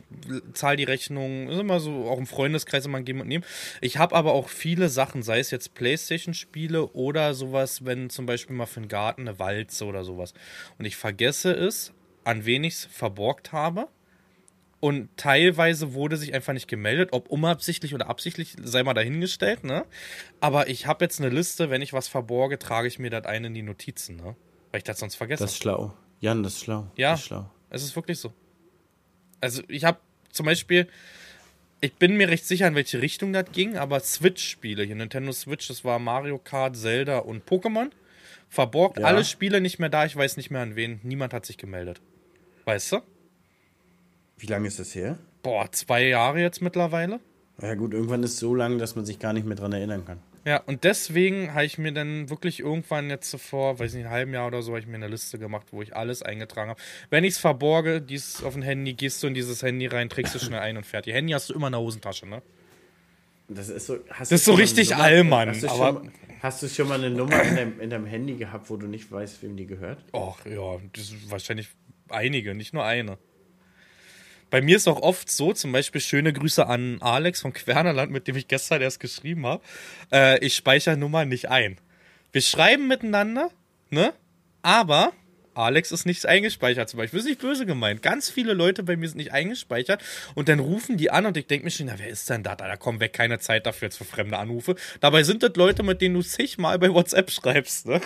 zahl 0.54 0.78
die 0.78 0.84
Rechnung, 0.84 1.50
ist 1.50 1.60
immer 1.60 1.80
so 1.80 2.06
auch 2.06 2.18
im 2.18 2.28
Freundeskreis 2.28 2.86
immer 2.86 3.00
ein 3.00 3.06
geben 3.06 3.22
und 3.22 3.28
nehmen. 3.28 3.44
Ich 3.82 3.98
habe 3.98 4.16
aber 4.16 4.34
auch 4.34 4.50
viele 4.50 4.90
Sachen, 4.90 5.24
sei 5.24 5.40
es 5.40 5.52
jetzt 5.52 5.74
PlayStation 5.74 6.34
Spiele 6.34 6.88
oder 6.88 7.34
sowas, 7.34 7.86
wenn 7.86 8.10
zum 8.10 8.26
Beispiel 8.26 8.56
mal 8.56 8.66
für 8.66 8.80
den 8.80 8.90
Garten 8.90 9.22
eine 9.22 9.40
Walze 9.40 9.86
oder 9.86 10.04
sowas 10.04 10.34
und 10.78 10.86
ich 10.86 10.96
vergesse 10.96 11.52
es, 11.52 11.94
an 12.24 12.46
wen 12.46 12.64
ich 12.64 12.74
es 12.74 12.86
verborgt 12.86 13.52
habe. 13.52 13.88
Und 14.80 15.10
teilweise 15.18 15.96
wurde 15.96 16.18
sich 16.18 16.36
einfach 16.36 16.54
nicht 16.54 16.68
gemeldet, 16.68 17.10
ob 17.12 17.30
unabsichtlich 17.30 17.96
oder 17.96 18.08
absichtlich, 18.10 18.56
sei 18.62 18.84
mal 18.84 18.94
dahingestellt, 18.94 19.64
ne? 19.64 19.86
Aber 20.40 20.70
ich 20.70 20.86
habe 20.86 21.04
jetzt 21.04 21.20
eine 21.20 21.30
Liste, 21.30 21.72
wenn 21.72 21.82
ich 21.82 21.94
was 21.94 22.08
verborge, 22.08 22.60
trage 22.60 22.88
ich 22.88 23.00
mir 23.00 23.10
das 23.10 23.26
ein 23.26 23.44
in 23.44 23.56
die 23.56 23.64
Notizen, 23.64 24.18
ne? 24.18 24.36
Weil 24.72 24.78
ich 24.78 24.84
das 24.84 25.00
sonst 25.00 25.16
vergesse. 25.16 25.44
das 25.44 25.54
ist 25.54 25.64
schlau. 25.64 25.96
Jan, 26.20 26.44
das 26.44 26.54
ist 26.54 26.64
schlau. 26.64 26.88
ja, 26.96 27.14
ist 27.14 27.26
schlau. 27.26 27.50
es 27.70 27.84
ist 27.84 27.96
wirklich 27.96 28.20
so. 28.20 28.34
Also 29.42 29.62
ich 29.68 29.84
habe 29.84 30.00
zum 30.32 30.46
Beispiel, 30.46 30.88
ich 31.82 31.94
bin 31.96 32.18
mir 32.18 32.28
recht 32.28 32.46
sicher, 32.46 32.68
in 32.68 32.76
welche 32.76 33.02
Richtung 33.02 33.34
das 33.34 33.52
ging, 33.52 33.78
aber 33.78 34.00
Switch-Spiele, 34.00 34.84
hier 34.84 34.96
Nintendo 34.96 35.32
Switch, 35.32 35.68
das 35.68 35.86
war 35.86 36.00
Mario 36.00 36.40
Kart, 36.40 36.76
Zelda 36.76 37.20
und 37.20 37.46
Pokémon. 37.48 37.92
Verborgt 38.50 39.00
Ja. 39.00 39.06
alle 39.06 39.26
Spiele 39.26 39.62
nicht 39.62 39.78
mehr 39.78 39.90
da, 39.90 40.06
ich 40.06 40.16
weiß 40.16 40.38
nicht 40.38 40.50
mehr 40.52 40.62
an 40.62 40.76
wen. 40.76 41.00
Niemand 41.04 41.34
hat 41.34 41.46
sich 41.46 41.58
gemeldet. 41.58 42.02
Weißt 42.66 42.94
du? 42.94 43.02
Wie 44.38 44.48
lange 44.48 44.68
ist 44.68 44.80
das 44.80 44.96
her? 44.96 45.18
Boah, 45.44 45.72
zwei 45.72 46.08
Jahre 46.08 46.40
jetzt 46.42 46.62
mittlerweile. 46.62 47.20
Ja 47.62 47.76
gut, 47.76 47.94
irgendwann 47.94 48.24
ist 48.24 48.34
es 48.34 48.40
so 48.40 48.54
lang, 48.56 48.78
dass 48.78 48.96
man 48.96 49.06
sich 49.06 49.20
gar 49.20 49.34
nicht 49.34 49.46
mehr 49.46 49.56
dran 49.58 49.74
erinnern 49.74 50.06
kann. 50.06 50.20
Ja, 50.48 50.62
und 50.66 50.86
deswegen 50.86 51.54
habe 51.54 51.66
ich 51.66 51.78
mir 51.78 51.92
dann 51.92 52.30
wirklich 52.30 52.62
irgendwann 52.62 53.10
jetzt 53.10 53.30
so 53.30 53.38
vor, 53.38 53.80
weiß 53.80 53.94
nicht, 53.96 54.06
einem 54.06 54.14
halben 54.14 54.34
Jahr 54.34 54.48
oder 54.48 54.62
so, 54.62 54.72
habe 54.72 54.80
ich 54.80 54.88
mir 54.88 54.96
eine 54.96 55.10
Liste 55.10 55.38
gemacht, 55.38 55.68
wo 55.72 55.82
ich 55.82 55.94
alles 55.94 56.24
eingetragen 56.24 56.70
habe. 56.70 56.80
Wenn 57.10 57.26
ich 57.26 57.34
es 57.34 57.38
verborge, 57.38 58.02
dies 58.02 58.42
auf 58.44 58.54
dem 58.54 58.62
Handy, 58.62 58.94
gehst 58.94 59.22
du 59.22 59.28
in 59.28 59.34
dieses 59.34 59.62
Handy 59.62 59.88
rein, 59.88 60.08
trägst 60.08 60.34
du 60.36 60.40
schnell 60.40 60.62
ein 60.62 60.78
und 60.78 60.86
fertig. 60.86 61.14
Handy 61.14 61.34
hast 61.34 61.50
du 61.50 61.54
immer 61.54 61.68
in 61.68 61.74
der 61.74 61.82
Hosentasche, 61.82 62.28
ne? 62.28 62.42
Das 63.50 63.68
ist 63.68 63.88
so, 63.88 63.98
Das 64.20 64.32
ist 64.32 64.46
so 64.46 64.54
richtig 64.54 64.92
Nummer- 64.92 65.04
Allmann, 65.04 65.50
Hast 65.50 65.64
du, 65.64 65.68
aber- 65.70 65.94
schon, 66.00 66.06
mal- 66.06 66.12
hast 66.42 66.64
du 66.64 66.68
schon 66.70 66.88
mal 66.88 66.96
eine 67.04 67.10
Nummer 67.10 67.44
in 67.44 67.56
deinem, 67.58 67.80
in 67.82 67.90
deinem 67.90 68.06
Handy 68.06 68.36
gehabt, 68.36 68.70
wo 68.70 68.78
du 68.78 68.88
nicht 68.88 69.12
weißt, 69.12 69.44
wem 69.44 69.58
die 69.58 69.66
gehört? 69.66 70.00
Och, 70.14 70.40
ja, 70.46 70.78
das 70.94 71.08
sind 71.10 71.30
wahrscheinlich 71.30 71.68
einige, 72.08 72.56
nicht 72.56 72.74
nur 72.74 72.86
eine. 72.86 73.18
Bei 74.50 74.62
mir 74.62 74.78
ist 74.78 74.88
auch 74.88 75.02
oft 75.02 75.30
so, 75.30 75.54
zum 75.54 75.72
Beispiel 75.72 76.00
schöne 76.00 76.32
Grüße 76.32 76.66
an 76.66 77.02
Alex 77.02 77.42
von 77.42 77.54
Quernerland, 77.54 78.12
mit 78.12 78.28
dem 78.28 78.38
ich 78.38 78.48
gestern 78.48 78.82
erst 78.82 79.00
geschrieben 79.00 79.46
habe. 79.46 79.64
Äh, 80.12 80.46
ich 80.46 80.56
speichere 80.56 80.96
Nummern 80.96 81.28
nicht 81.28 81.50
ein. 81.50 81.78
Wir 82.32 82.42
schreiben 82.42 82.88
miteinander, 82.88 83.50
ne? 83.90 84.14
Aber 84.62 85.12
Alex 85.58 85.92
ist 85.92 86.06
nicht 86.06 86.26
eingespeichert 86.26 86.90
zum 86.90 86.98
Beispiel. 87.00 87.20
Ist 87.20 87.26
nicht 87.26 87.42
böse 87.42 87.66
gemeint. 87.66 88.02
Ganz 88.02 88.30
viele 88.30 88.54
Leute 88.54 88.84
bei 88.84 88.96
mir 88.98 89.08
sind 89.08 89.18
nicht 89.18 89.32
eingespeichert 89.34 90.04
und 90.36 90.50
dann 90.50 90.60
rufen 90.60 90.98
die 90.98 91.10
an 91.10 91.26
und 91.26 91.38
ich 91.38 91.48
denke 91.48 91.66
mir 91.66 91.72
schon, 91.72 91.88
na, 91.88 91.96
wer 91.98 92.10
ist 92.10 92.30
denn 92.30 92.44
da? 92.44 92.56
Da 92.56 92.76
kommt 92.78 93.00
weg, 93.00 93.14
keine 93.14 93.40
Zeit 93.40 93.66
dafür 93.66 93.88
jetzt 93.88 93.98
für 93.98 94.06
fremde 94.06 94.38
Anrufe. 94.38 94.76
Dabei 95.00 95.24
sind 95.24 95.44
das 95.44 95.56
Leute, 95.56 95.84
mit 95.84 96.02
denen 96.02 96.16
du 96.16 96.22
zigmal 96.22 96.78
bei 96.80 96.94
WhatsApp 96.94 97.32
schreibst, 97.32 97.88
ne? 97.88 98.02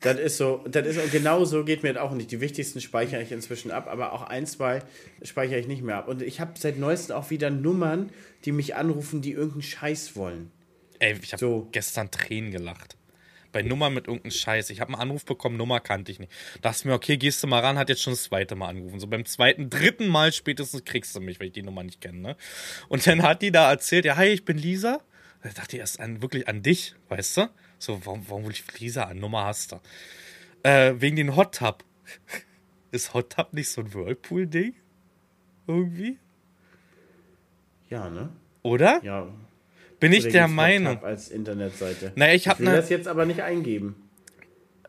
Das 0.00 0.18
ist 0.18 0.36
so, 0.36 0.64
das 0.68 0.86
ist 0.86 1.12
genau 1.12 1.44
so 1.44 1.64
geht 1.64 1.82
mir 1.82 1.94
das 1.94 2.02
auch 2.02 2.12
nicht. 2.12 2.30
Die 2.30 2.40
wichtigsten 2.40 2.80
speichere 2.80 3.22
ich 3.22 3.32
inzwischen 3.32 3.70
ab, 3.70 3.88
aber 3.88 4.12
auch 4.12 4.22
ein, 4.22 4.46
zwei 4.46 4.82
speichere 5.22 5.58
ich 5.58 5.66
nicht 5.66 5.82
mehr 5.82 5.96
ab. 5.96 6.08
Und 6.08 6.22
ich 6.22 6.40
habe 6.40 6.52
seit 6.58 6.78
neuestem 6.78 7.16
auch 7.16 7.30
wieder 7.30 7.50
Nummern, 7.50 8.10
die 8.44 8.52
mich 8.52 8.74
anrufen, 8.74 9.22
die 9.22 9.32
irgendeinen 9.32 9.62
Scheiß 9.62 10.16
wollen. 10.16 10.50
Ey, 10.98 11.16
ich 11.22 11.32
habe 11.32 11.40
So. 11.40 11.68
gestern 11.72 12.10
Tränen 12.10 12.50
gelacht. 12.50 12.96
Bei 13.54 13.62
Nummer 13.62 13.88
mit 13.88 14.08
irgendeinem 14.08 14.32
Scheiß. 14.32 14.68
Ich 14.70 14.80
habe 14.80 14.92
einen 14.92 15.00
Anruf 15.00 15.24
bekommen, 15.24 15.56
Nummer 15.56 15.78
kannte 15.78 16.10
ich 16.10 16.18
nicht. 16.18 16.32
Dachte 16.60 16.88
mir, 16.88 16.94
okay, 16.94 17.16
gehst 17.16 17.40
du 17.40 17.46
mal 17.46 17.60
ran, 17.60 17.78
hat 17.78 17.88
jetzt 17.88 18.02
schon 18.02 18.12
das 18.12 18.24
zweite 18.24 18.56
Mal 18.56 18.70
angerufen. 18.70 18.98
So 18.98 19.06
beim 19.06 19.24
zweiten, 19.24 19.70
dritten 19.70 20.08
Mal 20.08 20.32
spätestens 20.32 20.84
kriegst 20.84 21.14
du 21.14 21.20
mich, 21.20 21.38
weil 21.38 21.46
ich 21.46 21.52
die 21.52 21.62
Nummer 21.62 21.84
nicht 21.84 22.00
kenne. 22.00 22.18
Ne? 22.18 22.36
Und 22.88 23.06
dann 23.06 23.22
hat 23.22 23.42
die 23.42 23.52
da 23.52 23.70
erzählt, 23.70 24.06
ja, 24.06 24.16
hi, 24.16 24.26
ich 24.26 24.44
bin 24.44 24.58
Lisa. 24.58 25.00
Da 25.44 25.50
dachte 25.50 25.76
ich 25.76 25.80
erst 25.80 26.00
an, 26.00 26.20
wirklich 26.20 26.48
an 26.48 26.64
dich, 26.64 26.96
weißt 27.10 27.36
du? 27.36 27.50
So, 27.78 28.04
warum, 28.04 28.28
warum 28.28 28.44
will 28.44 28.50
ich 28.50 28.64
Lisa 28.80 29.04
an? 29.04 29.20
Nummer 29.20 29.44
hast 29.44 29.70
du. 29.70 29.80
Äh, 30.64 30.94
wegen 30.98 31.14
den 31.14 31.36
Hot 31.36 31.54
Tub. 31.54 31.84
Ist 32.90 33.14
Hot 33.14 33.30
Tub 33.30 33.52
nicht 33.52 33.70
so 33.70 33.82
ein 33.82 33.94
Whirlpool-Ding? 33.94 34.74
Irgendwie? 35.68 36.18
Ja, 37.88 38.10
ne? 38.10 38.30
Oder? 38.62 39.00
Ja. 39.04 39.28
Bin 40.04 40.12
ich 40.12 40.28
der 40.28 40.48
Meinung. 40.48 41.02
Als 41.02 41.28
Internetseite. 41.28 42.12
Naja, 42.14 42.34
ich 42.34 42.46
hab 42.48 42.58
will 42.58 42.66
ne- 42.66 42.76
das 42.76 42.90
jetzt 42.90 43.08
aber 43.08 43.24
nicht 43.26 43.40
eingeben. 43.40 43.96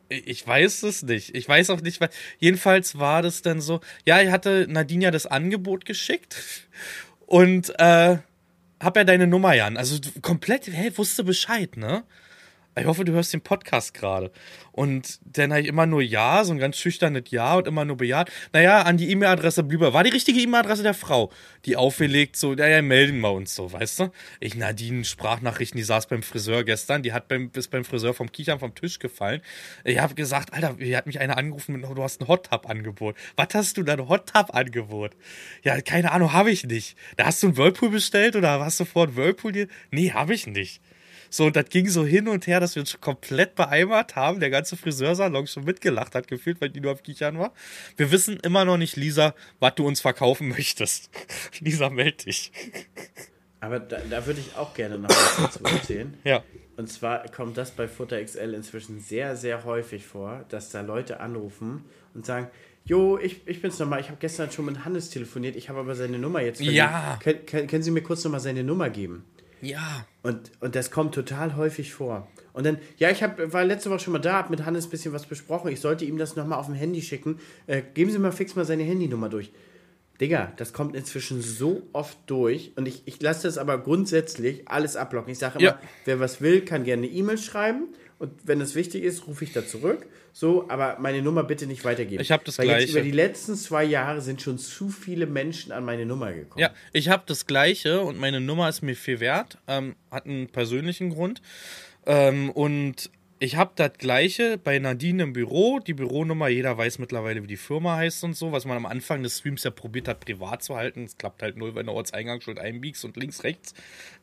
Ich 0.09 0.45
weiß 0.45 0.84
es 0.84 1.03
nicht. 1.03 1.36
Ich 1.36 1.47
weiß 1.47 1.70
auch 1.70 1.82
nicht, 1.82 1.99
weil. 2.01 2.09
Jedenfalls 2.38 2.99
war 2.99 3.22
das 3.22 3.41
dann 3.41 3.61
so. 3.61 3.80
Ja, 4.05 4.22
ich 4.22 4.30
hatte 4.30 4.68
Nadine 4.70 5.05
ja 5.05 5.11
das 5.11 5.26
Angebot 5.26 5.86
geschickt 5.86 6.36
und 7.26 7.74
äh, 7.80 8.18
hab 8.80 8.97
ja 8.97 9.03
deine 9.03 9.26
Nummer, 9.26 9.53
Jan. 9.53 9.78
Also 9.78 9.97
komplett, 10.22 10.68
hey, 10.68 10.95
wusste 10.97 11.24
Bescheid, 11.24 11.78
ne? 11.78 12.03
Ich 12.78 12.86
hoffe, 12.86 13.05
du 13.05 13.13
hörst 13.13 13.32
den 13.32 13.39
Podcast 13.39 13.93
gerade. 13.93 14.32
Und 14.73 15.19
dann 15.23 15.51
habe 15.51 15.61
ich 15.61 15.67
immer 15.67 15.86
nur 15.86 16.01
Ja, 16.01 16.43
so 16.43 16.51
ein 16.51 16.59
ganz 16.59 16.78
schüchternes 16.78 17.23
Ja 17.30 17.55
und 17.55 17.67
immer 17.67 17.86
nur 17.86 17.95
bejaht. 17.95 18.30
Naja, 18.51 18.82
an 18.82 18.97
die 18.97 19.09
E-Mail-Adresse 19.11 19.63
Blüber. 19.63 19.93
War 19.93 20.03
die 20.03 20.09
richtige 20.09 20.41
E-Mail-Adresse 20.41 20.84
der 20.84 20.93
Frau, 20.93 21.32
die 21.63 21.78
aufgelegt, 21.78 22.36
so, 22.36 22.53
naja, 22.53 22.82
melden 22.82 23.21
wir 23.21 23.32
uns 23.32 23.55
so, 23.55 23.71
weißt 23.71 24.01
du? 24.01 24.11
Ich, 24.41 24.55
Nadine, 24.55 25.05
Sprachnachrichten, 25.05 25.78
die 25.78 25.84
saß 25.84 26.07
beim 26.07 26.21
Friseur 26.21 26.65
gestern, 26.65 27.01
die 27.01 27.13
hat 27.13 27.30
beim, 27.30 27.49
ist 27.55 27.71
beim 27.71 27.86
Friseur 27.86 28.13
vom 28.13 28.30
Kichern 28.30 28.59
vom 28.59 28.76
Tisch 28.76 28.99
gefallen. 28.99 29.41
Ich 29.86 29.99
habe 29.99 30.13
gesagt, 30.13 30.53
Alter, 30.53 30.76
hier 30.78 30.97
hat 30.97 31.07
mich 31.07 31.21
einer 31.21 31.38
angerufen, 31.38 31.80
mit, 31.80 31.84
du 31.84 32.03
hast 32.03 32.19
ein 32.21 32.28
Hot 32.28 32.47
Tub-Angebot. 32.47 33.15
Was 33.38 33.47
hast 33.53 33.78
du 33.78 33.84
da, 33.84 33.93
ein 33.93 34.09
Hot 34.09 34.28
Tub-Angebot? 34.28 35.11
Ja, 35.63 35.80
keine 35.80 36.11
Ahnung, 36.11 36.34
habe 36.34 36.51
ich 36.51 36.65
nicht. 36.65 36.97
Da 37.15 37.26
hast 37.28 37.41
du 37.41 37.47
einen 37.47 37.57
Whirlpool 37.57 37.89
bestellt 37.89 38.36
oder 38.36 38.59
hast 38.59 38.82
du 38.82 38.86
vor 38.86 39.03
einen 39.03 39.15
Whirlpool 39.15 39.53
dir? 39.53 39.67
Nee, 39.91 40.11
habe 40.11 40.34
ich 40.34 40.47
nicht. 40.47 40.82
So, 41.30 41.45
und 41.45 41.55
das 41.55 41.69
ging 41.69 41.88
so 41.88 42.05
hin 42.05 42.28
und 42.28 42.47
her, 42.47 42.59
dass 42.59 42.76
wir 42.76 42.82
uns 42.82 42.99
komplett 42.99 43.55
beeimert 43.55 44.15
haben. 44.15 44.39
Der 44.39 44.49
ganze 44.49 44.78
Friseursalon 44.78 45.47
schon 45.47 45.63
mitgelacht 45.65 46.15
hat, 46.15 46.28
gefühlt, 46.28 46.61
weil 46.61 46.69
die 46.69 46.80
nur 46.80 46.91
am 46.91 47.03
Kichern 47.03 47.38
war. 47.39 47.53
Wir 47.97 48.11
wissen 48.11 48.39
immer 48.41 48.65
noch 48.65 48.78
nicht, 48.78 48.95
Lisa, 48.95 49.34
was 49.59 49.76
du 49.76 49.86
uns 49.86 50.01
verkaufen 50.01 50.49
möchtest. 50.49 51.09
Lisa, 51.59 51.89
meld 51.89 52.26
dich. 52.26 52.51
Aber 53.59 53.80
da, 53.80 53.97
da 54.09 54.26
würde 54.26 54.39
ich 54.39 54.55
auch 54.55 54.73
gerne 54.73 54.97
noch 54.97 55.09
was 55.09 55.38
dazu 55.38 55.63
erzählen. 55.63 56.13
Ja. 56.23 56.43
Und 56.78 56.91
zwar 56.91 57.26
kommt 57.30 57.57
das 57.57 57.71
bei 57.71 57.88
Futter 57.88 58.21
XL 58.21 58.53
inzwischen 58.53 58.99
sehr, 58.99 59.38
sehr 59.38 59.63
häufig 59.63 60.05
vor, 60.05 60.43
dass 60.49 60.71
da 60.71 60.82
Leute 60.82 61.21
anrufen 61.21 61.86
und 62.13 62.26
sagen, 62.26 62.49
Jo, 62.88 63.17
ich, 63.17 63.41
ich 63.47 63.63
bin's 63.63 63.80
nochmal, 63.80 63.99
ich 63.99 64.09
habe 64.09 64.17
gestern 64.19 64.51
schon 64.51 64.65
mit 64.65 64.86
Hannes 64.86 65.09
telefoniert, 65.09 65.55
ich 65.55 65.69
habe 65.69 65.80
aber 65.80 65.95
seine 65.95 66.19
Nummer 66.19 66.41
jetzt. 66.41 66.61
Ja. 66.61 67.17
Können, 67.23 67.45
können, 67.47 67.67
können 67.67 67.82
Sie 67.82 67.89
mir 67.89 68.03
kurz 68.03 68.23
nochmal 68.23 68.39
seine 68.39 68.63
Nummer 68.63 68.91
geben? 68.91 69.26
Ja. 69.66 70.05
Und, 70.24 70.51
und 70.59 70.76
das 70.76 70.91
kommt 70.91 71.16
total 71.16 71.55
häufig 71.55 71.93
vor. 71.93 72.28
Und 72.53 72.66
dann, 72.66 72.78
ja, 72.97 73.09
ich 73.09 73.22
hab, 73.24 73.51
war 73.51 73.63
letzte 73.66 73.89
Woche 73.89 73.99
schon 73.99 74.13
mal 74.13 74.20
da, 74.20 74.34
hab 74.34 74.49
mit 74.49 74.66
Hannes 74.66 74.86
ein 74.88 74.89
bisschen 74.91 75.11
was 75.13 75.26
besprochen. 75.26 75.72
Ich 75.72 75.82
sollte 75.82 76.05
ihm 76.05 76.18
das 76.18 76.36
nochmal 76.36 76.59
auf 76.59 76.68
dem 76.68 76.76
Handy 76.76 77.01
schicken. 77.01 77.39
Äh, 77.68 77.82
geben 77.93 78.11
Sie 78.11 78.20
mal 78.20 78.32
fix 78.32 78.55
mal 78.55 78.66
seine 78.66 78.84
Handynummer 78.84 79.30
durch. 79.30 79.51
Digga, 80.22 80.53
das 80.55 80.72
kommt 80.72 80.95
inzwischen 80.95 81.41
so 81.41 81.82
oft 81.91 82.18
durch. 82.28 82.72
Und 82.78 82.88
ich, 82.88 83.01
ich 83.05 83.22
lasse 83.22 83.47
das 83.47 83.57
aber 83.57 83.78
grundsätzlich 83.80 84.68
alles 84.68 84.95
ablocken. 84.95 85.32
Ich 85.32 85.39
sage 85.39 85.59
immer, 85.59 85.68
Ja. 85.68 85.80
wer 86.05 86.20
was 86.22 86.39
will, 86.39 86.61
kann 86.63 86.84
gerne 86.86 87.03
eine 87.07 87.11
E-Mail 87.11 87.38
schreiben. 87.38 87.88
Und 88.18 88.32
wenn 88.43 88.61
es 88.61 88.76
wichtig 88.76 89.03
ist, 89.03 89.28
rufe 89.28 89.43
ich 89.43 89.51
da 89.51 89.66
zurück. 89.66 90.05
So, 90.32 90.70
aber 90.70 90.97
meine 90.99 91.22
Nummer 91.22 91.43
bitte 91.43 91.66
nicht 91.68 91.84
weitergeben. 91.84 92.22
Ich 92.22 92.32
hab 92.32 92.45
das 92.45 92.57
Weil 92.57 92.68
Gleiche. 92.68 92.91
über 92.91 93.01
die 93.01 93.11
letzten 93.11 93.55
zwei 93.55 93.84
Jahre 93.84 94.22
sind 94.22 94.41
schon 94.41 94.57
zu 94.57 94.89
viele 94.89 95.26
Menschen 95.28 95.72
an 95.72 95.84
meine 95.84 96.05
Nummer 96.05 96.32
gekommen. 96.34 96.61
Ja, 96.61 96.72
ich 96.93 97.09
habe 97.09 97.24
das 97.26 97.45
gleiche 97.45 98.01
und 98.01 98.18
meine 98.18 98.39
Nummer 98.39 98.70
ist 98.70 98.82
mir 98.82 98.95
viel 98.95 99.20
wert. 99.20 99.57
Ähm, 99.68 99.95
hat 100.11 100.26
einen 100.26 100.47
persönlichen 100.47 101.09
Grund. 101.09 101.41
Ähm, 102.05 102.51
und 102.51 103.09
ich 103.39 103.57
habe 103.57 103.74
das 103.76 103.93
gleiche 103.97 104.57
bei 104.57 104.80
Nadine 104.80 105.24
im 105.24 105.34
Büro. 105.34 105.80
Die 105.80 105.93
Büronummer, 105.93 106.47
jeder 106.47 106.78
weiß 106.78 106.99
mittlerweile, 106.99 107.43
wie 107.43 107.47
die 107.47 107.57
Firma 107.57 107.97
heißt 107.97 108.24
und 108.24 108.34
so, 108.36 108.53
was 108.53 108.66
man 108.66 108.78
am 108.78 108.86
Anfang 108.86 109.24
des 109.24 109.39
Streams 109.39 109.63
ja 109.63 109.72
probiert 109.72 110.07
hat, 110.07 110.22
privat 110.22 110.63
zu 110.63 110.76
halten. 110.76 111.03
Es 111.03 111.18
klappt 111.18 111.41
halt 111.43 111.57
null, 111.57 111.76
wenn 111.76 111.88
du 111.88 111.91
Ortseingangsschild 111.91 112.59
einbiegst 112.59 113.03
und 113.03 113.18
links, 113.18 113.43
rechts. 113.43 113.74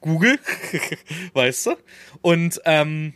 Google, 0.01 0.39
weißt 1.35 1.67
du? 1.67 1.77
Und 2.23 2.61
ähm, 2.65 3.13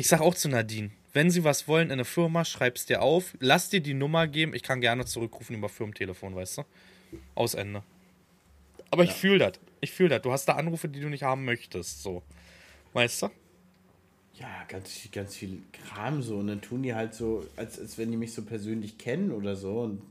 ich 0.00 0.08
sag 0.08 0.20
auch 0.20 0.34
zu 0.34 0.48
Nadine, 0.48 0.90
wenn 1.12 1.30
sie 1.30 1.44
was 1.44 1.68
wollen 1.68 1.90
in 1.90 1.98
der 1.98 2.04
Firma, 2.06 2.44
schreib's 2.44 2.86
dir 2.86 3.02
auf, 3.02 3.34
lass 3.38 3.68
dir 3.68 3.80
die 3.80 3.94
Nummer 3.94 4.26
geben, 4.26 4.54
ich 4.54 4.62
kann 4.62 4.80
gerne 4.80 5.04
zurückrufen 5.04 5.56
über 5.56 5.68
Firmentelefon, 5.68 6.34
weißt 6.34 6.58
du? 6.58 6.62
Aus 7.34 7.54
Ende. 7.54 7.82
Aber 8.90 9.04
ich 9.04 9.12
fühl 9.12 9.38
das. 9.38 9.52
Ich 9.80 9.92
fühl 9.92 10.08
das. 10.08 10.22
Du 10.22 10.32
hast 10.32 10.46
da 10.46 10.54
Anrufe, 10.54 10.88
die 10.88 11.00
du 11.00 11.08
nicht 11.08 11.22
haben 11.22 11.44
möchtest, 11.44 12.02
so. 12.02 12.22
Weißt 12.92 13.22
du? 13.22 13.30
Ja, 14.34 14.64
ganz, 14.68 14.90
viel- 14.90 15.10
ganz 15.10 15.36
viel 15.36 15.62
Kram 15.72 16.22
so. 16.22 16.38
Und 16.38 16.46
dann 16.46 16.60
tun 16.62 16.82
die 16.82 16.94
halt 16.94 17.14
so, 17.14 17.46
als, 17.56 17.78
als 17.78 17.98
wenn 17.98 18.10
die 18.10 18.16
mich 18.16 18.32
so 18.32 18.42
persönlich 18.42 18.96
kennen 18.96 19.32
oder 19.32 19.54
so. 19.54 19.80
Und 19.80 20.02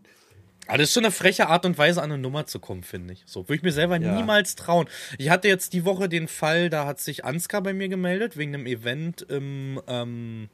Aber 0.70 0.78
das 0.78 0.90
ist 0.90 0.94
schon 0.94 1.04
eine 1.04 1.12
freche 1.12 1.48
Art 1.48 1.66
und 1.66 1.78
Weise, 1.80 2.02
an 2.02 2.12
eine 2.12 2.22
Nummer 2.22 2.46
zu 2.46 2.60
kommen, 2.60 2.84
finde 2.84 3.14
ich. 3.14 3.24
So, 3.26 3.42
würde 3.50 3.56
ich 3.56 3.64
mir 3.64 3.72
selber 3.72 4.00
Ja. 4.00 4.16
niemals 4.16 4.56
trauen. 4.56 4.88
Ich 5.18 5.30
hatte 5.32 5.48
jetzt 5.48 5.74
die 5.74 5.84
Woche 5.84 6.08
den 6.08 6.28
Fall, 6.28 6.70
da 6.70 6.86
hat 6.86 7.00
sich 7.00 7.26
Ansgar 7.26 7.62
bei 7.64 7.74
mir 7.74 7.90
gemeldet, 7.90 8.38
wegen 8.38 8.54
einem 8.54 8.68
Event 8.68 9.24
im, 9.24 9.82
ähm, 9.88 10.50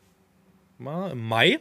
im 0.79 1.27
Mai. 1.27 1.59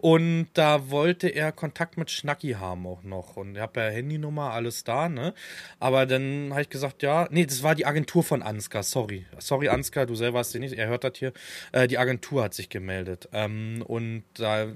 Und 0.00 0.48
da 0.54 0.88
wollte 0.88 1.28
er 1.28 1.52
Kontakt 1.52 1.98
mit 1.98 2.10
Schnacki 2.10 2.52
haben 2.52 2.86
auch 2.86 3.02
noch. 3.02 3.36
Und 3.36 3.56
ich 3.56 3.60
habe 3.60 3.80
ja 3.80 3.88
Handynummer, 3.88 4.52
alles 4.52 4.82
da, 4.82 5.10
ne? 5.10 5.34
Aber 5.78 6.06
dann 6.06 6.48
habe 6.52 6.62
ich 6.62 6.70
gesagt, 6.70 7.02
ja, 7.02 7.28
nee, 7.30 7.44
das 7.44 7.62
war 7.62 7.74
die 7.74 7.84
Agentur 7.84 8.22
von 8.22 8.42
Ansgar, 8.42 8.82
sorry. 8.82 9.26
Sorry, 9.38 9.68
Ansgar, 9.68 10.06
du 10.06 10.14
selber 10.14 10.38
hast 10.38 10.54
den 10.54 10.62
nicht, 10.62 10.72
er 10.72 10.88
hört 10.88 11.04
das 11.04 11.12
hier. 11.16 11.34
Äh, 11.72 11.86
die 11.86 11.98
Agentur 11.98 12.42
hat 12.42 12.54
sich 12.54 12.70
gemeldet. 12.70 13.28
Ähm, 13.34 13.84
und 13.86 14.24
da 14.34 14.68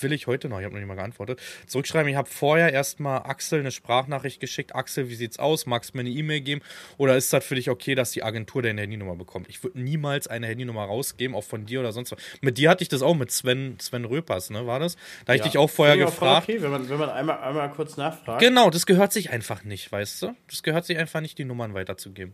will 0.00 0.12
ich 0.12 0.26
heute 0.26 0.48
noch, 0.48 0.58
ich 0.58 0.64
habe 0.64 0.74
noch 0.74 0.80
nicht 0.80 0.88
mal 0.88 0.96
geantwortet, 0.96 1.40
zurückschreiben. 1.68 2.08
Ich 2.10 2.16
habe 2.16 2.28
vorher 2.28 2.72
erstmal 2.72 3.22
Axel 3.22 3.60
eine 3.60 3.70
Sprachnachricht 3.70 4.40
geschickt. 4.40 4.74
Axel, 4.74 5.08
wie 5.08 5.14
sieht's 5.14 5.38
aus? 5.38 5.64
Magst 5.66 5.94
du 5.94 5.98
mir 5.98 6.00
eine 6.00 6.10
E-Mail 6.10 6.40
geben? 6.40 6.60
Oder 6.98 7.16
ist 7.16 7.32
das 7.32 7.44
für 7.44 7.54
dich 7.54 7.70
okay, 7.70 7.94
dass 7.94 8.10
die 8.10 8.24
Agentur 8.24 8.62
deine 8.62 8.80
Handynummer 8.80 9.14
bekommt? 9.14 9.48
Ich 9.48 9.62
würde 9.62 9.80
niemals 9.80 10.26
eine 10.26 10.48
Handynummer 10.48 10.86
rausgeben, 10.86 11.36
auch 11.36 11.44
von 11.44 11.66
dir 11.66 11.78
oder 11.78 11.92
sonst 11.92 12.10
was. 12.10 12.18
Mit 12.40 12.58
dir 12.58 12.68
hatte 12.68 12.82
ich 12.82 12.88
das 12.88 13.02
auch, 13.02 13.14
mit 13.14 13.30
Sven, 13.30 13.78
Sven 13.78 14.04
Röpers, 14.04 14.50
ne? 14.50 14.66
War 14.72 14.80
das? 14.80 14.96
Da 15.26 15.34
habe 15.34 15.36
ich 15.36 15.42
dich 15.42 15.58
auch 15.58 15.68
vorher 15.68 15.96
Finde 15.96 16.10
gefragt. 16.10 16.48
Okay, 16.48 16.62
wenn 16.62 16.70
man, 16.70 16.88
wenn 16.88 16.98
man 16.98 17.10
einmal, 17.10 17.38
einmal 17.40 17.70
kurz 17.72 17.98
nachfragt. 17.98 18.40
Genau, 18.40 18.70
das 18.70 18.86
gehört 18.86 19.12
sich 19.12 19.28
einfach 19.28 19.64
nicht, 19.64 19.92
weißt 19.92 20.22
du? 20.22 20.34
Das 20.48 20.62
gehört 20.62 20.86
sich 20.86 20.96
einfach 20.96 21.20
nicht, 21.20 21.36
die 21.36 21.44
Nummern 21.44 21.74
weiterzugeben. 21.74 22.32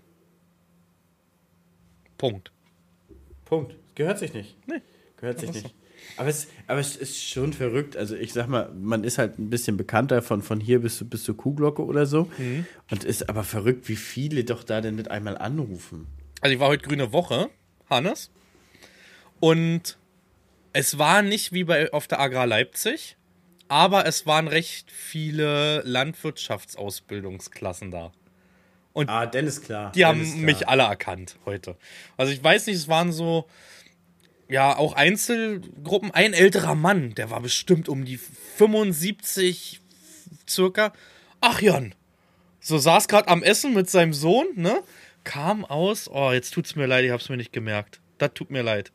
Punkt. 2.17 2.53
Punkt. 3.45 3.75
Gehört 3.97 4.21
sich 4.21 4.35
nicht. 4.35 4.57
Nee. 4.69 4.83
Gehört 5.17 5.41
sich 5.41 5.53
nicht. 5.53 5.75
Aber 6.17 6.29
es, 6.29 6.47
aber 6.69 6.79
es 6.79 6.95
ist 6.95 7.21
schon 7.21 7.53
verrückt. 7.53 7.97
Also 7.97 8.15
ich 8.15 8.33
sag 8.33 8.47
mal, 8.47 8.71
man 8.73 9.03
ist 9.03 9.19
halt 9.19 9.41
ein 9.41 9.51
bisschen 9.51 9.77
bekannter 9.77 10.23
von, 10.23 10.41
von 10.41 10.61
hier 10.61 10.81
bis, 10.81 11.03
bis 11.11 11.25
zur 11.25 11.37
Kuhglocke 11.37 11.85
oder 11.85 12.07
so. 12.07 12.29
Mhm. 12.39 12.67
Und 12.89 13.03
ist 13.03 13.29
aber 13.29 13.43
verrückt, 13.43 13.89
wie 13.89 13.97
viele 13.97 14.45
doch 14.45 14.63
da 14.63 14.81
denn 14.81 14.95
mit 14.95 15.11
einmal 15.11 15.37
anrufen. 15.37 16.07
Also 16.41 16.55
ich 16.55 16.61
war 16.61 16.69
heute 16.69 16.87
grüne 16.87 17.13
Woche, 17.13 17.51
Hannes. 17.91 18.31
Und 19.41 19.98
es 20.79 20.97
war 20.97 21.21
nicht 21.23 21.53
wie 21.53 21.65
bei 21.65 21.93
auf 21.93 22.07
der 22.07 22.21
Agrar 22.21 22.47
Leipzig, 22.47 23.17
aber 23.67 24.07
es 24.07 24.27
waren 24.27 24.47
recht 24.47 24.93
viele 24.93 25.83
Landwirtschaftsausbildungsklassen 25.83 27.91
da. 27.91 28.13
Ah, 28.95 29.27
Dennis 29.27 29.61
klar. 29.61 29.91
Die 29.93 30.05
haben 30.05 30.23
klar. 30.23 30.37
mich 30.37 30.69
alle 30.69 30.85
erkannt 30.85 31.37
heute. 31.45 31.77
Also 32.17 32.33
ich 32.33 32.45
weiß 32.45 32.69
nicht, 32.69 32.77
es 32.77 32.87
waren 32.87 33.11
so, 33.11 33.49
ja, 34.49 34.77
auch 34.77 34.93
Einzelgruppen. 34.93 36.13
Ein 36.13 36.33
älterer 36.33 36.77
Mann, 36.77 37.17
der 37.17 37.31
war 37.31 37.41
bestimmt 37.41 37.89
um 37.89 38.05
die 38.05 38.19
75 38.19 39.81
circa. 40.49 40.93
Ach 41.41 41.61
Jan, 41.61 41.93
so 42.61 42.79
saß 42.79 43.09
gerade 43.09 43.27
am 43.27 43.43
Essen 43.43 43.75
mit 43.75 43.91
seinem 43.91 44.13
Sohn, 44.13 44.47
ne? 44.55 44.81
Kam 45.25 45.65
aus, 45.65 46.09
oh, 46.09 46.31
jetzt 46.31 46.55
tut's 46.55 46.77
mir 46.77 46.87
leid, 46.87 47.05
ich 47.05 47.11
hab's 47.11 47.29
mir 47.29 47.37
nicht 47.37 47.53
gemerkt. 47.53 47.99
Das 48.19 48.35
tut 48.35 48.51
mir 48.51 48.63
leid. 48.63 48.93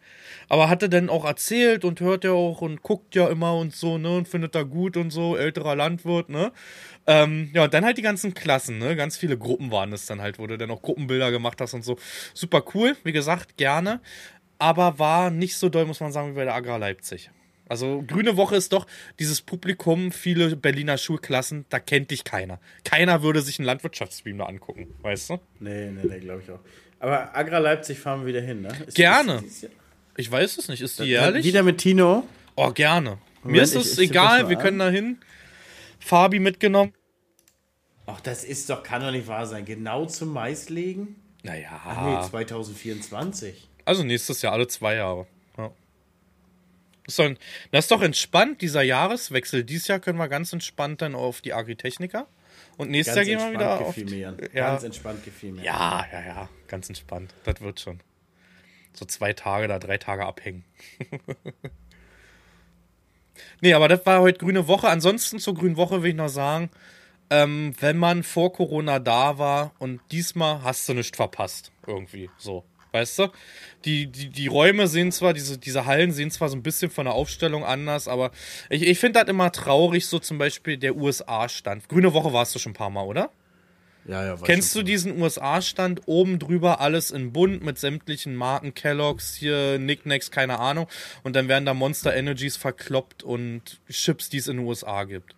Aber 0.50 0.70
hatte 0.70 0.90
dann 0.90 1.10
auch 1.10 1.26
erzählt 1.26 1.86
und 1.86 2.02
hört 2.02 2.24
ja 2.26 2.32
auch 2.32 2.62
und 2.62 2.84
guckt 2.84 3.16
ja 3.16 3.30
immer 3.30 3.58
und 3.58 3.74
so, 3.74 3.98
ne? 3.98 4.18
Und 4.18 4.28
findet 4.28 4.54
da 4.54 4.64
gut 4.64 4.98
und 4.98 5.12
so, 5.12 5.36
älterer 5.38 5.76
Landwirt, 5.76 6.30
ne? 6.30 6.52
Ähm, 7.08 7.50
ja, 7.54 7.64
und 7.64 7.74
dann 7.74 7.86
halt 7.86 7.98
die 7.98 8.02
ganzen 8.02 8.34
Klassen, 8.34 8.78
ne? 8.78 8.96
Ganz 8.96 9.18
viele 9.18 9.38
Gruppen 9.38 9.72
waren 9.72 9.94
es 9.94 10.06
dann 10.06 10.22
halt, 10.22 10.40
wo 10.40 10.48
du 10.48 10.58
dann 10.58 10.72
auch 10.72 10.82
Gruppenbilder 10.82 11.32
gemacht 11.32 11.62
hast 11.62 11.74
und 11.74 11.84
so. 11.84 11.98
Super 12.34 12.64
cool, 12.74 12.96
wie 13.04 13.14
gesagt, 13.14 13.58
gerne. 13.58 14.02
Aber 14.60 15.00
war 15.00 15.30
nicht 15.30 15.56
so 15.56 15.70
doll, 15.70 15.86
muss 15.86 16.00
man 16.00 16.12
sagen, 16.12 16.32
wie 16.32 16.36
bei 16.36 16.44
der 16.46 16.56
Agrar 16.56 16.80
Leipzig. 16.80 17.32
Also 17.70 18.04
Grüne 18.06 18.38
Woche 18.38 18.56
ist 18.56 18.74
doch 18.74 18.86
dieses 19.20 19.42
Publikum, 19.42 20.12
viele 20.12 20.56
Berliner 20.56 20.98
Schulklassen, 20.98 21.66
da 21.70 21.80
kennt 21.80 22.12
dich 22.12 22.24
keiner. 22.24 22.60
Keiner 22.84 23.24
würde 23.24 23.42
sich 23.42 23.58
einen 23.58 23.66
Landwirtschaftsstream 23.66 24.38
da 24.38 24.46
angucken, 24.46 24.94
weißt 25.02 25.32
du? 25.32 25.40
Nee, 25.60 25.90
nee, 25.92 26.02
nee, 26.04 26.20
glaube 26.20 26.42
ich 26.44 26.52
auch. 26.52 26.60
Aber 27.04 27.36
Agra 27.36 27.58
Leipzig 27.58 28.00
fahren 28.00 28.22
wir 28.22 28.28
wieder 28.28 28.40
hin, 28.40 28.62
ne? 28.62 28.70
Ist, 28.88 28.96
Gerne. 28.96 29.44
Ist, 29.46 29.64
ist, 29.66 29.72
Ich 30.16 30.32
weiß 30.32 30.58
es 30.58 30.70
nicht, 30.70 30.82
ist 30.82 31.00
die 31.00 31.04
jährlich? 31.04 31.44
Wieder 31.44 31.62
mit 31.62 31.80
Tino. 31.80 32.26
Oh, 32.56 32.72
gerne. 32.72 33.18
Mir 33.44 33.48
Moment, 33.52 33.62
ist 33.64 33.76
ich- 33.76 33.82
es 33.82 33.98
egal, 33.98 34.42
das 34.44 34.50
wir 34.50 34.56
können 34.56 34.80
an. 34.80 34.88
da 34.88 34.96
hin. 34.96 35.18
Fabi 36.00 36.40
mitgenommen. 36.40 36.94
Ach, 38.06 38.22
das 38.22 38.46
ist 38.46 38.70
doch, 38.70 38.84
kann 38.84 39.02
doch 39.02 39.12
nicht 39.12 39.28
wahr 39.28 39.46
sein. 39.48 39.66
Genau 39.66 40.06
zum 40.06 40.32
Mais 40.32 40.70
legen? 40.70 41.16
Naja, 41.44 41.82
Ach 41.86 42.06
nee, 42.24 42.30
2024. 42.30 43.68
also 43.84 44.04
nächstes 44.04 44.42
Jahr, 44.42 44.54
alle 44.54 44.68
zwei 44.70 44.96
Jahre. 44.96 45.28
Ja. 45.58 45.72
Ist 47.06 47.20
doch, 47.20 47.30
das 47.72 47.84
ist 47.86 47.92
doch 47.92 48.02
entspannt, 48.02 48.62
dieser 48.62 48.82
Jahreswechsel. 48.82 49.66
Dieses 49.66 49.90
Jahr 49.90 50.00
können 50.00 50.18
wir 50.20 50.30
ganz 50.30 50.54
entspannt 50.54 51.02
dann 51.02 51.16
auf 51.16 51.42
die 51.42 51.52
Agritechniker. 51.54 52.28
Und 52.78 52.90
nächstes 52.90 53.16
Jahr 53.16 53.26
gehen 53.26 53.40
wir 53.40 53.52
wieder 53.52 53.80
auf. 53.80 53.96
Ja. 53.98 54.34
Ganz 54.54 54.84
entspannt 54.84 55.24
gefiel 55.24 55.54
mir. 55.54 55.64
Ja, 55.64 56.06
ja, 56.12 56.26
ja, 56.26 56.50
ganz 56.68 56.90
entspannt. 56.90 57.34
Das 57.44 57.62
wird 57.62 57.80
schon. 57.80 58.00
So 58.94 59.06
zwei 59.06 59.34
Tage 59.34 59.68
da, 59.68 59.80
drei 59.80 59.98
Tage 59.98 60.26
abhängen. 60.26 60.64
nee, 63.62 63.74
aber 63.74 63.88
das 63.88 64.06
war 64.06 64.22
heute 64.22 64.40
grüne 64.40 64.68
Woche. 64.68 64.88
Ansonsten 64.88 65.40
zur 65.40 65.56
grünen 65.56 65.78
Woche 65.78 66.04
will 66.04 66.12
ich 66.12 66.16
noch 66.16 66.30
sagen, 66.30 66.70
ähm, 67.30 67.74
wenn 67.80 67.98
man 67.98 68.24
vor 68.24 68.54
Corona 68.54 69.00
da 69.00 69.38
war 69.38 69.74
und 69.80 70.02
diesmal 70.12 70.64
hast 70.64 70.88
du 70.88 70.94
nichts 70.94 71.18
verpasst. 71.18 71.72
Irgendwie 71.88 72.30
so. 72.38 72.64
Weißt 72.94 73.18
du? 73.20 73.28
Die, 73.86 74.08
die, 74.08 74.30
die 74.30 74.48
Räume 74.48 74.88
sehen 74.88 75.12
zwar, 75.12 75.34
diese, 75.34 75.58
diese 75.58 75.86
Hallen 75.86 76.12
sehen 76.12 76.32
zwar 76.32 76.48
so 76.48 76.56
ein 76.56 76.64
bisschen 76.64 76.92
von 76.92 77.06
der 77.06 77.16
Aufstellung 77.16 77.66
anders, 77.66 78.08
aber 78.08 78.32
ich, 78.70 78.84
ich 78.84 79.00
finde 79.00 79.20
das 79.20 79.30
immer 79.30 79.52
traurig, 79.52 80.06
so 80.06 80.20
zum 80.20 80.38
Beispiel 80.38 80.78
der 80.78 80.96
USA-Stand. 80.96 81.90
Grüne 81.90 82.14
Woche 82.14 82.32
warst 82.32 82.54
du 82.54 82.60
schon 82.60 82.72
ein 82.72 82.76
paar 82.76 82.92
Mal, 82.92 83.04
oder? 83.04 83.32
ja, 84.06 84.24
ja 84.26 84.36
Kennst 84.44 84.76
du 84.76 84.84
diesen 84.84 85.20
USA-Stand? 85.20 86.02
Oben 86.06 86.38
drüber 86.38 86.82
alles 86.82 87.10
in 87.10 87.34
bunt 87.34 87.64
mit 87.64 87.80
sämtlichen 87.80 88.36
Marken, 88.36 88.74
Kellogg's, 88.74 89.34
hier 89.36 89.78
Knickknacks, 89.78 90.30
keine 90.30 90.60
Ahnung. 90.60 90.88
Und 91.24 91.36
dann 91.36 91.48
werden 91.48 91.66
da 91.66 91.74
Monster 91.74 92.16
Energies 92.16 92.58
verkloppt 92.58 93.24
und 93.24 93.82
Chips, 93.90 94.30
die 94.30 94.38
es 94.38 94.48
in 94.48 94.58
den 94.58 94.68
USA 94.68 95.04
gibt. 95.06 95.36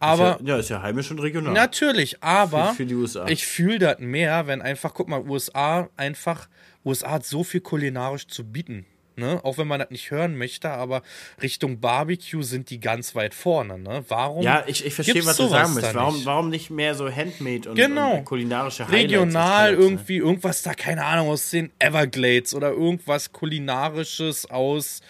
Aber 0.00 0.38
ja, 0.42 0.54
ja, 0.54 0.58
ist 0.58 0.68
ja 0.70 0.82
heimisch 0.82 1.10
und 1.10 1.18
regional. 1.20 1.54
natürlich, 1.54 2.22
aber 2.22 2.68
Für- 2.70 2.74
für 2.76 2.86
die 2.86 2.94
USA. 2.94 3.26
ich 3.26 3.46
fühle 3.46 3.78
das 3.78 3.98
mehr, 4.00 4.46
wenn 4.46 4.60
einfach, 4.60 4.92
guck 4.92 5.08
mal, 5.08 5.20
USA 5.26 5.88
einfach, 5.96 6.48
USA 6.84 7.10
hat 7.12 7.24
so 7.26 7.44
viel 7.44 7.60
kulinarisch 7.60 8.26
zu 8.26 8.44
bieten. 8.44 8.86
Ne? 9.16 9.38
Auch 9.44 9.58
wenn 9.58 9.68
man 9.68 9.78
das 9.78 9.90
nicht 9.90 10.10
hören 10.10 10.36
möchte, 10.36 10.70
aber 10.70 11.02
Richtung 11.40 11.78
Barbecue 11.78 12.42
sind 12.42 12.68
die 12.70 12.80
ganz 12.80 13.14
weit 13.14 13.32
vorne. 13.32 13.78
Ne? 13.78 14.04
Warum? 14.08 14.42
ja, 14.42 14.64
ich, 14.66 14.84
ich 14.84 14.92
verstehe, 14.92 15.24
was 15.24 15.36
du 15.36 15.46
sagen 15.46 15.76
willst. 15.76 15.94
Warum, 15.94 16.14
nicht? 16.16 16.26
warum 16.26 16.50
nicht 16.50 16.70
mehr 16.70 16.96
so 16.96 17.08
Handmade 17.08 17.70
und, 17.70 17.76
Genau. 17.76 18.16
und 18.16 18.24
kulinarische 18.24 18.88
Highlights 18.88 19.04
regional 19.04 19.70
ne? 19.70 19.78
irgendwie 19.80 20.16
irgendwas 20.16 20.62
da, 20.62 20.74
keine 20.74 21.04
Ahnung, 21.04 21.28
aus 21.28 21.48
den 21.50 21.70
Everglades 21.78 22.56
oder 22.56 22.70
irgendwas 22.72 23.30
kulinarisches 23.30 24.50
aus, 24.50 25.00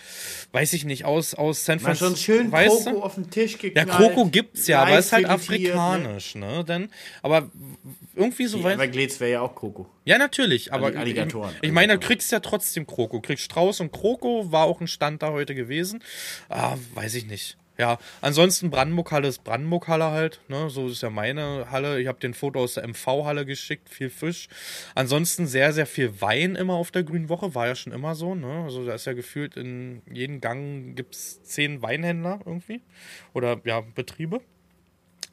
weiß 0.53 0.75
ich 0.75 0.85
nicht, 0.85 1.07
aus, 1.07 1.33
aus 1.33 1.65
San 1.65 1.81
Francisco. 1.81 2.09
schon 2.09 2.17
schön 2.17 2.53
weißt 2.53 2.85
Kroko 2.85 2.91
du? 2.99 3.03
auf 3.05 3.15
den 3.15 3.31
Tisch 3.31 3.53
Ja, 3.55 3.59
geknallt. 3.71 3.89
Kroko 3.91 4.27
gibt's 4.27 4.67
ja, 4.67 4.83
aber 4.83 4.93
Reis 4.93 5.07
ist 5.07 5.13
halt 5.13 5.27
filetiert, 5.41 5.77
afrikanisch, 5.77 6.35
ne? 6.35 6.63
Denn, 6.63 6.91
aber 7.23 7.51
irgendwie 8.15 8.45
so 8.45 8.59
Ne? 8.59 8.65
weit. 8.65 8.75
Everglades 8.75 9.19
wäre 9.19 9.33
ja 9.33 9.41
auch 9.41 9.55
Kroko. 9.55 9.87
Ja, 10.05 10.19
natürlich, 10.19 10.73
aber 10.73 10.89
Alli- 10.89 10.97
Alligatoren. 10.99 11.55
ich, 11.63 11.69
ich 11.69 11.73
meine, 11.73 11.95
du 11.95 12.07
kriegst 12.07 12.31
ja 12.31 12.41
trotzdem 12.41 12.87
Kroko. 12.87 13.21
Kriegst 13.21 13.45
Strauß 13.45 13.81
und 13.81 13.91
Kroko, 13.93 14.53
war 14.53 14.65
auch 14.67 14.81
ein 14.81 14.87
Stand 14.87 15.23
da 15.23 15.31
heute 15.31 15.55
gewesen. 15.55 16.03
Ah, 16.49 16.77
weiß 16.95 17.15
ich 17.15 17.27
nicht. 17.27 17.57
Ja, 17.77 17.99
ansonsten 18.21 18.71
Brandenburg-Halle 18.71 19.27
ist 19.27 19.43
Brandenburg-Halle 19.43 20.05
halt, 20.13 20.41
ne? 20.47 20.71
So 20.71 20.87
ist 20.87 21.03
ja 21.03 21.11
meine 21.11 21.67
Halle. 21.73 22.01
Ich 22.01 22.07
habe 22.07 22.21
den 22.21 22.33
Foto 22.33 22.61
aus 22.61 22.75
der 22.75 22.85
MV-Halle 22.87 23.45
geschickt, 23.47 23.89
viel 23.89 24.11
Fisch. 24.11 24.47
Ansonsten 24.95 25.49
sehr, 25.49 25.73
sehr 25.73 25.87
viel 25.87 26.21
Wein 26.21 26.55
immer 26.55 26.75
auf 26.75 26.93
der 26.93 27.03
Grünen 27.03 27.29
Woche, 27.29 27.57
war 27.57 27.67
ja 27.67 27.75
schon 27.75 27.93
immer 27.93 28.15
so, 28.15 28.37
ne? 28.37 28.63
Also 28.63 28.87
da 28.87 28.95
ist 28.95 29.07
ja 29.07 29.13
gefühlt 29.13 29.57
in 29.57 30.03
jedem 30.13 30.41
Gang 30.41 30.95
gibt's 30.95 31.43
zehn 31.43 31.83
Weinhändler 31.83 32.39
irgendwie. 32.47 32.81
Oder 33.33 33.61
ja, 33.65 33.81
Betriebe. 33.81 34.41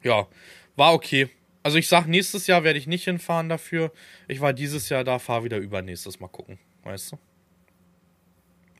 Ja, 0.02 0.26
war 0.74 0.94
okay. 0.94 1.28
Also 1.62 1.78
ich 1.78 1.88
sag, 1.88 2.06
nächstes 2.06 2.46
Jahr 2.46 2.64
werde 2.64 2.78
ich 2.78 2.86
nicht 2.86 3.04
hinfahren 3.04 3.48
dafür. 3.48 3.92
Ich 4.28 4.40
war 4.40 4.52
dieses 4.52 4.88
Jahr 4.88 5.04
da, 5.04 5.18
fahr 5.18 5.44
wieder 5.44 5.58
übernächstes 5.58 6.18
Mal 6.18 6.28
gucken. 6.28 6.58
Weißt 6.82 7.12
du? 7.12 7.18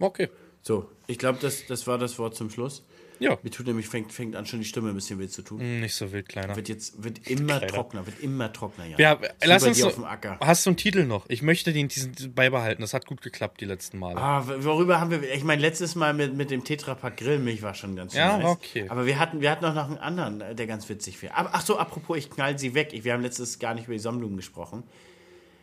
Okay. 0.00 0.28
So, 0.62 0.90
ich 1.06 1.18
glaube, 1.18 1.38
das, 1.40 1.66
das 1.66 1.86
war 1.86 1.98
das 1.98 2.18
Wort 2.18 2.34
zum 2.34 2.50
Schluss. 2.50 2.84
Ja. 3.22 3.38
Mir 3.42 3.50
tut 3.50 3.66
nämlich, 3.66 3.88
fängt, 3.88 4.12
fängt 4.12 4.34
an, 4.36 4.46
schon 4.46 4.58
die 4.60 4.64
Stimme 4.66 4.88
ein 4.90 4.94
bisschen 4.94 5.18
weh 5.18 5.28
zu 5.28 5.42
tun. 5.42 5.60
Hm, 5.60 5.80
Nicht 5.80 5.94
so 5.94 6.12
wild, 6.12 6.28
kleiner. 6.28 6.56
Wird 6.56 6.68
jetzt, 6.68 7.02
wird 7.02 7.26
immer 7.28 7.58
Kleiner. 7.58 7.66
trockener, 7.72 8.06
wird 8.06 8.20
immer 8.20 8.52
trockener, 8.52 8.86
ja. 8.86 8.98
Ja, 8.98 9.18
lass 9.44 9.62
uns 9.62 9.82
auf 9.82 9.94
dem 9.94 10.04
Acker. 10.04 10.38
Hast 10.40 10.66
du 10.66 10.70
einen 10.70 10.76
Titel 10.76 11.04
noch? 11.04 11.28
Ich 11.28 11.40
möchte 11.42 11.72
den 11.72 11.88
diesen 11.88 12.12
beibehalten. 12.34 12.82
Das 12.82 12.94
hat 12.94 13.06
gut 13.06 13.22
geklappt 13.22 13.60
die 13.60 13.64
letzten 13.64 13.98
Male. 13.98 14.16
Ah, 14.18 14.44
worüber 14.64 15.00
haben 15.00 15.10
wir, 15.10 15.22
ich 15.32 15.44
meine, 15.44 15.62
letztes 15.62 15.94
Mal 15.94 16.14
mit, 16.14 16.34
mit 16.34 16.50
dem 16.50 16.64
Tetrapack 16.64 17.16
Grillmilch 17.16 17.62
war 17.62 17.74
schon 17.74 17.94
ganz 17.96 18.12
Ja, 18.14 18.38
nice. 18.38 18.46
okay. 18.46 18.86
Aber 18.88 19.06
wir 19.06 19.18
hatten, 19.18 19.40
wir 19.40 19.50
hatten 19.50 19.64
auch 19.64 19.74
noch 19.74 19.86
einen 19.88 19.98
anderen, 19.98 20.40
äh, 20.40 20.54
der 20.54 20.66
ganz 20.66 20.88
witzig 20.88 21.20
wäre. 21.22 21.34
Aber, 21.36 21.50
ach 21.52 21.64
so, 21.64 21.78
apropos, 21.78 22.16
ich 22.18 22.28
knall 22.30 22.58
sie 22.58 22.74
weg. 22.74 22.88
Ich, 22.92 23.04
wir 23.04 23.12
haben 23.12 23.22
letztes 23.22 23.58
gar 23.58 23.74
nicht 23.74 23.84
über 23.84 23.94
die 23.94 24.00
Sonnenblumen 24.00 24.36
gesprochen. 24.36 24.82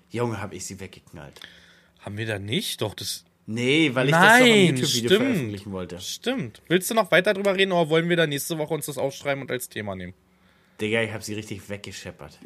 Junge, 0.09 0.41
habe 0.41 0.55
ich 0.55 0.65
sie 0.65 0.79
weggeknallt. 0.79 1.39
Haben 1.99 2.17
wir 2.17 2.25
da 2.25 2.39
nicht? 2.39 2.81
Doch, 2.81 2.93
das 2.93 3.25
Nee, 3.51 3.89
weil 3.95 4.05
ich 4.05 4.11
das 4.11 4.21
doch 4.39 4.45
im 4.45 4.51
Nein, 4.51 4.75
YouTube-Video 4.77 5.19
veröffentlichen 5.19 5.71
wollte. 5.71 5.99
stimmt. 5.99 6.61
Willst 6.67 6.91
du 6.91 6.93
noch 6.93 7.09
weiter 7.09 7.33
drüber 7.33 7.55
reden 7.55 7.71
oder 7.71 7.89
wollen 7.89 8.07
wir 8.07 8.15
da 8.15 8.27
nächste 8.27 8.59
Woche 8.59 8.75
uns 8.75 8.85
das 8.85 8.99
aufschreiben 8.99 9.41
und 9.41 9.49
als 9.49 9.69
Thema 9.69 9.95
nehmen? 9.95 10.13
Digga, 10.79 11.01
ich 11.01 11.11
habe 11.11 11.23
sie 11.23 11.33
richtig 11.33 11.67
weggescheppert. 11.67 12.37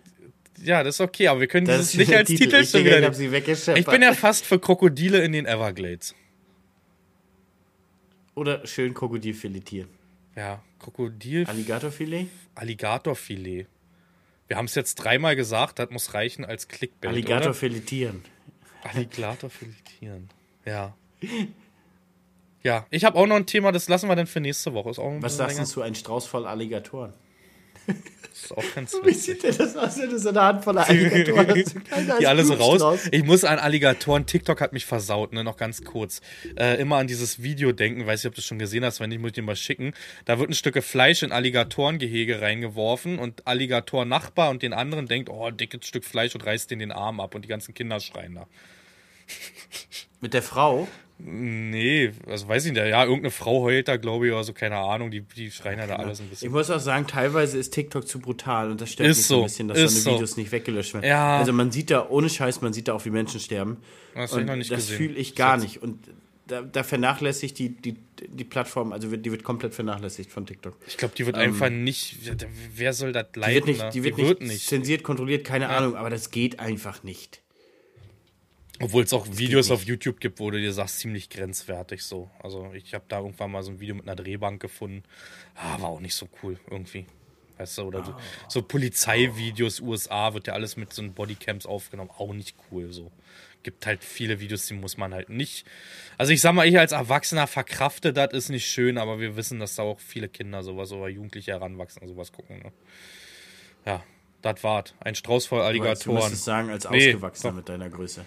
Ja, 0.64 0.82
das 0.82 0.96
ist 0.96 1.02
okay, 1.02 1.28
aber 1.28 1.42
wir 1.42 1.48
können 1.48 1.68
Das 1.68 1.92
dieses 1.92 2.08
nicht 2.08 2.16
als 2.18 2.30
Titel. 2.30 2.46
Titel 2.46 2.56
Ich 2.62 2.70
schon 2.70 2.84
denke, 2.84 2.90
wieder 2.90 3.00
ich 3.00 3.06
hab 3.06 3.12
nehmen. 3.12 3.20
sie 3.22 3.32
weggescheppert. 3.34 3.80
Ich 3.82 3.86
bin 3.86 4.02
ja 4.02 4.14
fast 4.14 4.46
für 4.46 4.60
Krokodile 4.60 5.22
in 5.26 5.34
den 5.34 5.46
Everglades. 5.46 6.16
Oder 8.36 8.66
schön 8.66 8.94
Krokodil 8.94 9.34
filetieren. 9.34 9.90
Ja, 10.38 10.64
Krokodil, 10.80 11.46
Alligatorfilet? 11.48 12.28
Alligatorfilet. 12.56 13.68
Wir 14.48 14.58
haben 14.58 14.66
es 14.66 14.76
jetzt 14.76 14.96
dreimal 14.96 15.36
gesagt, 15.36 15.80
das 15.80 15.90
muss 15.90 16.14
reichen 16.14 16.46
als 16.46 16.68
Clickbait. 16.70 17.10
Alligator 17.12 17.48
oder? 17.48 17.54
filetieren. 17.54 18.24
Alligator 18.84 19.50
filetieren. 19.50 20.30
Ja. 20.66 20.96
Ja, 22.64 22.86
ich 22.90 23.04
habe 23.04 23.18
auch 23.18 23.28
noch 23.28 23.36
ein 23.36 23.46
Thema, 23.46 23.72
das 23.72 23.90
lassen 23.90 24.08
wir 24.08 24.16
dann 24.16 24.28
für 24.28 24.40
nächste 24.40 24.74
Woche. 24.74 24.92
Was 25.22 25.38
sagst 25.38 25.60
du 25.60 25.66
zu 25.66 25.82
einem 25.82 25.96
Strauß 25.96 26.26
voll 26.26 26.46
Alligatoren? 26.46 27.14
Ist 28.34 28.52
auch 28.52 28.64
ganz 28.74 28.94
Wie 29.04 29.08
witzig. 29.08 29.22
sieht 29.22 29.44
denn 29.44 29.58
das 29.58 29.76
aus, 29.76 29.98
wenn 29.98 30.10
du 30.10 30.18
so 30.18 30.30
eine 30.30 30.42
Handvoll 30.42 30.78
Alligatoren 30.80 31.50
hast? 31.50 31.76
Die 32.20 32.28
alle 32.28 32.46
so 32.46 32.54
raus. 32.54 33.10
Ich 33.12 33.24
muss 33.24 33.44
an 33.44 33.60
Alligatoren, 33.60 34.26
TikTok 34.26 34.62
hat 34.62 34.72
mich 34.72 34.86
versaut, 34.86 35.34
ne, 35.34 35.44
noch 35.44 35.58
ganz 35.58 35.84
kurz. 35.84 36.22
Äh, 36.58 36.80
immer 36.80 36.98
an 36.98 37.08
dieses 37.08 37.44
Video 37.44 37.74
denken, 37.74 38.08
weiß 38.08 38.24
nicht, 38.24 38.30
ob 38.30 38.36
du 38.36 38.40
es 38.40 38.46
schon 38.46 38.60
gesehen 38.60 38.86
hast, 38.86 39.02
wenn 39.02 39.10
nicht, 39.10 39.20
muss 39.20 39.30
ich 39.30 39.34
dir 39.34 39.44
mal 39.44 39.56
schicken. 39.58 39.94
Da 40.24 40.40
wird 40.40 40.50
ein 40.50 40.54
Stück 40.54 40.82
Fleisch 40.84 41.22
in 41.22 41.32
Alligatorengehege 41.32 42.42
reingeworfen 42.42 43.20
und 43.20 43.46
Alligator-Nachbar 43.46 44.50
und 44.50 44.64
den 44.64 44.74
anderen 44.74 45.08
denkt, 45.08 45.30
oh, 45.30 45.52
dickes 45.52 45.86
Stück 45.86 46.06
Fleisch 46.06 46.34
und 46.34 46.46
reißt 46.46 46.72
den 46.72 46.80
den 46.80 46.92
Arm 46.92 47.20
ab 47.20 47.36
und 47.36 47.44
die 47.44 47.50
ganzen 47.50 47.74
Kinder 47.74 48.00
schreien 48.00 48.36
da. 48.36 48.48
Mit 50.24 50.34
der 50.34 50.42
Frau? 50.42 50.88
Nee, 51.20 52.12
also 52.28 52.48
weiß 52.48 52.66
ich 52.66 52.72
nicht, 52.72 52.82
ja, 52.82 53.04
irgendeine 53.04 53.30
Frau 53.32 53.62
heult 53.62 53.90
da, 53.90 53.98
glaube 53.98 54.28
ich, 54.28 54.32
oder 54.34 54.46
so, 54.46 54.54
keine 54.54 54.78
Ahnung, 54.78 55.12
die, 55.12 55.20
die 55.22 55.52
schreien 55.52 55.78
ja 55.78 55.86
da 55.86 55.98
alles 55.98 56.22
ein 56.22 56.24
Ich 56.26 56.30
bisschen. 56.32 56.52
muss 56.54 56.70
auch 56.72 56.80
sagen, 56.80 57.08
teilweise 57.08 57.58
ist 57.58 57.72
TikTok 57.74 58.08
zu 58.08 58.20
brutal 58.20 58.72
und 58.72 58.80
das 58.80 58.90
stört 58.90 59.10
Ist 59.10 59.18
mich 59.18 59.26
so 59.28 59.40
ein 59.40 59.44
bisschen, 59.44 59.68
dass 59.68 59.78
ist 59.80 59.92
so 60.04 60.10
eine 60.10 60.16
so. 60.16 60.16
Videos 60.16 60.38
nicht 60.38 60.52
weggelöscht 60.54 60.94
werden. 60.94 61.06
Ja. 61.06 61.40
Also 61.40 61.52
man 61.52 61.72
sieht 61.72 61.92
da, 61.92 62.08
ohne 62.10 62.30
Scheiß, 62.30 62.62
man 62.62 62.72
sieht 62.72 62.88
da 62.88 62.94
auch, 62.94 63.04
wie 63.04 63.10
Menschen 63.10 63.42
sterben. 63.42 63.78
Das 64.16 64.34
ich 64.34 64.84
fühle 64.86 65.16
ich 65.16 65.36
gar 65.36 65.58
nicht. 65.58 65.84
Und 65.84 66.00
da, 66.48 66.62
da 66.62 66.84
vernachlässigt 66.84 67.60
die, 67.60 67.70
die, 67.70 67.96
die 68.28 68.44
Plattform, 68.46 68.94
also 68.94 69.12
wird, 69.12 69.26
die 69.26 69.32
wird 69.32 69.44
komplett 69.44 69.74
vernachlässigt 69.74 70.32
von 70.32 70.46
TikTok. 70.46 70.78
Ich 70.88 70.98
glaube, 70.98 71.14
die 71.18 71.26
wird 71.26 71.36
einfach 71.36 71.70
nicht, 71.70 72.18
wer 72.76 72.94
soll 72.94 73.12
das 73.12 73.28
Die 73.36 73.40
leiten? 73.40 73.56
wird 73.56 73.68
nicht, 73.68 73.84
ne? 73.84 73.90
die 73.94 74.04
wird 74.04 74.42
nicht, 74.42 74.68
zensiert, 74.68 75.04
kontrolliert, 75.04 75.46
keine 75.46 75.68
Ahnung, 75.68 75.96
aber 75.96 76.10
das 76.10 76.32
geht 76.32 76.60
einfach 76.62 77.04
nicht. 77.04 77.43
Obwohl 78.84 79.04
es 79.04 79.14
auch 79.14 79.26
Videos 79.30 79.68
nicht. 79.70 79.74
auf 79.76 79.84
YouTube 79.86 80.20
gibt, 80.20 80.40
wo 80.40 80.52
du 80.52 80.60
dir 80.60 80.74
sagst, 80.74 81.00
ziemlich 81.00 81.30
grenzwertig 81.30 82.04
so. 82.04 82.30
Also 82.42 82.72
ich 82.74 82.94
habe 82.94 83.06
da 83.08 83.20
irgendwann 83.20 83.52
mal 83.52 83.64
so 83.64 83.72
ein 83.72 83.80
Video 83.80 83.96
mit 83.96 84.08
einer 84.08 84.16
Drehbank 84.16 84.62
gefunden. 84.62 85.04
Ah, 85.56 85.80
war 85.82 85.90
auch 85.90 86.00
nicht 86.00 86.16
so 86.16 86.28
cool 86.42 86.60
irgendwie. 86.70 87.06
Weißt 87.58 87.78
du, 87.78 87.84
oder 87.84 88.04
so, 88.04 88.16
so 88.48 88.62
Polizeivideos, 88.64 89.80
USA, 89.80 90.34
wird 90.34 90.48
ja 90.48 90.54
alles 90.54 90.76
mit 90.76 90.92
so 90.92 91.08
Bodycams 91.08 91.66
aufgenommen. 91.66 92.10
Auch 92.18 92.34
nicht 92.34 92.56
cool 92.72 92.92
so. 92.92 93.12
Gibt 93.62 93.86
halt 93.86 94.04
viele 94.04 94.40
Videos, 94.40 94.66
die 94.66 94.74
muss 94.74 94.98
man 94.98 95.14
halt 95.14 95.30
nicht. 95.30 95.66
Also 96.18 96.34
ich 96.34 96.42
sag 96.42 96.54
mal, 96.54 96.68
ich 96.68 96.78
als 96.78 96.92
Erwachsener 96.92 97.48
verkrafte 97.48 98.12
das, 98.12 98.34
ist 98.34 98.50
nicht 98.50 98.66
schön, 98.66 98.98
aber 98.98 99.20
wir 99.20 99.36
wissen, 99.38 99.60
dass 99.60 99.76
da 99.76 99.84
auch 99.84 100.00
viele 100.00 100.28
Kinder 100.30 100.64
sowas 100.64 100.92
oder 100.92 101.08
Jugendliche 101.08 101.52
heranwachsen, 101.52 102.06
sowas 102.08 102.32
gucken. 102.32 102.58
Ne? 102.64 102.72
Ja, 103.86 104.04
das 104.42 104.64
war's. 104.64 104.94
Ein 105.00 105.16
Strauß 105.16 105.46
voll 105.46 105.60
Aber 105.62 105.72
Du 105.72 105.80
Alligatoren. 105.80 106.16
müsstest 106.18 106.44
sagen, 106.44 106.70
als 106.72 106.90
Nee, 106.90 107.10
Ausgewachsener 107.14 107.52
doch. 107.52 107.58
mit 107.58 107.70
deiner 107.70 107.90
Größe. 107.90 108.26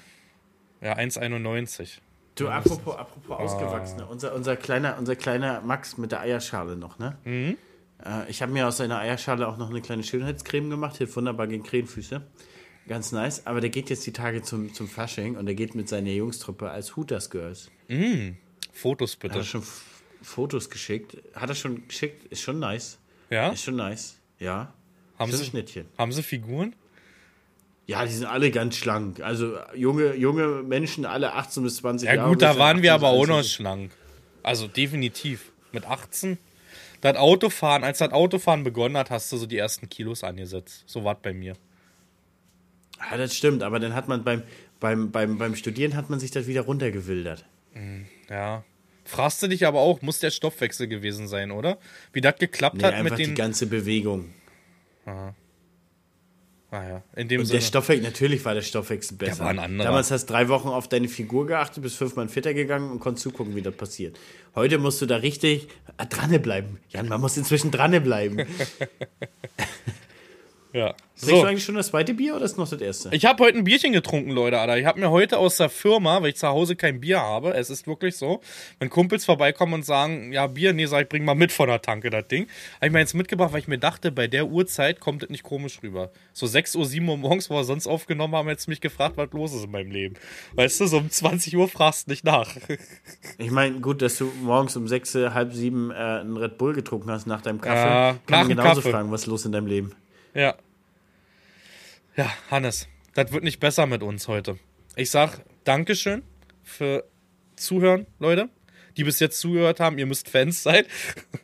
Ja, 0.81 0.97
1,91. 0.97 1.99
Du, 2.35 2.49
apropos, 2.49 2.95
apropos 2.97 3.37
Ah. 3.39 3.43
Ausgewachsener, 3.43 4.11
unser, 4.11 4.35
unser, 4.35 4.57
kleiner, 4.57 4.97
unser 4.99 5.17
kleiner 5.17 5.61
Max 5.63 5.97
mit 5.97 6.13
der 6.13 6.21
Eierschale 6.21 6.77
noch, 6.77 6.99
ne? 6.99 7.17
Mhm. 7.25 7.57
Äh, 8.05 8.29
ich 8.31 8.43
habe 8.43 8.53
mir 8.53 8.69
aus 8.69 8.77
seiner 8.77 8.99
Eierschale 8.99 9.49
auch 9.49 9.57
noch 9.57 9.71
eine 9.71 9.81
kleine 9.81 10.03
Schönheitscreme 10.03 10.69
gemacht, 10.69 10.99
hilft 10.99 11.17
wunderbar 11.17 11.47
gegen 11.47 11.63
Krähenfüße. 11.65 12.21
Ganz 12.89 13.11
nice. 13.11 13.47
Aber 13.47 13.61
der 13.61 13.71
geht 13.71 13.89
jetzt 13.91 14.07
die 14.07 14.13
Tage 14.13 14.43
zum, 14.43 14.73
zum 14.75 14.87
Fasching 14.87 15.37
und 15.37 15.47
der 15.47 15.55
geht 15.55 15.75
mit 15.75 15.89
seiner 15.89 16.11
Jungstruppe 16.11 16.71
als 16.71 16.95
Hooters 16.97 17.31
Girls. 17.31 17.71
Fotos 18.73 19.13
Hat 19.15 19.21
bitte. 19.21 19.39
er 19.39 19.45
schon 19.45 19.63
F- 19.63 19.83
Fotos 20.23 20.71
geschickt? 20.71 21.17
Hat 21.35 21.49
er 21.49 21.55
schon 21.55 21.89
geschickt? 21.89 22.27
Ist 22.27 22.43
schon 22.43 22.59
nice. 22.59 22.99
Ja? 23.31 23.49
Ist 23.49 23.63
schon 23.65 23.77
nice. 23.77 24.19
Ja. 24.39 24.73
Haben 25.19 25.33
sie, 25.33 25.45
Schnittchen. 25.45 25.87
haben 25.97 26.13
sie 26.13 26.23
Figuren? 26.23 26.77
Ja, 27.87 28.05
die 28.05 28.13
sind 28.13 28.27
alle 28.27 28.51
ganz 28.51 28.77
schlank. 28.77 29.21
Also 29.21 29.57
junge, 29.75 30.15
junge 30.17 30.63
Menschen, 30.65 31.07
alle 31.07 31.35
18 31.35 31.63
bis 31.63 31.77
20 31.77 32.09
Ja 32.09 32.15
Jahre. 32.17 32.31
gut, 32.31 32.43
da 32.43 32.59
waren 32.59 32.83
wir 32.83 32.95
18 32.95 33.05
aber 33.05 33.13
auch 33.15 33.27
noch 33.27 33.37
21. 33.37 33.53
schlank. 33.55 33.93
Also 34.43 34.67
definitiv. 34.67 35.53
Mit 35.73 35.85
18. 35.87 36.39
Das 37.01 37.17
Autofahren, 37.17 37.85
als 37.85 37.99
das 37.99 38.11
Autofahren 38.13 38.65
begonnen 38.65 38.97
hat, 38.97 39.11
hast 39.11 39.31
du 39.31 39.37
so 39.37 39.47
die 39.47 39.59
ersten 39.59 39.89
Kilos 39.89 40.25
angesetzt. 40.25 40.83
So 40.87 41.05
war 41.05 41.15
bei 41.15 41.33
mir. 41.33 41.55
Ja, 43.11 43.17
das 43.19 43.37
stimmt, 43.37 43.63
aber 43.63 43.79
dann 43.79 43.95
hat 43.95 44.09
man 44.09 44.25
beim, 44.25 44.43
beim, 44.81 45.11
beim, 45.13 45.39
beim 45.39 45.55
Studieren 45.55 45.95
hat 45.95 46.09
man 46.11 46.19
sich 46.19 46.31
das 46.31 46.47
wieder 46.47 46.63
runtergewildert. 46.63 47.45
Ja. 48.31 48.65
Fragst 49.05 49.43
du 49.43 49.47
dich 49.49 49.67
aber 49.67 49.81
auch, 49.81 50.01
muss 50.03 50.19
der 50.19 50.31
Stoffwechsel 50.31 50.89
gewesen 50.89 51.29
sein, 51.29 51.51
oder? 51.53 51.79
Wie 52.13 52.21
das 52.23 52.37
geklappt 52.39 52.77
Nee, 52.79 52.85
hat 52.85 53.03
mit 53.05 53.19
die 53.19 53.25
den. 53.27 53.35
ganze 53.37 53.67
Bewegung. 53.67 54.33
Naja, 56.71 57.03
in 57.15 57.29
dem 57.29 57.41
Und 57.41 57.47
der 57.49 57.61
Sinne. 57.61 57.69
Stoffwechsel, 57.69 58.05
natürlich 58.05 58.45
war 58.45 58.55
der 58.55 58.63
Stoffwechsel 58.63 59.17
besser. 59.17 59.45
war 59.45 59.51
ein 59.51 59.59
anderer. 59.61 59.87
Damals 59.87 60.11
hast 60.11 60.29
du 60.29 60.33
drei 60.33 60.49
Wochen 60.49 60.69
auf 60.69 60.89
deine 60.89 61.09
Figur 61.09 61.47
geachtet, 61.47 61.83
bist 61.83 61.97
fünfmal 61.97 62.29
fitter 62.29 62.55
gegangen 62.55 62.91
und 62.91 62.99
konntest 62.99 63.23
zugucken, 63.23 63.55
wie 63.55 63.63
das 63.63 63.75
passiert. 63.75 64.19
Heute 64.55 64.79
musst 64.79 65.01
du 65.01 65.07
da 65.07 65.17
richtig 65.17 65.69
dranbleiben. 66.09 66.79
Jan, 66.89 67.09
man 67.09 67.21
muss 67.21 67.37
inzwischen 67.37 67.71
dranbleiben. 67.71 68.47
Ja. 70.77 70.89
Trinkst 70.93 71.33
du 71.33 71.37
So. 71.37 71.45
eigentlich 71.45 71.65
schon 71.65 71.75
das 71.77 71.87
zweite 71.87 72.13
Bier 72.13 72.37
oder 72.37 72.45
ist 72.45 72.59
noch 72.59 72.69
das 72.69 72.79
erste? 72.79 73.09
Ich 73.13 73.25
habe 73.25 73.43
heute 73.43 73.57
ein 73.57 73.65
Bierchen 73.65 73.93
getrunken, 73.95 74.31
Leute, 74.33 74.59
Alter. 74.59 74.77
Ich 74.77 74.85
habe 74.85 75.01
mir 75.01 75.11
heute 75.11 75.39
aus 75.39 75.57
der 75.57 75.71
Firma, 75.71 76.21
weil 76.21 76.29
ich 76.31 76.37
zu 76.37 76.47
Hause 76.49 76.77
kein 76.77 77.01
Bier 77.01 77.21
habe, 77.21 77.55
es 77.55 77.71
ist 77.71 77.87
wirklich 77.87 78.19
so, 78.19 78.43
wenn 78.79 78.91
Kumpels 78.91 79.25
vorbeikommen 79.25 79.73
und 79.73 79.87
sagen, 79.87 80.33
ja, 80.35 80.47
Bier, 80.47 80.75
nee, 80.75 80.85
sag 80.85 81.05
ich, 81.05 81.09
bring 81.09 81.25
mal 81.25 81.35
mit 81.35 81.53
von 81.53 81.69
der 81.69 81.81
Tanke, 81.81 82.11
das 82.11 82.29
Ding. 82.29 82.47
Habe 82.77 82.87
ich 82.89 82.93
mir 82.93 82.99
jetzt 82.99 83.15
mitgebracht, 83.15 83.55
weil 83.55 83.61
ich 83.61 83.69
mir 83.69 83.79
dachte, 83.79 84.13
bei 84.13 84.27
der 84.27 84.47
Uhrzeit 84.49 85.01
kommt 85.01 85.23
das 85.23 85.31
nicht 85.31 85.43
komisch 85.45 85.79
rüber. 85.83 86.11
So 86.35 86.47
6 86.47 86.77
Uhr, 86.77 86.85
7 86.85 87.09
Uhr 87.09 87.17
morgens, 87.17 87.49
wo 87.49 87.55
wir 87.55 87.65
sonst 87.65 87.87
aufgenommen 87.87 88.35
haben, 88.35 88.51
jetzt 88.51 88.69
mich 88.69 88.83
gefragt, 88.83 89.17
was 89.17 89.31
los 89.33 89.55
ist 89.55 89.65
in 89.65 89.71
meinem 89.71 89.91
Leben. 89.91 90.17
Weißt 90.57 90.79
du, 90.83 90.87
so 90.87 90.99
um 90.99 91.11
20 91.11 91.57
Uhr 91.57 91.69
fragst 91.69 92.09
du 92.09 92.11
nicht 92.11 92.25
nach. 92.25 92.55
Ich 93.39 93.51
meine, 93.51 93.81
gut, 93.81 94.03
dass 94.03 94.19
du 94.19 94.31
morgens 94.43 94.77
um 94.77 94.87
sechs, 94.89 95.15
äh, 95.15 95.31
halb 95.31 95.53
sieben 95.55 95.91
äh, 95.91 95.95
einen 95.95 96.37
Red 96.37 96.59
Bull 96.59 96.75
getrunken 96.75 97.11
hast 97.11 97.27
nach 97.27 97.41
deinem 97.43 97.61
Kaffee. 97.61 97.77
Ja, 97.89 98.11
Kann 98.13 98.19
nach 98.29 98.39
man 98.41 98.49
dem 98.49 98.57
genauso 98.59 98.81
Kaffee. 98.81 98.91
fragen, 98.91 99.11
was 99.11 99.23
ist 99.23 99.27
los 99.27 99.45
in 99.47 99.53
deinem 99.53 99.67
Leben? 99.67 99.93
Ja. 100.35 100.55
Ja, 102.17 102.33
Hannes, 102.51 102.89
das 103.13 103.31
wird 103.31 103.45
nicht 103.45 103.61
besser 103.61 103.85
mit 103.85 104.03
uns 104.03 104.27
heute. 104.27 104.59
Ich 104.95 105.11
sag 105.11 105.45
Dankeschön 105.65 106.23
für 106.63 107.05
Zuhören, 107.57 108.07
Leute. 108.19 108.49
Die 108.97 109.05
bis 109.05 109.21
jetzt 109.21 109.39
zugehört 109.39 109.81
haben, 109.81 109.99
ihr 109.99 110.07
müsst 110.07 110.31
Fans 110.31 110.63
sein. 110.63 110.87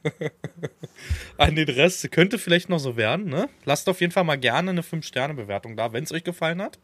An 1.37 1.57
den 1.57 1.69
Rest 1.69 2.11
könnte 2.11 2.39
vielleicht 2.39 2.71
noch 2.71 2.79
so 2.79 2.97
werden, 2.97 3.27
ne? 3.27 3.51
Lasst 3.67 3.87
auf 3.91 4.01
jeden 4.01 4.15
Fall 4.15 4.25
mal 4.25 4.39
gerne 4.39 4.71
eine 4.71 4.81
5-Sterne-Bewertung 4.81 5.77
da, 5.77 5.93
wenn 5.93 6.05
es 6.05 6.13
euch 6.13 6.25
gefallen 6.25 6.63
hat. 6.63 6.79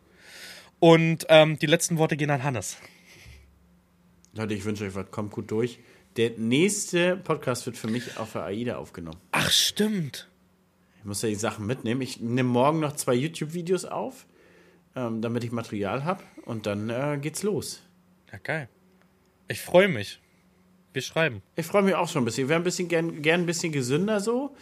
Und 0.81 1.25
ähm, 1.31 1.59
die 1.59 1.65
letzten 1.65 1.97
Worte 1.97 2.19
gehen 2.19 2.29
an 2.29 2.43
Hannes. 2.43 2.77
Leute, 4.35 4.53
ich 4.53 4.67
wünsche 4.67 4.85
euch 4.85 4.95
was. 4.95 5.11
Kommt 5.11 5.33
gut 5.33 5.51
durch. 5.51 5.79
Der 6.19 6.33
nächste 6.37 7.17
Podcast 7.17 7.65
wird 7.65 7.79
für 7.79 7.89
mich 7.89 8.19
auf 8.19 8.33
der 8.33 8.43
AIDA 8.43 8.77
aufgenommen. 8.77 9.19
Ach, 9.33 9.51
stimmt. 9.51 10.29
Ich 10.99 11.05
muss 11.05 11.23
ja 11.23 11.29
die 11.29 11.35
Sachen 11.35 11.67
mitnehmen. 11.67 12.01
Ich 12.03 12.21
nehme 12.21 12.49
morgen 12.49 12.81
noch 12.81 12.95
zwei 12.97 13.15
YouTube-Videos 13.15 13.85
auf, 13.85 14.27
ähm, 14.97 15.23
damit 15.23 15.45
ich 15.45 15.53
Material 15.53 16.05
habe. 16.05 16.23
Und 16.45 16.67
dann 16.67 16.91
äh, 16.91 17.19
geht's 17.21 17.43
los. 17.43 17.83
Ja, 18.33 18.39
geil. 18.39 18.69
Ich 19.49 19.61
freue 19.61 19.89
mich. 19.89 20.21
Wir 20.93 21.03
schreiben. 21.03 21.43
Ich 21.57 21.67
freue 21.67 21.83
mich 21.83 21.95
auch 21.95 22.09
schon 22.09 22.23
ein 22.23 22.25
bisschen. 22.25 22.45
Wir 22.45 22.51
wären 22.51 22.63
ein 22.63 22.65
bisschen 22.65 22.89
gern, 22.89 23.23
gern 23.23 23.41
ein 23.43 23.47
bisschen 23.47 23.73
gesünder 23.73 24.21
so. 24.21 24.57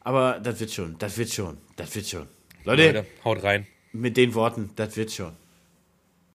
Aber 0.00 0.40
das 0.40 0.60
wird 0.60 0.70
schon. 0.70 0.96
Das 0.98 1.18
wird 1.18 1.32
schon. 1.32 1.58
Das 1.76 1.94
wird 1.94 2.06
schon. 2.06 2.26
Leute, 2.64 2.86
Leute, 2.86 3.06
haut 3.24 3.42
rein. 3.42 3.66
mit 3.92 4.16
den 4.16 4.34
Worten, 4.34 4.70
das 4.76 4.96
wird 4.96 5.10
schon. 5.12 5.32